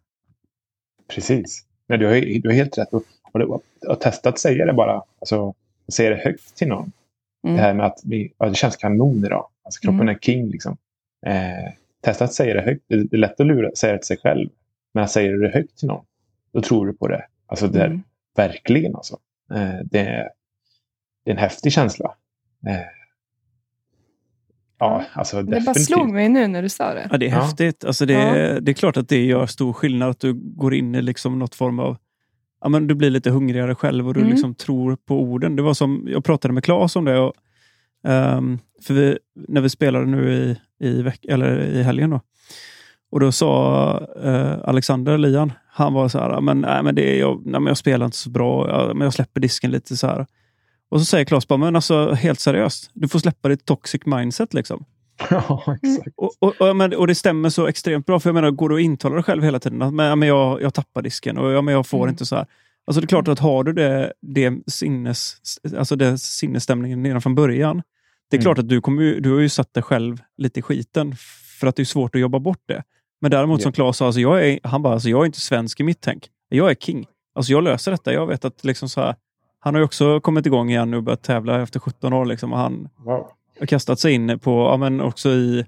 precis. 1.09 1.65
Nej, 1.87 1.99
du, 1.99 2.07
har, 2.07 2.41
du 2.43 2.49
har 2.49 2.55
helt 2.55 2.79
rätt. 2.79 2.93
Och, 2.93 3.03
och, 3.33 3.63
och 3.89 4.01
testa 4.01 4.29
att 4.29 4.39
säga 4.39 4.67
det 4.67 4.73
bara. 4.73 5.03
Alltså, 5.21 5.55
säga 5.93 6.11
det 6.11 6.17
högt 6.17 6.55
till 6.57 6.69
någon. 6.69 6.93
Mm. 7.45 7.57
Det 7.57 7.63
här 7.63 7.75
med 7.75 7.87
att 7.87 8.01
vi, 8.05 8.33
ja, 8.39 8.49
det 8.49 8.55
känns 8.55 8.77
kanon 8.77 9.25
idag. 9.25 9.49
Alltså, 9.65 9.81
kroppen 9.81 10.01
Mm. 10.01 10.09
är 10.15 10.19
king. 10.19 10.49
Liksom. 10.51 10.77
Eh, 11.27 11.73
testa 12.03 12.25
att 12.25 12.33
säga 12.35 12.55
det 12.55 12.61
högt. 12.63 12.85
Det 12.89 12.95
är 12.95 13.17
lätt 13.17 13.41
att 13.41 13.47
lura, 13.47 13.71
säga 13.75 13.93
det 13.93 13.99
till 13.99 14.07
sig 14.07 14.17
själv. 14.19 14.49
Men 14.95 15.05
att 15.05 15.11
säga 15.11 15.33
det 15.37 15.49
högt 15.49 15.79
till 15.79 15.89
någon, 15.89 16.05
då 16.53 16.61
tror 16.63 16.87
du 16.87 16.93
på 16.93 17.09
det. 17.09 17.25
Alltså, 17.47 17.67
det 17.69 17.81
är, 17.81 17.87
Mm. 17.87 18.03
Verkligen 18.37 18.95
alltså. 18.97 19.19
Eh, 19.55 19.75
det, 19.85 19.99
är, 20.01 20.29
det 21.25 21.31
är 21.31 21.35
en 21.35 21.39
häftig 21.39 21.73
känsla. 21.73 22.15
Eh, 22.67 22.77
ja, 24.79 25.05
alltså 25.13 25.37
Det 25.37 25.43
bara 25.45 25.55
definitivt. 25.55 25.85
slog 25.87 26.13
mig 26.13 26.29
nu 26.29 26.47
när 26.47 26.63
du 26.63 26.69
sa 26.69 26.95
det. 26.95 27.09
Ja, 27.11 27.19
det 27.19 27.27
är 27.27 27.31
Ja. 27.31 27.41
häftigt. 27.41 27.85
Alltså 27.85 28.07
det, 28.07 28.15
är, 28.15 28.61
det 28.61 28.73
är 28.73 28.75
klart 28.75 28.97
att 28.97 29.09
det 29.09 29.25
gör 29.25 29.47
stor 29.47 29.73
skillnad 29.73 30.11
att 30.11 30.21
du 30.21 30.33
går 30.35 30.75
in 30.75 30.95
i 30.95 31.03
liksom 31.03 31.39
något 31.39 31.55
form 31.55 31.79
av... 31.79 31.97
Ja, 32.61 32.69
men 32.69 32.87
du 32.87 32.95
blir 32.95 33.11
lite 33.11 33.31
hungrigare 33.31 33.75
själv 33.75 34.09
och 34.09 34.15
du 34.15 34.21
Mm. 34.21 34.31
liksom 34.33 34.55
tror 34.55 34.97
på 34.97 35.21
orden. 35.23 35.57
Det 35.57 35.63
var 35.63 35.75
som, 35.75 36.07
jag 36.11 36.25
pratade 36.25 36.55
med 36.55 36.65
Claes 36.65 36.97
om 36.97 37.05
det. 37.05 37.19
Och, 37.19 37.33
ehm, 38.05 38.59
för 38.83 38.95
vi, 38.95 39.19
när 39.49 39.61
vi 39.61 39.69
spelade 39.71 40.07
nu 40.07 40.33
i, 40.35 40.57
i, 40.83 41.03
veck, 41.03 41.25
eller 41.29 41.59
i 41.61 41.83
helgen. 41.83 42.11
Då, 42.11 42.21
och 43.13 43.21
då 43.21 43.33
sa 43.33 44.07
eh, 44.25 44.55
Alexander 44.65 45.19
Lian, 45.19 45.53
han 45.69 45.93
var 45.95 46.09
så 46.09 46.19
här, 46.19 46.31
"Ja, 46.31 46.41
men, 46.41 46.61
nej, 46.61 46.83
men 46.83 46.95
det 46.95 47.17
är, 47.17 47.21
jag, 47.21 47.43
nej, 47.45 47.61
men 47.61 47.67
jag 47.67 47.77
spelar 47.77 48.07
inte 48.07 48.17
så 48.19 48.31
bra, 48.31 48.69
ja, 48.69 48.95
men 48.95 49.05
jag 49.05 49.15
släpper 49.15 49.41
disken 49.41 49.71
lite 49.71 49.97
så 49.97 50.07
här. 50.07 50.27
Och 50.91 50.99
så 51.01 51.05
säger 51.05 51.25
Claes 51.25 51.49
bara, 51.49 51.57
men 51.59 51.77
alltså 51.77 52.13
helt 52.13 52.41
seriöst, 52.41 52.91
du 52.95 53.09
får 53.09 53.19
släppa 53.19 53.49
ditt 53.49 53.65
toxic 53.65 54.07
mindset. 54.07 54.55
liksom. 54.55 54.85
ja, 55.31 55.77
exakt. 55.83 56.09
Och, 56.17 56.33
och, 56.39 56.61
och, 56.61 56.77
men, 56.77 56.95
och 56.95 57.07
det 57.07 57.15
stämmer 57.15 57.49
så 57.51 57.67
extremt 57.67 58.07
bra. 58.07 58.21
För 58.21 58.31
jag 58.31 58.35
menar, 58.35 58.51
går 58.51 58.69
du 58.69 58.75
och 58.75 58.81
intalar 58.81 59.15
dig 59.17 59.25
själv 59.25 59.43
hela 59.43 59.59
tiden 59.61 59.83
att 59.83 59.95
men, 59.95 60.19
men 60.19 60.29
jag, 60.29 60.63
jag 60.63 60.75
tappar 60.75 61.03
disken 61.03 61.39
och 61.39 61.53
ja, 61.53 61.63
men 61.63 61.75
jag 61.75 61.87
får 61.87 61.99
Mm. 61.99 62.09
inte 62.11 62.27
så 62.27 62.37
här. 62.37 62.47
Alltså 62.87 63.01
det 63.01 63.05
är 63.05 63.09
klart 63.09 63.29
att 63.29 63.39
har 63.39 63.65
du 63.65 63.73
det, 63.73 64.13
det, 64.21 64.53
sinnes, 64.67 65.37
alltså 65.79 65.97
det 65.97 66.19
sinnesstämningen 66.19 67.05
redan 67.05 67.23
från 67.23 67.35
början. 67.35 67.83
Det 68.33 68.37
är 68.37 68.39
Mm. 68.39 68.45
klart 68.45 68.59
att 68.59 68.69
du, 68.69 68.81
kommer, 68.81 69.21
du 69.21 69.33
har 69.33 69.41
ju 69.41 69.49
satt 69.49 69.75
dig 69.75 69.83
själv 69.83 70.17
lite 70.37 70.59
i 70.61 70.63
skiten 70.63 71.15
för 71.61 71.67
att 71.67 71.77
det 71.77 71.83
är 71.83 71.85
svårt 71.85 72.15
att 72.15 72.21
jobba 72.21 72.39
bort 72.39 72.63
det. 72.69 72.83
Men 73.21 73.31
däremot 73.31 73.61
Ja. 73.61 73.63
som 73.63 73.73
Claes 73.73 73.97
sa, 73.97 74.07
alltså 74.07 74.21
jag 74.21 74.49
är, 74.49 74.59
han 74.63 74.83
bara, 74.83 74.93
alltså 74.95 75.09
jag 75.09 75.21
är 75.21 75.27
inte 75.27 75.41
svensk 75.41 75.81
i 75.81 75.83
mitt 75.83 76.01
tänk. 76.01 76.29
Jag 76.49 76.71
är 76.71 76.75
king. 76.75 77.07
Alltså 77.35 77.53
jag 77.53 77.65
löser 77.65 77.91
detta. 77.91 78.13
Jag 78.13 78.27
vet 78.27 78.45
att 78.45 78.65
liksom 78.65 78.89
så 78.89 79.01
här, 79.01 79.15
han 79.61 79.75
har 79.75 79.81
ju 79.81 79.85
också 79.85 80.21
kommit 80.21 80.47
igång 80.47 80.71
igen 80.71 80.91
nu 80.91 80.97
och 80.97 81.03
börjat 81.03 81.23
tävla 81.23 81.63
efter 81.63 81.81
17 81.81 82.13
år. 82.13 82.25
Liksom, 82.27 82.53
och 82.53 82.59
han, 82.59 82.89
Wow. 83.05 83.27
har 83.59 83.67
kastat 83.67 84.01
sig 84.01 84.13
in 84.13 84.39
på, 84.39 84.51
ja, 84.51 84.77
men 84.77 85.01
också 85.01 85.31
i, 85.31 85.65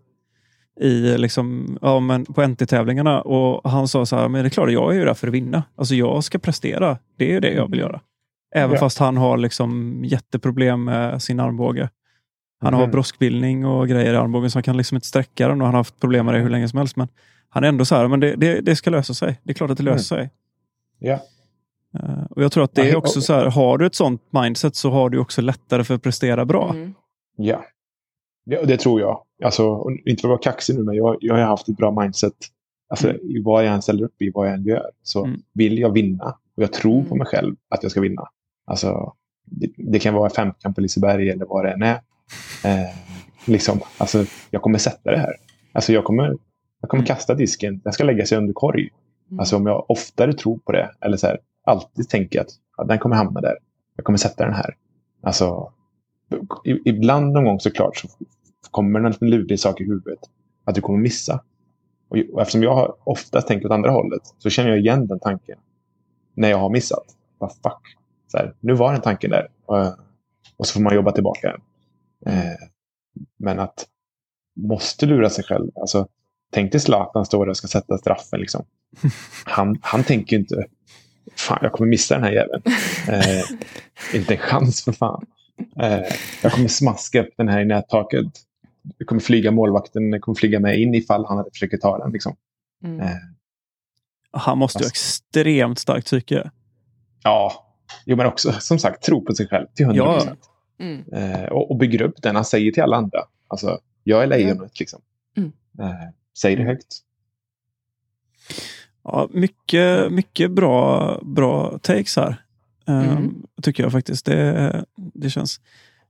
i 0.81 1.19
liksom, 1.19 1.78
ja, 1.82 2.01
men 2.01 2.24
på 2.24 2.43
NT-tävlingarna. 2.47 3.20
Och 3.20 3.70
han 3.70 3.89
sa 3.89 4.07
så 4.07 4.16
här, 4.16 4.28
men 4.28 4.43
det 4.43 4.49
är 4.49 4.51
klart, 4.51 4.70
jag 4.70 4.93
är 4.95 4.99
ju 4.99 5.05
där 5.05 5.15
för 5.15 5.27
att 5.28 5.35
vinna. 5.35 5.62
Alltså 5.77 5.95
jag 5.95 6.24
ska 6.24 6.39
prestera. 6.39 6.99
Det 7.19 7.24
är 7.28 7.32
ju 7.32 7.41
det 7.41 7.53
jag 7.53 7.70
vill 7.70 7.81
göra. 7.81 8.01
Även 8.55 8.74
Ja. 8.74 8.81
fast 8.81 8.99
han 8.99 9.16
har 9.16 9.36
liksom 9.36 10.01
jätteproblem 10.05 10.85
med 10.85 11.23
sin 11.23 11.41
armbåge. 11.41 11.91
Han 12.65 12.74
har 12.74 12.82
Mhm. 12.82 12.91
broskbildning 12.91 13.66
och 13.66 13.89
grejer 13.89 14.15
i 14.15 14.16
armbågen 14.16 14.51
så 14.51 14.57
han 14.57 14.62
kan 14.62 14.77
liksom 14.77 14.97
inte 14.97 15.07
sträcka 15.07 15.49
den 15.49 15.61
och 15.61 15.66
han 15.66 15.74
har 15.74 15.81
haft 15.81 16.01
problem 16.01 16.27
med 16.27 16.35
det 16.35 16.41
hur 16.41 16.49
länge 16.51 16.69
som 16.69 16.78
helst. 16.78 16.97
Men 16.97 17.09
han 17.49 17.65
är 17.65 17.69
ändå 17.69 17.85
så 17.85 17.95
här, 17.95 18.09
men 18.09 18.20
det, 18.20 18.35
det, 18.36 18.61
det 18.61 18.77
ska 18.77 18.91
lösa 18.91 19.15
sig. 19.15 19.41
Det 19.43 19.51
är 19.53 19.55
klart 19.55 19.70
att 19.70 19.77
det 19.77 19.82
löser 19.85 20.16
sig. 20.16 20.31
Ja. 20.99 21.19
Eh, 21.99 22.24
och 22.31 22.43
Jag 22.43 22.53
tror 22.53 22.65
att 22.65 22.74
det 22.74 22.91
är 22.91 22.97
också 22.97 23.20
så 23.20 23.32
här, 23.32 23.47
har 23.47 23.78
du 23.78 23.86
ett 23.86 23.95
sånt 23.95 24.23
mindset 24.31 24.77
så 24.77 24.91
har 24.91 25.11
du 25.11 25.19
också 25.19 25.43
lättare 25.43 25.85
för 25.85 25.95
att 25.95 26.03
prestera 26.03 26.45
bra. 26.45 26.70
Mm. 26.70 26.95
Ja, 27.36 27.65
det, 28.47 28.65
det 28.66 28.77
tror 28.77 29.01
jag. 29.01 29.20
Alltså, 29.45 29.86
inte 30.05 30.20
för 30.20 30.28
att 30.28 30.31
vara 30.31 30.39
kaxig 30.39 30.77
nu, 30.77 30.82
men 30.85 30.95
jag, 30.95 31.16
jag 31.20 31.35
har 31.35 31.41
haft 31.43 31.69
ett 31.69 31.77
bra 31.77 32.01
mindset. 32.03 32.32
Alltså, 32.89 33.09
Mm. 33.11 33.20
i 33.23 33.43
vad 33.43 33.65
jag 33.66 33.74
än 33.74 33.82
ställer 33.82 34.05
upp 34.05 34.23
i, 34.23 34.31
vad 34.35 34.47
jag 34.47 34.55
än 34.55 34.65
gör, 34.65 34.91
så 35.03 35.24
Mm. 35.24 35.41
vill 35.55 35.78
jag 35.78 35.93
vinna. 35.93 36.24
Och 36.57 36.62
jag 36.62 36.73
tror 36.73 37.01
på 37.03 37.07
Mm. 37.07 37.19
mig 37.19 37.27
själv 37.27 37.57
att 37.69 37.82
jag 37.82 37.91
ska 37.93 38.01
vinna. 38.01 38.23
Alltså, 38.66 39.12
det, 39.45 39.70
det 39.77 39.99
kan 39.99 40.15
vara 40.15 40.31
femkamp 40.31 40.74
på 40.74 40.81
Liseberg 40.81 41.31
eller 41.31 41.45
vad 41.47 41.65
det 41.65 41.73
än 41.73 41.82
är. 41.82 42.01
Eh, 42.64 42.96
liksom, 43.46 43.80
alltså, 43.98 44.24
jag 44.51 44.62
kommer 44.62 44.78
sätta 44.78 45.10
det 45.10 45.18
här. 45.18 45.34
Alltså, 45.72 45.92
jag 45.92 46.05
kommer, 46.05 46.36
jag 46.80 46.90
kommer 46.90 47.02
Mm. 47.02 47.06
kasta 47.06 47.34
disken. 47.34 47.80
Den 47.84 47.92
ska 47.92 48.05
lägga 48.05 48.26
sig 48.26 48.38
under 48.38 48.52
korg. 48.52 48.88
Mm. 49.30 49.40
Alltså, 49.40 49.56
om 49.56 49.66
jag 49.66 49.90
oftare 49.90 50.32
tror 50.32 50.59
på 50.59 50.72
det, 50.72 50.90
eller 51.01 51.16
så 51.16 51.26
här, 51.26 51.38
alltid 51.64 52.09
tänker 52.09 52.40
att 52.40 52.48
ja, 52.76 52.84
den 52.84 52.98
kommer 52.98 53.16
hamna 53.16 53.40
där. 53.40 53.59
Jag 53.96 54.05
kommer 54.05 54.18
sätta 54.18 54.44
den 54.44 54.55
här. 54.55 54.76
Alltså, 55.22 55.72
ibland 56.84 57.32
någon 57.32 57.44
gång 57.44 57.60
såklart 57.60 57.96
så 57.96 58.09
kommer 58.70 59.01
det 59.01 59.06
en 59.06 59.12
liten 59.12 59.30
lurig 59.30 59.60
sak 59.60 59.80
i 59.80 59.84
huvudet. 59.84 60.18
Att 60.64 60.74
du 60.74 60.80
kommer 60.80 60.98
missa. 60.98 61.40
Och, 62.09 62.16
och 62.32 62.40
eftersom 62.40 62.62
jag 62.62 62.74
har 62.74 62.94
oftast 63.05 63.48
tänkt 63.48 63.64
åt 63.64 63.72
andra 63.72 63.90
hållet 63.90 64.22
så 64.38 64.51
känner 64.51 64.70
jag 64.70 64.78
igen 64.78 65.06
den 65.06 65.20
tanken. 65.20 65.59
När 66.34 66.51
jag 66.51 66.59
har 66.59 66.70
missat. 66.70 67.05
Vad 67.38 67.52
fuck. 67.52 67.96
Så 68.28 68.38
här, 68.38 68.55
nu 68.60 68.72
var 68.72 68.92
den 68.92 69.01
tanken 69.01 69.30
där. 69.30 69.48
Och, 69.66 69.76
och 70.56 70.66
så 70.66 70.72
får 70.72 70.80
man 70.80 70.94
jobba 70.94 71.12
tillbaka 71.12 71.51
den. 71.51 71.60
Eh, 72.26 72.68
men 73.38 73.60
att 73.60 73.86
måste 74.56 75.06
lura 75.06 75.30
sig 75.30 75.44
själv. 75.44 75.70
Alltså, 75.74 76.09
tänk 76.52 76.72
dig 76.72 76.80
Zlatan 76.80 77.26
står 77.26 77.46
där 77.46 77.51
och 77.51 77.56
ska 77.56 77.68
sätta 77.68 77.98
straffen. 77.98 78.40
Liksom. 78.40 78.64
Han, 79.44 79.78
han 79.82 80.05
tänker 80.05 80.36
ju 80.36 80.40
inte 80.40 80.66
Fan, 81.36 81.59
jag 81.62 81.72
kommer 81.72 81.88
missa 81.88 82.14
den 82.14 82.24
här 82.24 82.32
jäveln. 82.32 82.62
Eh, 83.09 83.44
inte 84.14 84.34
en 84.34 84.40
chans 84.40 84.84
för 84.84 84.92
fan. 84.92 85.26
Eh, 85.80 86.01
jag 86.42 86.52
kommer 86.52 86.68
smaska 86.68 87.22
upp 87.22 87.34
den 87.36 87.48
här 87.48 87.60
i 87.60 87.64
nättaket. 87.64 88.26
Det 88.98 89.05
kommer 89.05 89.20
flyga 89.20 89.51
målvakten, 89.51 90.10
det 90.10 90.18
kommer 90.18 90.36
flyga 90.36 90.60
med 90.60 90.80
in 90.80 90.94
ifall 90.94 91.24
han 91.26 91.44
försöker 91.52 91.76
ta 91.76 91.98
den. 91.98 92.12
Liksom. 92.12 92.36
Mm. 92.84 93.01
Eh, 93.01 93.16
Han 94.30 94.59
måste 94.59 94.78
ju 94.78 94.84
ha 94.84 94.88
extremt 94.88 95.78
starkt 95.78 96.06
psyke. 96.06 96.51
ja, 97.22 97.66
jo, 98.06 98.16
men 98.16 98.26
också 98.26 98.52
som 98.52 98.78
sagt 98.78 99.02
tro 99.02 99.24
på 99.24 99.34
sig 99.34 99.48
själv 99.48 99.66
till 99.74 99.84
100 99.86 100.05
Ja. 100.05 100.36
Mm. 100.78 101.05
Eh, 101.12 101.44
och, 101.44 101.70
och 101.70 101.76
bygger 101.76 102.02
upp 102.02 102.22
den 102.22 102.34
han 102.34 102.44
säger 102.44 102.72
till 102.72 102.82
alla 102.82 102.96
andra. 102.96 103.18
Alltså, 103.48 103.78
jag 104.02 104.22
är 104.22 104.26
lejonet 104.26 104.80
liksom. 104.80 105.01
Mm. 105.36 105.52
Eh, 105.78 106.09
säg 106.38 106.56
det 106.56 106.62
högt. 106.62 107.01
Ja, 109.05 109.28
mycket, 109.32 110.12
mycket 110.12 110.51
bra, 110.51 111.20
bra 111.22 111.78
takes 111.78 112.16
här. 112.16 112.44
Um, 112.86 113.02
Mm. 113.02 113.42
Tycker 113.62 113.82
jag 113.82 113.92
faktiskt. 113.92 114.26
Det, 114.26 114.84
det 114.96 115.30
känns. 115.30 115.60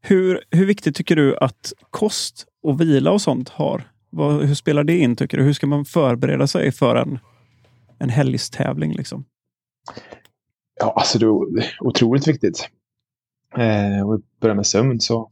Hur, 0.00 0.44
hur 0.50 0.66
viktigt 0.66 0.96
tycker 0.96 1.16
du 1.16 1.36
att 1.36 1.72
kost 1.90 2.46
och 2.62 2.80
vila 2.80 3.10
och 3.10 3.20
sånt 3.20 3.48
har? 3.48 3.90
Vad, 4.10 4.42
hur 4.42 4.54
spelar 4.54 4.84
det 4.84 4.98
in 4.98 5.16
tycker 5.16 5.38
du? 5.38 5.44
Hur 5.44 5.52
ska 5.52 5.66
man 5.66 5.84
förbereda 5.84 6.46
sig 6.46 6.72
för 6.72 6.96
en, 6.96 7.18
en 7.98 8.08
helgstävling? 8.08 8.92
Liksom? 8.92 9.24
Ja, 10.80 10.92
alltså 10.96 11.18
det 11.18 11.26
är 11.26 11.64
otroligt 11.80 12.28
viktigt. 12.28 12.68
Eh, 13.58 14.08
och 14.08 14.20
börja 14.40 14.54
med 14.54 14.66
sömn 14.66 15.00
så 15.00 15.30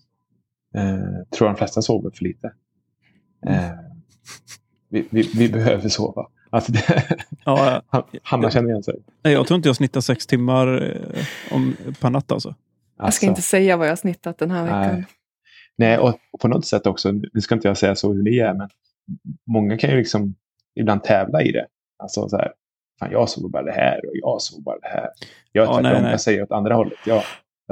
eh, 0.74 0.82
tror 1.30 1.48
jag 1.48 1.54
de 1.54 1.56
flesta 1.58 1.82
sover 1.82 2.10
för 2.10 2.24
lite. 2.24 2.52
Eh, 3.46 3.70
vi, 4.88 5.08
vi, 5.10 5.30
vi 5.34 5.48
behöver 5.48 5.88
sova. 5.88 6.26
Alltså 6.50 6.72
det, 6.72 7.16
Ja, 7.44 7.82
Han- 7.88 8.02
Hanna 8.22 8.50
känner 8.50 8.68
igen 8.70 8.82
sig. 8.82 8.94
nej, 9.24 9.32
jag 9.32 9.46
tror 9.46 9.56
inte 9.56 9.68
jag 9.68 9.76
snittar 9.76 10.00
sex 10.00 10.26
timmar 10.26 10.82
eh, 10.82 11.24
om, 11.54 11.76
per 12.00 12.10
natt. 12.10 12.32
Alltså. 12.32 12.54
Jag 12.96 13.04
Alltså, 13.06 13.16
ska 13.16 13.26
inte 13.26 13.42
säga 13.42 13.76
vad 13.76 13.86
jag 13.86 13.90
har 13.92 13.96
snittat 13.96 14.38
den 14.38 14.50
här 14.50 14.62
veckan. 14.64 14.94
Nej. 14.94 15.04
Nej, 15.76 15.98
och, 15.98 16.08
och 16.32 16.40
på 16.40 16.48
något 16.48 16.66
sätt 16.66 16.86
också, 16.86 17.12
nu 17.12 17.40
ska 17.40 17.54
inte 17.54 17.68
jag 17.68 17.76
säga 17.76 17.94
så 17.94 18.12
hur 18.12 18.22
ni 18.22 18.38
är, 18.38 18.54
men 18.54 18.68
många 19.46 19.78
kan 19.78 19.90
ju 19.90 19.96
liksom 19.96 20.34
ibland 20.80 21.02
tävla 21.04 21.42
i 21.42 21.52
det. 21.52 21.66
Alltså 21.98 22.28
så 22.28 22.36
här, 22.36 22.52
fan 22.98 23.10
jag 23.12 23.28
sover 23.28 23.48
bara 23.48 23.62
det 23.62 23.72
här 23.72 23.96
och 24.06 24.12
jag 24.14 24.42
sover 24.42 24.62
bara 24.62 24.78
det 24.78 24.88
här. 24.88 25.08
Jag 25.52 25.62
är 25.64 25.68
Ja, 25.72 25.80
nej, 25.80 26.02
nej. 26.02 26.10
jag 26.10 26.20
säger 26.20 26.42
åt 26.42 26.52
andra 26.52 26.74
hållet. 26.74 26.98
Jag, 27.06 27.22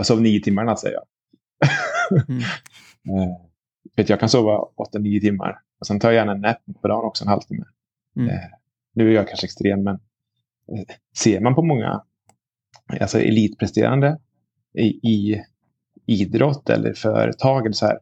jag 0.01 0.07
sov 0.07 0.21
nio 0.21 0.41
timmar 0.41 0.65
natt, 0.65 0.81
säger 0.81 0.95
jag. 0.95 1.05
Mm. 2.29 2.43
Eh, 3.09 3.37
vet, 3.97 4.09
jag 4.09 4.21
kan 4.21 4.29
sova 4.29 4.59
åtta, 4.59 4.99
nio 4.99 5.21
timmar 5.21 5.61
Och 5.81 5.87
sen 5.87 6.01
tar 6.01 6.09
jag 6.09 6.15
gärna 6.15 6.33
en 6.33 6.41
nap 6.41 6.57
på 6.83 6.89
dagen 6.89 7.05
också, 7.05 7.25
en 7.25 7.29
halvtimme. 7.29 7.65
Mm. 8.17 8.29
Eh, 8.29 8.41
nu 8.95 9.11
är 9.11 9.15
jag 9.15 9.29
kanske 9.29 9.47
extrem, 9.47 9.83
men 9.83 9.95
eh, 10.73 10.85
ser 11.19 11.41
man 11.41 11.55
på 11.55 11.63
många 11.63 12.03
alltså 13.01 13.21
elitpresterande 13.21 14.19
i, 14.75 14.87
i 14.87 15.45
idrott 16.07 16.71
eller 16.71 16.95
företag 16.95 17.67
eller 17.67 17.75
så 17.75 17.87
här. 17.87 17.99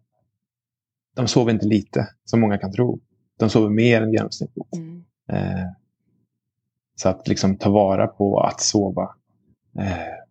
De 1.16 1.28
sover 1.28 1.52
inte 1.52 1.66
lite, 1.66 2.08
som 2.24 2.40
många 2.40 2.58
kan 2.58 2.72
tro. 2.72 3.00
De 3.38 3.50
sover 3.50 3.70
mer 3.70 4.02
än 4.02 4.12
genomsnittligt. 4.12 4.74
Mm. 4.76 5.04
Så 6.94 7.08
att 7.08 7.28
liksom 7.28 7.56
ta 7.56 7.70
vara 7.70 8.06
på 8.06 8.40
att 8.40 8.60
sova, 8.60 9.14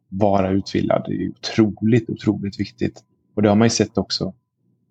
vara 0.10 0.50
utvilad, 0.50 1.04
det 1.08 1.14
är 1.14 1.30
otroligt, 1.30 2.10
otroligt 2.10 2.60
viktigt. 2.60 3.04
Och 3.36 3.42
det 3.42 3.50
har 3.50 3.56
man 3.56 3.66
ju 3.66 3.70
sett 3.70 3.98
också 3.98 4.34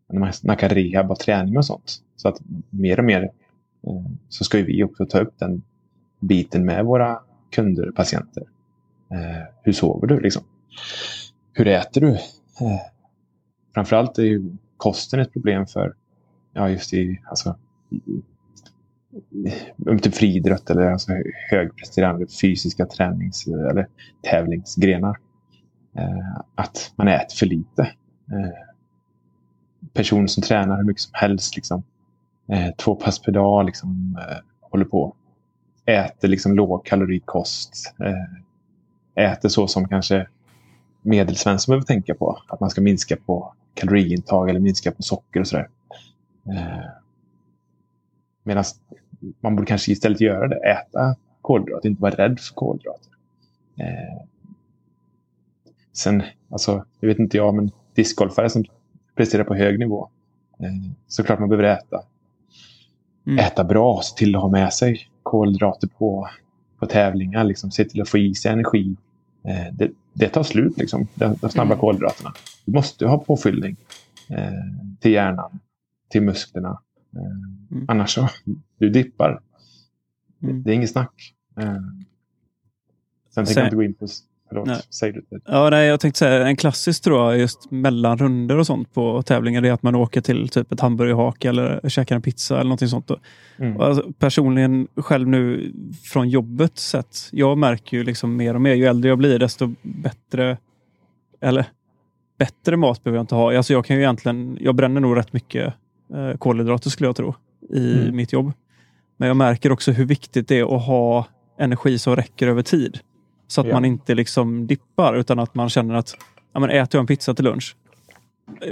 när 0.08 0.20
man 0.20 0.32
snackar 0.32 0.68
rehab 0.68 1.10
och 1.10 1.18
träning 1.18 1.56
och 1.56 1.66
sånt. 1.66 2.02
Så 2.16 2.28
att 2.28 2.40
mer 2.70 2.98
och 2.98 3.04
mer 3.04 3.22
eh, 3.22 4.10
så 4.28 4.44
ska 4.44 4.58
ju 4.58 4.64
vi 4.64 4.84
också 4.84 5.06
ta 5.06 5.18
upp 5.18 5.38
den 5.38 5.62
biten 6.20 6.64
med 6.64 6.84
våra 6.84 7.20
kunder, 7.50 7.90
patienter. 7.90 8.42
Eh, 9.10 9.46
hur 9.62 9.72
sover 9.72 10.06
du 10.06 10.20
liksom? 10.20 10.42
Hur 11.52 11.66
äter 11.68 12.00
du? 12.00 12.08
Eh, 12.10 12.80
framförallt 13.74 14.18
är 14.18 14.22
ju 14.22 14.56
kosten 14.76 15.20
ett 15.20 15.32
problem 15.32 15.66
för, 15.66 15.94
ja 16.52 16.68
just 16.68 16.94
i, 16.94 17.20
alltså, 17.24 17.56
typ 20.02 20.14
friidrott 20.14 20.70
eller 20.70 20.90
alltså 20.90 21.12
högpresterande 21.50 22.26
fysiska 22.40 22.86
tränings 22.86 23.46
eller 23.46 23.88
tävlingsgrenar. 24.22 25.16
Eh, 25.96 26.40
att 26.54 26.92
man 26.96 27.08
äter 27.08 27.36
för 27.36 27.46
lite. 27.46 27.82
Eh, 28.32 28.66
personer 29.92 30.26
som 30.26 30.42
tränar 30.42 30.76
hur 30.76 30.84
mycket 30.84 31.02
som 31.02 31.12
helst, 31.14 31.56
liksom, 31.56 31.82
eh, 32.48 32.74
två 32.78 32.94
pass 32.94 33.22
per 33.22 33.32
dag, 33.32 33.66
liksom, 33.66 34.18
eh, 34.20 34.36
håller 34.70 34.84
på. 34.84 35.16
Äter 35.84 36.28
liksom 36.28 36.54
lågkalorikost. 36.54 37.94
Eh, 38.00 39.30
äter 39.32 39.48
så 39.48 39.68
som 39.68 39.88
kanske 39.88 40.26
medelsvensson 41.02 41.72
behöver 41.72 41.86
tänka 41.86 42.14
på. 42.14 42.42
Att 42.48 42.60
man 42.60 42.70
ska 42.70 42.80
minska 42.80 43.16
på 43.16 43.54
kaloriintag 43.74 44.50
eller 44.50 44.60
minska 44.60 44.92
på 44.92 45.02
socker 45.02 45.40
och 45.40 45.46
sådär. 45.48 45.68
Eh, 46.50 46.90
Medan 48.46 48.64
man 49.40 49.56
borde 49.56 49.66
kanske 49.66 49.92
istället 49.92 50.20
göra 50.20 50.48
det. 50.48 50.56
Äta 50.56 51.16
kolhydrater, 51.42 51.88
inte 51.88 52.02
vara 52.02 52.14
rädd 52.14 52.40
för 52.40 52.54
kolhydrater. 52.54 53.12
Eh, 53.80 54.22
sen, 55.92 56.22
alltså, 56.50 56.84
jag 57.00 57.08
vet 57.08 57.18
inte 57.18 57.36
jag, 57.36 57.54
men 57.54 57.70
discgolfare 57.94 58.50
som 58.50 58.64
presterar 59.16 59.44
på 59.44 59.54
hög 59.54 59.78
nivå. 59.78 60.08
Eh, 60.58 60.92
såklart 61.06 61.38
man 61.38 61.48
behöver 61.48 61.68
äta. 61.68 62.02
Mm. 63.26 63.38
Äta 63.38 63.64
bra, 63.64 64.00
se 64.02 64.16
till 64.16 64.36
att 64.36 64.42
ha 64.42 64.48
med 64.48 64.72
sig 64.72 65.08
kolhydrater 65.22 65.88
på, 65.88 66.28
på 66.78 66.86
tävlingar. 66.86 67.44
Liksom, 67.44 67.70
se 67.70 67.84
till 67.84 68.02
att 68.02 68.08
få 68.08 68.18
i 68.18 68.34
sig 68.34 68.52
energi. 68.52 68.96
Eh, 69.44 69.72
det, 69.72 69.90
det 70.12 70.28
tar 70.28 70.42
slut, 70.42 70.78
liksom, 70.78 71.08
de, 71.14 71.34
de 71.40 71.50
snabba 71.50 71.66
Mm. 71.72 71.78
kolhydraterna. 71.78 72.32
Du 72.64 72.72
måste 72.72 73.06
ha 73.06 73.18
påfyllning 73.18 73.76
eh, 74.30 74.52
till 75.00 75.12
hjärnan, 75.12 75.60
till 76.10 76.22
musklerna. 76.22 76.80
Eh, 77.16 77.56
Mm. 77.70 77.84
Annars 77.88 78.10
så, 78.14 78.28
du 78.78 78.90
dippar. 78.90 79.40
Det, 80.38 80.46
Mm. 80.50 80.62
det 80.62 80.70
är 80.70 80.74
inget 80.74 80.90
snack. 80.90 81.34
Eh, 81.60 81.74
sen 83.34 83.44
tänker 83.44 83.60
jag 83.60 83.66
inte 83.66 83.76
gå 83.76 83.82
in 83.82 83.94
på... 83.94 84.06
Förlåt, 84.48 84.66
Nej. 84.66 84.80
säg 84.90 85.12
du. 85.12 85.24
Ja, 85.44 85.70
nej, 85.70 85.88
jag 85.88 86.00
tänkte 86.00 86.18
säga 86.18 86.46
en 86.46 86.56
klassisk 86.56 87.02
tror 87.04 87.18
jag 87.18 87.38
just 87.38 87.70
mellan 87.70 88.18
runder 88.18 88.58
och 88.58 88.66
sånt 88.66 88.94
på 88.94 89.22
tävlingar 89.22 89.60
det 89.60 89.68
är 89.68 89.72
att 89.72 89.82
man 89.82 89.94
åker 89.94 90.20
till 90.20 90.48
typ 90.48 90.72
ett 90.72 90.80
hamburgerhak 90.80 91.44
eller 91.44 91.88
käkar 91.88 92.16
en 92.16 92.22
pizza 92.22 92.54
eller 92.54 92.64
någonting 92.64 92.88
sånt. 92.88 93.10
Mm. 93.58 93.80
Alltså, 93.80 94.12
personligen 94.18 94.88
själv 94.96 95.28
nu 95.28 95.72
från 96.04 96.28
jobbet 96.28 96.78
sett, 96.78 97.28
jag 97.32 97.58
märker 97.58 97.96
ju 97.96 98.04
liksom 98.04 98.36
mer 98.36 98.54
och 98.54 98.60
mer, 98.60 98.74
ju 98.74 98.84
äldre 98.86 99.08
jag 99.08 99.18
blir 99.18 99.38
desto 99.38 99.74
bättre 99.82 100.58
eller 101.40 101.66
bättre 102.38 102.76
mat 102.76 103.04
behöver 103.04 103.18
jag 103.18 103.22
inte 103.22 103.34
ha. 103.34 103.56
Alltså 103.56 103.72
jag 103.72 103.84
kan 103.84 103.96
ju 103.96 104.02
egentligen, 104.02 104.58
jag 104.60 104.74
bränner 104.74 105.00
nog 105.00 105.16
rätt 105.16 105.32
mycket 105.32 105.74
eh, 106.14 106.36
kolhydrater 106.38 106.90
skulle 106.90 107.08
jag 107.08 107.16
tro 107.16 107.34
i 107.70 107.92
Mm. 108.02 108.16
mitt 108.16 108.32
jobb. 108.32 108.52
Men 109.16 109.28
jag 109.28 109.36
märker 109.36 109.72
också 109.72 109.92
hur 109.92 110.04
viktigt 110.04 110.48
det 110.48 110.58
är 110.58 110.76
att 110.76 110.82
ha 110.86 111.26
energi 111.58 111.98
som 111.98 112.16
räcker 112.16 112.46
över 112.48 112.62
tid. 112.62 112.98
Så 113.48 113.60
att 113.60 113.66
Ja. 113.66 113.72
man 113.74 113.84
inte 113.84 114.14
liksom 114.14 114.66
dippar 114.66 115.14
utan 115.14 115.38
att 115.38 115.54
man 115.54 115.68
känner 115.68 115.94
att 115.94 116.14
ja, 116.52 116.60
men 116.60 116.70
äter 116.70 116.88
jag 116.98 117.00
en 117.00 117.06
pizza 117.06 117.34
till 117.34 117.44
lunch. 117.44 117.76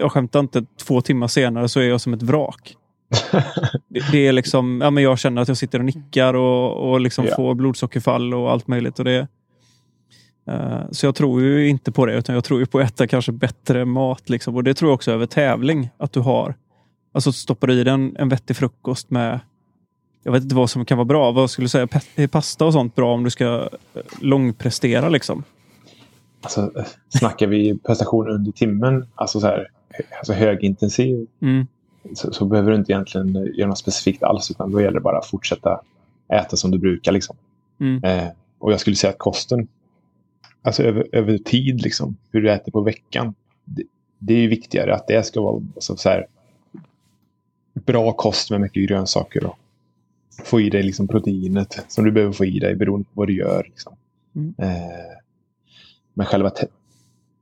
Jag 0.00 0.12
skämtar 0.12 0.40
inte, 0.40 0.64
två 0.86 1.00
timmar 1.00 1.28
senare 1.28 1.68
så 1.68 1.80
är 1.80 1.84
jag 1.88 2.00
som 2.00 2.14
ett 2.14 2.22
vrak. 2.22 2.76
Det, 3.88 4.00
det 4.12 4.26
är 4.26 4.32
liksom, 4.32 4.80
ja, 4.82 4.90
men 4.90 5.02
jag 5.02 5.18
känner 5.18 5.42
att 5.42 5.48
jag 5.48 5.56
sitter 5.56 5.78
och 5.78 5.84
nickar 5.84 6.34
och, 6.34 6.90
och 6.92 7.00
liksom 7.00 7.24
Ja. 7.24 7.36
får 7.36 7.54
blodsockerfall 7.54 8.34
och 8.34 8.50
allt 8.50 8.66
möjligt. 8.66 8.98
Och 8.98 9.04
det, 9.04 9.28
eh, 10.48 10.80
så 10.90 11.06
jag 11.06 11.14
tror 11.14 11.42
ju 11.42 11.68
inte 11.68 11.92
på 11.92 12.06
det, 12.06 12.14
utan 12.14 12.34
jag 12.34 12.44
tror 12.44 12.60
ju 12.60 12.66
på 12.66 12.78
att 12.78 12.86
äta 12.86 13.06
kanske 13.06 13.32
bättre 13.32 13.84
mat. 13.84 14.28
Liksom. 14.28 14.54
Och 14.56 14.64
det 14.64 14.74
tror 14.74 14.90
jag 14.90 14.94
också 14.94 15.12
över 15.12 15.26
tävling, 15.26 15.90
att 15.98 16.12
du 16.12 16.20
har. 16.20 16.54
Alltså 17.14 17.32
stoppar 17.32 17.66
du 17.66 17.80
i 17.80 17.84
dig 17.84 17.94
en, 17.94 18.28
vettig 18.28 18.56
frukost 18.56 19.10
med, 19.10 19.40
jag 20.22 20.32
vet 20.32 20.42
inte 20.42 20.54
vad 20.54 20.70
som 20.70 20.84
kan 20.84 20.98
vara 20.98 21.04
bra. 21.04 21.32
Vad 21.32 21.50
skulle 21.50 21.64
du 21.64 21.68
säga? 21.68 21.88
Är 22.14 22.26
pasta 22.26 22.64
och 22.64 22.72
sånt 22.72 22.94
bra 22.94 23.14
om 23.14 23.24
du 23.24 23.30
ska 23.30 23.68
eh, 23.94 24.02
långprestera? 24.20 25.08
Liksom? 25.08 25.44
Alltså, 26.40 26.72
snackar 27.08 27.46
vi 27.46 27.78
prestation 27.78 28.28
under 28.28 28.52
timmen, 28.52 29.06
alltså, 29.14 29.40
så 29.40 29.46
här, 29.46 29.68
alltså 30.18 30.32
högintensiv, 30.32 31.26
Mm. 31.42 31.66
så, 32.14 32.32
så 32.32 32.44
behöver 32.44 32.70
du 32.70 32.76
inte 32.76 32.92
egentligen 32.92 33.34
göra 33.54 33.68
något 33.68 33.78
specifikt 33.78 34.22
alls. 34.22 34.50
Utan 34.50 34.70
då 34.72 34.80
gäller 34.80 34.94
det 34.94 35.00
bara 35.00 35.18
att 35.18 35.26
fortsätta 35.26 35.80
äta 36.32 36.56
som 36.56 36.70
du 36.70 36.78
brukar. 36.78 37.12
Liksom. 37.12 37.36
Mm. 37.80 38.04
Eh, 38.04 38.28
och 38.58 38.72
jag 38.72 38.80
skulle 38.80 38.96
säga 38.96 39.10
att 39.12 39.18
kosten, 39.18 39.68
alltså 40.62 40.82
över, 40.82 41.06
över 41.12 41.38
tid, 41.38 41.82
liksom, 41.82 42.16
hur 42.30 42.42
du 42.42 42.50
äter 42.50 42.72
på 42.72 42.80
veckan. 42.80 43.34
Det, 43.64 43.82
det 44.18 44.34
är 44.34 44.38
ju 44.38 44.48
viktigare 44.48 44.94
att 44.94 45.06
det 45.06 45.26
ska 45.26 45.40
vara 45.40 45.62
alltså, 45.74 45.96
så 45.96 46.08
här, 46.08 46.26
bra 47.74 48.12
kost 48.12 48.50
med 48.50 48.60
mycket 48.60 48.88
grönsaker. 48.88 49.46
Och 49.46 49.58
få 50.44 50.60
i 50.60 50.70
dig 50.70 50.82
liksom, 50.82 51.08
proteinet 51.08 51.84
som 51.88 52.04
du 52.04 52.12
behöver 52.12 52.32
få 52.32 52.44
i 52.44 52.58
dig 52.58 52.74
beroende 52.74 53.04
på 53.04 53.10
vad 53.14 53.28
du 53.28 53.36
gör. 53.36 53.62
Liksom. 53.64 53.96
Mm. 54.36 54.54
Eh, 54.58 55.16
men 56.14 56.26
själva 56.26 56.48
tä- 56.48 56.68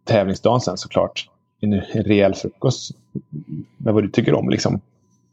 tävlingsdagen 0.04 0.60
sen 0.60 0.76
såklart. 0.76 1.28
En, 1.60 1.72
en 1.72 1.82
rejäl 1.82 2.34
frukost 2.34 2.96
med 3.76 3.94
vad 3.94 4.02
du 4.02 4.08
tycker 4.08 4.34
om. 4.34 4.48
Liksom. 4.48 4.80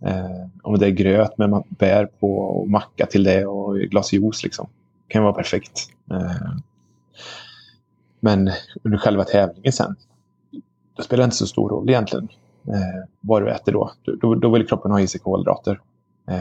Eh, 0.01 0.47
om 0.63 0.79
det 0.79 0.85
är 0.85 0.91
gröt 0.91 1.37
med 1.37 1.63
bär 1.69 2.05
på 2.05 2.37
och 2.37 2.69
macka 2.69 3.05
till 3.05 3.23
det 3.23 3.45
och 3.45 3.77
glas 3.77 4.13
juice. 4.13 4.43
Liksom. 4.43 4.67
kan 5.07 5.23
vara 5.23 5.33
perfekt. 5.33 5.89
Eh, 6.11 6.51
men 8.19 8.51
under 8.83 8.97
själva 8.97 9.23
tävlingen 9.23 9.73
sen. 9.73 9.95
Då 10.95 11.03
spelar 11.03 11.21
det 11.21 11.25
inte 11.25 11.35
så 11.35 11.47
stor 11.47 11.69
roll 11.69 11.89
egentligen 11.89 12.27
eh, 12.69 13.03
vad 13.21 13.41
du 13.43 13.49
äter 13.51 13.71
då. 13.71 13.91
Då, 14.21 14.35
då. 14.35 14.49
vill 14.53 14.67
kroppen 14.67 14.91
ha 14.91 15.01
i 15.01 15.07
sig 15.07 15.21
kolhydrater. 15.21 15.79
Eh, 16.29 16.35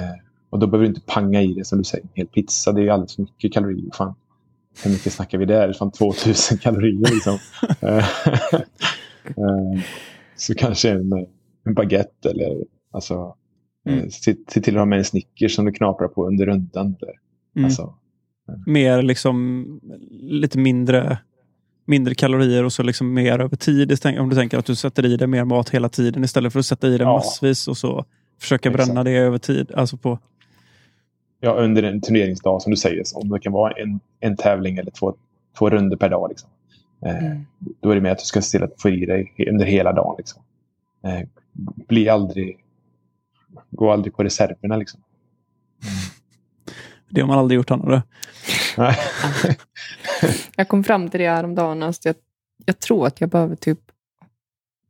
och 0.50 0.58
då 0.58 0.66
behöver 0.66 0.84
du 0.84 0.88
inte 0.88 1.00
panga 1.06 1.42
i 1.42 1.54
det 1.54 1.64
som 1.64 1.78
du 1.78 1.84
säger. 1.84 2.04
En 2.04 2.10
hel 2.14 2.26
pizza, 2.26 2.72
det 2.72 2.82
är 2.82 2.90
alldeles 2.90 3.14
för 3.14 3.22
mycket 3.22 3.52
kalorier. 3.52 3.90
Fan. 3.94 4.14
Hur 4.84 4.90
mycket 4.90 5.12
snackar 5.12 5.38
vi 5.38 5.44
där? 5.44 5.72
Fan 5.72 5.90
2000 5.90 6.58
kalorier 6.58 7.10
liksom. 7.14 7.38
Eh, 7.88 7.98
eh, 9.24 9.80
så 10.36 10.54
kanske 10.54 10.90
en, 10.90 11.12
en 11.64 11.74
baguette 11.74 12.30
eller 12.30 12.64
alltså, 12.90 13.34
Mm. 13.86 13.98
eh, 14.00 14.08
se, 14.08 14.36
se 14.48 14.60
till 14.60 14.74
att 14.76 14.80
ha 14.80 14.86
med 14.86 14.98
en 14.98 15.04
Snickers 15.04 15.54
som 15.54 15.64
du 15.64 15.72
knaprar 15.72 16.08
på 16.08 16.26
under 16.26 16.46
rundan. 16.46 16.96
Eller, 17.02 17.14
Mm. 17.56 17.64
alltså, 17.64 17.94
Mer 18.66 19.02
liksom 19.02 19.66
lite 20.10 20.58
mindre, 20.58 21.18
mindre 21.88 22.14
kalorier 22.14 22.64
och 22.64 22.72
så 22.72 22.82
liksom 22.82 23.14
mer 23.14 23.38
över 23.38 23.56
tid. 23.56 24.06
Om 24.18 24.28
du 24.28 24.36
tänker 24.36 24.58
att 24.58 24.66
du 24.66 24.74
sätter 24.74 25.06
i 25.06 25.16
dig 25.16 25.28
mer 25.28 25.44
mat 25.44 25.68
hela 25.70 25.88
tiden 25.88 26.24
istället 26.24 26.52
för 26.52 26.60
att 26.60 26.66
sätta 26.66 26.86
i 26.88 26.90
dig 26.90 27.00
Ja. 27.00 27.12
massvis 27.12 27.68
och 27.68 27.76
så 27.76 28.04
försöka 28.40 28.68
Exakt. 28.68 28.86
bränna 28.86 29.04
det 29.04 29.10
över 29.10 29.38
tid. 29.38 29.72
Alltså 29.74 29.96
på, 29.96 30.18
ja, 31.40 31.50
under 31.52 31.82
en 31.82 32.00
turneringsdag 32.00 32.62
som 32.62 32.70
du 32.70 32.76
säger. 32.76 33.04
så 33.04 33.18
Om 33.18 33.28
det 33.28 33.40
kan 33.40 33.52
vara 33.52 33.72
en, 33.72 34.00
en 34.20 34.36
tävling 34.36 34.76
eller 34.78 34.90
två, 34.90 35.14
två 35.58 35.70
runder 35.70 35.96
per 35.96 36.08
dag. 36.08 36.28
Liksom. 36.28 36.50
Eh, 37.06 37.24
Mm. 37.24 37.46
Då 37.80 37.90
är 37.90 37.94
det 37.94 38.00
med 38.00 38.12
att 38.12 38.18
du 38.18 38.24
ska 38.24 38.42
se 38.42 38.58
till 38.58 38.64
att 38.64 38.82
få 38.82 38.88
i 38.90 39.06
dig 39.06 39.32
under 39.50 39.66
hela 39.66 39.92
dagen. 39.92 40.14
Liksom. 40.18 40.42
Eh, 41.04 41.20
bli 41.88 42.08
aldrig... 42.08 42.58
Gå 43.70 43.90
aldrig 43.92 44.14
på 44.16 44.22
reserverna. 44.22 44.76
Liksom. 44.76 45.00
det 47.10 47.20
har 47.20 47.28
man 47.28 47.38
aldrig 47.38 47.56
gjort, 47.56 47.70
Anna. 47.70 48.02
Jag 50.56 50.68
kom 50.68 50.84
fram 50.84 51.08
till 51.08 51.20
det 51.20 51.28
häromdagen. 51.28 51.82
Alltså 51.82 52.08
jag, 52.08 52.16
jag 52.66 52.78
tror 52.78 53.06
att 53.06 53.20
jag 53.20 53.30
behöver 53.30 53.56
typ 53.56 53.78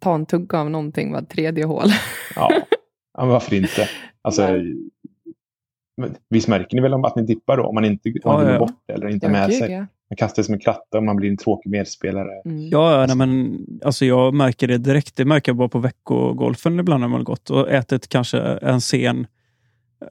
ta 0.01 0.15
en 0.15 0.27
tugga 0.27 0.61
av 0.61 0.71
någonting 0.71 1.13
var 1.13 1.23
tredje 1.23 1.65
hål. 1.65 1.89
ja. 2.35 2.53
ja, 3.15 3.21
men 3.21 3.29
varför 3.29 3.55
inte? 3.57 3.89
Alltså, 4.23 4.49
men 5.97 6.15
visst 6.31 6.49
märker 6.49 6.77
ni 6.77 6.83
väl 6.83 6.95
om 6.95 7.05
att 7.05 7.17
ni 7.17 7.23
dippar 7.23 7.57
då? 7.57 7.65
Om 7.65 7.75
man 7.75 7.85
inte 7.85 8.13
om 8.25 8.33
man 8.35 8.47
Ja, 8.47 8.53
ja. 8.53 8.59
bort 8.59 8.83
det 8.87 8.93
eller 8.93 9.09
inte 9.09 9.27
Ja, 9.27 9.33
med 9.33 9.49
gud, 9.51 9.59
sig. 9.59 9.73
ja. 9.73 9.87
Man 10.11 10.17
kastar 10.17 10.35
sig 10.35 10.45
som 10.45 10.55
en 10.55 10.61
kratta 10.61 10.97
och 10.99 11.03
man 11.05 11.17
blir 11.17 11.31
en 11.31 11.37
tråkig 11.37 11.71
medspelare. 11.71 12.43
Mm. 12.45 12.69
Ja, 12.69 13.01
ja 13.01 13.07
nej, 13.07 13.17
men 13.17 13.59
alltså 13.85 14.05
jag 14.05 14.35
märker 14.35 14.69
det 14.69 14.79
direkt. 14.79 15.17
Det 15.17 15.25
märker 15.25 15.51
jag 15.51 15.57
bara 15.57 15.69
på 15.69 15.79
veckogolfen 15.79 16.81
ibland 16.81 17.01
när 17.01 17.09
man 17.09 17.21
har 17.21 17.25
gått 17.25 17.51
och 17.51 17.71
ätit 17.71 18.09
kanske 18.09 18.39
en 18.41 18.81
sen 18.81 19.27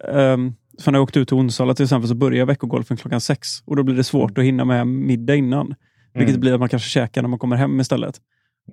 Um, 0.03 0.55
för 0.81 0.91
när 0.91 0.99
jag 0.99 1.03
åkte 1.03 1.19
ut 1.19 1.27
till 1.27 1.37
Onsala 1.37 1.73
till 1.73 1.83
exempel 1.83 2.09
så 2.09 2.15
börjar 2.15 2.45
veckogolfen 2.45 2.97
klockan 2.97 3.21
sex 3.21 3.47
och 3.65 3.75
då 3.75 3.83
blir 3.83 3.95
det 3.95 4.03
svårt 4.03 4.37
att 4.37 4.43
hinna 4.43 4.65
med 4.65 4.87
middag 4.87 5.35
innan. 5.35 5.75
Vilket 6.13 6.29
Mm. 6.29 6.41
blir 6.41 6.53
att 6.53 6.59
man 6.59 6.69
kanske 6.69 6.89
käkar 6.89 7.21
när 7.21 7.29
man 7.29 7.39
kommer 7.39 7.55
hem 7.55 7.79
istället. 7.79 8.21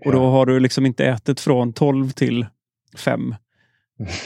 Och 0.04 0.12
då 0.12 0.18
har 0.26 0.46
du 0.46 0.60
liksom 0.60 0.86
inte 0.86 1.04
ätit 1.06 1.40
från 1.40 1.72
12 1.72 2.10
till 2.10 2.46
5. 2.98 3.34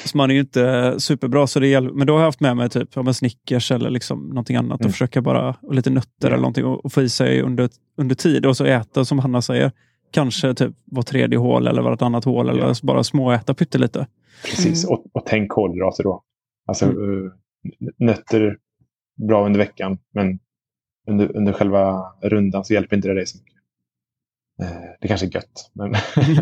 Så 0.05 0.17
man 0.17 0.31
är 0.31 0.35
ju 0.35 0.41
inte 0.41 0.95
superbra. 1.01 1.47
Så 1.47 1.61
det 1.61 1.67
gäller, 1.67 1.91
men 1.91 2.07
då 2.07 2.13
har 2.13 2.21
jag 2.21 2.27
haft 2.27 2.41
med 2.41 2.57
mig 2.57 2.69
typ 2.69 2.89
ja, 2.95 3.13
Snickers 3.13 3.71
eller 3.71 3.91
liksom 3.91 4.29
någonting 4.29 4.57
annat 4.57 4.81
Mm. 4.81 4.87
och 4.89 4.93
försöka 4.93 5.23
bara, 5.23 5.57
och 5.63 5.75
lite 5.75 5.91
nötter 5.91 6.11
Ja. 6.21 6.27
eller 6.29 6.37
någonting 6.37 6.65
och, 6.65 6.85
och 6.85 6.93
få 6.93 7.03
i 7.03 7.09
sig 7.09 7.43
under, 7.43 7.69
under 7.97 8.15
tid. 8.15 8.47
Och 8.47 8.57
så 8.57 8.65
äta 8.65 9.05
som 9.05 9.19
Hanna 9.19 9.43
säger, 9.43 9.73
kanske 10.11 10.55
typ 10.55 10.75
var 10.85 11.03
tredje 11.03 11.39
hål 11.39 11.67
eller 11.67 11.83
vartannat 11.83 12.25
hål 12.25 12.49
eller 12.49 12.63
Ja. 12.69 12.75
bara 12.83 13.05
småäta 13.05 13.55
pyttelite. 13.55 14.07
Precis, 14.45 14.85
Mm. 14.85 14.95
och, 14.99 15.07
och 15.13 15.23
tänk 15.27 15.49
kolhydrater 15.51 16.03
då. 16.05 16.23
Alltså 16.67 16.85
Mm. 16.85 17.31
Eh, 17.65 17.89
nötter 17.97 18.59
bra 19.17 19.47
under 19.47 19.59
veckan, 19.59 19.99
men 20.15 20.39
under, 21.09 21.37
under 21.37 21.53
själva 21.53 22.13
rundan 22.23 22.65
så 22.65 22.75
hjälper 22.75 22.97
inte 22.97 23.09
det 23.09 23.15
dig 23.15 23.27
så 23.27 23.39
mycket. 23.39 23.55
Eh, 24.63 24.91
det 25.01 25.09
kanske 25.09 25.27
är 25.27 25.35
gött, 25.35 25.71
men 25.73 25.95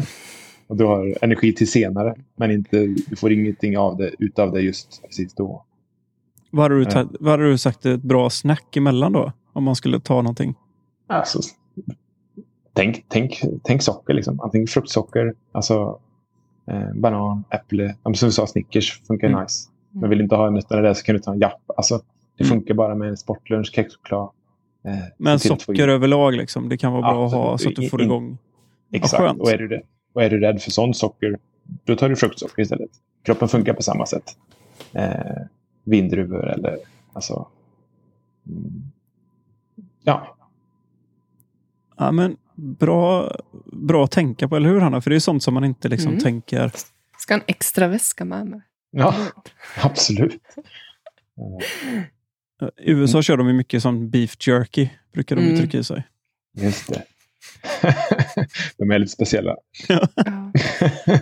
och 0.67 0.77
du 0.77 0.85
har 0.85 1.19
energi 1.23 1.53
till 1.55 1.71
senare, 1.71 2.15
men 2.37 2.51
inte, 2.51 2.87
du 2.87 3.17
får 3.17 3.33
ingenting 3.33 3.79
av 3.79 3.97
det, 3.97 4.11
utav 4.19 4.53
det 4.53 4.61
just 4.61 5.03
precis 5.03 5.35
då. 5.35 5.65
Vad 6.51 6.63
hade, 6.63 6.75
du 6.75 6.83
Ja. 6.83 6.91
ta, 6.91 7.09
vad 7.21 7.31
hade 7.31 7.45
du 7.51 7.59
sagt 7.59 7.87
ett 7.87 8.03
bra 8.03 8.31
snack 8.31 8.77
emellan 8.77 9.13
då? 9.13 9.33
Om 9.53 9.65
man 9.65 9.77
skulle 9.77 10.01
ta 10.01 10.15
någonting. 10.23 10.55
Alltså, 11.07 11.41
tänk, 12.73 13.05
tänk, 13.09 13.41
tänk 13.65 13.83
socker, 13.83 14.15
liksom. 14.15 14.41
antingen 14.41 14.67
fruktsocker, 14.67 15.35
alltså 15.53 16.01
eh, 16.71 16.93
banan, 16.95 17.45
äpple, 17.51 17.97
som 18.15 18.29
du 18.29 18.33
sa, 18.33 18.47
Snickers 18.47 19.03
funkar 19.07 19.29
Mm. 19.29 19.41
nice. 19.43 19.69
Men 20.01 20.11
vill 20.11 20.19
du 20.19 20.25
inte 20.25 20.37
ha 20.37 20.51
nötterna 20.51 20.81
där 20.83 20.95
så 20.95 21.03
kan 21.05 21.15
du 21.15 21.19
ta 21.21 21.33
en 21.33 21.39
japp. 21.39 21.63
Alltså, 21.77 22.01
det 22.39 22.45
Mm. 22.45 22.51
funkar 22.57 22.75
bara 22.75 22.95
med 22.95 23.09
en 23.09 23.17
sportlunch, 23.17 23.73
kexchoklad. 23.75 24.29
Eh, 24.85 24.95
Men 25.19 25.35
att 25.35 25.43
socker 25.43 25.89
överlag, 25.89 26.35
liksom, 26.35 26.69
det 26.69 26.77
kan 26.77 26.93
vara 26.93 27.03
bra 27.03 27.27
att 27.27 27.33
Absolut. 27.33 27.45
ha 27.47 27.59
så 27.59 27.69
att 27.69 27.75
du 27.77 27.89
får 27.89 28.03
igång. 28.03 28.39
Exakt. 28.93 29.23
skönt. 29.23 29.41
och, 29.41 29.51
är 29.51 29.59
du 29.59 29.69
det, 29.69 29.83
och 30.13 30.23
är 30.23 30.31
du 30.31 30.41
rädd 30.41 30.63
för 30.63 30.71
sånt 30.71 30.97
socker, 30.97 31.39
då 31.85 31.97
tar 31.97 32.09
du 32.09 32.17
fruktsocker 32.17 32.63
istället. 32.63 32.91
Kroppen 33.25 33.49
funkar 33.49 33.75
på 33.75 33.83
samma 33.83 34.07
sätt. 34.07 34.37
Eh, 34.93 35.11
vindruvor 35.85 36.51
eller 36.51 36.79
alltså... 37.13 37.49
Mm, 38.47 38.83
ja, 40.03 40.37
Ja, 41.99 42.13
men 42.13 42.37
bra, 42.55 43.33
bra 43.73 44.05
att 44.05 44.11
tänka 44.11 44.49
på, 44.49 44.57
eller 44.57 44.69
hur 44.69 44.81
Hanna? 44.81 45.01
För 45.01 45.11
det 45.11 45.17
är 45.17 45.21
sånt 45.21 45.43
som 45.43 45.55
man 45.55 45.65
inte 45.65 45.89
liksom 45.89 46.11
Mm. 46.11 46.23
tänker. 46.23 46.73
Ska 47.19 47.35
en 47.35 47.41
extra 47.47 47.89
väska 47.89 48.25
med 48.25 48.47
mig? 48.47 48.61
Ja 48.97 49.15
absolut. 49.83 50.43
I 52.81 52.91
USA 52.91 53.23
kör 53.23 53.37
de 53.37 53.47
ju 53.49 53.53
mycket 53.53 53.83
som 53.83 54.11
beef 54.11 54.37
jerky, 54.47 54.89
brukar 55.13 55.37
de 55.37 55.43
Mm. 55.43 55.57
trycka 55.57 55.79
i 55.79 55.85
sig. 55.85 56.07
just 56.59 56.89
det. 56.89 57.03
De 58.79 58.91
är 58.91 58.99
lite 58.99 59.13
speciella. 59.13 59.57
Ja. 59.89 60.09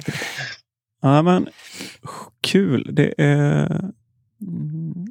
Ja, 1.03 1.23
men 1.23 1.49
kul. 2.41 2.89
Det 2.93 3.15
är 3.19 3.67
mm, 4.43 5.07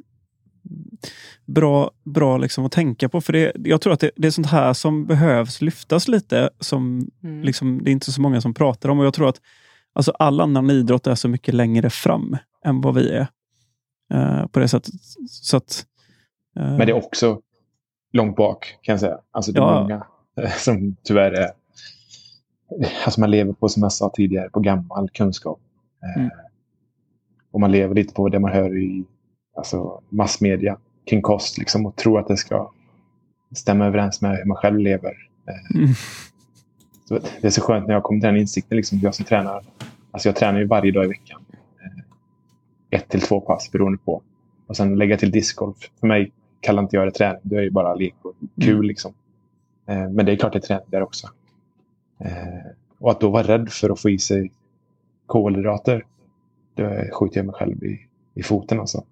bra, 1.46 1.90
bra 2.04 2.38
liksom 2.38 2.64
att 2.66 2.72
tänka 2.72 3.08
på. 3.08 3.20
För 3.20 3.32
det, 3.32 3.52
jag 3.64 3.80
tror 3.80 3.92
att 3.92 4.00
det, 4.00 4.10
det 4.16 4.26
är 4.26 4.30
sånt 4.30 4.46
här 4.46 4.72
som 4.72 5.06
behövs 5.06 5.60
lyftas 5.62 6.08
lite. 6.08 6.50
Som 6.60 7.10
Mm. 7.24 7.42
liksom, 7.42 7.84
det 7.84 7.90
är 7.90 7.92
inte 7.92 8.12
så 8.12 8.20
många 8.20 8.40
som 8.40 8.54
pratar 8.54 8.88
om. 8.88 8.98
Och 8.98 9.06
jag 9.06 9.14
tror 9.14 9.28
att 9.28 9.40
alltså, 9.92 10.10
all 10.18 10.40
annan 10.40 10.70
idrott 10.70 11.06
är 11.06 11.14
så 11.14 11.28
mycket 11.28 11.54
längre 11.54 11.90
fram 11.90 12.36
än 12.64 12.80
vad 12.80 12.94
vi 12.94 13.10
är. 13.10 13.26
Eh, 14.14 14.46
på 14.46 14.58
det 14.60 14.68
sättet. 14.68 14.94
Så 15.28 15.56
att, 15.56 15.86
eh, 16.56 16.62
Men 16.76 16.78
det 16.78 16.90
är 16.92 16.92
också 16.92 17.40
långt 18.12 18.36
bak 18.36 18.78
kan 18.82 18.92
jag 18.92 19.00
säga. 19.00 19.18
Alltså 19.30 19.52
det 19.52 19.58
är 19.60 19.62
Ja. 19.62 19.80
många 19.80 20.06
eh, 20.40 20.50
som 20.52 20.96
tyvärr 21.02 21.30
är... 21.32 21.50
Alltså 23.04 23.20
man 23.20 23.30
lever 23.30 23.52
på, 23.52 23.68
som 23.68 23.82
jag 23.82 23.92
sa 23.92 24.10
tidigare, 24.14 24.48
på 24.50 24.60
gammal 24.60 25.10
kunskap. 25.10 25.60
Eh, 26.02 26.22
Mm. 26.22 26.30
Och 27.52 27.60
man 27.60 27.72
lever 27.72 27.94
lite 27.94 28.14
på 28.14 28.28
det 28.28 28.38
man 28.40 28.52
hör 28.52 28.78
i 28.78 29.04
alltså, 29.56 30.02
massmedia 30.08 30.78
kring 31.10 31.22
kost. 31.22 31.58
Liksom, 31.58 31.86
och 31.86 31.96
tror 31.96 32.20
att 32.20 32.28
det 32.28 32.36
ska 32.36 32.70
stämma 33.54 33.86
överens 33.86 34.20
med 34.20 34.36
hur 34.36 34.44
man 34.44 34.56
själv 34.56 34.78
lever. 34.78 35.14
Eh, 35.48 35.76
Mm. 35.76 35.88
så 37.08 37.14
det 37.40 37.46
är 37.46 37.50
så 37.50 37.60
skönt 37.60 37.86
när 37.86 37.94
jag 37.94 38.02
kommer 38.02 38.20
till 38.20 38.26
den 38.26 38.36
insikten. 38.36 38.76
Liksom, 38.76 38.98
jag 38.98 39.14
som 39.14 39.24
tränar. 39.24 39.64
Alltså 40.10 40.28
jag 40.28 40.36
tränar 40.36 40.58
ju 40.58 40.66
varje 40.66 40.92
dag 40.92 41.04
i 41.04 41.08
veckan. 41.08 41.43
Ett 42.94 43.08
till 43.08 43.20
två 43.20 43.40
pass 43.40 43.72
beroende 43.72 43.98
på. 43.98 44.22
Och 44.66 44.76
sen 44.76 44.98
lägga 44.98 45.16
till 45.16 45.30
discgolf. 45.30 45.76
För 46.00 46.06
mig 46.06 46.32
kallar 46.60 46.82
inte 46.82 46.96
jag 46.96 47.06
det 47.06 47.10
träning. 47.10 47.40
Det 47.42 47.56
är 47.56 47.62
ju 47.62 47.70
bara 47.70 47.94
lek 47.94 48.14
och 48.22 48.34
kul. 48.60 48.74
Mm. 48.74 48.82
Liksom. 48.82 49.12
Eh, 49.86 50.10
men 50.10 50.26
det 50.26 50.32
är 50.32 50.36
klart 50.36 50.52
det 50.52 50.58
är 50.58 50.60
träning 50.60 50.86
där 50.90 51.02
också. 51.02 51.28
Eh, 52.18 52.70
och 52.98 53.10
att 53.10 53.20
då 53.20 53.30
vara 53.30 53.42
rädd 53.42 53.68
för 53.68 53.90
att 53.90 54.00
få 54.00 54.10
i 54.10 54.18
sig 54.18 54.52
kolhydrater. 55.26 56.06
Då 56.74 56.90
skjuter 57.12 57.38
jag 57.38 57.46
mig 57.46 57.54
själv 57.54 57.84
i, 57.84 58.00
i 58.34 58.42
foten. 58.42 58.80
Alltså. 58.80 59.04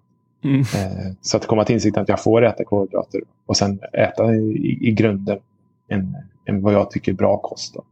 Mm. 0.43 0.59
Eh, 0.59 1.13
så 1.21 1.37
att 1.37 1.47
komma 1.47 1.65
till 1.65 1.73
insikten 1.73 2.03
att 2.03 2.09
jag 2.09 2.23
får 2.23 2.45
äta 2.45 2.63
kolhydrater 2.63 3.21
och 3.45 3.57
sen 3.57 3.79
äta 3.93 4.35
i, 4.35 4.77
i 4.81 4.91
grunden 4.91 5.39
en, 5.87 6.17
en 6.45 6.61
vad 6.61 6.73
jag 6.73 6.91
tycker 6.91 7.11
är 7.11 7.15
bra 7.15 7.37
kost. 7.37 7.73
Då. 7.73 7.83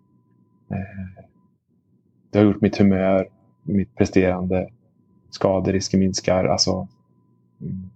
Eh, 0.75 1.23
det 2.29 2.39
har 2.39 2.45
gjort 2.45 2.61
mitt 2.61 2.77
humör, 2.77 3.27
mitt 3.63 3.95
presterande, 3.95 4.69
skaderisker 5.31 5.97
minskar. 5.97 6.45
Alltså, 6.45 6.87
mm, 7.61 7.89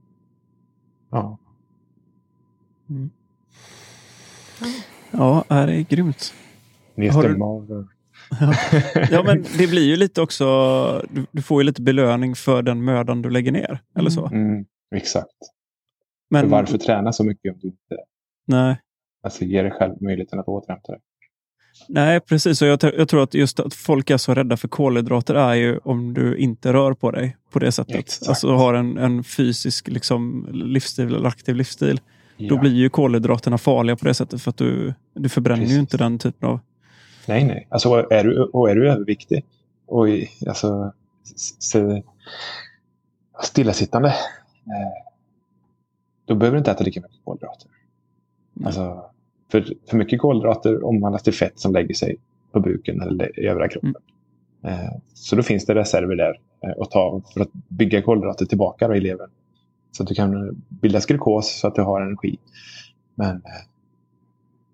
ja. 1.11 1.37
Ja, 5.11 5.45
det 5.49 5.55
är 5.73 5.81
grymt. 5.89 6.33
Har 6.95 7.01
du- 7.01 7.07
Nedstämd 7.07 7.37
mage. 7.37 7.87
Ja, 9.11 9.23
men 9.25 9.43
det 9.57 9.67
blir 9.67 9.85
ju 9.87 9.95
lite 9.95 10.21
också, 10.21 10.45
du, 11.09 11.25
du 11.31 11.41
får 11.41 11.61
ju 11.61 11.65
lite 11.65 11.81
belöning 11.81 12.35
för 12.35 12.61
den 12.61 12.83
mödan 12.83 13.21
du 13.21 13.29
lägger 13.29 13.51
ner. 13.51 13.79
Eller 13.95 14.09
så. 14.09 14.25
Mm, 14.27 14.65
exakt. 14.95 15.29
Men, 16.29 16.41
För 16.41 16.49
varför 16.49 16.77
träna 16.77 17.13
så 17.13 17.23
mycket 17.23 17.53
om 17.53 17.59
du 17.61 17.67
inte 17.67 17.97
Nej, 18.47 18.81
alltså, 19.23 19.45
ger 19.45 19.63
dig 19.63 19.71
själv 19.71 20.01
möjligheten 20.01 20.39
att 20.39 20.47
återhämta 20.47 20.91
dig? 20.91 21.01
Nej, 21.87 22.19
precis. 22.19 22.61
Och 22.61 22.67
jag, 22.67 22.79
jag 22.83 23.07
tror 23.09 23.23
att 23.23 23.33
just 23.33 23.59
att 23.59 23.73
folk 23.73 24.09
är 24.09 24.17
så 24.17 24.33
rädda 24.33 24.57
för 24.57 24.67
kolhydrater 24.67 25.35
är 25.35 25.53
ju 25.53 25.77
om 25.77 26.13
du 26.13 26.37
inte 26.37 26.73
rör 26.73 26.93
på 26.93 27.11
dig 27.11 27.37
på 27.51 27.59
det 27.59 27.71
sättet. 27.71 27.95
Exakt. 27.95 28.29
Alltså 28.29 28.55
har 28.55 28.73
en, 28.73 28.97
en 28.97 29.23
fysisk 29.23 29.87
liksom, 29.87 30.47
livsstil 30.51 31.05
eller 31.15 31.27
aktiv 31.27 31.55
livsstil. 31.55 31.99
Då 32.37 32.45
Ja. 32.55 32.59
blir 32.59 32.71
ju 32.73 32.89
kolhydraterna 32.89 33.57
farliga 33.57 33.95
på 33.95 34.05
det 34.05 34.13
sättet 34.13 34.41
för 34.41 34.49
att 34.49 34.57
du, 34.57 34.93
du 35.13 35.29
förbränner 35.29 35.61
ju 35.61 35.65
Precis. 35.67 35.79
inte 35.79 35.97
den 35.97 36.19
typen 36.19 36.49
av... 36.49 36.59
Nej, 37.27 37.43
nej. 37.43 37.67
Alltså, 37.69 38.07
är 38.11 38.23
du, 38.23 38.43
och 38.43 38.69
är 38.69 38.75
du 38.75 38.91
överviktig 38.91 39.45
och 39.87 40.09
i- 40.09 40.29
alltså, 40.47 40.93
stillasittande, 43.43 44.09
eh, 44.09 45.11
då 46.25 46.35
behöver 46.35 46.55
du 46.55 46.59
inte 46.59 46.71
äta 46.71 46.83
lika 46.83 47.01
mycket 47.01 47.17
kolhydrater. 47.25 47.69
Alltså, 48.65 49.09
för, 49.63 49.73
för 49.89 49.97
mycket 49.97 50.21
kolhydrater 50.21 50.83
omvandlas 50.83 51.23
till 51.23 51.33
fett 51.33 51.59
som 51.59 51.73
lägger 51.73 51.93
sig 51.93 52.17
på 52.51 52.59
buken 52.59 53.01
eller 53.01 53.39
i 53.39 53.47
övriga 53.47 53.69
kroppen. 53.69 53.95
Eh, 54.63 54.91
så 55.13 55.35
då 55.35 55.43
finns 55.43 55.65
det 55.65 55.75
reserver 55.75 56.15
där 56.15 56.39
eh, 56.63 56.81
att 56.81 56.91
ta 56.91 57.21
för 57.33 57.41
att 57.41 57.53
bygga 57.53 58.01
kolhydrater 58.01 58.45
tillbaka 58.45 58.87
då 58.87 58.95
i 58.95 59.01
levern. 59.01 59.29
Så 59.91 60.03
att 60.03 60.09
du 60.09 60.15
kan 60.15 60.63
bilda 60.69 60.99
glukos 60.99 61.59
så 61.59 61.67
att 61.67 61.75
du 61.75 61.81
har 61.81 62.01
energi. 62.01 62.37
Men 63.15 63.35
eh, 63.35 63.41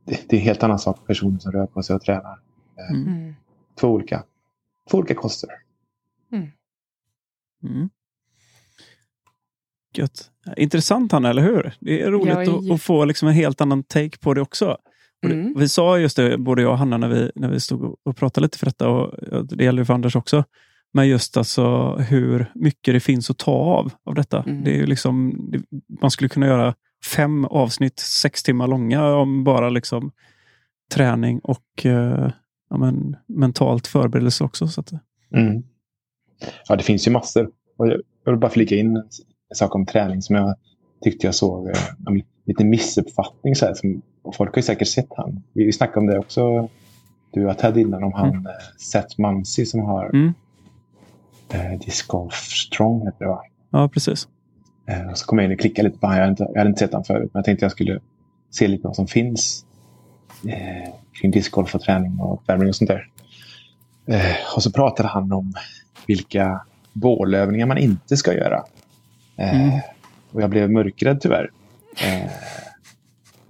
det, 0.06 0.30
det 0.30 0.36
är 0.36 0.40
en 0.40 0.46
helt 0.46 0.64
annan 0.64 0.80
sak 0.80 0.98
för 0.98 1.06
personer 1.06 1.40
som 1.40 1.52
rör 1.52 1.66
på 1.66 1.84
sig 1.84 1.96
och 1.96 2.02
tränar. 2.02 2.40
Mm. 2.90 3.08
Mm. 3.08 3.34
Två 3.80 3.88
olika, 3.88 4.24
två 4.92 4.98
olika 4.98 5.14
koster. 5.16 5.50
Mm. 7.64 7.90
Gött. 9.94 10.30
Intressant 10.58 11.12
Hanna, 11.12 11.30
eller 11.30 11.42
hur? 11.42 11.74
Det 11.80 12.02
är 12.02 12.12
roligt 12.12 12.28
Ja, 12.34 12.42
att, 12.42 12.72
att 12.72 12.82
få 12.82 13.06
liksom 13.06 13.28
en 13.28 13.34
helt 13.34 13.62
annan 13.62 13.84
take 13.84 14.18
på 14.18 14.34
det 14.34 14.42
också. 14.42 14.78
Och 15.24 15.30
det, 15.30 15.34
Mm. 15.36 15.54
Vi 15.58 15.70
sa 15.70 15.98
just 16.00 16.18
det, 16.18 16.38
både 16.38 16.62
jag 16.62 16.72
och 16.72 16.78
Hanna, 16.78 16.98
när 16.98 17.08
vi, 17.10 17.32
när 17.36 17.50
vi 17.50 17.60
stod 17.60 17.96
och- 18.06 18.18
pratade 18.18 18.46
lite 18.46 18.58
för 18.58 18.66
detta, 18.66 18.90
och 18.90 19.14
det 19.58 19.64
gäller 19.64 19.84
för 19.84 19.94
Anders 19.94 20.16
också, 20.16 20.44
men 20.94 21.08
just 21.08 21.38
alltså 21.38 21.96
hur 21.96 22.52
mycket 22.56 22.94
det 22.94 23.00
finns 23.00 23.30
att 23.30 23.38
ta 23.38 23.52
av 23.52 23.92
av 24.06 24.16
detta. 24.16 24.44
Mm. 24.44 24.64
Det 24.64 24.72
är 24.72 24.76
ju 24.78 24.86
liksom, 24.86 25.36
det, 25.52 25.62
man 26.02 26.12
skulle 26.12 26.30
kunna 26.30 26.46
göra 26.48 26.76
fem 27.16 27.46
avsnitt, 27.46 28.00
sex 28.00 28.44
timmar 28.44 28.68
långa, 28.68 29.14
om 29.16 29.44
bara 29.44 29.70
liksom 29.70 30.12
träning 30.94 31.40
och 31.40 31.86
eh, 31.86 32.32
ja, 32.70 32.78
men, 32.78 33.16
mentalt 33.28 33.88
förberedelse 33.88 34.44
också. 34.44 34.68
Så 34.68 34.82
att, 34.82 34.92
Mm. 35.36 35.64
Ja, 36.68 36.76
det 36.76 36.84
finns 36.84 37.08
ju 37.08 37.12
massor. 37.12 37.50
Och 37.78 37.88
jag 37.88 38.02
jag 38.24 38.32
vill 38.32 38.40
bara 38.40 38.52
flika 38.52 38.76
in 38.76 39.04
sak 39.54 39.76
om 39.76 39.86
träning 39.86 40.22
som 40.22 40.36
jag 40.36 40.56
tyckte 41.04 41.28
jag 41.28 41.36
såg 41.36 41.68
eh, 41.70 41.76
en 42.08 42.22
liten 42.46 42.70
missuppfattning. 42.70 43.56
Så 43.56 43.66
här, 43.66 43.74
som, 43.74 44.02
folk 44.34 44.50
har 44.52 44.58
ju 44.58 44.64
säkert 44.64 44.88
sett 44.88 45.08
han. 45.18 45.44
Vi, 45.54 45.72
snackade 45.74 46.00
om 46.00 46.08
det 46.08 46.20
också, 46.20 46.70
du 47.32 47.48
och 47.50 47.58
Ted 47.58 47.78
innan, 47.78 48.04
om 48.04 48.14
han 48.14 48.36
eh, 48.36 48.52
Seth 48.78 49.20
Mumsey 49.22 49.66
som 49.66 49.80
har 49.80 50.06
Mm. 50.06 50.34
eh, 51.54 51.80
Disc 51.80 52.08
Golf 52.08 52.34
Strong. 52.36 53.06
Heter 53.06 53.20
det, 53.20 53.28
va? 53.28 53.42
Ja, 53.70 53.90
precis. 53.90 54.28
Eh, 54.86 55.10
och 55.12 55.18
så 55.18 55.26
kom 55.26 55.38
jag 55.40 55.46
in 55.46 55.52
och 55.54 55.60
klickade 55.60 55.88
lite 55.88 56.00
på 56.00 56.08
honom. 56.08 56.18
Jag 56.20 56.24
hade 56.26 56.32
inte, 56.32 56.44
jag 56.54 56.58
hade 56.60 56.70
inte 56.70 56.80
sett 56.80 56.92
honom 56.92 57.04
förut, 57.06 57.30
men 57.34 57.40
jag 57.40 57.46
tänkte 57.46 57.66
jag 57.66 57.72
skulle 57.72 58.00
se 58.52 58.68
lite 58.68 58.88
vad 58.88 58.96
som 58.96 59.08
finns 59.08 59.66
eh, 60.48 60.94
kring 61.22 61.32
discgolf 61.32 61.76
och 61.76 61.82
träning 61.82 62.20
och 62.20 62.34
uppvärmning 62.34 62.70
och 62.70 62.76
sånt 62.76 62.88
där. 62.90 63.08
Eh, 64.06 64.36
och 64.56 64.64
så 64.64 64.72
pratade 64.72 65.10
han 65.10 65.32
om 65.32 65.54
vilka 66.08 66.62
bålövningar 66.94 67.66
man 67.66 67.78
inte 67.78 68.18
ska 68.18 68.34
göra. 68.34 68.64
Eh, 69.42 69.62
Mm. 69.62 69.80
Och 70.32 70.42
jag 70.42 70.50
blev 70.50 70.72
mörkrädd 70.72 71.22
tyvärr. 71.22 71.52
Eh, 72.04 72.26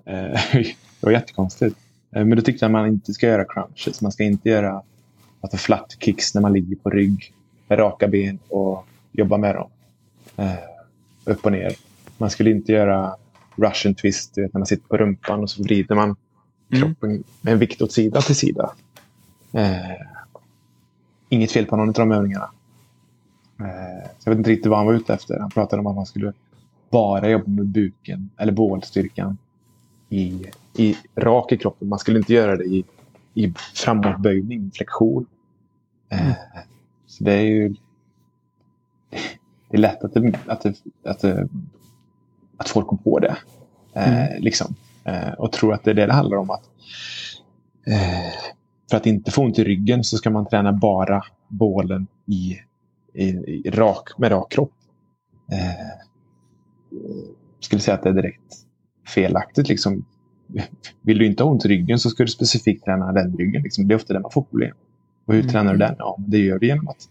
eh, 0.06 0.40
det 0.54 0.76
var 1.00 1.12
jättekonstigt. 1.12 1.78
Men 2.10 2.30
då 2.30 2.42
tyckte 2.42 2.66
jag 2.66 2.70
att 2.70 2.72
man 2.72 2.88
inte 2.88 3.14
ska 3.14 3.28
göra 3.28 3.46
crunches. 3.46 4.02
Man 4.02 4.12
ska 4.12 4.24
inte 4.24 4.50
göra 4.50 4.82
alltså 5.42 5.58
flat 5.58 5.96
kicks 6.00 6.34
när 6.36 6.42
man 6.42 6.54
ligger 6.54 6.76
på 6.76 6.90
rygg 6.90 7.34
med 7.68 7.80
raka 7.80 8.08
ben 8.08 8.40
och 8.50 8.86
jobba 9.12 9.38
med 9.38 9.56
dem. 9.56 9.70
Upp 11.26 11.46
och 11.46 11.52
ner. 11.52 11.74
Man 12.18 12.30
skulle 12.30 12.50
inte 12.52 12.72
göra 12.72 13.16
russian 13.56 13.96
twist 13.96 14.38
vet, 14.38 14.54
när 14.54 14.60
man 14.60 14.66
sitter 14.66 14.88
på 14.88 14.98
rumpan 14.98 15.40
och 15.40 15.50
så 15.50 15.64
vrider 15.64 15.96
man 15.96 16.16
Mm. 16.74 16.82
kroppen 16.84 17.24
med 17.42 17.54
en 17.54 17.60
vikt 17.60 17.82
åt 17.82 17.92
sida 17.92 18.22
till 18.22 18.36
sida. 18.36 18.72
Eh, 19.54 20.02
inget 21.30 21.52
fel 21.52 21.66
på 21.66 21.76
någon 21.76 21.88
av 21.90 21.94
de 21.94 22.12
övningarna. 22.12 22.50
Eh, 23.66 24.10
så 24.20 24.30
jag 24.30 24.32
vet 24.32 24.38
inte 24.38 24.50
riktigt 24.50 24.70
vad 24.70 24.78
han 24.78 24.88
var 24.88 24.94
ute 24.94 25.14
efter. 25.14 25.40
Han 25.40 25.50
pratade 25.50 25.80
om 25.80 25.88
att 25.88 25.96
man 25.96 26.06
skulle 26.06 26.34
bara 26.90 27.30
jobba 27.30 27.48
med 27.48 27.66
buken 27.66 28.30
eller 28.38 28.52
bålstyrkan 28.52 29.38
i, 30.10 30.46
i 30.78 30.96
rak 31.16 31.52
i 31.52 31.58
kroppen. 31.58 31.88
Man 31.88 32.00
skulle 32.00 32.20
inte 32.20 32.34
göra 32.34 32.56
det 32.56 32.66
i, 32.66 32.86
i 33.34 33.54
framåtböjning, 33.76 34.72
flexion. 34.74 35.26
Eh, 36.10 36.32
så 37.08 37.24
det 37.24 37.34
är 37.34 37.42
ju 37.42 37.76
det 39.70 39.78
är 39.78 39.82
lätt 39.82 40.04
att, 40.04 40.14
det, 40.14 40.34
att, 40.48 40.62
det, 40.62 40.76
att, 41.04 41.20
det, 41.20 41.48
att 42.58 42.70
folk 42.70 42.88
kom 42.88 42.98
på 42.98 43.20
det. 43.20 43.36
Eh, 43.94 44.40
liksom. 44.40 44.76
eh, 45.04 45.32
och 45.32 45.52
tror 45.52 45.74
att 45.74 45.84
det 45.84 45.92
är 45.92 45.96
det 45.96 46.06
det 46.06 46.14
handlar 46.14 46.38
om. 46.38 46.50
att 46.50 46.70
eh, 47.88 48.34
För 48.90 48.98
att 48.98 49.06
inte 49.06 49.32
få 49.32 49.44
ont 49.44 49.60
i 49.60 49.64
ryggen 49.64 50.04
så 50.04 50.18
ska 50.18 50.30
man 50.30 50.46
träna 50.46 50.74
bara 50.74 51.24
bålen 51.48 52.08
i, 52.26 52.58
i, 53.14 53.24
i 53.68 53.70
rak, 53.70 54.10
med 54.18 54.32
rak 54.32 54.52
kropp. 54.52 54.72
Eh, 55.52 56.08
skulle 57.60 57.82
säga 57.82 57.96
att 57.96 58.04
det 58.04 58.10
är 58.10 58.14
direkt 58.14 58.54
felaktigt. 59.08 59.70
Liksom. 59.70 60.06
Vill 61.02 61.18
du 61.18 61.26
inte 61.26 61.44
ha 61.44 61.52
ont 61.52 61.66
i 61.66 61.68
ryggen 61.68 62.00
så 62.00 62.10
ska 62.10 62.24
du 62.24 62.28
specifikt 62.28 62.86
träna 62.86 63.12
den 63.12 63.38
ryggen. 63.38 63.64
Liksom. 63.64 63.88
Det 63.88 63.94
är 63.94 63.96
ofta 63.96 64.14
där 64.14 64.20
man 64.22 64.32
får 64.32 64.42
problem. 64.42 64.76
Och 65.26 65.34
hur 65.34 65.42
Mm. 65.42 65.52
tränar 65.52 65.72
du 65.74 65.80
den? 65.80 65.96
Ja, 65.98 66.16
det 66.20 66.38
gör 66.38 66.60
du 66.60 66.68
genom 66.68 66.88
att 66.88 67.10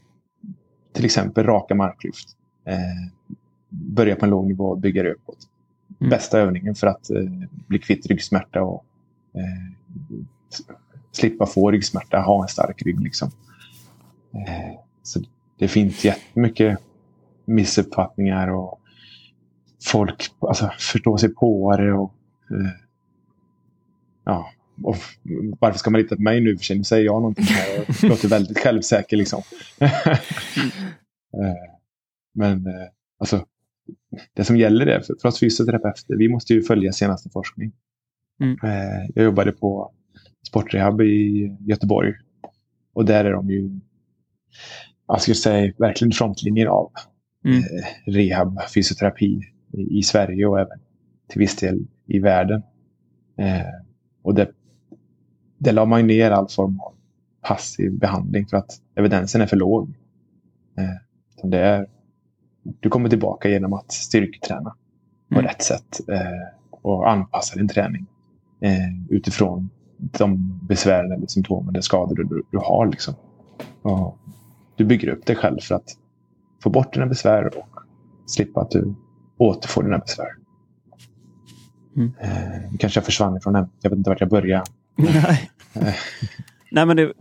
till 0.92 1.04
exempel 1.04 1.46
raka 1.46 1.74
marklyft. 1.74 2.28
Eh, 2.64 3.36
börja 3.68 4.16
på 4.16 4.24
en 4.24 4.30
låg 4.30 4.46
nivå 4.46 4.64
och 4.64 4.78
bygga 4.78 5.02
det 5.02 5.12
uppåt. 5.12 5.38
Mm. 6.00 6.10
Bästa 6.10 6.38
övningen 6.38 6.74
för 6.74 6.86
att 6.86 7.10
eh, 7.10 7.24
bli 7.66 7.78
kvitt 7.78 8.06
ryggsmärta 8.06 8.62
och 8.62 8.84
eh, 9.34 9.76
slippa 11.12 11.46
få 11.46 11.70
ryggsmärta, 11.70 12.18
ha 12.20 12.42
en 12.42 12.48
stark 12.48 12.82
rygg. 12.82 13.00
Liksom. 13.00 13.30
Eh, 14.34 14.78
så 15.02 15.20
det 15.60 15.68
finns 15.68 16.04
jättemycket 16.04 16.78
missuppfattningar 17.44 18.48
och 18.48 18.80
folk 19.84 20.30
alltså, 20.40 20.70
förstår 20.78 21.16
sig 21.16 21.34
på 21.34 21.76
det. 21.76 21.92
Och, 21.92 22.14
eh, 22.50 22.70
ja, 24.24 24.50
och 24.82 24.96
varför 25.60 25.78
ska 25.78 25.90
man 25.90 26.00
lita 26.00 26.16
på 26.16 26.22
mig 26.22 26.40
nu? 26.40 26.56
För 26.56 26.64
sig? 26.64 26.78
Nu 26.78 26.84
säger 26.84 27.04
jag 27.04 27.14
någonting 27.20 27.44
här 27.44 27.80
och 27.80 28.04
låter 28.04 28.28
väldigt 28.28 28.58
självsäker. 28.58 29.16
Liksom. 29.16 29.42
Eh, 31.32 31.74
Men 32.34 32.66
eh, 32.66 32.88
alltså, 33.18 33.46
det 34.34 34.44
som 34.44 34.56
gäller 34.56 34.86
är 34.86 35.00
för, 35.00 35.28
oss 35.28 35.40
fysioterapeuter, 35.40 36.16
vi 36.16 36.28
måste 36.28 36.54
ju 36.54 36.62
följa 36.62 36.92
senaste 36.92 37.30
forskning. 37.30 37.72
Mm. 38.40 38.56
Jag 39.14 39.24
jobbade 39.24 39.52
på 39.52 39.92
sportrehab 40.48 41.00
i 41.00 41.56
Göteborg. 41.60 42.14
Och 42.92 43.04
där 43.04 43.24
är 43.24 43.32
de 43.32 43.50
ju, 43.50 43.80
jag 45.14 45.22
skulle 45.22 45.34
säga, 45.34 45.72
verkligen 45.78 46.12
frontlinjen 46.12 46.68
av 46.68 46.90
Mm. 47.44 47.58
eh, 47.58 48.12
rehab, 48.12 48.58
fysioterapi 48.74 49.40
i, 49.72 49.98
i 49.98 50.02
Sverige 50.02 50.46
och 50.46 50.60
även 50.60 50.78
till 51.28 51.38
viss 51.38 51.56
del 51.56 51.86
i 52.06 52.18
världen. 52.18 52.62
Eh, 53.38 53.60
och 54.22 54.34
det, 54.34 54.50
det 55.58 55.72
la 55.72 55.84
man 55.84 56.06
ner 56.06 56.30
all 56.30 56.48
form 56.48 56.80
av 56.80 56.94
passiv 57.42 57.98
behandling 57.98 58.46
för 58.46 58.56
att 58.56 58.70
evidensen 58.94 59.40
är 59.40 59.46
för 59.46 59.56
låg. 59.56 59.88
Eh, 60.78 61.48
det 61.48 61.58
är, 61.58 61.86
du 62.80 62.88
kommer 62.88 63.08
tillbaka 63.08 63.48
genom 63.48 63.72
att 63.72 63.92
styrketräna 63.92 64.74
på 65.28 65.34
Mm. 65.38 65.46
rätt 65.46 65.62
sätt 65.62 66.00
eh, 66.08 66.48
och 66.70 67.10
anpassa 67.10 67.56
din 67.56 67.68
träning 67.68 68.06
eh, 68.60 69.04
utifrån 69.10 69.70
de 69.96 70.60
besvären 70.68 71.12
eller 71.12 71.26
symptomen 71.26 71.68
eller 71.68 71.82
skador 71.82 72.14
du, 72.16 72.42
du 72.50 72.58
har. 72.58 72.86
Liksom. 72.86 73.14
Och 73.82 74.18
du 74.80 74.86
bygger 74.86 75.08
upp 75.08 75.26
dig 75.26 75.36
själv 75.36 75.58
för 75.60 75.74
att 75.74 75.96
få 76.62 76.70
bort 76.70 76.94
dina 76.94 77.06
besvär 77.06 77.58
och 77.58 77.68
slippa 78.26 78.60
att 78.60 78.70
du 78.70 78.94
återfår 79.38 79.82
dina 79.82 79.98
besvär. 79.98 80.28
Mm. 81.96 82.12
Eh, 82.20 82.78
kanske 82.78 82.98
jag 82.98 83.04
försvann 83.04 83.36
ifrån 83.36 83.56
ämnet. 83.56 83.70
Jag 83.82 83.90
vet 83.90 83.96
inte 83.96 84.10
vart 84.10 84.20
jag 84.20 84.30
började. 84.30 84.64
Nej. 84.96 85.50
Nej, 86.70 86.86
men 86.86 86.96
det, 86.96 87.12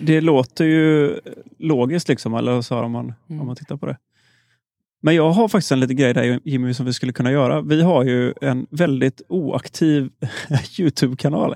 det 0.00 0.20
låter 0.20 0.64
ju 0.64 1.20
logiskt, 1.58 2.08
liksom, 2.08 2.34
eller 2.34 2.60
så 2.60 2.80
om 2.80 2.92
man, 2.92 3.14
Mm. 3.28 3.40
om 3.40 3.46
man 3.46 3.56
tittar 3.56 3.76
på 3.76 3.86
det. 3.86 3.96
Men 5.02 5.14
jag 5.14 5.30
har 5.30 5.48
faktiskt 5.48 5.72
en 5.72 5.80
liten 5.80 5.96
grej 5.96 6.14
där 6.14 6.40
Jimmy 6.44 6.74
som 6.74 6.86
vi 6.86 6.92
skulle 6.92 7.12
kunna 7.12 7.32
göra. 7.32 7.60
Vi 7.60 7.82
har 7.82 8.04
ju 8.04 8.34
en 8.40 8.66
väldigt 8.70 9.22
oaktiv 9.28 10.10
Youtube-kanal. 10.78 11.54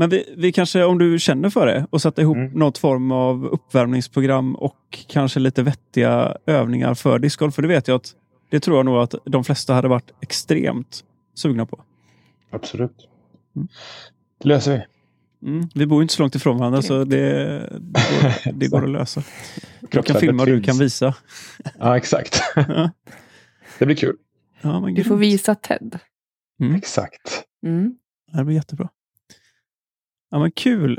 Men 0.00 0.10
vi, 0.10 0.34
vi 0.36 0.52
kanske, 0.52 0.84
om 0.84 0.98
du 0.98 1.18
känner 1.18 1.50
för 1.50 1.66
det, 1.66 1.86
och 1.90 2.02
sätta 2.02 2.22
ihop 2.22 2.36
Mm. 2.36 2.52
något 2.52 2.78
form 2.78 3.12
av 3.12 3.46
uppvärmningsprogram 3.46 4.54
och 4.54 4.98
kanske 5.08 5.40
lite 5.40 5.62
vettiga 5.62 6.36
övningar 6.46 6.94
för 6.94 7.18
discgolf. 7.18 7.54
För 7.54 7.62
det 7.62 7.68
vet 7.68 7.88
jag 7.88 7.94
att 7.96 8.14
det 8.50 8.60
tror 8.60 8.76
jag 8.76 8.86
nog 8.86 8.96
att 8.96 9.14
de 9.24 9.44
flesta 9.44 9.74
hade 9.74 9.88
varit 9.88 10.10
extremt 10.20 11.04
sugna 11.34 11.66
på. 11.66 11.80
Absolut. 12.50 13.08
Mm. 13.56 13.68
Det 14.42 14.48
löser 14.48 14.72
vi. 14.72 15.48
Mm. 15.48 15.68
Vi 15.74 15.86
bor 15.86 15.98
ju 15.98 16.02
inte 16.02 16.14
så 16.14 16.22
långt 16.22 16.34
ifrån 16.34 16.58
varandra 16.58 16.82
så 16.82 17.04
det, 17.04 17.44
det, 17.80 18.00
går, 18.22 18.52
det 18.58 18.68
går 18.68 18.84
att 18.84 18.90
lösa. 18.90 19.22
Jag 19.90 20.06
kan 20.06 20.16
filma 20.16 20.42
och 20.42 20.46
du 20.46 20.62
kan 20.62 20.78
visa. 20.78 21.14
Ja, 21.78 21.96
exakt. 21.96 22.42
Ja. 22.56 22.90
det 23.78 23.86
blir 23.86 23.96
kul. 23.96 24.16
Ja, 24.60 24.80
men 24.80 24.94
Du 24.94 25.04
får 25.04 25.16
visa 25.16 25.54
Ted. 25.54 25.98
Exakt. 26.76 27.42
Mm. 27.66 27.94
Det 28.32 28.44
blir 28.44 28.56
jättebra. 28.56 28.88
Ja, 30.30 30.38
men 30.38 30.50
kul. 30.50 30.98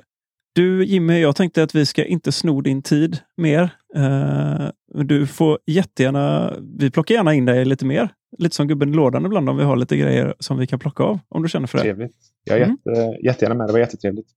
Du 0.53 0.85
Jimmy, 0.85 1.19
jag 1.19 1.35
tänkte 1.35 1.63
att 1.63 1.75
vi 1.75 1.85
ska 1.85 2.05
inte 2.05 2.31
sno 2.31 2.61
din 2.61 2.81
tid 2.81 3.17
mer. 3.37 3.69
Eh, 3.95 4.67
du 5.03 5.27
får 5.27 5.59
jättegärna, 5.65 6.53
vi 6.77 6.91
plockar 6.91 7.15
gärna 7.15 7.33
in 7.33 7.45
dig 7.45 7.65
lite 7.65 7.85
mer. 7.85 8.09
Lite 8.37 8.55
som 8.55 8.67
gubben 8.67 8.89
i 8.89 8.93
lådan 8.95 9.25
ibland 9.25 9.49
om 9.49 9.57
vi 9.57 9.63
har 9.63 9.75
lite 9.75 9.97
grejer 9.97 10.33
som 10.39 10.57
vi 10.57 10.67
kan 10.67 10.79
plocka 10.79 11.03
av. 11.03 11.19
Om 11.29 11.43
du 11.43 11.49
känner 11.49 11.67
för 11.67 11.77
det. 11.77 11.83
Trevligt. 11.83 12.15
Jag 12.43 12.57
är 12.57 12.63
Mm. 12.63 12.77
jätte, 12.85 13.25
jättegärna 13.25 13.55
med. 13.55 13.67
Det 13.67 13.71
var 13.71 13.79
jättetrevligt. 13.79 14.27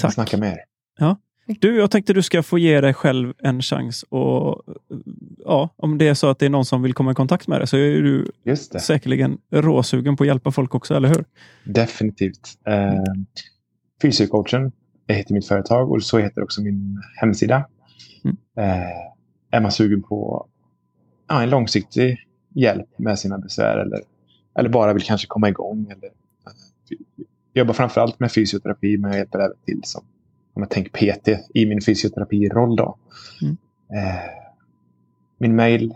Tack. 0.00 0.12
Snacka 0.14 0.36
med 0.36 0.52
er. 0.52 1.16
Du, 1.60 1.76
jag 1.76 1.90
tänkte 1.90 2.12
du 2.12 2.22
ska 2.22 2.42
få 2.42 2.58
ge 2.58 2.80
dig 2.80 2.94
själv 2.94 3.34
en 3.38 3.62
chans 3.62 4.02
och 4.08 4.62
ja, 5.44 5.74
om 5.76 5.98
det 5.98 6.08
är 6.08 6.14
så 6.14 6.26
att 6.30 6.38
det 6.38 6.46
är 6.46 6.50
någon 6.50 6.64
som 6.64 6.82
vill 6.82 6.94
komma 6.94 7.10
i 7.10 7.14
kontakt 7.14 7.48
med 7.48 7.60
dig 7.60 7.66
så 7.66 7.76
är 7.76 8.02
du 8.02 8.30
Just 8.44 8.72
det. 8.72 8.80
säkerligen 8.80 9.38
råsugen 9.52 10.16
på 10.16 10.22
att 10.24 10.26
hjälpa 10.28 10.50
folk 10.50 10.74
också, 10.74 10.94
eller 10.94 11.08
hur? 11.08 11.24
Definitivt. 11.64 12.58
Eh, 12.66 12.92
Fysiocoachen 14.02 14.72
heter 15.08 15.34
mitt 15.34 15.48
företag 15.48 15.92
och 15.92 16.02
så 16.02 16.18
heter 16.18 16.42
också 16.42 16.62
min 16.62 17.02
hemsida. 17.20 17.68
Mm. 18.24 18.36
Eh, 18.56 18.90
är 19.50 19.60
man 19.60 19.72
sugen 19.72 20.02
på 20.02 20.46
ja, 21.28 21.42
en 21.42 21.50
långsiktig 21.50 22.18
hjälp 22.54 22.98
med 22.98 23.18
sina 23.18 23.38
besvär 23.38 23.78
eller, 23.78 24.00
eller 24.58 24.68
bara 24.68 24.92
vill 24.92 25.02
kanske 25.02 25.26
komma 25.26 25.48
igång. 25.48 25.86
Eller, 25.90 26.06
eh, 26.06 26.12
jag 27.52 27.62
jobbar 27.62 27.74
framförallt 27.74 28.20
med 28.20 28.32
fysioterapi 28.32 28.98
men 28.98 29.10
jag 29.10 29.18
hjälper 29.18 29.38
även 29.38 29.56
till 29.64 29.80
som 29.84 30.04
om 30.54 30.62
jag 30.62 30.70
tänker 30.70 30.90
PT 30.90 31.28
i 31.54 31.66
min 31.66 31.80
fysioterapiroll. 31.80 32.76
Då. 32.76 32.96
Mm. 33.42 33.56
Eh, 33.94 34.20
min 35.38 35.56
mail 35.56 35.94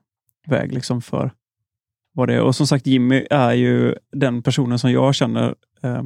väg 0.46 0.72
liksom 0.72 1.02
för 1.02 1.30
vad 2.12 2.28
det 2.28 2.34
är. 2.34 2.40
Och 2.42 2.56
som 2.56 2.66
sagt, 2.66 2.86
Jimmy 2.86 3.26
är 3.30 3.52
ju 3.52 3.94
den 4.12 4.42
personen 4.42 4.78
som 4.78 4.92
jag 4.92 5.14
känner. 5.14 5.54
Eh, 5.82 6.02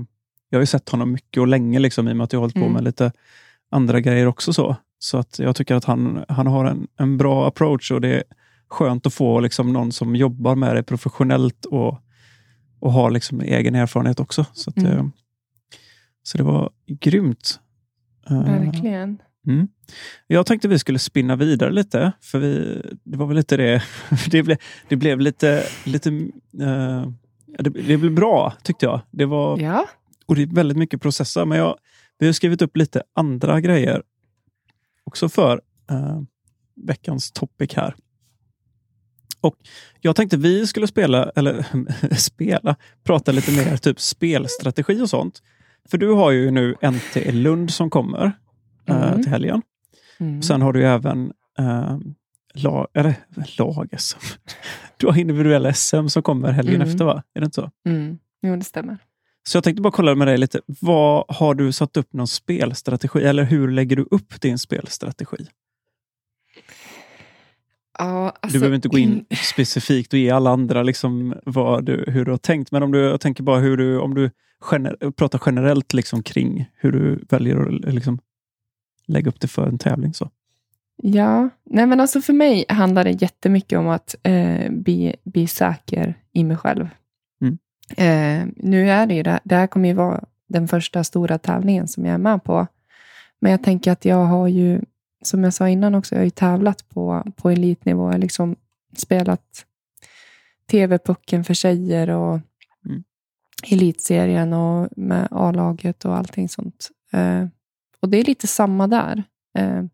jag 0.48 0.58
har 0.58 0.62
ju 0.62 0.66
sett 0.66 0.88
honom 0.88 1.12
mycket 1.12 1.40
och 1.40 1.46
länge, 1.48 1.78
liksom, 1.78 2.08
i 2.08 2.12
och 2.12 2.16
med 2.16 2.24
att 2.24 2.32
jag 2.32 2.40
har 2.40 2.42
hållit 2.42 2.54
på 2.54 2.60
Mm. 2.60 2.72
med 2.72 2.84
lite 2.84 3.12
andra 3.70 4.00
grejer 4.00 4.26
också. 4.26 4.52
Så 4.52 4.76
Så 4.98 5.18
att 5.18 5.38
jag 5.38 5.56
tycker 5.56 5.74
att 5.74 5.84
han, 5.84 6.24
han 6.28 6.46
har 6.46 6.64
en, 6.64 6.86
en 6.96 7.16
bra 7.16 7.46
approach 7.48 7.90
och 7.90 8.00
det 8.00 8.08
är 8.16 8.22
skönt 8.68 9.06
att 9.06 9.14
få 9.14 9.40
liksom, 9.40 9.72
någon 9.72 9.92
som 9.92 10.16
jobbar 10.16 10.54
med 10.54 10.76
det 10.76 10.82
professionellt 10.82 11.64
och, 11.64 11.98
och 12.80 12.92
har 12.92 13.10
liksom 13.10 13.40
egen 13.40 13.74
erfarenhet 13.74 14.20
också. 14.20 14.46
Så, 14.52 14.70
att, 14.70 14.76
Mm. 14.76 15.12
Så 16.22 16.38
det 16.38 16.44
var 16.44 16.70
grymt. 16.86 17.60
Eh, 18.30 18.42
Verkligen. 18.44 19.22
Mm. 19.46 19.68
Jag 20.26 20.46
tänkte 20.46 20.68
vi 20.68 20.78
skulle 20.78 20.98
spinna 20.98 21.36
vidare 21.36 21.72
lite, 21.72 22.12
för 22.20 22.38
vi, 22.38 22.82
det 23.04 23.16
var 23.16 23.26
väl 23.26 23.36
lite 23.36 23.56
det. 23.56 23.82
Det 24.30 24.42
blev, 24.42 24.56
det 24.88 24.96
blev 24.96 25.20
lite, 25.20 25.64
lite 25.84 26.08
eh, 26.60 27.08
det, 27.58 27.70
det 27.70 27.96
blev 27.96 28.14
bra 28.14 28.54
tyckte 28.62 28.86
jag. 28.86 29.00
Det 29.10 29.24
var, 29.26 29.58
Ja. 29.60 29.88
och 30.26 30.34
det 30.34 30.42
är 30.42 30.46
väldigt 30.46 30.78
mycket 30.78 31.02
processer, 31.02 31.44
men 31.44 31.58
jag, 31.58 31.76
vi 32.18 32.26
har 32.26 32.32
skrivit 32.32 32.62
upp 32.62 32.76
lite 32.76 33.02
andra 33.14 33.60
grejer 33.60 34.02
också 35.04 35.28
för 35.28 35.60
eh, 35.90 36.20
veckans 36.86 37.32
topic 37.32 37.74
här. 37.74 37.94
Och 39.40 39.56
Jag 40.00 40.16
tänkte 40.16 40.36
vi 40.36 40.66
skulle 40.66 40.86
spela, 40.86 41.30
eller 41.30 41.66
spela, 42.16 42.76
prata 43.04 43.32
lite 43.32 43.52
mer 43.52 43.76
typ 43.76 44.00
spelstrategi 44.00 45.00
och 45.02 45.10
sånt. 45.10 45.42
För 45.90 45.98
du 45.98 46.08
har 46.12 46.30
ju 46.30 46.50
nu 46.50 46.74
NT 46.82 47.32
Lund 47.32 47.70
som 47.70 47.90
kommer 47.90 48.32
eh, 48.88 49.02
Mm. 49.08 49.22
till 49.22 49.30
helgen. 49.32 49.62
Mm. 50.20 50.42
Sen 50.42 50.62
har 50.62 50.72
du 50.72 50.80
ju 50.80 50.86
även 50.86 51.32
eh, 51.58 51.98
lag, 52.54 52.86
eller, 52.94 53.14
lag-SM. 53.58 54.18
Du 54.96 55.06
har 55.06 55.18
individuella 55.18 55.72
SM 55.72 56.06
som 56.08 56.22
kommer 56.22 56.52
helgen 56.52 56.74
Mm. 56.74 56.88
efter, 56.88 57.04
va? 57.04 57.22
Är 57.34 57.40
det 57.40 57.44
inte 57.44 57.54
så? 57.54 57.70
Mm. 57.88 58.18
Jo, 58.42 58.56
det 58.56 58.64
stämmer. 58.64 58.98
Så 59.48 59.56
jag 59.56 59.64
tänkte 59.64 59.82
bara 59.82 59.90
kolla 59.92 60.14
med 60.14 60.26
dig 60.28 60.38
lite. 60.38 60.60
Vad 60.80 61.24
Har 61.28 61.54
du 61.54 61.72
satt 61.72 61.96
upp 61.96 62.12
någon 62.12 62.26
spelstrategi? 62.28 63.18
Eller 63.24 63.42
hur 63.44 63.68
lägger 63.70 63.96
du 63.96 64.06
upp 64.10 64.40
din 64.40 64.58
spelstrategi? 64.58 65.36
Ja, 68.00 68.32
alltså, 68.40 68.56
du 68.56 68.58
behöver 68.60 68.76
inte 68.76 68.88
gå 68.88 68.98
in 68.98 69.24
specifikt 69.52 70.12
och 70.12 70.18
ge 70.18 70.30
alla 70.30 70.50
andra 70.50 70.82
liksom 70.82 71.34
vad 71.44 71.84
du, 71.84 72.04
hur 72.08 72.24
du 72.24 72.30
har 72.30 72.38
tänkt. 72.38 72.72
Men 72.72 72.82
om 72.82 72.92
du 72.92 72.98
jag 72.98 73.20
tänker 73.20 73.42
bara 73.42 73.58
hur 73.58 73.76
du, 73.76 73.98
om 73.98 74.14
du 74.14 74.30
gener, 74.60 75.10
pratar 75.10 75.42
generellt 75.46 75.92
liksom 75.92 76.22
kring 76.22 76.70
hur 76.74 76.92
du 76.92 77.24
väljer 77.28 77.86
att 77.86 77.94
liksom 77.94 78.18
lägga 79.06 79.28
upp 79.28 79.40
det 79.40 79.48
för 79.48 79.66
en 79.66 79.78
tävling. 79.78 80.14
Så. 80.14 80.30
Ja, 81.02 81.48
nej 81.64 81.86
men 81.86 82.00
alltså 82.00 82.20
för 82.20 82.32
mig 82.32 82.64
handlar 82.68 83.04
det 83.04 83.22
jättemycket 83.22 83.78
om 83.78 83.88
att 83.88 84.14
eh, 84.22 84.70
bli, 84.70 85.16
bli 85.24 85.46
säker 85.46 86.14
i 86.32 86.44
mig 86.44 86.56
själv. 86.56 86.88
Mm. 87.40 87.58
Eh, 87.96 88.48
nu 88.56 88.90
är 88.90 89.06
det 89.06 89.14
ju 89.14 89.22
det, 89.22 89.40
det 89.44 89.54
här 89.54 89.66
kommer 89.66 89.88
ju 89.88 89.94
vara 89.94 90.24
den 90.48 90.68
första 90.68 91.04
stora 91.04 91.38
tävlingen 91.38 91.88
som 91.88 92.06
jag 92.06 92.14
är 92.14 92.18
med 92.18 92.44
på. 92.44 92.66
Men 93.40 93.52
jag 93.52 93.62
tänker 93.62 93.92
att 93.92 94.04
jag 94.04 94.24
har 94.24 94.48
ju, 94.48 94.80
som 95.22 95.44
jag 95.44 95.54
sa 95.54 95.68
innan 95.68 95.94
också, 95.94 96.14
jag 96.14 96.20
har 96.20 96.24
ju 96.24 96.30
tävlat 96.30 96.88
på, 96.88 97.32
på 97.36 97.50
elitnivå. 97.50 98.02
Jag 98.06 98.12
har 98.12 98.18
liksom 98.18 98.56
spelat 98.96 99.66
TV-pucken 100.66 101.44
för 101.44 101.54
tjejer 101.54 102.10
och 102.10 102.40
Mm. 102.84 103.04
elitserien 103.72 104.52
och 104.52 104.88
med 104.96 105.28
A-laget 105.30 106.04
och 106.04 106.16
allting 106.16 106.48
sånt. 106.48 106.90
Eh, 107.12 107.46
och 108.00 108.08
det 108.08 108.18
är 108.18 108.24
lite 108.24 108.46
samma 108.46 108.86
där. 108.86 109.22
Eh, 109.58 109.84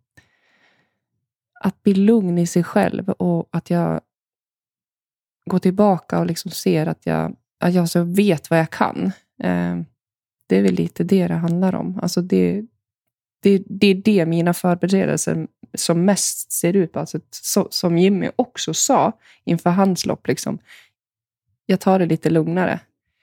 att 1.61 1.83
bli 1.83 1.95
lugn 1.95 2.39
i 2.39 2.47
sig 2.47 2.65
själv 2.65 3.09
och 3.09 3.49
att 3.51 3.71
jag 3.71 4.01
går 5.51 5.59
tillbaka 5.59 6.19
och 6.19 6.27
liksom 6.27 6.51
ser 6.51 6.87
att 6.87 7.07
jag, 7.07 7.37
att 7.61 7.75
jag 7.75 7.89
så 7.89 8.03
vet 8.03 8.51
vad 8.51 8.59
jag 8.59 8.71
kan. 8.71 9.05
Eh, 9.43 9.77
det 10.47 10.57
är 10.59 10.63
väl 10.63 10.75
lite 10.75 11.05
det 11.05 11.29
det 11.29 11.35
handlar 11.35 11.75
om. 11.75 11.99
Alltså 12.03 12.23
det, 12.23 12.67
det, 13.47 13.63
det 13.67 13.87
är 13.87 13.95
det 13.95 14.27
mina 14.27 14.55
förberedelser 14.55 15.47
som 15.75 16.05
mest 16.05 16.53
ser 16.53 16.77
ut 16.77 16.93
på. 16.93 16.99
Alltså 17.01 17.21
så, 17.31 17.69
som 17.71 17.99
Jimmy 17.99 18.31
också 18.37 18.75
sa 18.75 19.13
inför 19.45 19.71
hans 19.71 20.07
lopp. 20.07 20.29
Liksom, 20.29 20.59
jag 21.67 21.81
tar 21.81 21.99
det 21.99 22.07
lite 22.07 22.31
lugnare. 22.31 22.81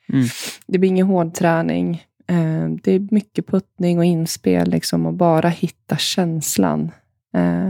Mm. 0.10 0.26
Det 0.68 0.78
blir 0.78 0.90
ingen 0.90 1.08
hård 1.08 1.34
träning. 1.34 2.06
Eh, 2.28 2.70
det 2.84 2.92
är 2.92 3.08
mycket 3.12 3.48
puttning 3.48 3.98
och 3.98 4.06
inspel 4.06 4.70
liksom, 4.70 5.06
och 5.06 5.14
bara 5.14 5.50
hitta 5.50 5.98
känslan. 5.98 6.92
Eh, 7.34 7.70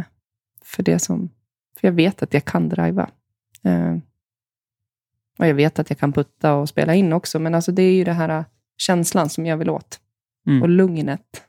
för 0.63 0.83
det 0.83 0.99
som... 0.99 1.29
För 1.79 1.87
jag 1.87 1.93
vet 1.93 2.23
att 2.23 2.33
jag 2.33 2.45
kan 2.45 2.69
driva. 2.69 3.09
Eh, 3.63 3.97
och 5.39 5.47
jag 5.47 5.53
vet 5.53 5.79
att 5.79 5.89
jag 5.89 5.99
kan 5.99 6.13
putta 6.13 6.53
och 6.53 6.69
spela 6.69 6.95
in 6.95 7.13
också, 7.13 7.39
men 7.39 7.55
alltså 7.55 7.71
det 7.71 7.83
är 7.83 7.93
ju 7.93 8.03
det 8.03 8.13
här 8.13 8.45
känslan 8.77 9.29
som 9.29 9.45
jag 9.45 9.57
vill 9.57 9.69
åt. 9.69 9.99
Mm. 10.47 10.61
Och 10.61 10.69
lugnet. 10.69 11.43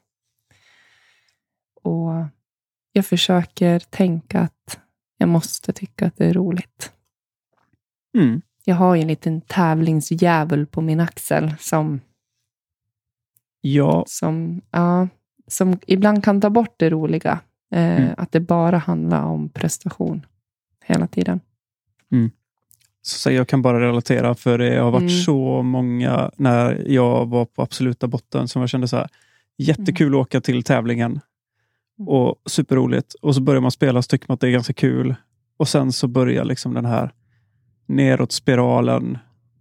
Och 1.85 2.25
jag 2.93 3.07
försöker 3.07 3.79
tänka 3.79 4.41
att 4.41 4.79
jag 5.19 5.29
måste 5.29 5.73
tycka 5.73 6.07
att 6.07 6.17
det 6.17 6.27
är 6.27 6.33
roligt. 6.35 6.93
Mm. 8.19 8.43
Jag 8.65 8.75
har 8.77 8.95
ju 8.95 9.03
en 9.03 9.09
liten 9.09 9.41
tävlingsdjävul 9.41 10.67
på 10.67 10.81
min 10.81 11.01
axel 11.01 11.55
som, 11.61 12.01
Ja, 13.61 14.05
som, 14.09 14.61
ja, 14.71 15.09
som 15.47 15.79
ibland 15.87 16.25
kan 16.25 16.41
ta 16.41 16.51
bort 16.51 16.75
det 16.77 16.91
roliga. 16.91 17.41
Eh, 17.75 17.97
Mm. 18.03 18.15
Att 18.17 18.33
det 18.33 18.41
bara 18.41 18.79
handlar 18.79 19.23
om 19.23 19.49
prestation 19.49 20.27
hela 20.85 21.07
tiden. 21.07 21.41
så 23.03 23.31
jag 23.31 23.49
kan 23.49 23.63
bara 23.63 23.81
relatera 23.81 24.35
för 24.35 24.59
det 24.59 24.77
har 24.79 24.91
varit 24.91 25.11
Mm. 25.11 25.23
så 25.23 25.63
många 25.63 26.31
när 26.37 26.85
jag 26.89 27.27
var 27.27 27.45
på 27.45 27.63
absoluta 27.63 28.07
botten 28.07 28.49
som 28.49 28.61
jag 28.63 28.69
kände 28.69 28.89
så 28.89 28.97
här. 28.97 29.09
Jättekul 29.57 30.07
Mm. 30.07 30.21
att 30.21 30.27
åka 30.27 30.41
till 30.41 30.63
tävlingen 30.63 31.21
och 31.99 32.37
superroligt. 32.47 33.15
Och 33.15 33.35
så 33.35 33.41
börjar 33.41 33.61
man 33.61 33.71
spela 33.71 34.03
så 34.03 34.07
tycker 34.07 34.27
man 34.29 34.35
att 34.35 34.41
det 34.41 34.49
är 34.49 34.53
ganska 34.53 34.73
kul. 34.73 35.15
Och 35.57 35.69
sen 35.69 35.93
så 35.93 36.09
börjar 36.09 36.45
liksom 36.45 36.75
den 36.75 36.85
här 36.85 37.11
neråt 37.87 38.33
spiralen 38.33 39.19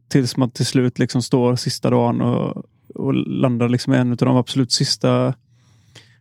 tills 0.07 0.38
man 0.38 0.51
till 0.51 0.65
slut 0.65 0.99
liksom 0.99 1.22
står 1.22 1.55
sista 1.55 1.89
dagen 1.89 2.22
och, 2.22 2.65
och 2.95 3.14
landar 3.14 3.69
liksom 3.69 3.93
en 3.93 4.11
av 4.11 4.18
de 4.18 4.38
absolut 4.38 4.72
sista, 4.72 5.34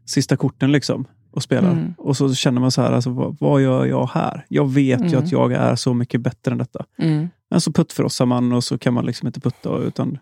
sista 0.05 0.37
korten 0.37 0.73
liksom 0.73 1.05
och 1.31 1.43
spelar. 1.43 1.73
Mm. 1.73 1.95
Och 1.99 2.17
så 2.17 2.35
känner 2.35 2.61
man 2.61 2.71
så 2.71 2.83
här, 2.83 2.93
alltså, 2.93 3.11
vad, 3.11 3.37
vad 3.41 3.63
gör 3.63 3.87
jag 3.87 4.07
här? 4.07 4.47
Jag 4.49 4.73
vet 4.73 5.01
ju 5.01 5.07
Mm. 5.07 5.19
att 5.25 5.33
jag 5.33 5.53
är 5.53 5.77
så 5.77 5.95
mycket 5.95 6.21
bättre 6.21 6.53
än 6.53 6.59
detta. 6.59 6.85
Mm. 6.99 7.29
Men 7.51 7.61
så 7.61 7.73
puttfrossar 7.73 8.27
man 8.27 8.53
och 8.53 8.65
så 8.65 8.79
kan 8.79 8.95
man 8.95 9.07
liksom 9.07 9.27
inte 9.27 9.41
putta. 9.41 9.79
Utan 9.79 10.19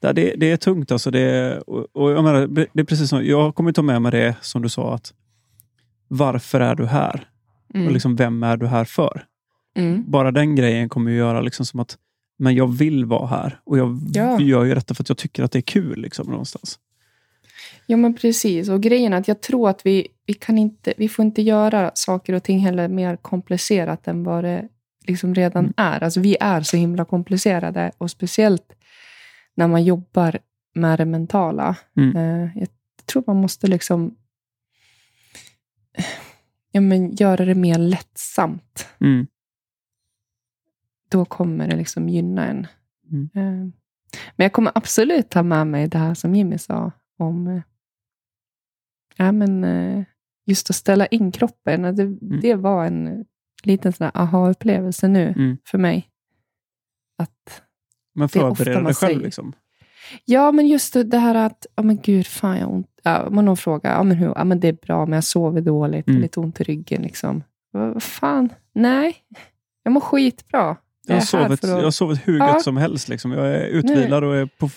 det, 0.00 0.12
det, 0.36 0.50
är 0.50 0.56
tungt. 0.56 0.92
Alltså 0.92 1.10
det, 1.10 1.58
och, 1.60 1.86
och 1.92 2.10
jag 2.10 2.24
menar, 2.24 2.46
det 2.46 2.80
är 2.80 2.84
precis 2.84 3.08
som, 3.10 3.24
jag 3.26 3.54
kommer 3.54 3.72
ta 3.72 3.82
med 3.82 4.02
mig 4.02 4.12
det 4.12 4.36
som 4.40 4.62
du 4.62 4.68
sa. 4.68 4.94
att 4.94 5.12
Varför 6.08 6.60
är 6.60 6.74
du 6.74 6.86
här? 6.86 7.28
Mm. 7.74 7.86
Och 7.86 7.92
liksom, 7.92 8.16
vem 8.16 8.42
är 8.42 8.56
du 8.56 8.66
här 8.66 8.84
för? 8.84 9.24
Mm. 9.76 10.04
Bara 10.10 10.30
den 10.30 10.56
grejen 10.56 10.88
kommer 10.88 11.10
ju 11.10 11.16
göra 11.16 11.40
liksom 11.40 11.66
som 11.66 11.80
att 11.80 11.96
men 12.38 12.54
jag 12.54 12.66
vill 12.76 13.04
vara 13.04 13.26
här. 13.26 13.60
Och 13.64 13.78
jag 13.78 13.98
Ja. 14.14 14.40
gör 14.40 14.64
ju 14.64 14.74
detta 14.74 14.94
för 14.94 15.02
att 15.02 15.08
jag 15.08 15.18
tycker 15.18 15.42
att 15.42 15.52
det 15.52 15.58
är 15.58 15.62
kul. 15.62 16.00
Liksom, 16.00 16.26
någonstans. 16.30 16.78
Ja, 17.86 17.96
men 17.96 18.14
precis. 18.14 18.68
Och 18.68 18.82
grejen 18.82 19.12
är 19.12 19.16
att 19.16 19.28
jag 19.28 19.40
tror 19.42 19.68
att 19.70 19.86
vi, 19.86 20.08
vi, 20.26 20.34
kan 20.34 20.58
inte, 20.58 20.94
vi 20.96 21.08
får 21.08 21.24
inte 21.24 21.42
göra 21.42 21.90
saker 21.94 22.32
och 22.32 22.42
ting 22.42 22.58
heller 22.58 22.88
mer 22.88 23.16
komplicerat 23.16 24.08
än 24.08 24.24
vad 24.24 24.44
det 24.44 24.68
liksom 25.06 25.34
redan 25.34 25.64
Mm. 25.64 25.74
är. 25.76 26.02
Alltså, 26.04 26.20
vi 26.20 26.36
är 26.40 26.60
så 26.60 26.76
himla 26.76 27.04
komplicerade 27.04 27.92
och 27.98 28.10
speciellt 28.10 28.72
när 29.56 29.68
man 29.68 29.84
jobbar 29.84 30.38
med 30.74 30.98
det 30.98 31.04
mentala. 31.04 31.76
Mm. 31.96 32.16
Eh, 32.16 32.50
jag 32.58 32.68
tror 33.06 33.24
man 33.26 33.36
måste 33.36 33.66
liksom 33.66 34.16
ja, 36.72 36.80
men 36.80 37.14
göra 37.14 37.44
det 37.44 37.54
mer 37.54 37.78
lättsamt. 37.78 38.88
Mm. 39.00 39.26
Då 41.08 41.24
kommer 41.24 41.68
det 41.68 41.76
liksom 41.76 42.08
gynna 42.08 42.46
en. 42.46 42.66
Mm. 43.12 43.30
Eh, 43.34 43.72
men 44.36 44.44
jag 44.44 44.52
kommer 44.52 44.72
absolut 44.74 45.30
ta 45.30 45.42
med 45.42 45.66
mig 45.66 45.88
det 45.88 45.98
här 45.98 46.14
som 46.14 46.34
Jimmy 46.34 46.58
sa. 46.58 46.92
om 47.18 47.46
eh, 47.46 47.62
ja, 49.16 49.32
men, 49.32 49.64
eh, 49.64 50.04
just 50.46 50.70
att 50.70 50.76
ställa 50.76 51.06
in 51.06 51.32
kroppen. 51.32 51.82
Det, 51.82 52.38
det 52.40 52.54
var 52.54 52.84
en 52.86 53.24
liten 53.62 53.92
sån 53.92 54.10
aha-upplevelse 54.14 55.08
nu 55.08 55.28
Mm. 55.36 55.56
för 55.64 55.78
mig. 55.78 56.08
Att, 57.18 57.62
Men 58.16 58.28
förbereda 58.28 58.74
dig 58.80 58.84
själv. 58.84 58.94
säger. 58.94 59.20
Liksom. 59.20 59.52
ja, 60.24 60.52
men 60.52 60.66
just 60.68 60.96
det 61.10 61.18
här 61.18 61.34
att, 61.34 61.66
ja 61.76 61.82
men 61.82 61.96
gud, 62.02 62.26
fan 62.26 62.56
jag 62.58 62.66
har 62.66 62.72
ont. 62.74 62.88
Ja, 63.02 63.28
man 63.30 63.44
någon 63.44 63.56
frågar, 63.56 63.92
ja 63.92 64.02
men 64.02 64.16
hur? 64.16 64.32
Ja 64.36 64.44
men 64.44 64.60
det 64.60 64.68
är 64.68 64.72
bra, 64.86 65.06
men 65.06 65.12
jag 65.16 65.24
sover 65.24 65.60
dåligt, 65.60 66.08
Mm. 66.08 66.20
lite 66.22 66.40
ont 66.40 66.60
i 66.60 66.64
ryggen. 66.64 67.02
Liksom. 67.02 67.42
Vad 67.72 68.02
fan, 68.02 68.48
nej. 68.74 69.16
Jag 69.82 69.92
mår 69.92 70.00
skitbra. 70.00 70.76
Jag 71.08 71.14
har, 71.14 71.20
sovit, 71.20 71.64
att- 71.64 71.70
jag 71.70 71.82
har 71.82 71.90
sovit 71.90 72.28
hur 72.28 72.38
Ja. 72.38 72.48
gött 72.54 72.62
som 72.62 72.76
helst. 72.76 73.08
Liksom. 73.08 73.32
Jag 73.32 73.46
är 73.46 73.66
utvilad 73.66 74.24
och 74.24 74.36
är 74.36 74.46
på, 74.46 74.70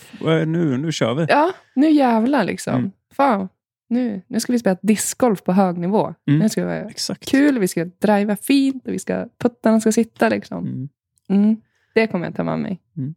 nu, 0.46 0.78
nu 0.78 0.92
kör 0.92 1.14
vi. 1.16 1.26
Ja, 1.30 1.52
nu 1.76 1.90
jävlar 1.90 2.44
liksom. 2.44 2.76
Mm. 2.76 2.92
Fan, 3.14 3.50
nu, 3.90 4.22
nu 4.28 4.40
ska 4.40 4.54
vi 4.54 4.60
spela 4.60 4.78
discgolf 4.82 5.44
på 5.44 5.52
hög 5.54 5.78
nivå. 5.78 6.14
Mm. 6.28 6.40
Nu 6.40 6.50
ska 6.50 6.62
det 6.62 6.68
vara 6.68 6.78
Exakt. 6.90 7.30
kul, 7.30 7.60
vi 7.60 7.68
ska 7.68 7.86
driva 7.86 8.36
fint 8.36 8.88
och 8.88 8.94
vi 8.94 9.00
ska, 9.00 9.26
puttarna 9.42 9.80
ska 9.82 9.92
sitta. 9.92 10.30
Liksom. 10.30 10.64
Mm. 10.68 10.90
Mm. 11.30 11.62
Det 11.94 12.08
kommer 12.08 12.26
jag 12.26 12.36
ta 12.36 12.44
med 12.44 12.60
mig. 12.60 12.80
Mm. 12.98 13.16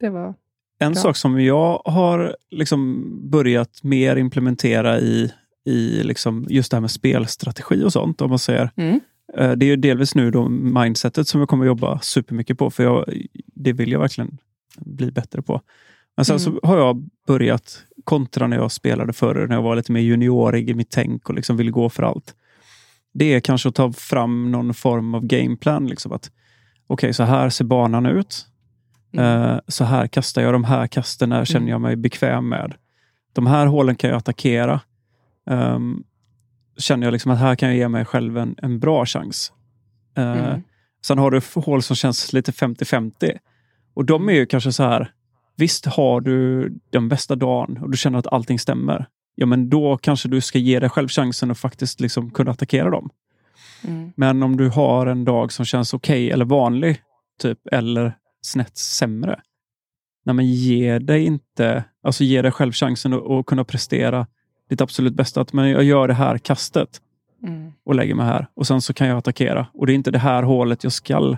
Det 0.00 0.10
var... 0.10 0.34
En 0.78 0.92
Bra. 0.92 1.02
sak 1.02 1.16
som 1.16 1.40
jag 1.44 1.82
har 1.84 2.36
liksom 2.50 3.10
börjat 3.30 3.82
mer 3.82 4.16
implementera 4.16 5.00
i, 5.00 5.32
i 5.64 6.02
liksom 6.02 6.46
just 6.48 6.70
det 6.70 6.76
här 6.76 6.80
med 6.80 6.90
spelstrategi 6.90 7.84
och 7.84 7.92
sånt. 7.92 8.20
Om 8.20 8.30
man 8.30 8.38
säger. 8.38 8.70
Mm. 8.76 9.00
Eh, 9.38 9.52
Det 9.52 9.66
är 9.66 9.68
ju 9.68 9.76
delvis 9.76 10.14
nu 10.14 10.30
då 10.30 10.48
mindsetet 10.48 11.28
som 11.28 11.40
jag 11.40 11.48
kommer 11.48 11.66
jobba 11.66 12.00
supermycket 12.00 12.58
på. 12.58 12.70
För 12.70 12.82
jag, 12.84 13.04
det 13.54 13.72
vill 13.72 13.92
jag 13.92 13.98
verkligen 14.00 14.38
bli 14.76 15.10
bättre 15.12 15.42
på. 15.42 15.60
Men 16.16 16.24
sen 16.24 16.36
Mm. 16.36 16.40
så 16.60 16.66
har 16.68 16.78
jag 16.78 17.08
börjat 17.26 17.82
kontra 18.04 18.46
när 18.46 18.56
jag 18.56 18.72
spelade 18.72 19.12
förr, 19.12 19.46
när 19.48 19.54
jag 19.54 19.62
var 19.62 19.76
lite 19.76 19.92
mer 19.92 20.00
juniorig 20.00 20.70
i 20.70 20.74
mitt 20.74 20.90
tänk 20.90 21.28
och 21.28 21.34
liksom 21.34 21.56
ville 21.56 21.70
gå 21.70 21.88
för 21.88 22.02
allt. 22.02 22.34
Det 23.14 23.34
är 23.34 23.40
kanske 23.40 23.68
att 23.68 23.74
ta 23.74 23.92
fram 23.92 24.50
någon 24.50 24.74
form 24.74 25.14
av 25.14 25.26
gameplan. 25.26 25.86
Liksom 25.86 26.12
att 26.12 26.30
Okej, 26.86 27.12
så 27.12 27.22
här 27.22 27.50
ser 27.50 27.64
banan 27.64 28.06
ut. 28.06 28.46
Mm. 29.14 29.50
Eh, 29.50 29.58
så 29.68 29.84
här 29.84 30.06
kastar 30.06 30.42
jag. 30.42 30.52
De 30.54 30.64
här 30.64 30.86
kasten 30.86 31.44
känner 31.44 31.60
Mm. 31.60 31.68
jag 31.70 31.80
mig 31.80 31.96
bekväm 31.96 32.48
med. 32.48 32.74
De 33.32 33.46
här 33.46 33.66
hålen 33.66 33.96
kan 33.96 34.10
jag 34.10 34.16
attackera. 34.16 34.80
Ehm, 35.50 36.02
känner 36.78 37.06
jag 37.06 37.12
liksom 37.12 37.30
att 37.30 37.38
här 37.38 37.54
kan 37.56 37.68
jag 37.68 37.78
ge 37.78 37.88
mig 37.88 38.04
själv 38.04 38.38
en, 38.38 38.54
en 38.62 38.80
bra 38.80 39.06
chans. 39.06 39.52
Eh, 40.16 40.30
Mm. 40.44 40.62
Sen 41.06 41.18
har 41.18 41.30
du 41.30 41.40
hål 41.54 41.82
som 41.82 41.96
känns 41.96 42.32
lite 42.32 42.52
50-50. 42.52 43.38
Och 43.94 44.04
de 44.04 44.28
är 44.28 44.32
ju 44.32 44.46
kanske 44.46 44.72
så 44.72 44.82
här, 44.82 45.10
visst 45.56 45.86
har 45.86 46.20
du 46.20 46.68
den 46.90 47.08
bästa 47.08 47.36
dagen 47.36 47.78
och 47.82 47.90
du 47.90 47.96
känner 47.96 48.18
att 48.18 48.32
allting 48.32 48.58
stämmer. 48.58 49.06
Ja, 49.34 49.46
men 49.46 49.68
då 49.70 49.96
kanske 49.96 50.28
du 50.28 50.40
ska 50.40 50.58
ge 50.58 50.80
dig 50.80 50.88
själv 50.90 51.08
chansen 51.08 51.50
att 51.50 51.58
faktiskt 51.58 52.00
liksom 52.00 52.30
kunna 52.30 52.50
attackera 52.50 52.90
dem. 52.90 53.10
Mm. 53.84 54.12
Men 54.16 54.42
om 54.42 54.56
du 54.56 54.68
har 54.68 55.06
en 55.06 55.24
dag 55.24 55.52
som 55.52 55.64
känns 55.64 55.94
okej 55.94 56.30
eller 56.30 56.44
vanlig, 56.44 57.00
typ, 57.40 57.58
eller 57.72 58.16
snett 58.44 58.76
sämre. 58.78 59.40
Nej, 60.24 60.34
men 60.34 60.46
ge 60.46 60.98
dig 60.98 61.24
inte, 61.24 61.84
alltså 62.02 62.24
ge 62.24 62.42
dig 62.42 62.50
själv 62.52 62.72
chansen 62.72 63.12
att, 63.12 63.30
att 63.30 63.46
kunna 63.46 63.64
prestera 63.64 64.26
ditt 64.70 64.80
absolut 64.80 65.14
bästa. 65.14 65.40
Att 65.40 65.52
men 65.52 65.70
jag 65.70 65.84
gör 65.84 66.08
det 66.08 66.14
här 66.14 66.38
kastet 66.38 67.00
Mm. 67.42 67.72
och 67.84 67.94
lägger 67.94 68.14
mig 68.14 68.26
här 68.26 68.46
och 68.54 68.66
sen 68.66 68.80
så 68.82 68.92
kan 68.94 69.06
jag 69.08 69.18
attackera. 69.18 69.66
Och 69.74 69.86
det 69.86 69.92
är 69.92 69.94
inte 69.94 70.10
det 70.10 70.18
här 70.18 70.42
hålet 70.42 70.84
jag 70.84 70.92
skall 70.92 71.36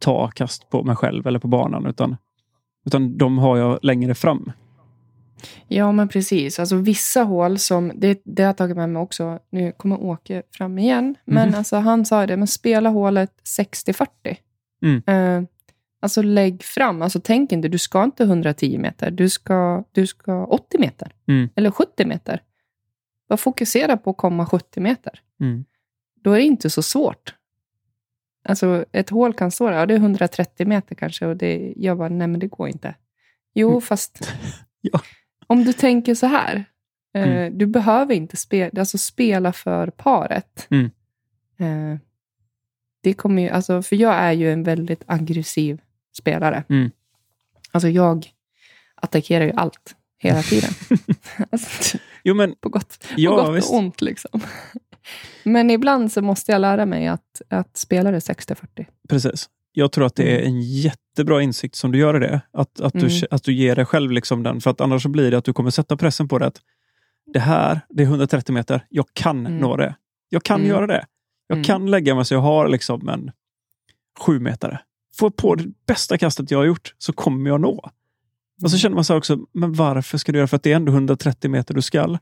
ta 0.00 0.28
kast 0.30 0.70
på 0.70 0.82
mig 0.82 0.96
själv 0.96 1.26
eller 1.26 1.38
på 1.38 1.48
banan, 1.48 1.86
utan, 1.86 2.16
utan 2.86 3.18
de 3.18 3.38
har 3.38 3.56
jag 3.56 3.78
längre 3.82 4.14
fram. 4.14 4.52
Ja, 5.68 5.92
men 5.92 6.08
precis. 6.08 6.58
Alltså 6.58 6.76
vissa 6.76 7.22
hål 7.22 7.58
som, 7.58 7.92
det, 7.94 8.20
det 8.24 8.42
har 8.42 8.46
jag 8.48 8.56
tagit 8.56 8.76
med 8.76 8.88
mig 8.88 9.02
också, 9.02 9.38
nu 9.50 9.72
kommer 9.72 10.00
Åke 10.02 10.42
fram 10.50 10.78
igen, 10.78 11.14
men 11.24 11.48
Mhm. 11.48 11.58
alltså 11.58 11.76
han 11.76 12.04
sa 12.04 12.26
det, 12.26 12.36
men 12.36 12.46
spela 12.46 12.88
hålet 12.88 13.30
60-40. 13.58 14.06
Mm. 14.82 15.02
Eh, 15.06 15.48
alltså 16.06 16.22
lägg 16.22 16.62
fram, 16.62 17.02
alltså 17.02 17.20
tänk 17.24 17.52
inte, 17.52 17.68
du 17.68 17.78
ska 17.78 18.04
inte 18.04 18.22
110 18.24 18.78
meter, 18.78 19.10
du 19.10 19.28
ska, 19.28 19.84
du 19.92 20.06
ska 20.06 20.44
80 20.46 20.78
meter. 20.78 21.12
Mm. 21.28 21.48
Eller 21.54 21.70
70 21.70 22.06
meter. 22.06 22.42
Bara 23.28 23.36
fokusera 23.36 23.96
på 23.96 24.10
att 24.10 24.16
komma 24.16 24.46
70 24.46 24.80
meter. 24.80 25.20
Mm. 25.40 25.64
Då 26.22 26.32
är 26.32 26.36
det 26.36 26.44
inte 26.44 26.70
så 26.70 26.82
svårt. 26.82 27.34
Alltså 28.48 28.84
ett 28.92 29.10
hål 29.10 29.34
kan 29.34 29.50
stå 29.50 29.70
där, 29.70 29.78
ja, 29.78 29.86
det 29.86 29.94
är 29.94 29.98
130 29.98 30.66
meter 30.66 30.94
kanske, 30.94 31.26
och 31.26 31.36
det, 31.36 31.72
jag 31.76 31.98
bara, 31.98 32.08
nej 32.08 32.26
men 32.28 32.40
det 32.40 32.46
går 32.46 32.68
inte. 32.68 32.94
Jo, 33.54 33.68
Mm. 33.68 33.80
fast 33.80 34.32
Ja. 34.80 35.00
om 35.46 35.64
du 35.64 35.72
tänker 35.72 36.14
så 36.14 36.26
här, 36.26 36.64
eh, 37.14 37.22
Mm. 37.28 37.58
du 37.58 37.66
behöver 37.66 38.14
inte 38.14 38.36
spela, 38.36 38.80
alltså 38.80 38.98
spela 38.98 39.52
för 39.52 39.90
paret. 39.90 40.68
Mm. 40.70 40.90
Eh, 41.58 41.98
det 43.02 43.14
kommer 43.14 43.42
ju, 43.42 43.48
alltså, 43.48 43.82
för 43.82 43.96
jag 43.96 44.14
är 44.14 44.32
ju 44.32 44.52
en 44.52 44.62
väldigt 44.62 45.02
aggressiv 45.06 45.80
spelare. 46.16 46.64
Mm. 46.68 46.90
Alltså 47.72 47.88
jag 47.88 48.26
attackerar 48.94 49.44
ju 49.44 49.52
allt 49.52 49.96
hela 50.18 50.42
tiden. 50.42 50.70
alltså, 51.50 51.98
Jo, 52.24 52.34
men 52.34 52.54
på 52.60 52.68
gott, 52.68 52.98
på 53.00 53.14
Ja, 53.16 53.30
gott 53.36 53.56
visst. 53.56 53.70
och 53.70 53.76
ont. 53.78 54.00
Liksom. 54.00 54.40
Men 55.44 55.70
ibland 55.70 56.12
så 56.12 56.22
måste 56.22 56.52
jag 56.52 56.60
lära 56.60 56.86
mig 56.86 57.06
att, 57.06 57.42
att 57.48 57.76
spela 57.76 58.10
det 58.10 58.18
60-40. 58.18 58.86
Precis. 59.08 59.48
Jag 59.72 59.92
tror 59.92 60.06
att 60.06 60.14
det 60.14 60.36
är 60.40 60.46
en 60.46 60.62
jättebra 60.62 61.42
insikt 61.42 61.74
som 61.74 61.92
du 61.92 61.98
gör 61.98 62.16
i 62.16 62.26
det. 62.26 62.40
Att, 62.52 62.80
att, 62.80 62.92
du, 62.92 62.98
Mm. 63.06 63.10
att 63.30 63.42
du 63.42 63.52
ger 63.52 63.76
dig 63.76 63.84
själv 63.84 64.10
liksom 64.10 64.42
den. 64.42 64.60
För 64.60 64.70
att 64.70 64.80
annars 64.80 65.02
så 65.02 65.08
blir 65.08 65.30
det 65.30 65.38
att 65.38 65.44
du 65.44 65.52
kommer 65.52 65.70
sätta 65.70 65.96
pressen 65.96 66.28
på 66.28 66.38
det. 66.38 66.46
Att 66.46 66.60
det 67.32 67.38
här, 67.38 67.80
det 67.88 68.02
är 68.02 68.06
130 68.06 68.52
meter. 68.54 68.86
Jag 68.88 69.06
kan 69.12 69.46
Mm. 69.46 69.58
nå 69.58 69.76
det. 69.76 69.94
Jag 70.28 70.42
kan 70.42 70.60
Mm. 70.60 70.68
göra 70.70 70.86
det. 70.86 71.06
Jag 71.46 71.56
Mm. 71.56 71.64
kan 71.64 71.90
lägga 71.90 72.14
mig 72.14 72.24
så 72.24 72.34
jag 72.34 72.40
har 72.40 72.68
liksom 72.68 73.08
en 73.08 73.30
sju 74.20 74.40
metare. 74.40 74.80
Får 75.18 75.30
på 75.30 75.54
det 75.54 75.64
bästa 75.86 76.18
kastet 76.18 76.50
jag 76.50 76.58
har 76.58 76.64
gjort 76.64 76.94
så 76.98 77.12
kommer 77.12 77.50
jag 77.50 77.60
nå. 77.60 77.90
Och 78.62 78.70
så 78.70 78.78
känner 78.78 78.94
man 78.94 79.04
så 79.04 79.16
också, 79.16 79.38
men 79.52 79.72
varför 79.72 80.18
ska 80.18 80.32
du 80.32 80.38
göra? 80.38 80.46
För 80.46 80.56
att 80.56 80.62
det 80.62 80.72
är 80.72 80.76
ändå 80.76 80.92
130 80.92 81.50
meter 81.50 81.74
du 81.74 81.82
skall. 81.82 82.18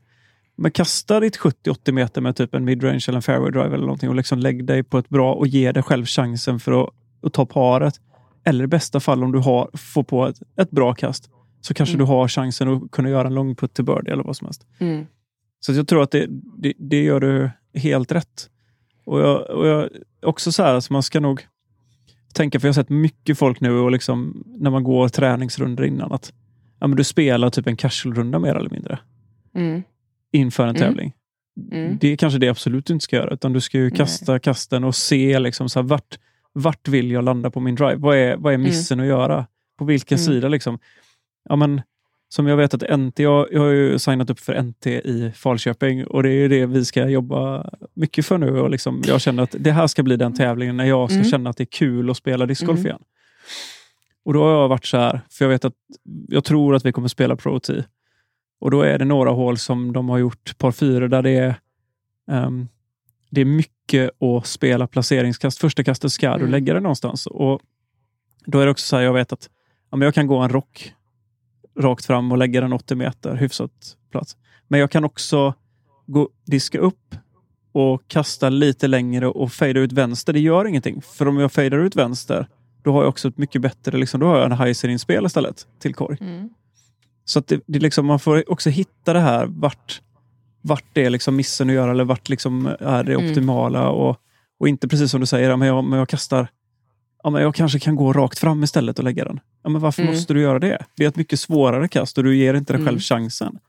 Men 0.57 0.71
kasta 0.71 1.19
ditt 1.19 1.37
70-80 1.37 1.91
meter 1.91 2.21
med 2.21 2.35
typ 2.35 2.53
en 2.53 2.65
midrange 2.65 3.05
eller 3.07 3.15
en 3.15 3.21
fairway 3.21 3.51
drive 3.51 3.65
eller 3.65 3.85
någonting 3.85 4.09
och 4.09 4.15
liksom 4.15 4.39
lägg 4.39 4.65
dig 4.65 4.83
på 4.83 4.97
ett 4.97 5.09
bra 5.09 5.33
och 5.33 5.47
ge 5.47 5.71
dig 5.71 5.83
själv 5.83 6.05
chansen 6.05 6.59
för 6.59 6.83
att, 6.83 6.89
att 7.23 7.33
ta 7.33 7.45
paret. 7.45 7.93
Eller 8.43 8.63
i 8.63 8.67
bästa 8.67 8.99
fall 8.99 9.23
om 9.23 9.31
du 9.31 9.39
har, 9.39 9.69
får 9.73 10.03
på 10.03 10.27
ett, 10.27 10.41
ett 10.61 10.71
bra 10.71 10.93
kast 10.93 11.29
så 11.61 11.73
kanske 11.73 11.95
Mm. 11.95 12.05
du 12.05 12.11
har 12.13 12.27
chansen 12.27 12.67
att 12.67 12.91
kunna 12.91 13.09
göra 13.09 13.27
en 13.27 13.33
lång 13.33 13.55
putt 13.55 13.73
till 13.73 13.85
birdie 13.85 14.11
eller 14.11 14.23
vad 14.23 14.37
som 14.37 14.45
helst. 14.45 14.67
Mm. 14.79 15.05
Så 15.59 15.73
jag 15.73 15.87
tror 15.87 16.03
att 16.03 16.11
det, 16.11 16.27
det, 16.57 16.73
det 16.77 17.03
gör 17.03 17.19
du 17.19 17.51
helt 17.79 18.11
rätt. 18.11 18.49
Och 19.05 19.19
jag, 19.21 19.49
och 19.49 19.67
jag 19.67 19.89
också 20.21 20.51
så 20.51 20.63
här, 20.63 20.73
alltså 20.73 20.93
man 20.93 21.03
ska 21.03 21.19
nog 21.19 21.47
tänka, 22.35 22.59
för 22.59 22.67
jag 22.67 22.73
har 22.73 22.81
sett 22.81 22.89
mycket 22.89 23.37
folk 23.37 23.61
nu 23.61 23.71
och 23.71 23.91
liksom, 23.91 24.43
när 24.59 24.69
man 24.71 24.83
går 24.83 25.09
träningsrundor 25.09 25.85
innan, 25.85 26.11
att 26.11 26.33
ja, 26.79 26.87
men 26.87 26.97
du 26.97 27.03
spelar 27.03 27.49
typ 27.49 27.67
en 27.67 27.77
casual-runda 27.77 28.39
mer 28.39 28.55
eller 28.55 28.69
mindre 28.69 28.99
Mm. 29.55 29.83
inför 30.31 30.63
en 30.63 30.69
Mm. 30.75 30.81
tävling. 30.81 31.13
Mm. 31.71 31.97
Det 32.01 32.07
är 32.07 32.15
kanske 32.17 32.39
det 32.39 32.49
absolut 32.49 32.85
du 32.85 32.93
inte 32.93 33.03
ska 33.03 33.15
göra, 33.15 33.33
utan 33.33 33.53
du 33.53 33.61
ska 33.61 33.77
ju 33.77 33.89
kasta 33.91 34.39
kasten 34.39 34.83
och 34.83 34.95
se 34.95 35.39
liksom 35.39 35.69
så 35.69 35.79
här, 35.81 35.87
vart, 35.87 36.19
vart 36.53 36.87
vill 36.87 37.11
jag 37.11 37.23
landa 37.23 37.51
på 37.51 37.59
min 37.59 37.75
drive? 37.75 37.95
Vad 37.95 38.17
är, 38.17 38.37
vad 38.37 38.53
är 38.53 38.57
missen 38.57 38.99
att 38.99 39.05
göra? 39.05 39.45
På 39.77 39.85
vilken 39.85 40.17
Mm. 40.17 40.25
sida? 40.25 40.47
liksom? 40.47 40.79
Ja, 41.49 41.55
men, 41.55 41.81
som 42.35 42.47
jag 42.47 42.57
vet 42.57 42.73
att 42.73 42.99
NT, 42.99 43.19
jag, 43.19 43.47
jag 43.51 43.61
har 43.61 43.69
ju 43.69 43.99
signat 43.99 44.29
upp 44.29 44.39
för 44.39 44.61
NT 44.61 44.87
i 44.87 45.31
Falköping 45.35 46.05
och 46.07 46.23
det 46.23 46.29
är 46.29 46.33
ju 46.33 46.47
det 46.47 46.65
vi 46.65 46.85
ska 46.85 47.09
jobba 47.09 47.69
mycket 47.93 48.25
för 48.25 48.37
nu. 48.37 48.59
Och 48.59 48.69
liksom, 48.69 49.01
jag 49.05 49.21
känner 49.21 49.43
att 49.43 49.55
det 49.59 49.71
här 49.71 49.87
ska 49.87 50.03
bli 50.03 50.17
den 50.17 50.33
tävlingen 50.33 50.77
när 50.77 50.85
jag 50.85 51.09
ska 51.09 51.15
Mm. 51.19 51.29
känna 51.29 51.49
att 51.49 51.57
det 51.57 51.63
är 51.63 51.65
kul 51.65 52.09
att 52.09 52.17
spela 52.17 52.45
discgolf 52.45 52.79
Mm. 52.79 52.85
igen. 52.85 53.01
Och 54.25 54.33
då 54.33 54.43
har 54.43 54.51
jag 54.51 54.67
varit 54.67 54.85
så 54.85 54.97
här, 54.97 55.21
för 55.31 55.45
jag 55.45 55.49
vet 55.49 55.65
att 55.65 55.73
jag 56.27 56.43
tror 56.43 56.75
att 56.75 56.85
vi 56.85 56.91
kommer 56.91 57.07
spela 57.07 57.35
Pro 57.35 57.59
T. 57.59 57.73
Och 58.59 58.71
då 58.71 58.81
är 58.81 58.97
det 58.99 59.05
några 59.05 59.29
hål 59.31 59.57
som 59.57 59.93
de 59.93 60.09
har 60.09 60.17
gjort 60.17 60.57
par 60.57 60.71
fyra 60.71 61.07
där 61.07 61.21
det 61.21 61.31
är 61.31 61.55
ehm, 62.31 62.67
det 63.29 63.41
är 63.41 63.45
mycket 63.45 64.21
att 64.21 64.45
spela 64.47 64.87
placeringskast. 64.87 65.57
Första 65.59 65.83
kastet 65.83 66.11
ska 66.11 66.29
du 66.29 66.35
Mm. 66.39 66.51
lägga 66.51 66.73
det 66.73 66.79
någonstans. 66.79 67.27
Och 67.27 67.61
Då 68.45 68.59
är 68.59 68.65
det 68.65 68.71
också 68.71 68.85
så 68.85 68.95
här, 68.95 69.03
jag 69.03 69.13
vet 69.13 69.33
att 69.33 69.49
ja, 69.91 69.97
men 69.97 70.05
jag 70.05 70.13
kan 70.13 70.27
gå 70.27 70.37
en 70.37 70.49
rock 70.49 70.93
rakt 71.79 72.05
fram 72.05 72.31
och 72.31 72.37
lägga 72.37 72.61
den 72.61 72.73
80 72.73 72.95
meter 72.95 73.35
hyfsat 73.35 73.71
plats. 74.11 74.37
Men 74.67 74.79
jag 74.79 74.91
kan 74.91 75.03
också 75.03 75.53
gå, 76.05 76.29
diska 76.45 76.79
upp 76.79 77.15
och 77.71 78.07
kasta 78.07 78.49
lite 78.49 78.87
längre 78.87 79.27
och 79.27 79.51
fejda 79.51 79.79
ut 79.79 79.91
vänster. 79.91 80.33
Det 80.33 80.39
gör 80.39 80.67
ingenting. 80.67 81.01
För 81.01 81.27
om 81.27 81.37
jag 81.39 81.51
fejdar 81.51 81.77
ut 81.77 81.95
vänster, 81.95 82.47
då 82.83 82.91
har 82.91 83.01
jag 83.01 83.09
också 83.09 83.27
ett 83.27 83.37
mycket 83.37 83.61
bättre, 83.61 83.97
liksom, 83.97 84.19
då 84.19 84.27
har 84.27 84.37
jag 84.37 84.51
en 84.51 84.57
high-inspel 84.57 85.25
istället 85.25 85.67
till 85.79 85.95
korg. 85.95 86.17
Mm. 86.21 86.49
Så 87.25 87.39
att 87.39 87.47
det, 87.47 87.61
det 87.67 87.79
liksom, 87.79 88.05
man 88.05 88.19
får 88.19 88.51
också 88.51 88.69
hitta 88.69 89.13
det 89.13 89.19
här 89.19 89.45
vart, 89.45 90.01
vart 90.61 90.85
det 90.93 91.05
är 91.05 91.09
liksom 91.09 91.35
missen 91.35 91.69
att 91.69 91.75
göra 91.75 91.91
eller 91.91 92.03
vart 92.03 92.29
liksom 92.29 92.65
är 92.79 93.03
det 93.03 93.13
Mm. 93.13 93.29
optimala. 93.29 93.89
Och, 93.89 94.17
och 94.59 94.67
inte 94.67 94.87
precis 94.87 95.11
som 95.11 95.19
du 95.19 95.25
säger, 95.25 95.55
men 95.55 95.67
jag, 95.67 95.83
men 95.83 95.99
jag 95.99 96.09
kastar 96.09 96.47
Ja, 97.25 97.29
men 97.31 97.41
jag 97.41 97.55
kanske 97.55 97.79
kan 97.79 97.95
gå 97.95 98.13
rakt 98.13 98.39
fram 98.39 98.63
istället 98.63 98.97
och 98.99 99.03
lägga 99.05 99.25
den. 99.25 99.39
Ja, 99.63 99.69
men 99.69 99.81
varför 99.81 100.01
Mm. 100.01 100.13
måste 100.15 100.33
du 100.33 100.41
göra 100.41 100.59
det? 100.59 100.85
Det 100.95 101.03
är 101.03 101.07
ett 101.07 101.15
mycket 101.15 101.39
svårare 101.39 101.87
kast 101.87 102.17
och 102.17 102.23
du 102.23 102.37
ger 102.37 102.53
inte 102.53 102.73
dig 102.73 102.79
själv 102.79 102.87
Mm. 102.89 102.99
chansen. 102.99 103.59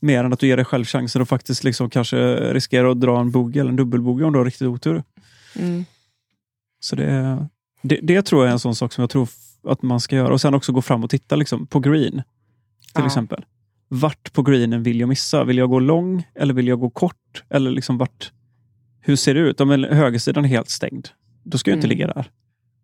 Mer 0.00 0.24
än 0.24 0.32
att 0.32 0.38
du 0.40 0.46
ger 0.46 0.56
dig 0.56 0.64
själv 0.64 0.84
chansen 0.84 1.22
att 1.22 1.28
faktiskt 1.28 1.64
liksom 1.64 1.90
kanske 1.90 2.34
riskera 2.52 2.90
att 2.90 3.00
dra 3.00 3.20
en 3.20 3.30
bogey 3.30 3.60
eller 3.60 3.70
en 3.70 3.76
dubbelbogey 3.76 4.24
om 4.24 4.32
du 4.32 4.38
har 4.38 4.44
riktigt 4.46 4.68
otur. 4.68 5.02
Mm. 5.56 5.84
Så 6.80 6.96
det, 6.96 7.46
det, 7.82 7.98
det 8.02 8.22
tror 8.22 8.42
jag 8.42 8.48
är 8.48 8.52
en 8.52 8.58
sån 8.58 8.74
sak 8.74 8.92
som 8.92 9.02
jag 9.02 9.10
tror 9.10 9.28
att 9.68 9.82
man 9.82 10.00
ska 10.00 10.16
göra. 10.16 10.32
Och 10.32 10.40
sen 10.40 10.54
också 10.54 10.72
gå 10.72 10.82
fram 10.82 11.04
och 11.04 11.10
titta 11.10 11.36
liksom, 11.36 11.66
på 11.66 11.80
green. 11.80 12.12
Till 12.12 12.22
Ja. 12.94 13.06
exempel. 13.06 13.44
Vart 13.88 14.32
på 14.32 14.42
greenen 14.42 14.82
vill 14.82 15.00
jag 15.00 15.08
missa? 15.08 15.44
Vill 15.44 15.58
jag 15.58 15.70
gå 15.70 15.78
lång 15.80 16.26
eller 16.34 16.54
vill 16.54 16.68
jag 16.68 16.80
gå 16.80 16.90
kort? 16.90 17.44
Eller 17.50 17.70
liksom 17.70 17.98
vart, 17.98 18.32
hur 19.00 19.16
ser 19.16 19.34
det 19.34 19.40
ut? 19.40 19.60
Om 19.60 19.70
högersidan 19.84 20.44
är 20.44 20.48
helt 20.48 20.70
stängd, 20.70 21.08
då 21.42 21.58
ska 21.58 21.70
jag 21.70 21.76
inte 21.76 21.86
Mm. 21.86 21.96
ligga 21.98 22.06
där. 22.06 22.30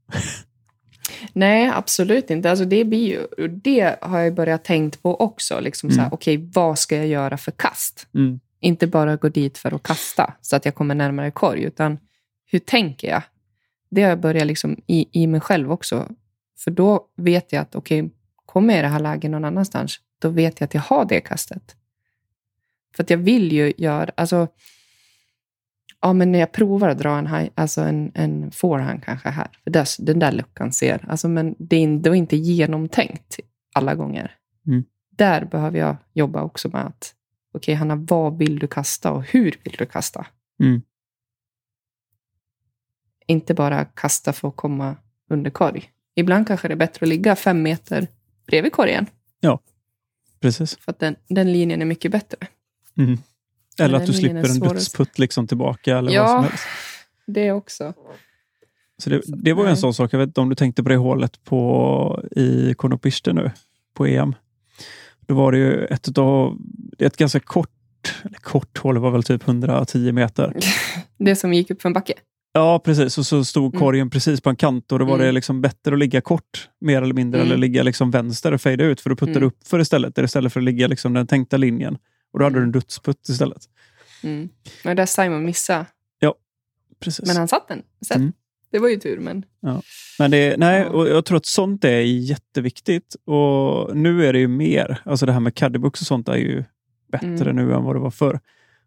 Nej, 1.33 1.71
absolut 1.75 2.31
inte. 2.31 2.51
Alltså 2.51 2.65
det, 2.65 2.85
blir 2.85 3.09
ju, 3.09 3.49
det 3.49 3.97
har 4.03 4.19
jag 4.19 4.35
börjat 4.35 4.65
tänkt 4.65 5.03
på 5.03 5.21
också. 5.21 5.61
Liksom 5.61 5.91
Mm. 5.91 6.09
Okej, 6.13 6.51
vad 6.55 6.79
ska 6.79 6.97
jag 6.97 7.07
göra 7.07 7.37
för 7.37 7.53
kast? 7.53 8.07
Mm. 8.15 8.41
Inte 8.61 8.87
bara 8.87 9.17
gå 9.17 9.29
dit 9.29 9.59
för 9.59 9.75
att 9.75 9.83
kasta 9.83 10.35
så 10.41 10.57
att 10.57 10.65
jag 10.65 10.75
kommer 10.75 10.95
närmare 10.95 11.31
korg, 11.31 11.63
utan 11.63 11.99
hur 12.47 12.59
tänker 12.59 13.09
jag? 13.09 13.23
Det 13.91 14.03
har 14.03 14.09
jag 14.09 14.21
börjat 14.21 14.47
liksom 14.47 14.77
i, 14.87 15.23
i 15.23 15.27
mig 15.27 15.41
själv 15.41 15.73
också. 15.73 16.09
För 16.59 16.71
då 16.71 17.07
vet 17.17 17.53
jag 17.53 17.63
att 17.63 17.75
okej, 17.75 18.11
kommer 18.47 18.75
jag 18.75 18.79
i 18.79 18.83
det 18.83 18.89
här 18.89 19.01
läget 19.01 19.31
någon 19.31 19.45
annanstans, 19.45 20.01
då 20.19 20.29
vet 20.29 20.61
jag 20.61 20.67
att 20.67 20.75
jag 20.75 20.81
har 20.81 21.05
det 21.05 21.21
kastet. 21.21 21.77
För 22.97 23.03
att 23.03 23.11
jag 23.11 23.19
vill 23.19 23.53
ju 23.53 23.73
göra, 23.77 24.11
alltså, 24.15 24.49
ja 26.05 26.13
men 26.13 26.33
när 26.33 26.39
jag 26.39 26.53
provar 26.53 26.89
att 26.89 26.99
dra 26.99 27.19
en, 27.19 27.27
high, 27.27 27.51
alltså 27.55 27.81
en, 27.81 28.13
en 28.15 28.51
forehand 28.51 29.05
kanske 29.05 29.29
här, 29.29 29.49
för 29.65 29.71
där, 29.71 30.05
den 30.05 30.19
där 30.19 30.33
luckan 30.33 30.73
ser, 30.73 31.05
alltså 31.09 31.29
men 31.29 31.55
det 31.59 31.77
är 31.77 31.85
ändå 31.85 32.15
inte 32.15 32.37
genomtänkt 32.37 33.41
alla 33.75 33.95
gånger. 33.95 34.37
Mm. 34.67 34.85
Där 35.11 35.45
behöver 35.45 35.79
jag 35.79 35.97
jobba 36.13 36.43
också 36.43 36.69
med 36.69 36.87
att, 36.87 37.15
okej 37.55 37.75
Hanna, 37.75 37.97
vad 37.97 38.39
vill 38.39 38.59
du 38.59 38.67
kasta 38.67 39.13
och 39.13 39.23
hur 39.23 39.61
vill 39.65 39.75
du 39.79 39.87
kasta? 39.87 40.27
Mm. 40.61 40.83
Inte 43.27 43.55
bara 43.55 43.85
kasta 43.85 44.33
för 44.33 44.49
att 44.49 44.57
komma 44.57 44.97
under 45.31 45.51
korg. 45.51 45.91
Ibland 46.15 46.47
kanske 46.47 46.69
det 46.69 46.75
är 46.75 46.77
bättre 46.77 47.05
att 47.05 47.09
ligga 47.09 47.37
fem 47.37 47.63
meter 47.63 48.07
bredvid 48.47 48.73
korgen, 48.73 49.07
Precis. 50.41 50.77
för 50.77 50.93
att 50.93 50.99
den, 50.99 51.17
den 51.29 51.53
linjen 51.53 51.83
är 51.83 51.87
mycket 51.87 52.13
bättre. 52.13 52.39
Mm. 52.97 53.19
Eller 53.81 53.99
att 53.99 54.07
du 54.07 54.13
slipper 54.13 54.51
en 54.51 54.61
dödsputt 54.61 55.19
liksom 55.19 55.47
tillbaka. 55.47 55.99
Eller 55.99 56.13
Ja. 56.13 56.23
vad 56.23 56.31
som 56.31 56.45
helst. 56.45 56.65
Det 57.27 57.53
också. 57.53 57.93
Så 59.03 59.11
det, 59.11 59.21
det 59.27 59.53
var 59.53 59.65
ju 59.65 59.71
en 59.71 59.77
sån 59.77 59.95
sak, 59.95 60.13
jag 60.13 60.19
vet 60.19 60.27
inte 60.27 60.41
om 60.41 60.49
du 60.49 60.55
tänkte 60.55 60.83
på 60.83 60.89
det 60.89 60.97
hålet 60.97 61.45
på, 61.45 62.25
i 62.37 62.75
Konopiste 62.75 63.33
nu, 63.33 63.51
på 63.95 64.07
EM. 64.07 64.35
Då 65.27 65.35
var 65.35 65.53
det 65.53 65.59
ju 65.59 65.85
ett, 65.85 66.19
av, 66.19 66.59
ett 66.99 67.17
ganska 67.17 67.41
kort, 67.41 67.69
eller 68.23 68.39
kort 68.39 68.79
hål, 68.79 68.95
det 68.95 69.01
var 69.01 69.11
väl 69.11 69.23
typ 69.23 69.49
110 69.49 70.13
meter. 70.13 70.53
Det 71.19 71.37
som 71.37 71.53
gick 71.55 71.71
upp 71.71 71.83
för 71.83 71.89
en 71.89 71.93
backe. 71.93 72.13
Ja, 72.53 72.79
precis. 72.85 73.19
Och 73.19 73.27
så 73.27 73.45
stod 73.45 73.75
Mm. 73.75 73.81
korgen 73.81 74.11
precis 74.11 74.41
på 74.41 74.51
en 74.51 74.57
kant 74.57 74.93
och 74.93 74.99
då 74.99 75.05
var 75.05 75.19
det 75.19 75.25
Mm. 75.25 75.35
liksom 75.35 75.61
bättre 75.61 75.93
att 75.93 75.99
ligga 75.99 76.21
kort, 76.21 76.69
mer 76.81 77.03
eller 77.03 77.15
mindre, 77.15 77.41
Mm. 77.41 77.49
eller 77.53 77.61
ligga 77.61 77.83
liksom 77.83 78.11
vänster 78.11 78.53
och 78.53 78.61
fejda 78.61 78.85
ut, 78.85 79.01
för 79.01 79.11
då 79.11 79.17
puttar 79.17 79.33
du 79.33 79.39
Mm. 79.39 79.47
upp 79.49 79.67
för 79.67 79.79
istället, 79.81 80.19
istället 80.19 80.53
för 80.53 80.61
att 80.61 80.65
ligga 80.65 80.87
liksom 80.89 81.13
den 81.13 81.27
tänkta 81.27 81.57
linjen. 81.57 81.99
Och 82.35 82.39
då 82.41 82.45
hade 82.45 82.59
du 82.59 82.63
en 82.63 82.73
dödsputt 82.73 83.29
istället. 83.29 83.63
Mm. 84.23 84.49
Men 84.85 84.97
där 84.97 85.07
Simon 85.07 85.45
missade. 85.45 85.87
Precis. 87.01 87.27
Men 87.27 87.37
han 87.37 87.49
satt 87.49 87.69
den. 87.69 87.83
Så 88.01 88.15
Mm. 88.15 88.33
Det 88.71 88.79
var 88.79 88.89
ju 88.89 88.97
tur, 88.97 89.19
men... 89.21 89.45
Men 90.19 90.31
det, 90.31 90.57
nej, 90.57 90.81
Ja. 90.81 90.89
och 90.91 91.09
jag 91.09 91.25
tror 91.25 91.37
att 91.37 91.47
sånt 91.47 91.85
är 91.85 92.01
jätteviktigt. 92.01 93.15
Och 93.25 93.97
nu 93.97 94.27
är 94.27 94.33
det 94.33 94.39
ju 94.39 94.49
mer. 94.49 95.01
Alltså 95.05 95.27
det 95.27 95.33
här 95.33 95.41
med 95.41 95.55
caddybooks 95.55 96.01
och 96.01 96.07
sånt 96.07 96.29
är 96.29 96.37
ju 96.37 96.65
bättre 97.13 97.51
Mm. 97.51 97.57
nu 97.57 97.75
än 97.75 97.85
vad 97.85 97.97
det 97.97 98.01
var 98.01 98.11
förr. 98.11 98.41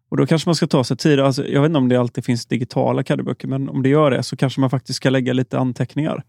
Och 0.08 0.16
då 0.16 0.26
kanske 0.26 0.48
man 0.48 0.54
ska 0.54 0.66
ta 0.66 0.84
sig 0.84 0.96
tid. 0.96 1.20
Alltså, 1.20 1.46
jag 1.48 1.60
vet 1.62 1.68
inte 1.68 1.78
om 1.78 1.88
det 1.88 1.96
alltid 1.96 2.24
finns 2.24 2.46
digitala 2.46 3.02
caddyböcker, 3.02 3.48
men 3.48 3.68
om 3.68 3.82
det 3.82 3.88
gör 3.88 4.10
det 4.10 4.22
så 4.22 4.36
kanske 4.36 4.60
man 4.60 4.70
faktiskt 4.70 4.96
ska 4.96 5.10
lägga 5.10 5.32
lite 5.32 5.58
anteckningar 5.58 6.22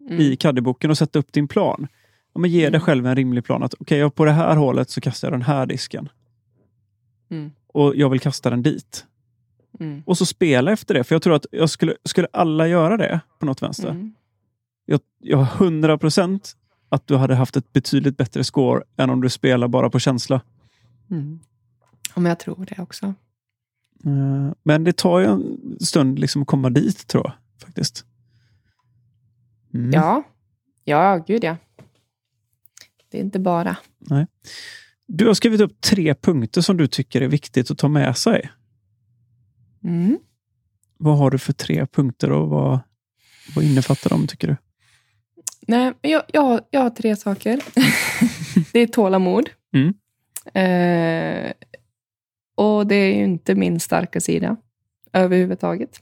Mm. 0.00 0.20
i 0.20 0.36
caddyboken 0.36 0.90
och 0.90 0.98
sätta 0.98 1.18
upp 1.18 1.32
din 1.32 1.48
plan. 1.48 1.86
Ja, 2.34 2.40
men 2.40 2.50
ge 2.50 2.60
dig 2.60 2.68
Mm. 2.68 2.80
själv 2.80 3.06
en 3.06 3.16
rimlig 3.16 3.44
plan. 3.44 3.62
att 3.62 3.74
Okej, 3.78 3.98
jag 3.98 4.14
på 4.14 4.24
det 4.24 4.32
här 4.32 4.56
hålet 4.56 4.90
så 4.90 5.00
kastar 5.00 5.28
jag 5.28 5.32
den 5.32 5.42
här 5.42 5.66
disken. 5.66 6.08
Mm. 7.30 7.52
Och 7.66 7.96
jag 7.96 8.10
vill 8.10 8.20
kasta 8.20 8.50
den 8.50 8.62
dit. 8.62 9.06
Mm. 9.80 10.02
Och 10.06 10.18
så 10.18 10.26
spela 10.26 10.72
efter 10.72 10.94
det. 10.94 11.04
För 11.04 11.14
jag 11.14 11.22
tror 11.22 11.34
att 11.34 11.46
jag 11.50 11.70
skulle, 11.70 11.94
skulle 12.04 12.28
alla 12.32 12.66
göra 12.68 12.96
det 12.96 13.20
på 13.38 13.46
något 13.46 13.62
vänster, 13.62 13.88
Mm. 13.90 14.14
jag, 14.84 15.00
jag 15.18 15.38
har 15.38 15.64
100 15.66 15.98
procent 15.98 16.56
att 16.88 17.06
du 17.06 17.16
hade 17.16 17.34
haft 17.34 17.56
ett 17.56 17.72
betydligt 17.72 18.16
bättre 18.16 18.44
score 18.44 18.82
än 18.96 19.10
om 19.10 19.20
du 19.20 19.28
spelar 19.30 19.68
bara 19.68 19.90
på 19.90 19.98
känsla. 19.98 20.40
Mm. 21.10 21.40
Ja, 22.14 22.20
men 22.20 22.28
jag 22.30 22.38
tror 22.38 22.66
det 22.76 22.82
också. 22.82 23.06
Eh, 24.04 24.52
Men 24.62 24.84
det 24.84 24.96
tar 24.96 25.18
ju 25.18 25.26
en 25.26 25.58
stund 25.80 26.18
liksom 26.18 26.42
att 26.42 26.48
komma 26.48 26.70
dit, 26.70 27.06
tror 27.06 27.24
jag. 27.24 27.32
faktiskt. 27.66 28.04
Mm. 29.74 29.90
Ja. 29.92 30.22
Ja, 30.84 31.24
gud 31.26 31.44
ja. 31.44 31.56
Det 33.10 33.18
är 33.18 33.22
inte 33.22 33.38
bara. 33.38 33.76
Du 35.06 35.26
har 35.26 35.34
skrivit 35.34 35.60
upp 35.60 35.80
tre 35.80 36.14
punkter 36.14 36.60
som 36.60 36.76
du 36.76 36.86
tycker 36.86 37.20
är 37.20 37.28
viktigt 37.28 37.70
att 37.70 37.78
ta 37.78 37.88
med 37.88 38.16
sig. 38.16 38.50
Mm. 39.84 40.18
Vad 40.98 41.18
har 41.18 41.30
du 41.30 41.38
för 41.38 41.52
tre 41.52 41.86
punkter 41.86 42.32
och 42.32 42.48
vad, 42.48 42.78
vad 43.56 43.64
innefattar 43.64 44.10
de, 44.10 44.26
tycker 44.26 44.48
du? 44.48 44.56
Nej, 45.66 45.92
jag, 46.00 46.22
jag, 46.32 46.60
jag 46.70 46.80
har 46.80 46.90
tre 46.90 47.16
saker. 47.16 47.60
det 48.72 48.78
är 48.80 48.86
tålamod. 48.86 49.50
Mm. 49.74 49.94
Eh, 50.54 51.52
och 52.54 52.86
det 52.86 52.94
är 52.94 53.16
ju 53.16 53.24
inte 53.24 53.54
min 53.54 53.80
starka 53.80 54.20
sida 54.20 54.56
överhuvudtaget. 55.12 56.00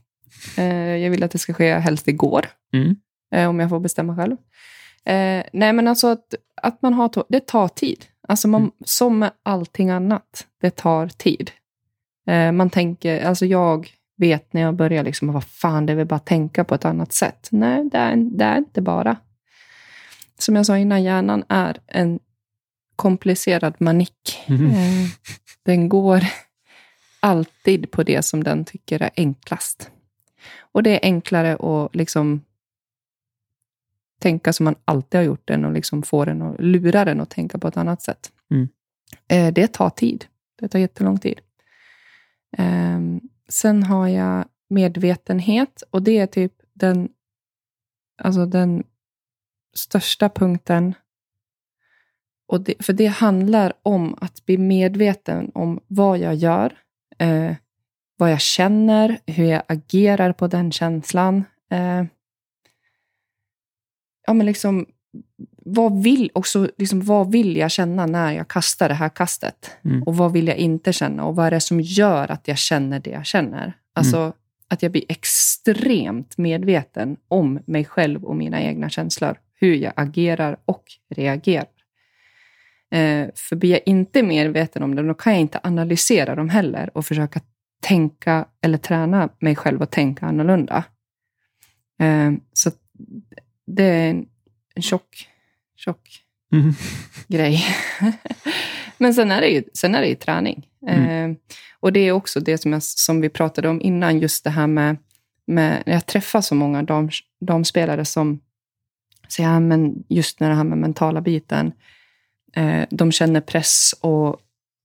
Eh, 0.56 0.64
jag 0.96 1.10
vill 1.10 1.22
att 1.22 1.30
det 1.30 1.38
ska 1.38 1.54
ske 1.54 1.74
helst 1.74 2.08
igår, 2.08 2.46
Mm. 2.72 2.96
eh, 3.34 3.48
om 3.48 3.60
jag 3.60 3.68
får 3.70 3.80
bestämma 3.80 4.16
själv. 4.16 4.36
Eh, 5.04 5.44
nej, 5.52 5.72
men 5.72 5.88
alltså 5.88 6.06
att, 6.06 6.34
att 6.62 6.82
man 6.82 6.94
har 6.94 7.08
tå- 7.08 7.26
det 7.28 7.46
tar 7.46 7.68
tid. 7.68 8.04
Alltså 8.28 8.48
man, 8.48 8.60
Mm. 8.60 8.72
Som 8.84 9.18
med 9.18 9.32
allting 9.42 9.90
annat, 9.90 10.46
det 10.60 10.70
tar 10.70 11.08
tid. 11.08 11.50
Eh, 12.26 12.52
man 12.52 12.70
tänker, 12.70 13.24
alltså 13.26 13.46
jag 13.46 13.90
vet 14.16 14.52
när 14.52 14.60
jag 14.60 14.74
börjar, 14.74 15.02
liksom, 15.04 15.32
vad 15.32 15.44
fan, 15.44 15.86
det 15.86 15.92
är 15.92 15.96
väl 15.96 16.06
bara 16.06 16.16
att 16.16 16.26
tänka 16.26 16.64
på 16.64 16.74
ett 16.74 16.84
annat 16.84 17.12
sätt. 17.12 17.48
Nej, 17.50 17.88
det 17.92 17.98
är, 17.98 18.16
det 18.16 18.44
är 18.44 18.58
inte 18.58 18.82
bara. 18.82 19.16
Som 20.38 20.56
jag 20.56 20.66
sa 20.66 20.78
innan, 20.78 21.02
hjärnan 21.02 21.44
är 21.48 21.78
en 21.86 22.20
komplicerad 22.96 23.74
manik. 23.78 24.42
Mhm. 24.46 24.66
Eh, 24.66 25.08
den 25.62 25.88
går 25.88 26.24
alltid 27.20 27.90
på 27.90 28.02
det 28.02 28.22
som 28.24 28.44
den 28.44 28.64
tycker 28.64 29.02
är 29.02 29.10
enklast. 29.16 29.90
Och 30.58 30.82
det 30.82 30.90
är 30.90 31.00
enklare 31.02 31.54
att 31.54 31.94
liksom 31.94 32.44
tänka 34.22 34.52
som 34.52 34.64
man 34.64 34.74
alltid 34.84 35.18
har 35.18 35.24
gjort 35.24 35.48
den 35.48 35.64
och 35.64 35.72
liksom 35.72 36.02
få 36.02 36.24
den 36.24 36.42
att 36.42 36.60
lura 36.60 37.04
den 37.04 37.20
att 37.20 37.30
tänka 37.30 37.58
på 37.58 37.68
ett 37.68 37.76
annat 37.76 38.02
sätt. 38.02 38.32
Mm. 38.50 38.68
Eh, 39.28 39.54
det 39.54 39.66
tar 39.66 39.90
tid. 39.90 40.24
Det 40.60 40.68
tar 40.68 40.78
jättelång 40.78 41.18
tid. 41.18 41.40
Ehm, 42.58 43.20
sen 43.48 43.82
har 43.82 44.08
jag 44.08 44.44
medvetenhet 44.68 45.82
och 45.90 46.02
det 46.02 46.18
är 46.18 46.26
typ 46.26 46.52
den, 46.72 47.08
alltså 48.22 48.46
den 48.46 48.84
största 49.74 50.28
punkten. 50.28 50.94
Och 52.46 52.60
det, 52.60 52.74
för 52.84 52.92
det 52.92 53.06
handlar 53.06 53.72
om 53.82 54.18
att 54.20 54.46
bli 54.46 54.58
medveten 54.58 55.50
om 55.54 55.80
vad 55.86 56.18
jag 56.18 56.34
gör, 56.34 56.78
eh, 57.18 57.54
vad 58.16 58.32
jag 58.32 58.40
känner, 58.40 59.18
hur 59.26 59.44
jag 59.44 59.62
agerar 59.68 60.32
på 60.32 60.46
den 60.46 60.72
känslan. 60.72 61.44
Ja, 64.26 64.32
men 64.32 64.46
liksom, 64.46 64.86
vad, 65.64 66.02
vill, 66.02 66.30
också, 66.34 66.68
liksom, 66.78 67.00
vad 67.00 67.32
vill 67.32 67.56
jag 67.56 67.70
känna 67.70 68.06
när 68.06 68.32
jag 68.32 68.48
kastar 68.48 68.88
det 68.88 68.94
här 68.94 69.08
kastet? 69.08 69.70
Mm. 69.84 70.02
Och 70.02 70.16
vad 70.16 70.32
vill 70.32 70.48
jag 70.48 70.56
inte 70.56 70.92
känna? 70.92 71.24
Och 71.24 71.36
vad 71.36 71.46
är 71.46 71.50
det 71.50 71.60
som 71.60 71.80
gör 71.80 72.30
att 72.30 72.48
jag 72.48 72.58
känner 72.58 73.00
det 73.00 73.10
jag 73.10 73.26
känner? 73.26 73.72
Alltså 73.94 74.32
att 74.68 74.82
jag 74.82 74.92
blir 74.92 75.04
extremt 75.08 76.38
medveten 76.38 77.16
om 77.28 77.60
mig 77.66 77.84
själv 77.84 78.24
och 78.24 78.36
mina 78.36 78.62
egna 78.62 78.88
känslor. 78.88 79.36
Hur 79.54 79.74
jag 79.74 79.92
agerar 79.96 80.56
och 80.64 80.84
reagerar. 81.10 81.66
Eh, 82.90 83.28
för 83.34 83.56
blir 83.56 83.70
jag 83.70 83.80
inte 83.86 84.22
medveten 84.22 84.82
om 84.82 84.94
det, 84.94 85.02
då 85.02 85.14
kan 85.14 85.32
jag 85.32 85.40
inte 85.40 85.60
analysera 85.62 86.34
dem 86.34 86.48
heller 86.48 86.90
och 86.96 87.06
försöka 87.06 87.40
tänka 87.82 88.44
eller 88.60 88.78
träna 88.78 89.28
mig 89.38 89.56
själv 89.56 89.82
att 89.82 89.90
tänka 89.90 90.26
annorlunda. 90.26 90.84
Eh, 92.00 92.32
så 92.52 92.70
det 93.66 93.84
är 93.84 94.10
en, 94.10 94.26
en 94.74 94.82
tjock, 94.82 95.28
tjock 95.76 96.18
Mm. 96.52 96.72
grej. 97.28 97.64
Men 98.98 99.14
sen 99.14 99.30
är 99.30 99.40
det 99.40 99.48
ju, 99.48 99.62
sen 99.74 99.94
är 99.94 100.00
det 100.00 100.08
ju 100.08 100.14
träning. 100.14 100.68
Mm. 100.88 101.30
Eh, 101.30 101.36
och 101.80 101.92
det 101.92 102.00
är 102.00 102.12
också 102.12 102.40
det 102.40 102.58
som, 102.58 102.72
jag, 102.72 102.82
som 102.82 103.20
vi 103.20 103.28
pratade 103.28 103.68
om 103.68 103.80
innan, 103.80 104.18
just 104.18 104.44
det 104.44 104.50
här 104.50 104.66
med, 104.66 104.96
med 105.46 105.82
jag 105.86 106.06
träffar 106.06 106.40
så 106.40 106.54
många 106.54 106.82
dam, 106.82 107.10
damspelare 107.40 108.04
som 108.04 108.40
säger, 109.28 109.48
ja, 109.50 109.60
men 109.60 110.04
just 110.08 110.40
när 110.40 110.48
det 110.48 110.54
här 110.54 110.64
med 110.64 110.78
mentala 110.78 111.20
biten, 111.20 111.72
eh, 112.56 112.84
de 112.90 113.12
känner 113.12 113.40
press 113.40 113.94
och 114.00 114.40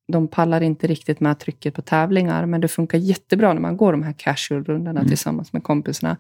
de 0.07 0.27
pallar 0.27 0.61
inte 0.61 0.87
riktigt 0.87 1.19
med 1.19 1.39
trycket 1.39 1.73
på 1.73 1.81
tävlingar, 1.81 2.45
men 2.45 2.61
det 2.61 2.67
funkar 2.67 2.97
jättebra 2.97 3.53
när 3.53 3.61
man 3.61 3.77
går 3.77 3.91
de 3.91 4.03
här 4.03 4.13
casual-rundorna 4.13 4.99
Mm. 4.99 5.07
tillsammans 5.07 5.53
med 5.53 5.63
kompisarna. 5.63 6.17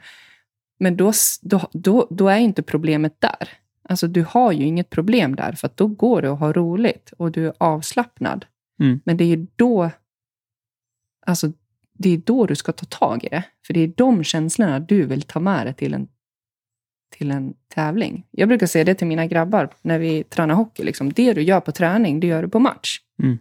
Men 0.79 0.97
då, 0.97 1.11
då, 1.41 1.69
då, 1.73 2.07
då 2.09 2.27
är 2.27 2.37
inte 2.37 2.63
problemet 2.63 3.21
där. 3.21 3.49
Alltså 3.89 4.07
du 4.07 4.25
har 4.29 4.51
ju 4.51 4.65
inget 4.65 4.89
problem 4.89 5.35
där, 5.35 5.51
för 5.51 5.67
att 5.67 5.77
då 5.77 5.87
går 5.87 6.21
det 6.21 6.31
att 6.31 6.39
ha 6.39 6.53
roligt 6.53 7.13
och 7.17 7.31
du 7.31 7.47
är 7.47 7.53
avslappnad. 7.57 8.45
Mm. 8.79 8.99
Men 9.05 9.17
det 9.17 9.23
är 9.23 9.27
ju 9.37 9.47
då, 9.55 9.89
alltså, 11.25 11.51
det 11.93 12.09
är 12.09 12.17
då 12.17 12.45
du 12.45 12.55
ska 12.55 12.71
ta 12.71 12.85
tag 12.85 13.23
i 13.23 13.29
det. 13.29 13.43
För 13.67 13.73
det 13.73 13.79
är 13.79 13.87
de 13.87 14.23
känslorna 14.23 14.79
du 14.79 15.05
vill 15.05 15.21
ta 15.21 15.39
med 15.39 15.65
dig 15.65 15.73
till 15.73 15.93
en, 15.93 16.07
till 17.17 17.31
en 17.31 17.53
tävling. 17.67 18.27
Jag 18.31 18.47
brukar 18.47 18.67
säga 18.67 18.85
det 18.85 18.95
till 18.95 19.07
mina 19.07 19.25
grabbar 19.25 19.69
när 19.81 19.99
vi 19.99 20.23
tränar 20.23 20.55
hockey. 20.55 20.83
Liksom. 20.83 21.13
Det 21.13 21.33
du 21.33 21.41
gör 21.41 21.59
på 21.59 21.71
träning, 21.71 22.19
det 22.19 22.27
gör 22.27 22.41
du 22.41 22.49
på 22.49 22.59
match. 22.59 22.99
Mm. 23.23 23.37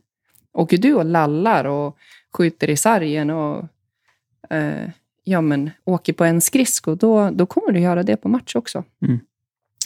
Åker 0.52 0.78
du 0.78 0.94
och 0.94 1.04
lallar 1.04 1.64
och 1.64 1.98
skjuter 2.32 2.70
i 2.70 2.76
sargen 2.76 3.30
och 3.30 3.64
eh, 4.50 4.90
ja, 5.28 5.40
men, 5.40 5.70
åker 5.85 6.12
på 6.12 6.24
en 6.24 6.40
skridsko, 6.40 6.94
då, 6.94 7.31
då 7.31 7.47
kommer 7.47 7.73
du 7.73 7.81
göra 7.81 8.03
det 8.03 8.16
på 8.16 8.28
match 8.28 8.57
också. 8.57 8.85
Mm. 9.03 9.20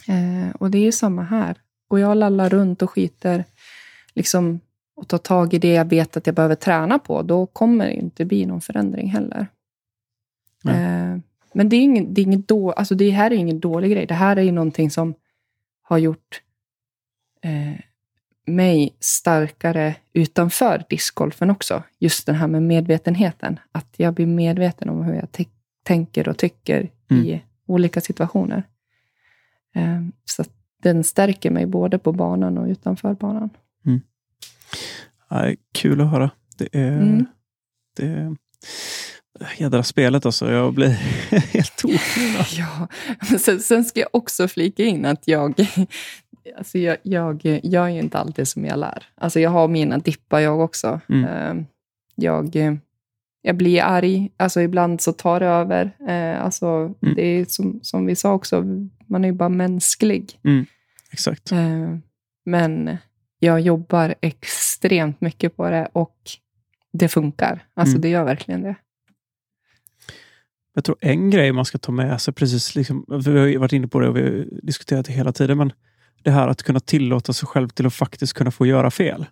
Eh, 0.09 0.55
och 0.55 0.71
det 0.71 0.79
är 0.79 0.83
ju 0.83 0.93
samma 0.93 1.23
här. 1.23 1.57
Går 1.89 2.01
jag 2.01 2.11
och 2.11 2.17
lallar 2.17 2.49
runt 2.49 2.83
och 2.83 2.91
skiter 2.91 3.45
liksom, 4.15 4.61
och 4.97 5.09
tar 5.09 5.19
tag 5.19 5.55
i 5.55 5.59
det 5.59 5.73
jag 5.73 5.85
vet 5.89 6.17
att 6.17 6.27
jag 6.27 6.35
behöver 6.35 6.55
träna 6.55 6.99
på, 6.99 7.23
då 7.23 7.47
kommer 7.47 7.87
det 7.87 7.93
inte 7.93 8.25
bli 8.25 8.47
någon 8.47 8.61
förändring 8.61 9.09
heller. 9.09 9.47
Eh, 10.67 11.19
men 11.53 11.69
det, 11.69 11.77
är 11.77 11.81
ingen, 11.81 12.15
det, 12.15 12.21
är 12.21 12.23
inget 12.23 12.49
då, 12.49 12.73
alltså 12.73 12.95
det 12.95 13.11
här 13.11 13.31
är 13.31 13.35
ingen 13.35 13.61
dålig 13.61 13.91
grej. 13.91 14.07
Det 14.07 14.15
här 14.15 14.37
är 14.37 14.43
ju 14.43 14.53
någonting 14.53 14.91
som 14.91 15.15
har 15.83 15.99
gjort 15.99 16.43
eh, 17.43 17.81
mig 18.47 18.97
starkare 19.01 19.95
utanför 20.12 20.85
discgolfen 20.89 21.51
också. 21.51 21.83
Just 21.99 22.27
den 22.27 22.35
här 22.35 22.47
med 22.47 22.62
medvetenheten. 22.62 23.59
Att 23.73 23.95
jag 23.97 24.15
blir 24.15 24.27
medveten 24.27 24.89
om 24.89 25.05
hur 25.05 25.15
jag 25.15 25.29
tänker 25.85 26.29
och 26.29 26.39
tycker 26.39 26.91
i 27.11 27.43
olika 27.67 28.01
situationer. 28.01 28.62
Eh, 29.75 30.01
så 30.25 30.45
den 30.83 31.05
stärker 31.05 31.51
mig 31.51 31.67
både 31.67 31.99
på 31.99 32.12
banan 32.12 32.59
och 32.59 32.67
utanför 32.67 33.15
banan. 33.15 33.51
Nej, 35.31 35.57
kul 35.73 36.01
att 36.01 36.11
höra. 36.11 36.31
Det 36.59 36.69
är... 36.73 36.99
Mm. 36.99 37.27
Det 37.97 38.07
är 38.07 38.37
jädra 39.57 39.83
spelet 39.83 40.27
alltså. 40.27 40.51
Jag 40.51 40.75
blir 40.75 40.89
helt 41.53 41.77
tokig. 41.77 41.99
Ja, 42.59 42.89
sen, 43.39 43.61
sen 43.61 43.85
ska 43.85 44.01
jag 44.01 44.09
också 44.12 44.49
flika 44.49 44.85
in 44.85 45.05
att 45.05 45.29
jag, 45.29 45.55
alltså 46.59 46.79
jag, 46.79 46.97
jag, 47.03 47.61
jag 47.62 47.85
är 47.85 47.89
ju 47.91 47.99
inte 48.01 48.19
alltid 48.19 48.49
som 48.49 48.65
jag 48.65 48.79
lär. 48.79 49.07
Alltså 49.15 49.41
jag 49.41 49.51
har 49.51 49.69
mina 49.69 49.99
dippar 49.99 50.41
jag 50.41 50.61
också. 50.61 51.01
Mm. 51.09 51.25
Eh, 51.59 51.65
Jag, 52.15 52.57
jag 53.43 53.57
blir 53.57 53.83
arg, 53.83 54.31
alltså 54.37 54.61
ibland 54.61 55.01
så 55.01 55.12
tar 55.12 55.41
det 55.41 55.47
över. 55.47 55.91
Eh, 56.09 56.45
Alltså 56.45 56.67
Mm. 57.03 57.15
Det 57.15 57.23
är 57.23 57.45
som, 57.45 57.81
som 57.83 58.07
vi 58.07 58.17
sa 58.17 58.33
också, 58.33 58.65
man 59.07 59.25
är 59.25 59.29
ju 59.29 59.35
bara 59.35 59.49
mänsklig. 59.49 60.39
Exakt. 61.11 61.53
Eh, 61.53 61.97
Men 62.45 62.97
jag 63.39 63.61
jobbar 63.61 64.15
extremt 64.21 65.21
mycket 65.21 65.57
på 65.57 65.71
det 65.71 65.89
och 65.93 66.17
det 66.93 67.09
funkar. 67.09 67.65
Alltså 67.75 67.93
Mm. 67.93 68.01
det 68.01 68.09
gör 68.09 68.25
verkligen 68.25 68.62
det. 68.62 68.75
Jag 70.75 70.85
tror 70.85 70.97
en 71.01 71.31
grej 71.31 71.53
man 71.53 71.65
ska 71.65 71.79
ta 71.79 71.93
med 71.93 72.21
sig, 72.21 72.35
precis 72.35 72.75
liksom, 72.75 73.05
vi 73.25 73.39
har 73.39 73.47
ju 73.47 73.57
varit 73.59 73.73
inne 73.73 73.89
på 73.89 74.01
det 74.01 74.09
och 74.09 74.17
vi 74.17 74.23
har 74.23 74.47
diskuterat 74.62 75.07
det 75.07 75.12
hela 75.12 75.33
tiden, 75.33 75.59
men 75.59 75.73
det 76.22 76.30
här 76.30 76.48
att 76.48 76.62
kunna 76.62 76.80
tillåta 76.80 77.32
sig 77.32 77.47
själv 77.48 77.68
till 77.68 77.86
att 77.86 77.94
faktiskt 77.94 78.32
kunna 78.32 78.51
få 78.51 78.66
göra 78.66 78.90
fel. 78.90 79.26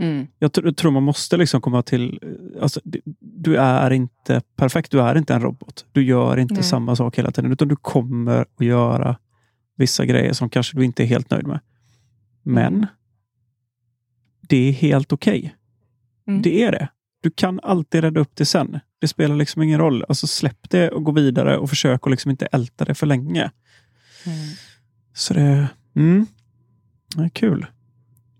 Mm. 0.00 0.26
Jag 0.38 0.50
tr- 0.50 0.74
tror 0.74 0.90
man 0.90 1.02
måste 1.02 1.36
liksom 1.36 1.60
komma 1.60 1.82
till... 1.82 2.20
Alltså, 2.60 2.80
du 3.20 3.56
är 3.56 3.90
inte 3.90 4.42
perfekt. 4.56 4.90
Du 4.90 5.00
är 5.00 5.14
inte 5.18 5.34
en 5.34 5.40
robot. 5.42 5.86
Du 5.92 6.02
gör 6.04 6.36
inte 6.36 6.54
Nej. 6.54 6.62
samma 6.62 6.96
sak 6.96 7.18
hela 7.18 7.30
tiden. 7.30 7.52
Utan 7.52 7.68
du 7.68 7.76
kommer 7.76 8.40
att 8.56 8.66
göra 8.66 9.18
vissa 9.76 10.04
grejer 10.04 10.32
som 10.32 10.50
kanske 10.50 10.76
du 10.76 10.84
inte 10.84 11.02
är 11.02 11.06
helt 11.06 11.30
nöjd 11.30 11.46
med. 11.46 11.60
Men 12.42 12.74
Mm. 12.74 12.86
det 14.48 14.68
är 14.68 14.72
helt 14.72 15.12
okej. 15.12 15.54
Mm. 16.28 16.42
Det 16.42 16.62
är 16.62 16.72
det. 16.72 16.88
Du 17.22 17.30
kan 17.30 17.60
alltid 17.62 18.00
rädda 18.00 18.20
upp 18.20 18.30
det 18.36 18.44
sen. 18.44 18.80
Det 18.98 19.08
spelar 19.08 19.36
liksom 19.36 19.62
ingen 19.62 19.78
roll. 19.80 20.04
Alltså 20.08 20.26
släpp 20.26 20.70
det 20.70 20.88
och 20.90 21.04
gå 21.04 21.12
vidare 21.12 21.58
och 21.58 21.68
försök 21.68 22.06
att 22.06 22.10
liksom 22.10 22.30
inte 22.30 22.46
älta 22.46 22.84
det 22.84 22.94
för 22.94 23.06
länge. 23.06 23.50
Mm. 24.26 24.38
Så 25.14 25.34
det... 25.34 25.68
Mm, 25.98 26.26
är 27.18 27.28
kul. 27.28 27.66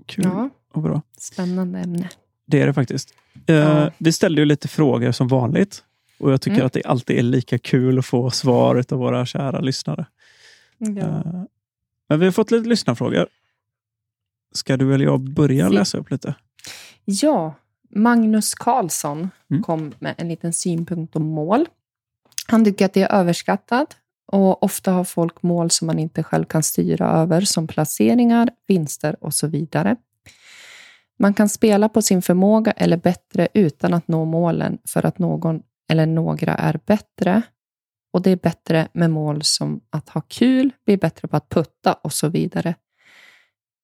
Kul 0.07 0.25
Ja, 0.25 0.51
och 0.73 0.83
bra. 0.83 1.03
spännande 1.19 1.79
ämne. 1.79 2.09
Det 2.47 2.61
är 2.63 2.67
det 2.67 2.75
faktiskt. 2.75 3.15
Eh, 3.47 3.55
Ja. 3.57 3.91
Vi 3.99 4.13
ställde 4.13 4.41
ju 4.41 4.45
lite 4.45 4.69
frågor 4.69 5.13
som 5.13 5.29
vanligt. 5.29 5.85
Och 6.19 6.33
jag 6.33 6.41
tycker 6.41 6.55
Mm. 6.57 6.67
att 6.67 6.73
det 6.73 6.85
alltid 6.85 7.19
är 7.19 7.23
lika 7.23 7.59
kul 7.59 7.99
att 7.99 8.07
få 8.07 8.31
svar 8.31 8.85
av 8.91 8.99
våra 8.99 9.27
kära 9.27 9.61
lyssnare. 9.61 10.07
Ja. 10.79 10.89
Eh, 11.03 11.43
Men 12.09 12.19
vi 12.21 12.25
har 12.25 12.33
fått 12.33 12.51
lite 12.51 12.69
lyssnarfrågor. 12.69 13.27
Ska 14.53 14.77
du 14.77 14.95
eller 14.95 15.05
jag 15.05 15.21
börja 15.21 15.69
läsa 15.69 15.99
upp 15.99 16.11
lite? 16.11 16.35
Ja, 17.05 17.55
Magnus 17.91 18.55
Karlsson 18.55 19.31
Mm. 19.51 19.63
kom 19.63 19.93
med 19.99 20.15
en 20.19 20.29
liten 20.29 20.53
synpunkt 20.53 21.17
om 21.17 21.23
mål. 21.27 21.67
Han 22.49 22.65
tycker 22.65 22.85
att 22.87 22.93
det 22.95 23.03
är 23.03 23.13
överskattat 23.13 23.97
och 24.33 24.63
ofta 24.63 24.93
har 24.93 25.05
folk 25.05 25.43
mål 25.43 25.71
som 25.71 25.87
man 25.87 25.99
inte 25.99 26.23
själv 26.23 26.45
kan 26.45 26.63
styra 26.63 27.11
över 27.11 27.41
som 27.41 27.67
placeringar, 27.67 28.51
vinster 28.67 29.17
och 29.21 29.35
så 29.35 29.47
vidare. 29.47 29.97
Man 31.19 31.35
kan 31.35 31.49
spela 31.49 31.89
på 31.89 32.03
sin 32.03 32.23
förmåga 32.23 32.73
eller 32.73 32.97
bättre 32.97 33.49
utan 33.55 33.95
att 33.95 34.09
nå 34.09 34.25
målen 34.25 34.79
för 34.89 35.07
att 35.07 35.19
någon 35.19 35.63
eller 35.91 36.07
några 36.07 36.55
är 36.55 36.81
bättre. 36.87 37.43
Och 38.13 38.23
det 38.23 38.31
är 38.31 38.37
bättre 38.37 38.89
med 38.93 39.11
mål 39.11 39.43
som 39.43 39.81
att 39.91 40.09
ha 40.09 40.21
kul, 40.21 40.71
bli 40.87 40.97
bättre 40.97 41.29
på 41.29 41.37
att 41.37 41.49
putta 41.49 41.93
och 41.93 42.13
så 42.13 42.29
vidare. 42.29 42.75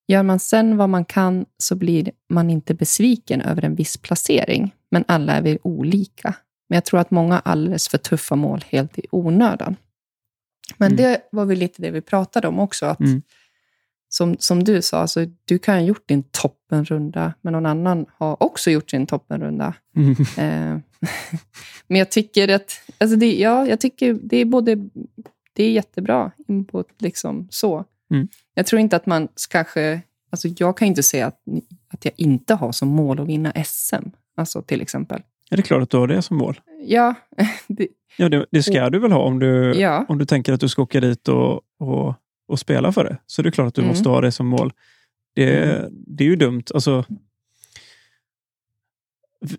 Gör 0.08 0.22
man 0.22 0.38
sen 0.38 0.76
vad 0.76 0.88
man 0.88 1.04
kan 1.04 1.46
så 1.58 1.74
blir 1.74 2.10
man 2.28 2.50
inte 2.50 2.74
besviken 2.74 3.40
över 3.40 3.64
en 3.64 3.74
viss 3.74 3.96
placering, 3.96 4.74
men 4.90 5.04
alla 5.08 5.32
är 5.32 5.42
vi 5.42 5.58
olika. 5.62 6.34
Men 6.68 6.76
jag 6.76 6.84
tror 6.84 7.00
att 7.00 7.10
många 7.10 7.34
har 7.34 7.42
alldeles 7.44 7.88
för 7.88 7.98
tuffa 7.98 8.36
mål 8.36 8.64
helt 8.68 8.98
i 8.98 9.06
onödan. 9.10 9.76
Men 10.78 10.92
Mm. 10.92 10.96
det 10.96 11.20
var 11.32 11.44
väl 11.44 11.58
lite 11.58 11.82
det 11.82 11.90
vi 11.90 12.00
pratade 12.00 12.48
om 12.48 12.58
också. 12.58 12.86
Att 12.86 13.00
Mm. 13.00 13.22
som, 14.08 14.36
som 14.38 14.64
du 14.64 14.82
sa, 14.82 14.98
alltså, 15.00 15.26
du 15.44 15.58
kan 15.58 15.74
ha 15.74 15.82
gjort 15.82 16.08
din 16.08 16.22
toppenrunda, 16.22 17.34
men 17.40 17.52
någon 17.52 17.66
annan 17.66 18.06
har 18.16 18.42
också 18.42 18.70
gjort 18.70 18.90
sin 18.90 19.06
toppenrunda. 19.06 19.74
Eh, 20.38 20.78
men 21.86 21.98
jag 21.98 22.10
tycker 22.10 22.48
att, 22.48 22.72
alltså 22.98 23.16
det, 23.16 23.34
ja, 23.40 23.66
jag 23.66 23.80
tycker 23.80 24.18
det 24.22 24.36
är 24.36 24.44
både, 24.44 24.74
det 25.52 25.64
är 25.64 25.70
jättebra 25.70 26.30
input 26.48 26.88
liksom 26.98 27.48
så. 27.50 27.84
Mm. 28.10 28.28
Jag 28.54 28.66
tror 28.66 28.80
inte 28.80 28.96
att 28.96 29.06
man 29.06 29.28
kanske, 29.50 30.00
alltså 30.30 30.48
jag 30.48 30.76
kan 30.76 30.88
inte 30.88 31.02
säga 31.02 31.26
att, 31.26 31.40
att 31.88 32.04
jag 32.04 32.14
inte 32.16 32.54
har 32.54 32.72
som 32.72 32.88
mål 32.88 33.20
att 33.20 33.26
vinna 33.28 33.52
SM, 33.64 34.08
alltså 34.36 34.62
till 34.62 34.80
exempel. 34.80 35.22
Är 35.50 35.56
det 35.56 35.62
klart 35.62 35.82
att 35.82 35.90
du 35.90 35.96
har 35.96 36.06
det 36.06 36.22
som 36.22 36.36
mål? 36.36 36.60
Ja, 36.86 37.14
det, 37.66 37.88
Ja, 38.16 38.28
det, 38.28 38.46
det 38.50 38.62
ska 38.62 38.90
du 38.90 38.98
väl 38.98 39.12
ha 39.12 39.20
om 39.22 39.38
du, 39.38 39.74
ja. 39.80 40.06
om 40.08 40.18
du 40.18 40.24
tänker 40.24 40.52
att 40.52 40.60
du 40.60 40.68
ska 40.68 40.82
åka 40.82 41.00
dit 41.00 41.28
och, 41.28 41.60
och, 41.78 42.14
och 42.48 42.58
spela 42.58 42.92
för 42.92 43.04
det. 43.04 43.16
Så 43.26 43.42
det 43.42 43.48
är 43.48 43.50
klart 43.50 43.68
att 43.68 43.74
du 43.74 43.80
Mm. 43.82 43.88
måste 43.88 44.08
ha 44.08 44.20
det 44.20 44.32
som 44.32 44.46
mål. 44.46 44.72
Det, 45.34 45.88
det 45.90 46.24
är 46.24 46.28
ju 46.28 46.36
dumt. 46.36 46.62
Alltså, 46.74 47.04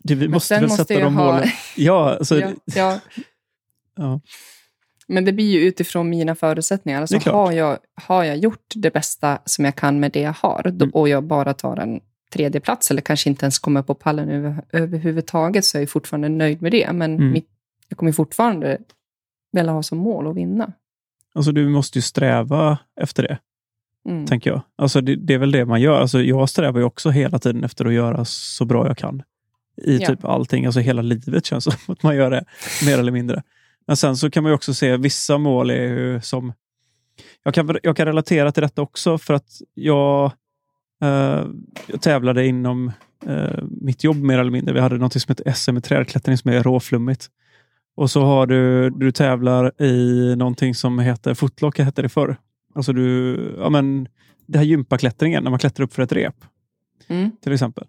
det, 0.03 0.16
vi 0.16 0.28
måste 0.28 0.60
väl 0.60 0.70
sätta 0.72 0.99
de 0.99 1.16
ha- 1.16 1.34
målen. 1.34 1.48
Ja, 1.78 2.10
alltså, 2.16 2.40
ja, 2.40 2.52
ja. 2.66 2.99
ja. 3.95 4.20
Men 5.07 5.26
det 5.26 5.34
blir 5.34 5.52
ju 5.52 5.60
utifrån 5.68 6.10
mina 6.10 6.36
förutsättningar. 6.36 7.02
Alltså 7.02 7.30
har, 7.32 7.52
jag, 7.52 7.78
har 8.02 8.24
jag 8.24 8.38
gjort 8.38 8.66
det 8.76 8.91
bästa 8.94 9.40
som 9.45 9.66
jag 9.66 9.76
kan 9.76 9.99
med 9.99 10.12
det 10.12 10.22
jag 10.22 10.34
har 10.34 10.62
då, 10.64 10.86
Mm. 10.86 10.90
och 10.90 11.10
jag 11.10 11.24
bara 11.24 11.53
tar 11.53 11.78
en 11.78 11.99
tredje 12.34 12.62
plats 12.62 12.92
eller 12.92 13.02
kanske 13.02 13.30
inte 13.30 13.46
ens 13.46 13.60
kommer 13.60 13.82
på 13.82 13.94
pallen 13.94 14.30
över, 14.30 14.64
överhuvudtaget 14.72 15.66
så 15.66 15.78
är 15.78 15.82
jag 15.82 15.90
fortfarande 15.90 16.30
nöjd 16.30 16.62
med 16.62 16.72
det. 16.72 16.94
Men 16.94 17.16
Mm. 17.16 17.32
mitt, 17.32 17.48
jag 17.90 17.98
kommer 17.98 18.12
fortfarande 18.12 18.78
vilja 19.52 19.72
ha 19.72 19.84
som 19.84 19.98
mål 19.98 20.28
att 20.28 20.36
vinna. 20.36 20.72
Alltså, 21.34 21.52
du 21.52 21.70
måste 21.70 21.98
ju 21.98 22.02
sträva 22.02 22.78
efter 23.02 23.24
det. 23.24 23.38
Mm. 24.10 24.26
tänker 24.26 24.50
jag. 24.50 24.62
Alltså 24.76 25.02
det, 25.02 25.16
det 25.16 25.34
är 25.34 25.38
väl 25.38 25.52
det 25.52 25.66
man 25.66 25.82
gör. 25.82 26.02
Alltså 26.02 26.22
jag 26.22 26.50
strävar 26.50 26.80
ju 26.80 26.86
också 26.86 27.10
hela 27.10 27.40
tiden 27.40 27.64
efter 27.64 27.86
att 27.86 27.94
göra 27.94 28.26
så 28.26 28.66
bra 28.66 28.88
jag 28.88 28.98
kan. 28.98 29.24
I 29.82 29.98
Ja. 29.98 30.08
typ 30.08 30.26
allting. 30.26 30.66
Alltså 30.66 30.80
hela 30.80 31.02
livet 31.02 31.46
känns 31.46 31.64
som 31.86 31.94
att 31.94 32.04
man 32.04 32.16
gör 32.16 32.32
det, 32.32 32.46
mer 32.86 33.00
eller 33.00 33.12
mindre. 33.12 33.44
Men 33.88 33.98
sen 33.98 34.18
så 34.18 34.30
kan 34.32 34.44
man 34.44 34.50
ju 34.52 34.56
också 34.56 34.74
se 34.74 34.98
vissa 34.98 35.38
mål 35.38 35.70
är 35.70 35.76
ju 35.84 36.22
som... 36.22 36.54
Jag 37.44 37.54
kan, 37.54 37.78
jag 37.84 37.98
kan 37.98 38.06
relatera 38.06 38.52
till 38.52 38.64
detta 38.64 38.82
också 38.82 39.18
för 39.18 39.34
att 39.34 39.50
jag, 39.74 40.32
jag 41.88 42.02
tävlade 42.02 42.48
inom 42.48 42.92
eh, 43.26 43.64
mitt 43.82 44.04
jobb 44.04 44.18
mer 44.18 44.40
eller 44.40 44.52
mindre. 44.52 44.74
Vi 44.74 44.80
hade 44.80 44.98
något 44.98 45.22
som 45.22 45.32
heter 45.32 45.52
SM 45.52 45.78
i 45.78 45.82
trädklättring 45.82 46.38
som 46.38 46.52
är 46.52 46.64
råflummigt. 46.64 47.28
Och 47.96 48.12
så 48.12 48.24
har 48.24 48.48
du, 48.48 48.90
du 48.90 49.12
tävlar 49.12 49.82
i 49.82 50.36
någonting 50.36 50.76
som 50.76 51.00
heter 51.00 51.34
footlock, 51.34 51.80
hette 51.80 52.02
det 52.02 52.10
förr. 52.10 52.38
Alltså 52.76 52.94
du, 52.94 53.36
ja 53.60 53.70
men, 53.70 54.08
det 54.46 54.58
här 54.58 54.66
gympaklättringen, 54.66 55.44
när 55.44 55.50
man 55.50 55.60
klättrar 55.60 55.84
upp 55.84 55.94
för 55.94 56.02
ett 56.04 56.12
rep 56.12 56.36
Mm. 57.08 57.32
till 57.44 57.54
exempel. 57.54 57.88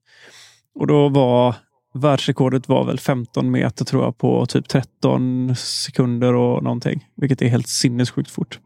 Och 0.74 0.86
då 0.86 1.08
var 1.08 1.54
världsrekordet 1.94 2.68
var 2.68 2.84
väl 2.84 2.98
15 2.98 3.50
meter 3.50 3.84
tror 3.84 4.04
jag 4.04 4.18
på 4.18 4.46
typ 4.46 4.68
13 4.68 5.54
sekunder 5.56 6.34
och 6.34 6.62
någonting. 6.62 7.08
Vilket 7.16 7.42
är 7.42 7.48
helt 7.48 7.68
sinnessjukt 7.68 8.30
fort. 8.30 8.60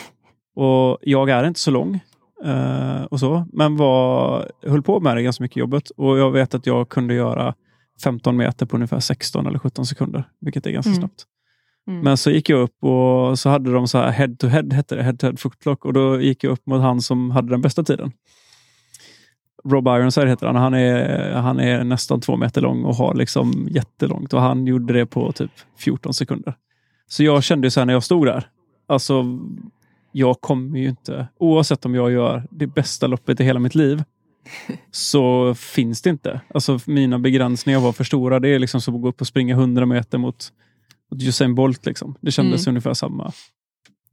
Och 0.54 0.98
jag 1.02 1.30
är 1.30 1.44
inte 1.44 1.60
så 1.60 1.70
lång. 1.70 2.00
Eh, 2.44 3.02
och 3.04 3.20
så, 3.20 3.46
men 3.52 3.76
var, 3.76 4.50
höll 4.66 4.82
på 4.82 5.00
med 5.00 5.16
det 5.16 5.22
ganska 5.22 5.44
mycket 5.44 5.56
i 5.56 5.60
jobbet. 5.60 5.90
Och 5.90 6.18
jag 6.18 6.30
vet 6.30 6.54
att 6.54 6.66
jag 6.66 6.88
kunde 6.88 7.14
göra 7.14 7.54
15 8.04 8.36
meter 8.36 8.66
på 8.66 8.76
ungefär 8.76 9.00
16 9.00 9.46
eller 9.46 9.58
17 9.58 9.86
sekunder. 9.86 10.24
Vilket 10.40 10.66
är 10.66 10.70
ganska 10.70 10.90
Mm. 10.90 11.00
snabbt. 11.00 11.24
Mm. 11.88 12.00
Men 12.00 12.16
så 12.16 12.30
gick 12.30 12.48
jag 12.48 12.60
upp 12.60 12.84
och 12.84 13.38
så 13.38 13.48
hade 13.50 13.72
de 13.72 13.88
så 13.88 13.98
här 13.98 14.10
head 14.10 14.36
to 14.38 14.46
head, 14.46 14.64
hette 14.72 14.94
det, 14.96 15.02
head 15.02 15.16
to 15.16 15.26
head 15.26 15.36
footblock. 15.36 15.84
Och 15.84 15.92
då 15.92 16.20
gick 16.20 16.44
jag 16.44 16.50
upp 16.50 16.66
mot 16.66 16.80
han 16.80 17.00
som 17.00 17.30
hade 17.30 17.48
den 17.50 17.60
bästa 17.60 17.84
tiden. 17.84 18.12
Rob 19.64 19.86
Ironside 19.88 20.28
heter 20.28 20.46
han. 20.46 20.56
Han 20.56 20.74
är, 20.74 21.32
han 21.32 21.60
är 21.60 21.84
nästan 21.84 22.20
två 22.20 22.36
meter 22.36 22.60
lång 22.60 22.84
och 22.84 22.94
har 22.94 23.14
liksom 23.14 23.68
jättelångt. 23.70 24.32
Och 24.32 24.40
han 24.40 24.66
gjorde 24.66 24.92
det 24.92 25.06
på 25.06 25.32
typ 25.32 25.50
14 25.78 26.14
sekunder. 26.14 26.54
Så 27.06 27.22
jag 27.24 27.42
kände 27.44 27.70
så 27.70 27.80
här 27.80 27.86
när 27.86 27.92
jag 27.92 28.02
stod 28.04 28.26
där. 28.26 28.46
Alltså, 28.86 29.24
jag 30.12 30.40
kommer 30.40 30.78
ju 30.78 30.88
inte, 30.88 31.28
oavsett 31.38 31.84
om 31.84 31.94
jag 31.94 32.12
gör 32.12 32.46
det 32.50 32.66
bästa 32.66 33.06
loppet 33.06 33.40
i 33.40 33.44
hela 33.44 33.60
mitt 33.60 33.74
liv, 33.74 34.02
så 34.90 35.54
finns 35.54 36.02
det 36.02 36.10
inte. 36.10 36.40
Alltså 36.54 36.78
mina 36.86 37.18
begränsningar 37.18 37.80
var 37.80 37.92
för 37.92 38.04
stora. 38.04 38.40
Det 38.40 38.48
är 38.48 38.58
liksom 38.58 38.80
som 38.80 38.94
att 38.94 39.02
gå 39.02 39.08
upp 39.08 39.20
och 39.20 39.26
springa 39.26 39.54
100 39.54 39.86
meter 39.86 40.18
mot, 40.18 40.52
mot 41.10 41.22
Usain 41.22 41.54
Bolt. 41.54 41.86
Liksom. 41.86 42.14
Det 42.20 42.30
kändes 42.32 42.66
Mm. 42.66 42.72
ungefär 42.72 42.94
samma. 42.94 43.32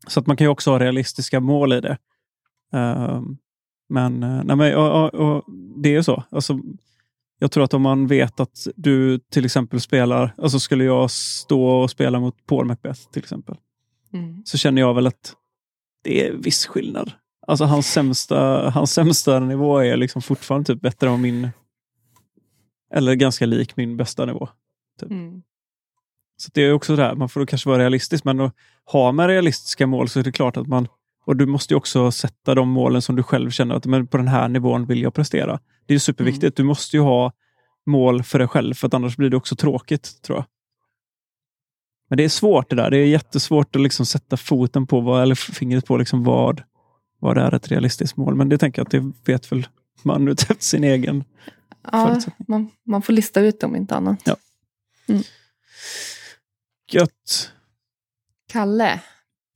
Så 0.08 0.20
att 0.20 0.28
man 0.28 0.38
kan 0.38 0.46
ju 0.46 0.52
också 0.52 0.72
ha 0.72 0.80
realistiska 0.80 1.40
mål 1.40 1.74
i 1.74 1.82
det. 1.82 1.98
Ehm, 2.74 3.38
men, 3.90 4.24
eh, 4.24 4.42
nej, 4.44 4.56
men 4.56 4.76
och, 4.76 5.04
och, 5.04 5.14
och, 5.14 5.44
det 5.84 5.96
är 5.96 6.02
så. 6.02 6.24
Alltså, 6.32 6.60
jag 7.40 7.52
tror 7.52 7.64
att 7.64 7.74
om 7.74 7.82
man 7.82 8.08
vet 8.08 8.40
att 8.40 8.68
du 8.76 9.20
till 9.20 9.46
exempel 9.46 9.82
spelar, 9.82 10.34
alltså 10.38 10.60
skulle 10.60 10.84
jag 10.84 11.12
stå 11.12 11.66
och 11.66 11.90
spela 11.92 12.20
mot 12.20 12.46
Paul 12.46 12.66
Macbeth 12.66 13.02
till 13.12 13.22
exempel, 13.24 13.56
Mm. 14.14 14.42
så 14.46 14.58
känner 14.58 14.82
jag 14.82 14.94
väl 14.94 15.08
att 15.08 15.34
det 16.04 16.28
är 16.28 16.34
viss 16.34 16.66
skillnad. 16.66 17.12
Alltså 17.48 17.66
hans 17.66 17.92
sämsta, 17.92 18.70
hans 18.70 18.94
sämsta 18.94 19.40
nivå 19.40 19.78
är 19.78 19.98
liksom 19.98 20.22
fortfarande 20.22 20.74
typ 20.74 20.82
bättre 20.82 21.10
än 21.10 21.22
min, 21.22 21.50
eller 22.94 23.14
ganska 23.16 23.46
lik 23.46 23.76
min 23.76 23.98
bästa 23.98 24.26
nivå. 24.26 24.50
Mm. 25.02 25.42
Så 26.38 26.52
det 26.54 26.62
är 26.62 26.74
också 26.74 26.96
det 26.96 27.04
här, 27.04 27.16
man 27.16 27.30
får 27.30 27.46
kanske 27.46 27.70
vara 27.70 27.80
realistisk, 27.80 28.24
men 28.24 28.40
att 28.40 28.56
ha 28.86 29.12
med 29.12 29.28
realistiska 29.28 29.88
mål 29.88 30.10
så 30.10 30.20
är 30.20 30.24
det 30.24 30.32
klart 30.32 30.58
att 30.58 30.68
man, 30.68 30.88
och 31.26 31.36
du 31.36 31.46
måste 31.46 31.74
ju 31.74 31.78
också 31.78 32.12
sätta 32.12 32.56
de 32.56 32.70
målen 32.70 33.02
som 33.02 33.16
du 33.16 33.24
själv 33.24 33.50
känner 33.50 33.76
att 33.76 33.86
men 33.86 34.08
på 34.08 34.18
den 34.18 34.28
här 34.28 34.48
nivån 34.48 34.86
vill 34.86 35.02
jag 35.02 35.14
prestera. 35.14 35.60
Det 35.86 35.94
är 35.94 36.00
superviktigt. 36.00 36.58
Du 36.58 36.64
måste 36.64 36.98
ju 36.98 37.02
ha 37.02 37.32
mål 37.86 38.24
för 38.24 38.40
dig 38.40 38.48
själv, 38.48 38.74
för 38.74 38.96
annars 38.96 39.18
blir 39.18 39.30
det 39.30 39.38
också 39.38 39.56
tråkigt, 39.56 40.22
tror 40.22 40.38
jag. 40.38 40.46
Men 42.10 42.18
det 42.18 42.24
är 42.24 42.30
svårt 42.30 42.70
det 42.70 42.76
där. 42.76 42.92
Det 42.92 42.98
är 42.98 43.06
jättesvårt 43.06 43.76
att 43.76 43.82
liksom 43.82 44.06
sätta 44.06 44.38
foten 44.38 44.88
på, 44.88 45.00
vad, 45.00 45.24
eller 45.24 45.36
fingret 45.36 45.86
på 45.86 45.98
liksom 45.98 46.24
vad, 46.24 46.64
vad 47.20 47.38
är 47.38 47.54
ett 47.54 47.68
realistiskt 47.68 48.18
mål. 48.18 48.36
Men 48.36 48.50
det 48.50 48.58
tänker 48.58 48.80
jag 48.80 48.86
att 48.86 48.92
det 48.92 49.32
vet 49.32 49.52
väl 49.52 49.68
man 50.04 50.28
utefter 50.28 50.64
sin 50.64 50.84
egen 50.84 51.24
Ja, 51.92 52.20
man, 52.48 52.72
man 52.86 53.02
får 53.02 53.14
lista 53.14 53.42
ut 53.42 53.60
dem 53.60 53.76
inte 53.76 53.96
annat. 53.96 54.22
Ja. 54.26 54.36
Gött. 56.92 57.54
Kalle 58.52 59.02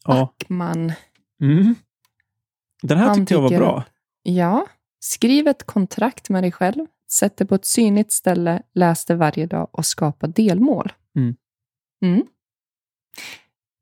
Ja. 0.06 0.14
Backman. 0.14 0.94
Mm. 1.42 1.76
Den 2.82 2.98
här 2.98 3.08
Han 3.08 3.18
tyckte 3.18 3.34
jag 3.34 3.42
var 3.42 3.50
bra. 3.50 3.84
Ja, 4.24 4.68
skriv 5.00 5.48
ett 5.48 5.64
kontrakt 5.64 6.30
med 6.30 6.44
dig 6.44 6.52
själv. 6.52 6.86
Sätt 7.12 7.38
det 7.38 7.46
på 7.46 7.56
ett 7.56 7.66
synligt 7.66 8.12
ställe, 8.12 8.62
läs 8.74 9.06
det 9.06 9.16
varje 9.16 9.46
dag 9.46 9.70
och 9.72 9.86
skapa 9.86 10.28
delmål. 10.28 10.94
Mm. 11.16 11.36
Mm. 12.02 12.24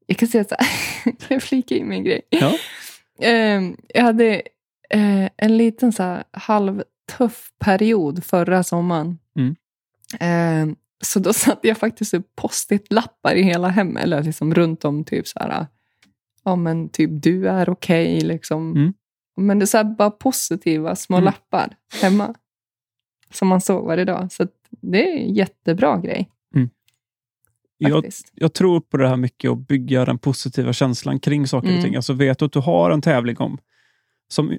Jag 0.06 0.18
kan 0.18 0.28
säga 0.28 0.44
så 0.44 0.56
här, 0.60 1.14
jag 1.30 1.44
flika 1.44 1.76
in 1.76 1.92
en 1.92 2.04
grej? 2.04 2.22
Ja. 2.30 2.54
Ehm, 3.22 3.78
jag 3.88 4.02
hade 4.04 4.42
eh, 4.90 5.30
en 5.38 5.58
liten 5.58 5.94
så 5.94 6.04
här 6.04 6.24
halvtuff 6.32 7.52
period 7.60 8.24
förra 8.24 8.64
sommaren. 8.64 9.18
Mm. 9.36 9.56
Ehm, 10.20 10.76
så 11.04 11.20
då 11.20 11.34
satte 11.34 11.68
jag 11.68 11.78
faktiskt 11.78 12.14
upp 12.14 12.36
post-it-lappar 12.36 13.36
i 13.36 13.44
hela 13.44 13.68
hemmet, 13.68 14.04
eller 14.04 14.24
liksom 14.24 14.54
runt 14.54 14.86
om 14.86 15.04
typ 15.04 15.28
så 15.28 15.40
här, 15.40 15.68
ja 16.44 16.56
men 16.56 16.90
typ 16.90 17.10
du 17.14 17.48
är 17.50 17.70
okej, 17.70 18.22
liksom. 18.22 18.72
Mm. 18.72 18.94
Men 19.38 19.60
det 19.60 19.64
är 19.64 19.68
så 19.68 19.84
bara 19.84 20.12
positiva 20.12 20.96
små 20.96 21.18
Mm. 21.18 21.26
lappar 21.26 21.76
hemma. 22.02 22.36
Som 23.34 23.48
man 23.48 23.62
såg 23.62 23.86
varje 23.86 24.06
dag. 24.06 24.32
Så 24.32 24.48
det 24.70 25.10
är 25.10 25.18
en 25.18 25.34
jättebra 25.34 25.98
grej. 25.98 26.30
Jag, 27.90 28.06
jag 28.34 28.54
tror 28.54 28.80
på 28.80 28.98
det 28.98 29.08
här 29.08 29.18
mycket 29.18 29.52
att 29.52 29.68
bygga 29.68 30.06
den 30.06 30.18
positiva 30.18 30.74
känslan 30.74 31.20
kring 31.20 31.48
saker 31.48 31.68
och 31.68 31.72
Mm. 31.72 31.84
ting. 31.84 31.96
Alltså 31.96 32.14
vet 32.14 32.40
du 32.40 32.46
att 32.46 32.52
du 32.52 32.60
har 32.60 32.92
en 32.92 33.02
tävling 33.02 33.38
om, 33.38 33.58
som, 34.28 34.58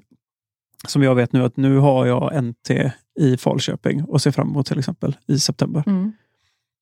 som 0.87 1.03
jag 1.03 1.15
vet 1.15 1.33
nu 1.33 1.43
att 1.43 1.57
nu 1.57 1.77
har 1.77 2.05
jag 2.05 2.43
NT 2.43 2.69
i 3.19 3.37
Falköping 3.37 4.03
och 4.03 4.21
ser 4.21 4.31
fram 4.31 4.49
emot 4.49 4.65
till 4.65 4.79
exempel 4.79 5.17
i 5.27 5.39
september. 5.39 5.83
Mm. 5.87 6.11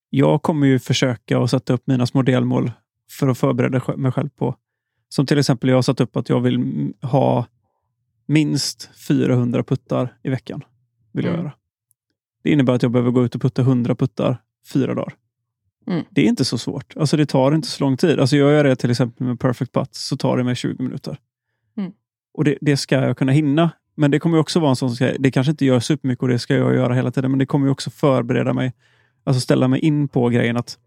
Jag 0.09 0.41
kommer 0.41 0.67
ju 0.67 0.79
försöka 0.79 1.39
att 1.39 1.51
sätta 1.51 1.73
upp 1.73 1.87
mina 1.87 2.05
små 2.05 2.21
delmål 2.21 2.71
för 3.11 3.27
att 3.27 3.37
förbereda 3.37 3.81
mig 3.97 4.11
själv 4.11 4.29
på. 4.29 4.55
Som 5.09 5.25
till 5.25 5.37
exempel 5.39 5.69
jag 5.69 5.77
har 5.77 5.81
satt 5.81 6.01
upp 6.01 6.15
att 6.17 6.29
jag 6.29 6.41
vill 6.41 6.93
ha 7.01 7.45
minst 8.25 8.89
400 9.07 9.63
puttar 9.63 10.17
i 10.23 10.29
veckan. 10.29 10.63
Vill 11.11 11.25
jag 11.25 11.33
Mm. 11.33 11.45
göra. 11.45 11.53
Det 12.43 12.49
innebär 12.51 12.73
att 12.73 12.83
jag 12.83 12.91
behöver 12.91 13.11
gå 13.11 13.25
ut 13.25 13.35
och 13.35 13.41
putta 13.41 13.61
100 13.61 13.95
puttar 13.95 14.37
fyra 14.73 14.93
dagar. 14.93 15.13
Mm. 15.87 16.03
Det 16.09 16.21
är 16.21 16.25
inte 16.25 16.45
så 16.45 16.57
svårt. 16.57 16.93
Alltså 16.97 17.17
det 17.17 17.25
tar 17.25 17.55
inte 17.55 17.67
så 17.67 17.83
lång 17.83 17.97
tid. 17.97 18.19
Alltså 18.19 18.37
jag 18.37 18.51
gör 18.51 18.63
det 18.63 18.75
till 18.75 18.91
exempel 18.91 19.27
med 19.27 19.39
Perfect 19.39 19.73
Putt 19.73 19.95
så 19.95 20.17
tar 20.17 20.37
det 20.37 20.43
mig 20.43 20.55
20 20.55 20.83
minuter. 20.83 21.17
Mm. 21.77 21.91
Och 22.33 22.43
det, 22.43 22.57
det 22.61 22.77
ska 22.77 22.95
jag 22.95 23.17
kunna 23.17 23.31
hinna. 23.31 23.71
Men 23.95 24.11
det 24.11 24.19
kommer 24.19 24.37
också 24.37 24.59
vara 24.59 24.69
en 24.69 24.75
sån 24.75 24.95
sak. 24.95 25.11
Det 25.19 25.31
kanske 25.31 25.51
inte 25.51 25.65
gör 25.65 25.79
supermycket 25.79 26.23
och 26.23 26.29
det 26.29 26.39
ska 26.39 26.55
jag 26.55 26.75
göra 26.75 26.93
hela 26.93 27.11
tiden. 27.11 27.31
Men 27.31 27.39
det 27.39 27.45
kommer 27.45 27.69
också 27.69 27.89
förbereda 27.89 28.53
mig. 28.53 28.73
Alltså 29.23 29.41
ställa 29.41 29.67
mig 29.67 29.79
in 29.79 30.07
på 30.07 30.29
grejen 30.29 30.57
att 30.57 30.77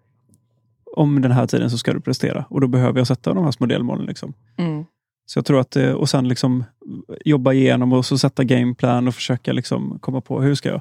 om 0.97 1.23
den 1.23 1.33
här 1.33 1.47
tiden 1.47 1.71
så 1.71 1.79
ska 1.79 1.93
du 1.93 2.01
prestera. 2.01 2.45
Och 2.49 2.61
då 2.61 2.67
behöver 2.67 3.01
jag 3.01 3.07
sätta 3.07 3.35
de 3.35 3.45
här 3.45 3.51
små 3.51 3.67
delmålen. 3.67 4.07
Liksom. 4.07 4.35
Mm. 4.57 4.85
Så 5.27 5.39
jag 5.39 5.47
tror 5.47 5.61
att, 5.61 5.77
eh, 5.77 5.93
och 5.93 6.09
sen 6.09 6.29
liksom 6.29 6.65
jobba 7.25 7.53
igenom 7.53 7.93
och 7.93 8.07
så 8.07 8.19
sätta 8.19 8.45
gameplan 8.45 9.09
och 9.09 9.15
försöka 9.15 9.53
liksom 9.53 9.99
komma 9.99 10.21
på 10.21 10.41
hur 10.41 10.55
ska 10.55 10.69
jag. 10.69 10.81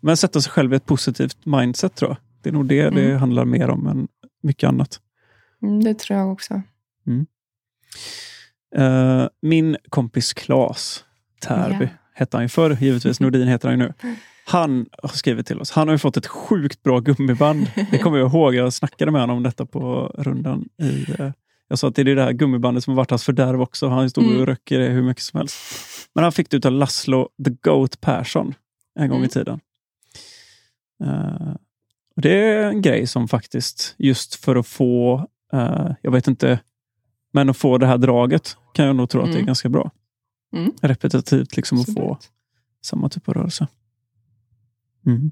Men 0.00 0.16
sätta 0.16 0.40
sig 0.40 0.52
själv 0.52 0.72
i 0.72 0.76
ett 0.76 0.86
positivt 0.86 1.46
mindset 1.46 1.94
tror 1.94 2.10
jag. 2.10 2.16
Det 2.42 2.48
är 2.48 2.52
nog 2.52 2.66
det 2.66 2.90
det 2.90 3.04
Mm. 3.04 3.18
handlar 3.18 3.44
mer 3.44 3.68
om 3.70 3.86
än 3.86 4.08
mycket 4.42 4.68
annat. 4.68 5.00
Mm, 5.62 5.84
det 5.84 5.98
tror 5.98 6.18
jag 6.18 6.32
också. 6.32 6.62
Eh, 8.76 9.26
min 9.42 9.76
kompis 9.88 10.32
Klas 10.32 11.04
Tärby 11.40 11.84
Ja. 11.84 11.88
hette 12.14 12.36
han 12.36 12.44
ju 12.44 12.48
förr, 12.48 12.76
givetvis. 12.80 13.20
Nordin 13.20 13.48
heter 13.48 13.68
han 13.68 13.78
ju 13.78 13.84
nu. 13.86 13.92
Han 14.46 14.86
har 15.02 15.08
skrivit 15.08 15.46
till 15.46 15.60
oss. 15.60 15.70
Han 15.70 15.88
har 15.88 15.94
ju 15.94 15.98
fått 15.98 16.16
ett 16.16 16.26
sjukt 16.26 16.82
bra 16.82 16.98
gummiband. 17.00 17.70
Det 17.90 17.98
kommer 17.98 18.18
jag 18.18 18.28
ihåg. 18.30 18.54
Jag 18.54 18.72
snackade 18.72 19.10
med 19.10 19.20
honom 19.20 19.36
om 19.36 19.42
detta 19.42 19.66
på 19.66 20.12
rundan. 20.18 20.68
I, 20.82 21.06
eh, 21.18 21.30
jag 21.68 21.78
sa 21.78 21.88
att 21.88 21.94
det 21.94 22.02
är 22.02 22.04
det 22.04 22.14
där 22.14 22.32
gummibandet 22.32 22.84
som 22.84 22.90
har 22.92 22.96
varit 22.96 23.10
hans 23.10 23.24
fördärv 23.24 23.60
också. 23.60 23.88
Han 23.88 24.10
stod 24.10 24.24
Mm. 24.24 24.40
och 24.40 24.46
röker 24.46 24.78
det 24.78 24.88
hur 24.88 25.02
mycket 25.02 25.22
som 25.22 25.38
helst. 25.38 25.56
Men 26.14 26.24
han 26.24 26.32
fick 26.32 26.50
det 26.50 26.56
utav 26.56 26.72
Laszlo 26.72 27.28
the 27.44 27.50
Goat 27.50 28.00
Persson 28.00 28.54
en 28.98 29.08
gång 29.08 29.18
i 29.18 29.20
Mm. 29.20 29.28
tiden. 29.28 29.60
Eh, 31.04 31.54
och 32.18 32.22
det 32.22 32.32
är 32.32 32.68
en 32.68 32.82
grej 32.82 33.06
som 33.06 33.28
faktiskt, 33.28 33.94
just 33.98 34.34
för 34.34 34.56
att 34.56 34.66
få, 34.66 35.26
eh, 35.52 35.90
jag 36.02 36.10
vet 36.12 36.28
inte, 36.28 36.60
men 37.32 37.50
att 37.50 37.56
få 37.56 37.78
det 37.78 37.86
här 37.86 37.98
draget 37.98 38.56
kan 38.74 38.86
jag 38.86 38.96
nog 38.96 39.10
tro 39.10 39.20
att 39.20 39.26
det 39.26 39.32
är 39.32 39.34
Mm. 39.34 39.46
ganska 39.46 39.68
bra. 39.68 39.90
Mm. 40.56 40.72
Repetitivt 40.82 41.56
liksom 41.56 41.80
att 41.80 41.94
få 41.94 42.12
Absolut. 42.12 42.32
samma 42.82 43.08
typ 43.08 43.28
av 43.28 43.34
rörelse. 43.34 43.66
Mm. 45.06 45.30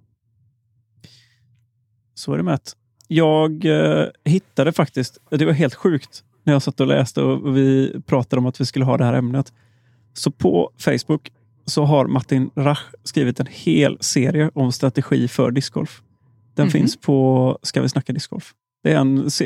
Så 2.15 2.33
är 2.33 2.37
det 2.37 2.43
med 2.43 2.61
jag 3.09 3.65
eh, 3.65 4.07
hittade 4.25 4.73
faktiskt, 4.73 5.19
det 5.31 5.45
var 5.45 5.53
helt 5.53 5.75
sjukt 5.75 6.25
när 6.45 6.53
jag 6.53 6.63
satt 6.63 6.81
och 6.81 6.87
läste 6.87 7.23
och 7.23 7.57
vi 7.57 7.95
pratade 8.07 8.41
om 8.41 8.47
att 8.47 8.61
vi 8.61 8.65
skulle 8.67 8.85
ha 8.85 8.97
det 8.97 9.05
här 9.05 9.15
ämnet. 9.15 9.53
Så 10.13 10.31
på 10.31 10.71
Facebook 10.79 11.33
så 11.65 11.85
har 11.85 12.07
Martin 12.07 12.51
Rach 12.57 12.83
skrivit 13.05 13.41
en 13.41 13.47
hel 13.51 13.99
serie 14.01 14.51
om 14.55 14.73
strategi 14.73 15.29
för 15.29 15.51
discgolf. 15.51 16.03
Den 16.57 16.65
Mhm. 16.67 16.71
finns 16.71 16.97
på 17.01 17.59
Ska 17.63 17.83
vi 17.83 17.89
snacka 17.89 18.13
discgolf? 18.13 18.55
Det 18.83 18.93
är 18.93 18.97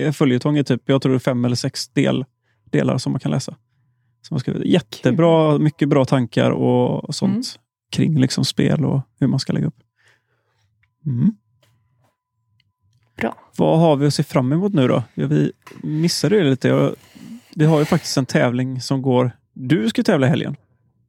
en 0.06 0.12
följetong 0.12 0.58
i 0.58 0.64
typ, 0.64 0.82
jag 0.84 1.02
tror 1.02 1.12
det 1.12 1.16
är 1.16 1.18
fem 1.18 1.44
eller 1.44 1.56
sex 1.56 1.88
del, 1.88 2.24
delar 2.64 2.98
som 2.98 3.12
man 3.12 3.20
kan 3.20 3.30
läsa. 3.30 3.56
Som 4.22 4.34
har 4.34 4.38
skrivit. 4.40 4.64
Jättebra, 4.66 5.58
mycket 5.58 5.88
bra 5.88 6.04
tankar 6.04 6.50
och 6.50 7.14
sånt 7.14 7.32
Mm. 7.32 7.42
kring 7.92 8.20
liksom 8.20 8.44
spel 8.44 8.84
och 8.84 9.00
hur 9.20 9.26
man 9.26 9.40
ska 9.40 9.52
lägga 9.52 9.66
upp. 9.66 9.80
Mm. 11.06 11.32
Bra. 13.16 13.36
Vad 13.56 13.78
har 13.78 13.96
vi 13.96 14.06
att 14.06 14.14
se 14.14 14.22
fram 14.22 14.52
emot 14.52 14.72
nu 14.74 14.88
då? 14.88 15.02
Ja, 15.14 15.26
vi 15.26 15.52
missade 15.82 16.36
det 16.42 16.50
lite. 16.50 16.68
Jag, 16.68 16.94
vi 17.54 17.64
har 17.64 17.78
ju 17.78 17.84
faktiskt 17.84 18.16
en 18.16 18.26
tävling 18.26 18.80
som 18.80 19.02
går... 19.02 19.32
Du 19.52 19.88
ska 19.88 20.02
tävla 20.02 20.26
i 20.26 20.30
helgen 20.30 20.56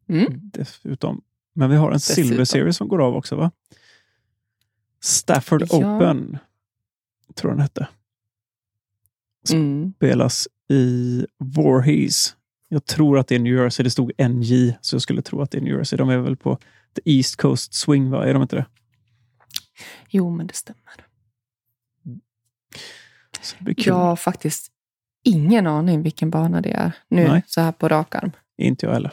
Mm. 0.10 0.26
dessutom. 0.54 1.22
Men 1.56 1.70
vi 1.70 1.76
har 1.76 1.88
en 1.88 1.94
Dessutom. 1.94 2.24
Silver 2.24 2.46
Series 2.46 2.78
som 2.78 2.88
går 2.88 3.02
av 3.02 3.16
också 3.16 3.36
va? 3.36 3.52
Stafford 5.04 5.64
Ja. 5.70 5.98
Open, 5.98 6.38
tror 7.36 7.52
den 7.52 7.60
hette. 7.60 7.88
Mm. 9.54 9.94
Spelas 9.98 10.48
i 10.70 11.26
Voorhees. 11.38 12.36
Jag 12.68 12.86
tror 12.86 13.20
att 13.20 13.28
det 13.28 13.36
är 13.36 13.40
New 13.40 13.54
Jersey. 13.54 13.84
Det 13.84 13.90
stod 13.90 14.12
NJ, 14.30 14.78
så 14.82 14.96
jag 14.96 15.02
skulle 15.02 15.22
tro 15.22 15.42
att 15.42 15.52
det 15.52 15.58
är 15.58 15.62
New 15.62 15.78
Jersey. 15.78 15.98
De 15.98 16.10
är 16.10 16.18
väl 16.18 16.38
på 16.38 16.58
the 16.96 17.02
East 17.18 17.36
Coast 17.36 17.74
Swing, 17.74 18.10
va? 18.10 18.26
Är 18.26 18.34
de 18.34 18.42
inte 18.42 18.56
det? 18.56 18.66
Jo, 20.10 20.30
men 20.30 20.48
det 20.48 20.54
stämmer. 20.54 20.82
Det. 23.60 23.86
Jag 23.86 23.96
har 23.96 24.16
faktiskt 24.16 24.72
ingen 25.24 25.68
aning 25.68 26.02
vilken 26.02 26.30
bana 26.30 26.62
det 26.62 26.72
är 26.72 26.92
nu, 27.08 27.28
Nej. 27.28 27.44
så 27.48 27.62
här 27.62 27.72
på 27.72 27.88
rak 27.88 28.16
arm. 28.16 28.32
Inte 28.58 28.86
jag 28.86 28.94
heller. 28.94 29.12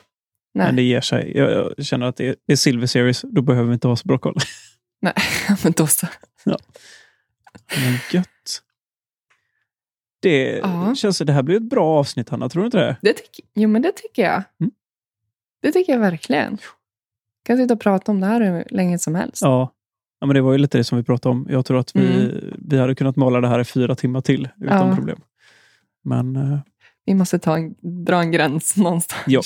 Nej, 0.54 0.66
Men 0.66 0.76
det 0.76 0.82
ger 0.82 1.00
sig. 1.00 1.32
Jag, 1.36 1.50
jag 1.76 1.86
känner 1.86 2.06
att 2.06 2.16
det 2.16 2.28
är, 2.28 2.36
det 2.46 2.52
är 2.52 2.56
Silver 2.56 2.86
Series. 2.86 3.24
Då 3.30 3.42
behöver 3.42 3.68
vi 3.68 3.74
inte 3.74 3.88
ha 3.88 3.96
så 3.96 4.08
bra 4.08 4.18
koll. 4.18 4.36
Nej. 5.00 5.14
men 5.64 5.72
då 5.72 5.86
så. 5.86 6.06
Men 6.44 7.98
gött. 8.12 8.62
Det 10.20 10.58
Ja. 10.58 10.94
känns 10.94 11.18
det 11.18 11.32
här 11.32 11.42
blir 11.42 11.56
ett 11.56 11.62
bra 11.70 11.86
avsnitt, 11.98 12.28
Hanna. 12.28 12.48
Tror 12.48 12.62
du 12.62 12.66
inte 12.66 12.78
det? 12.78 12.96
Det 13.02 13.12
tyck, 13.12 13.40
jo, 13.54 13.68
men 13.68 13.82
det 13.82 13.92
tycker 13.92 14.22
jag. 14.22 14.42
Mm. 14.60 14.70
Det 15.62 15.72
tycker 15.72 15.92
jag 15.92 16.00
verkligen. 16.00 16.58
kan 17.44 17.56
sitta 17.56 17.74
och 17.74 17.80
prata 17.80 18.12
om 18.12 18.20
det 18.20 18.26
här 18.26 18.40
hur 18.40 18.64
länge 18.70 18.98
som 18.98 19.14
helst. 19.14 19.42
Ja. 19.42 19.74
ja, 20.20 20.26
men 20.26 20.34
det 20.34 20.40
var 20.40 20.52
ju 20.52 20.58
lite 20.58 20.78
det 20.78 20.84
som 20.84 20.98
vi 20.98 21.04
pratade 21.04 21.30
om. 21.32 21.46
Jag 21.50 21.66
tror 21.66 21.78
att 21.80 21.96
vi, 21.96 22.40
vi 22.58 22.78
hade 22.78 22.94
kunnat 22.94 23.16
måla 23.16 23.40
det 23.40 23.48
här 23.48 23.58
i 23.60 23.64
fyra 23.64 23.94
timmar 23.94 24.20
till 24.20 24.48
utan 24.60 24.88
Ja. 24.88 24.96
problem. 24.96 25.20
Men, 26.04 26.36
eh, 26.36 26.58
Vi 27.04 27.14
måste 27.14 27.38
ta 27.38 27.56
en, 27.56 27.74
dra 28.04 28.20
en 28.20 28.30
gräns 28.32 28.76
någonstans. 28.76 29.22
Ja. 29.26 29.40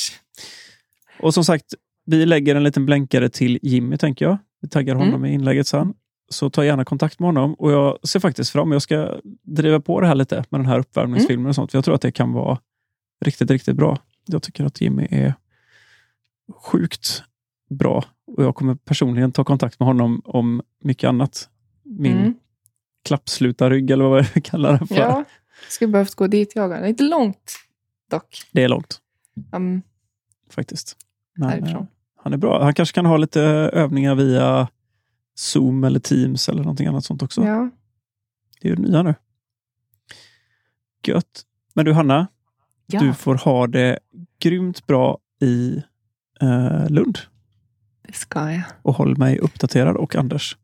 och 1.20 1.34
som 1.34 1.44
sagt, 1.44 1.74
vi 2.06 2.26
lägger 2.26 2.54
en 2.54 2.64
liten 2.64 2.86
blänkare 2.86 3.28
till 3.28 3.58
Jimmy, 3.62 3.96
tänker 3.96 4.24
jag. 4.24 4.38
Vi 4.62 4.68
taggar 4.68 4.94
honom 4.94 5.14
Mm. 5.14 5.24
i 5.30 5.34
inlägget 5.34 5.66
sen. 5.66 5.94
Så 6.28 6.50
ta 6.50 6.64
gärna 6.64 6.84
kontakt 6.84 7.18
med 7.18 7.26
honom. 7.28 7.54
Och 7.54 7.72
jag 7.72 8.08
ser 8.08 8.20
faktiskt 8.20 8.50
fram 8.50 8.72
Jag 8.72 8.82
ska 8.82 9.20
driva 9.42 9.80
på 9.80 10.00
det 10.00 10.06
här 10.06 10.14
lite 10.14 10.44
med 10.50 10.60
den 10.60 10.66
här 10.66 10.78
uppvärmningsfilmen 10.78 11.46
och 11.46 11.54
sånt. 11.54 11.70
För 11.70 11.78
jag 11.78 11.84
tror 11.84 11.94
att 11.94 12.00
det 12.02 12.12
kan 12.12 12.32
vara 12.32 12.58
riktigt, 13.24 13.50
riktigt 13.50 13.76
bra. 13.76 13.98
Jag 14.26 14.42
tycker 14.42 14.64
att 14.64 14.80
Jimmy 14.80 15.06
är 15.10 15.34
sjukt 16.54 17.22
bra. 17.70 18.04
Och 18.36 18.44
jag 18.44 18.54
kommer 18.54 18.74
personligen 18.74 19.32
ta 19.32 19.44
kontakt 19.44 19.80
med 19.80 19.86
honom 19.86 20.22
om 20.24 20.62
mycket 20.84 21.08
annat. 21.08 21.48
Min 21.82 22.16
Mm. 22.18 22.34
klappslutarrygg 23.04 23.90
eller 23.90 24.04
vad 24.04 24.26
jag 24.34 24.44
kallar 24.44 24.78
det 24.78 24.86
för. 24.86 24.94
Ja, 24.96 25.24
skulle 25.68 25.92
behövt 25.92 26.14
gå 26.14 26.26
dit 26.26 26.52
jag. 26.54 26.82
Lite 26.82 27.02
långt 27.04 27.52
dock. 28.10 28.42
Det 28.52 28.62
är 28.62 28.68
långt 28.68 28.98
Um, 29.52 29.82
faktiskt. 30.50 30.96
Men, 31.36 31.48
härifrån. 31.48 31.86
Eh, 32.22 32.24
han 32.24 32.32
är 32.32 32.36
bra. 32.36 32.64
Han 32.64 32.74
kanske 32.74 32.94
kan 32.94 33.06
ha 33.06 33.16
lite 33.16 33.40
övningar 33.72 34.14
via 34.14 34.68
Zoom 35.34 35.84
eller 35.84 36.00
Teams 36.00 36.48
eller 36.48 36.62
någonting 36.62 36.86
annat 36.86 37.04
sånt 37.04 37.22
också. 37.22 37.44
Ja. 37.44 37.70
Det 38.60 38.68
är 38.68 38.76
ju 38.76 38.82
nya 38.82 39.02
nu. 39.02 39.14
Gött. 41.06 41.42
Men 41.74 41.84
du 41.84 41.92
Hanna, 41.92 42.26
ja. 42.86 43.00
du 43.00 43.14
får 43.14 43.34
ha 43.34 43.66
det 43.66 43.98
grymt 44.40 44.86
bra 44.86 45.18
i 45.40 45.82
eh, 46.40 46.88
Lund. 46.90 47.18
det 48.06 48.12
ska 48.12 48.52
jag. 48.52 48.62
Och 48.82 48.94
håll 48.94 49.16
mig 49.18 49.38
uppdaterad 49.38 49.96
och 49.96 50.16
Anders. 50.16 50.56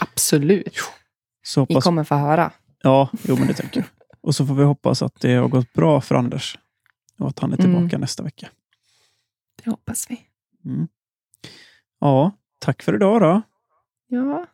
Absolut. 0.00 0.78
Så 1.46 1.60
Ni 1.60 1.74
hoppas, 1.74 1.84
kommer 1.84 2.04
få 2.04 2.14
höra. 2.14 2.52
Ja, 2.82 3.08
jo 3.22 3.36
men 3.36 3.46
det 3.46 3.54
tänker 3.54 3.80
jag. 3.80 3.86
Och 4.20 4.34
så 4.34 4.46
får 4.46 4.54
vi 4.54 4.62
hoppas 4.64 5.02
att 5.02 5.20
det 5.20 5.34
har 5.34 5.48
gått 5.48 5.72
bra 5.72 6.00
för 6.00 6.14
Anders. 6.14 6.58
Och 7.18 7.28
att 7.28 7.38
han 7.38 7.52
är 7.52 7.56
tillbaka 7.56 7.78
Mm. 7.84 8.00
nästa 8.00 8.22
vecka. 8.22 8.48
Det 9.64 9.70
hoppas 9.70 10.06
vi. 10.10 10.20
Mm. 10.64 10.88
Ja, 12.00 12.32
tack 12.58 12.82
för 12.82 12.94
idag 12.94 13.20
då. 13.20 13.42
Ja. 14.08 14.46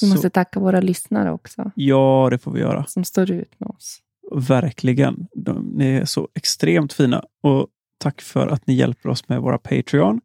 Vi 0.00 0.06
Så, 0.06 0.12
måste 0.14 0.30
tacka 0.30 0.60
våra 0.60 0.80
lyssnare 0.80 1.32
också, 1.32 1.70
ja, 1.74 2.28
det 2.30 2.38
får 2.38 2.52
vi 2.52 2.60
göra. 2.60 2.86
som 2.86 3.04
står 3.04 3.30
ut 3.30 3.60
med 3.60 3.68
oss. 3.70 3.98
Verkligen. 4.32 5.26
De, 5.34 5.58
ni 5.76 5.86
är 5.86 6.04
så 6.04 6.28
extremt 6.34 6.92
fina. 6.92 7.24
Och 7.40 7.66
tack 7.98 8.20
för 8.20 8.46
att 8.48 8.66
ni 8.66 8.74
hjälper 8.74 9.08
oss 9.08 9.28
med 9.28 9.40
våra 9.40 9.58
Patreon. 9.58 10.20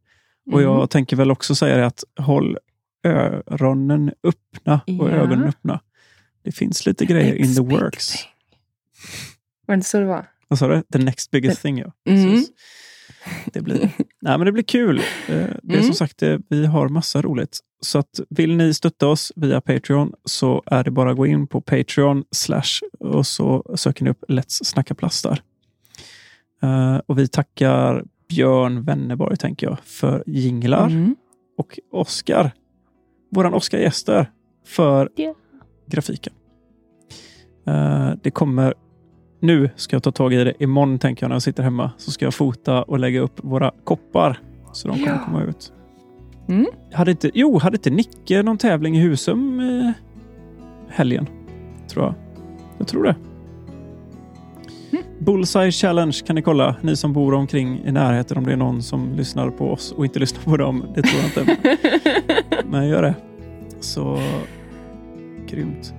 Och 0.51 0.61
Mm. 0.61 0.63
jag 0.73 0.89
tänker 0.89 1.15
väl 1.15 1.31
också 1.31 1.55
säga 1.55 1.77
det 1.77 1.85
att 1.85 2.03
håll 2.19 2.57
öronen 3.03 4.13
öppna 4.23 4.73
och 4.87 5.09
Ja. 5.09 5.09
ögonen 5.09 5.43
öppna. 5.47 5.79
Det 6.43 6.51
finns 6.51 6.85
lite 6.85 7.05
grejer 7.05 7.35
in 7.35 7.55
the 7.55 7.61
works. 7.61 8.13
Var 9.65 9.73
det 9.73 9.77
inte 9.77 9.87
så 9.89 9.99
det 9.99 10.05
var? 10.05 10.25
Vad 10.47 10.59
sa 10.59 10.67
du? 10.67 10.83
The 10.93 10.97
next 10.99 11.31
biggest 11.31 11.61
thing, 11.61 11.77
ja. 11.77 11.91
Mm. 12.09 12.43
Det 13.53 13.61
blir, 13.61 13.79
nej, 14.21 14.37
men 14.37 14.45
det 14.45 14.51
blir 14.51 14.63
kul. 14.63 14.97
Eh, 14.97 15.03
Det 15.63 15.73
är 15.73 15.73
Mm. 15.73 15.83
som 15.83 15.93
sagt, 15.95 16.17
det, 16.17 16.41
vi 16.49 16.65
har 16.65 16.89
massa 16.89 17.21
roligt. 17.21 17.59
Så 17.81 17.99
att 17.99 18.19
vill 18.29 18.55
ni 18.57 18.73
stötta 18.73 19.07
oss 19.07 19.31
via 19.35 19.61
Patreon 19.61 20.13
så 20.25 20.63
är 20.65 20.83
det 20.83 20.91
bara 20.91 21.11
att 21.11 21.17
gå 21.17 21.25
in 21.25 21.47
på 21.47 21.61
Patreon 21.61 22.23
slash 22.31 22.81
och 22.99 23.27
så 23.27 23.73
söker 23.75 24.03
ni 24.03 24.09
upp 24.09 24.23
Let's 24.27 24.63
Snacka 24.63 24.95
Plast 24.95 25.23
där. 25.23 25.41
Eh, 26.63 26.97
och 27.05 27.19
vi 27.19 27.27
tackar 27.27 28.03
Björn 28.29 28.83
Wennerborg, 28.83 29.37
tänker 29.37 29.67
jag, 29.67 29.77
för 29.83 30.23
jinglar 30.27 30.87
Mm. 30.87 31.15
och 31.57 31.79
Oskar, 31.91 32.51
våran 33.31 33.53
Oskar-gäster, 33.53 34.31
för 34.65 35.09
Ja. 35.15 35.35
grafiken. 35.87 36.33
Eh, 37.67 38.11
det 38.23 38.31
kommer 38.31 38.73
nu 39.45 39.69
ska 39.75 39.95
jag 39.95 40.03
ta 40.03 40.11
tag 40.11 40.33
i 40.33 40.43
det. 40.43 40.53
Imorgon 40.63 40.99
tänker 40.99 41.23
jag 41.23 41.29
när 41.29 41.35
jag 41.35 41.41
sitter 41.41 41.63
hemma 41.63 41.91
så 41.97 42.11
ska 42.11 42.25
jag 42.25 42.33
fota 42.33 42.83
och 42.83 42.99
lägga 42.99 43.19
upp 43.19 43.33
våra 43.43 43.71
koppar. 43.83 44.39
Så 44.73 44.87
de 44.87 44.93
kommer 44.99 45.11
Ja. 45.11 45.19
komma 45.25 45.43
ut. 45.43 45.71
Mm. 46.47 46.65
Hade 46.93 47.11
inte, 47.11 47.31
jo, 47.33 47.57
hade 47.59 47.75
inte 47.75 47.89
Nicke 47.89 48.43
någon 48.43 48.57
tävling 48.57 48.97
i 48.97 48.99
Husum 49.01 49.59
eh, 49.59 49.91
helgen? 50.89 51.27
Tror 51.87 52.05
jag. 52.05 52.13
Jag 52.77 52.87
tror 52.87 53.03
det. 53.03 53.15
Mm. 54.91 55.03
Bullseye 55.19 55.71
Challenge 55.71 56.21
kan 56.27 56.35
ni 56.35 56.41
kolla. 56.41 56.75
Ni 56.81 56.95
som 56.95 57.13
bor 57.13 57.33
omkring 57.33 57.81
i 57.85 57.91
närheten 57.91 58.37
om 58.37 58.45
det 58.45 58.51
är 58.51 58.57
någon 58.57 58.81
som 58.81 59.13
lyssnar 59.15 59.49
på 59.49 59.71
oss 59.71 59.91
och 59.91 60.05
inte 60.05 60.19
lyssnar 60.19 60.43
på 60.43 60.57
dem. 60.57 60.83
Det 60.95 61.01
tror 61.01 61.21
jag 61.35 61.47
inte. 61.47 61.77
Men 62.69 62.87
gör 62.87 63.01
det. 63.01 63.15
Så 63.79 64.19
grymt. 65.47 65.93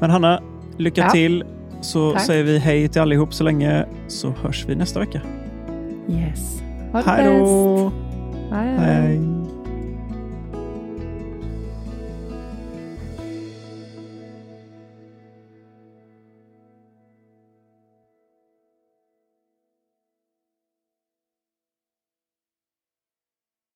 Men 0.00 0.10
Hanna, 0.10 0.42
lycka 0.76 1.00
Ja. 1.00 1.10
till. 1.10 1.44
Så 1.82 2.12
Tack. 2.12 2.22
säger 2.22 2.44
vi 2.44 2.58
hej 2.58 2.88
till 2.88 3.00
allihop 3.02 3.34
så 3.34 3.44
länge. 3.44 3.86
Så 4.08 4.30
hörs 4.42 4.64
vi 4.68 4.74
nästa 4.74 5.00
vecka. 5.00 5.20
yes. 6.08 6.62
Ha 6.92 7.02
det 7.02 7.10
Hej 7.10 7.40
då! 7.40 7.92
Hej. 8.52 8.76
Hej! 8.78 9.20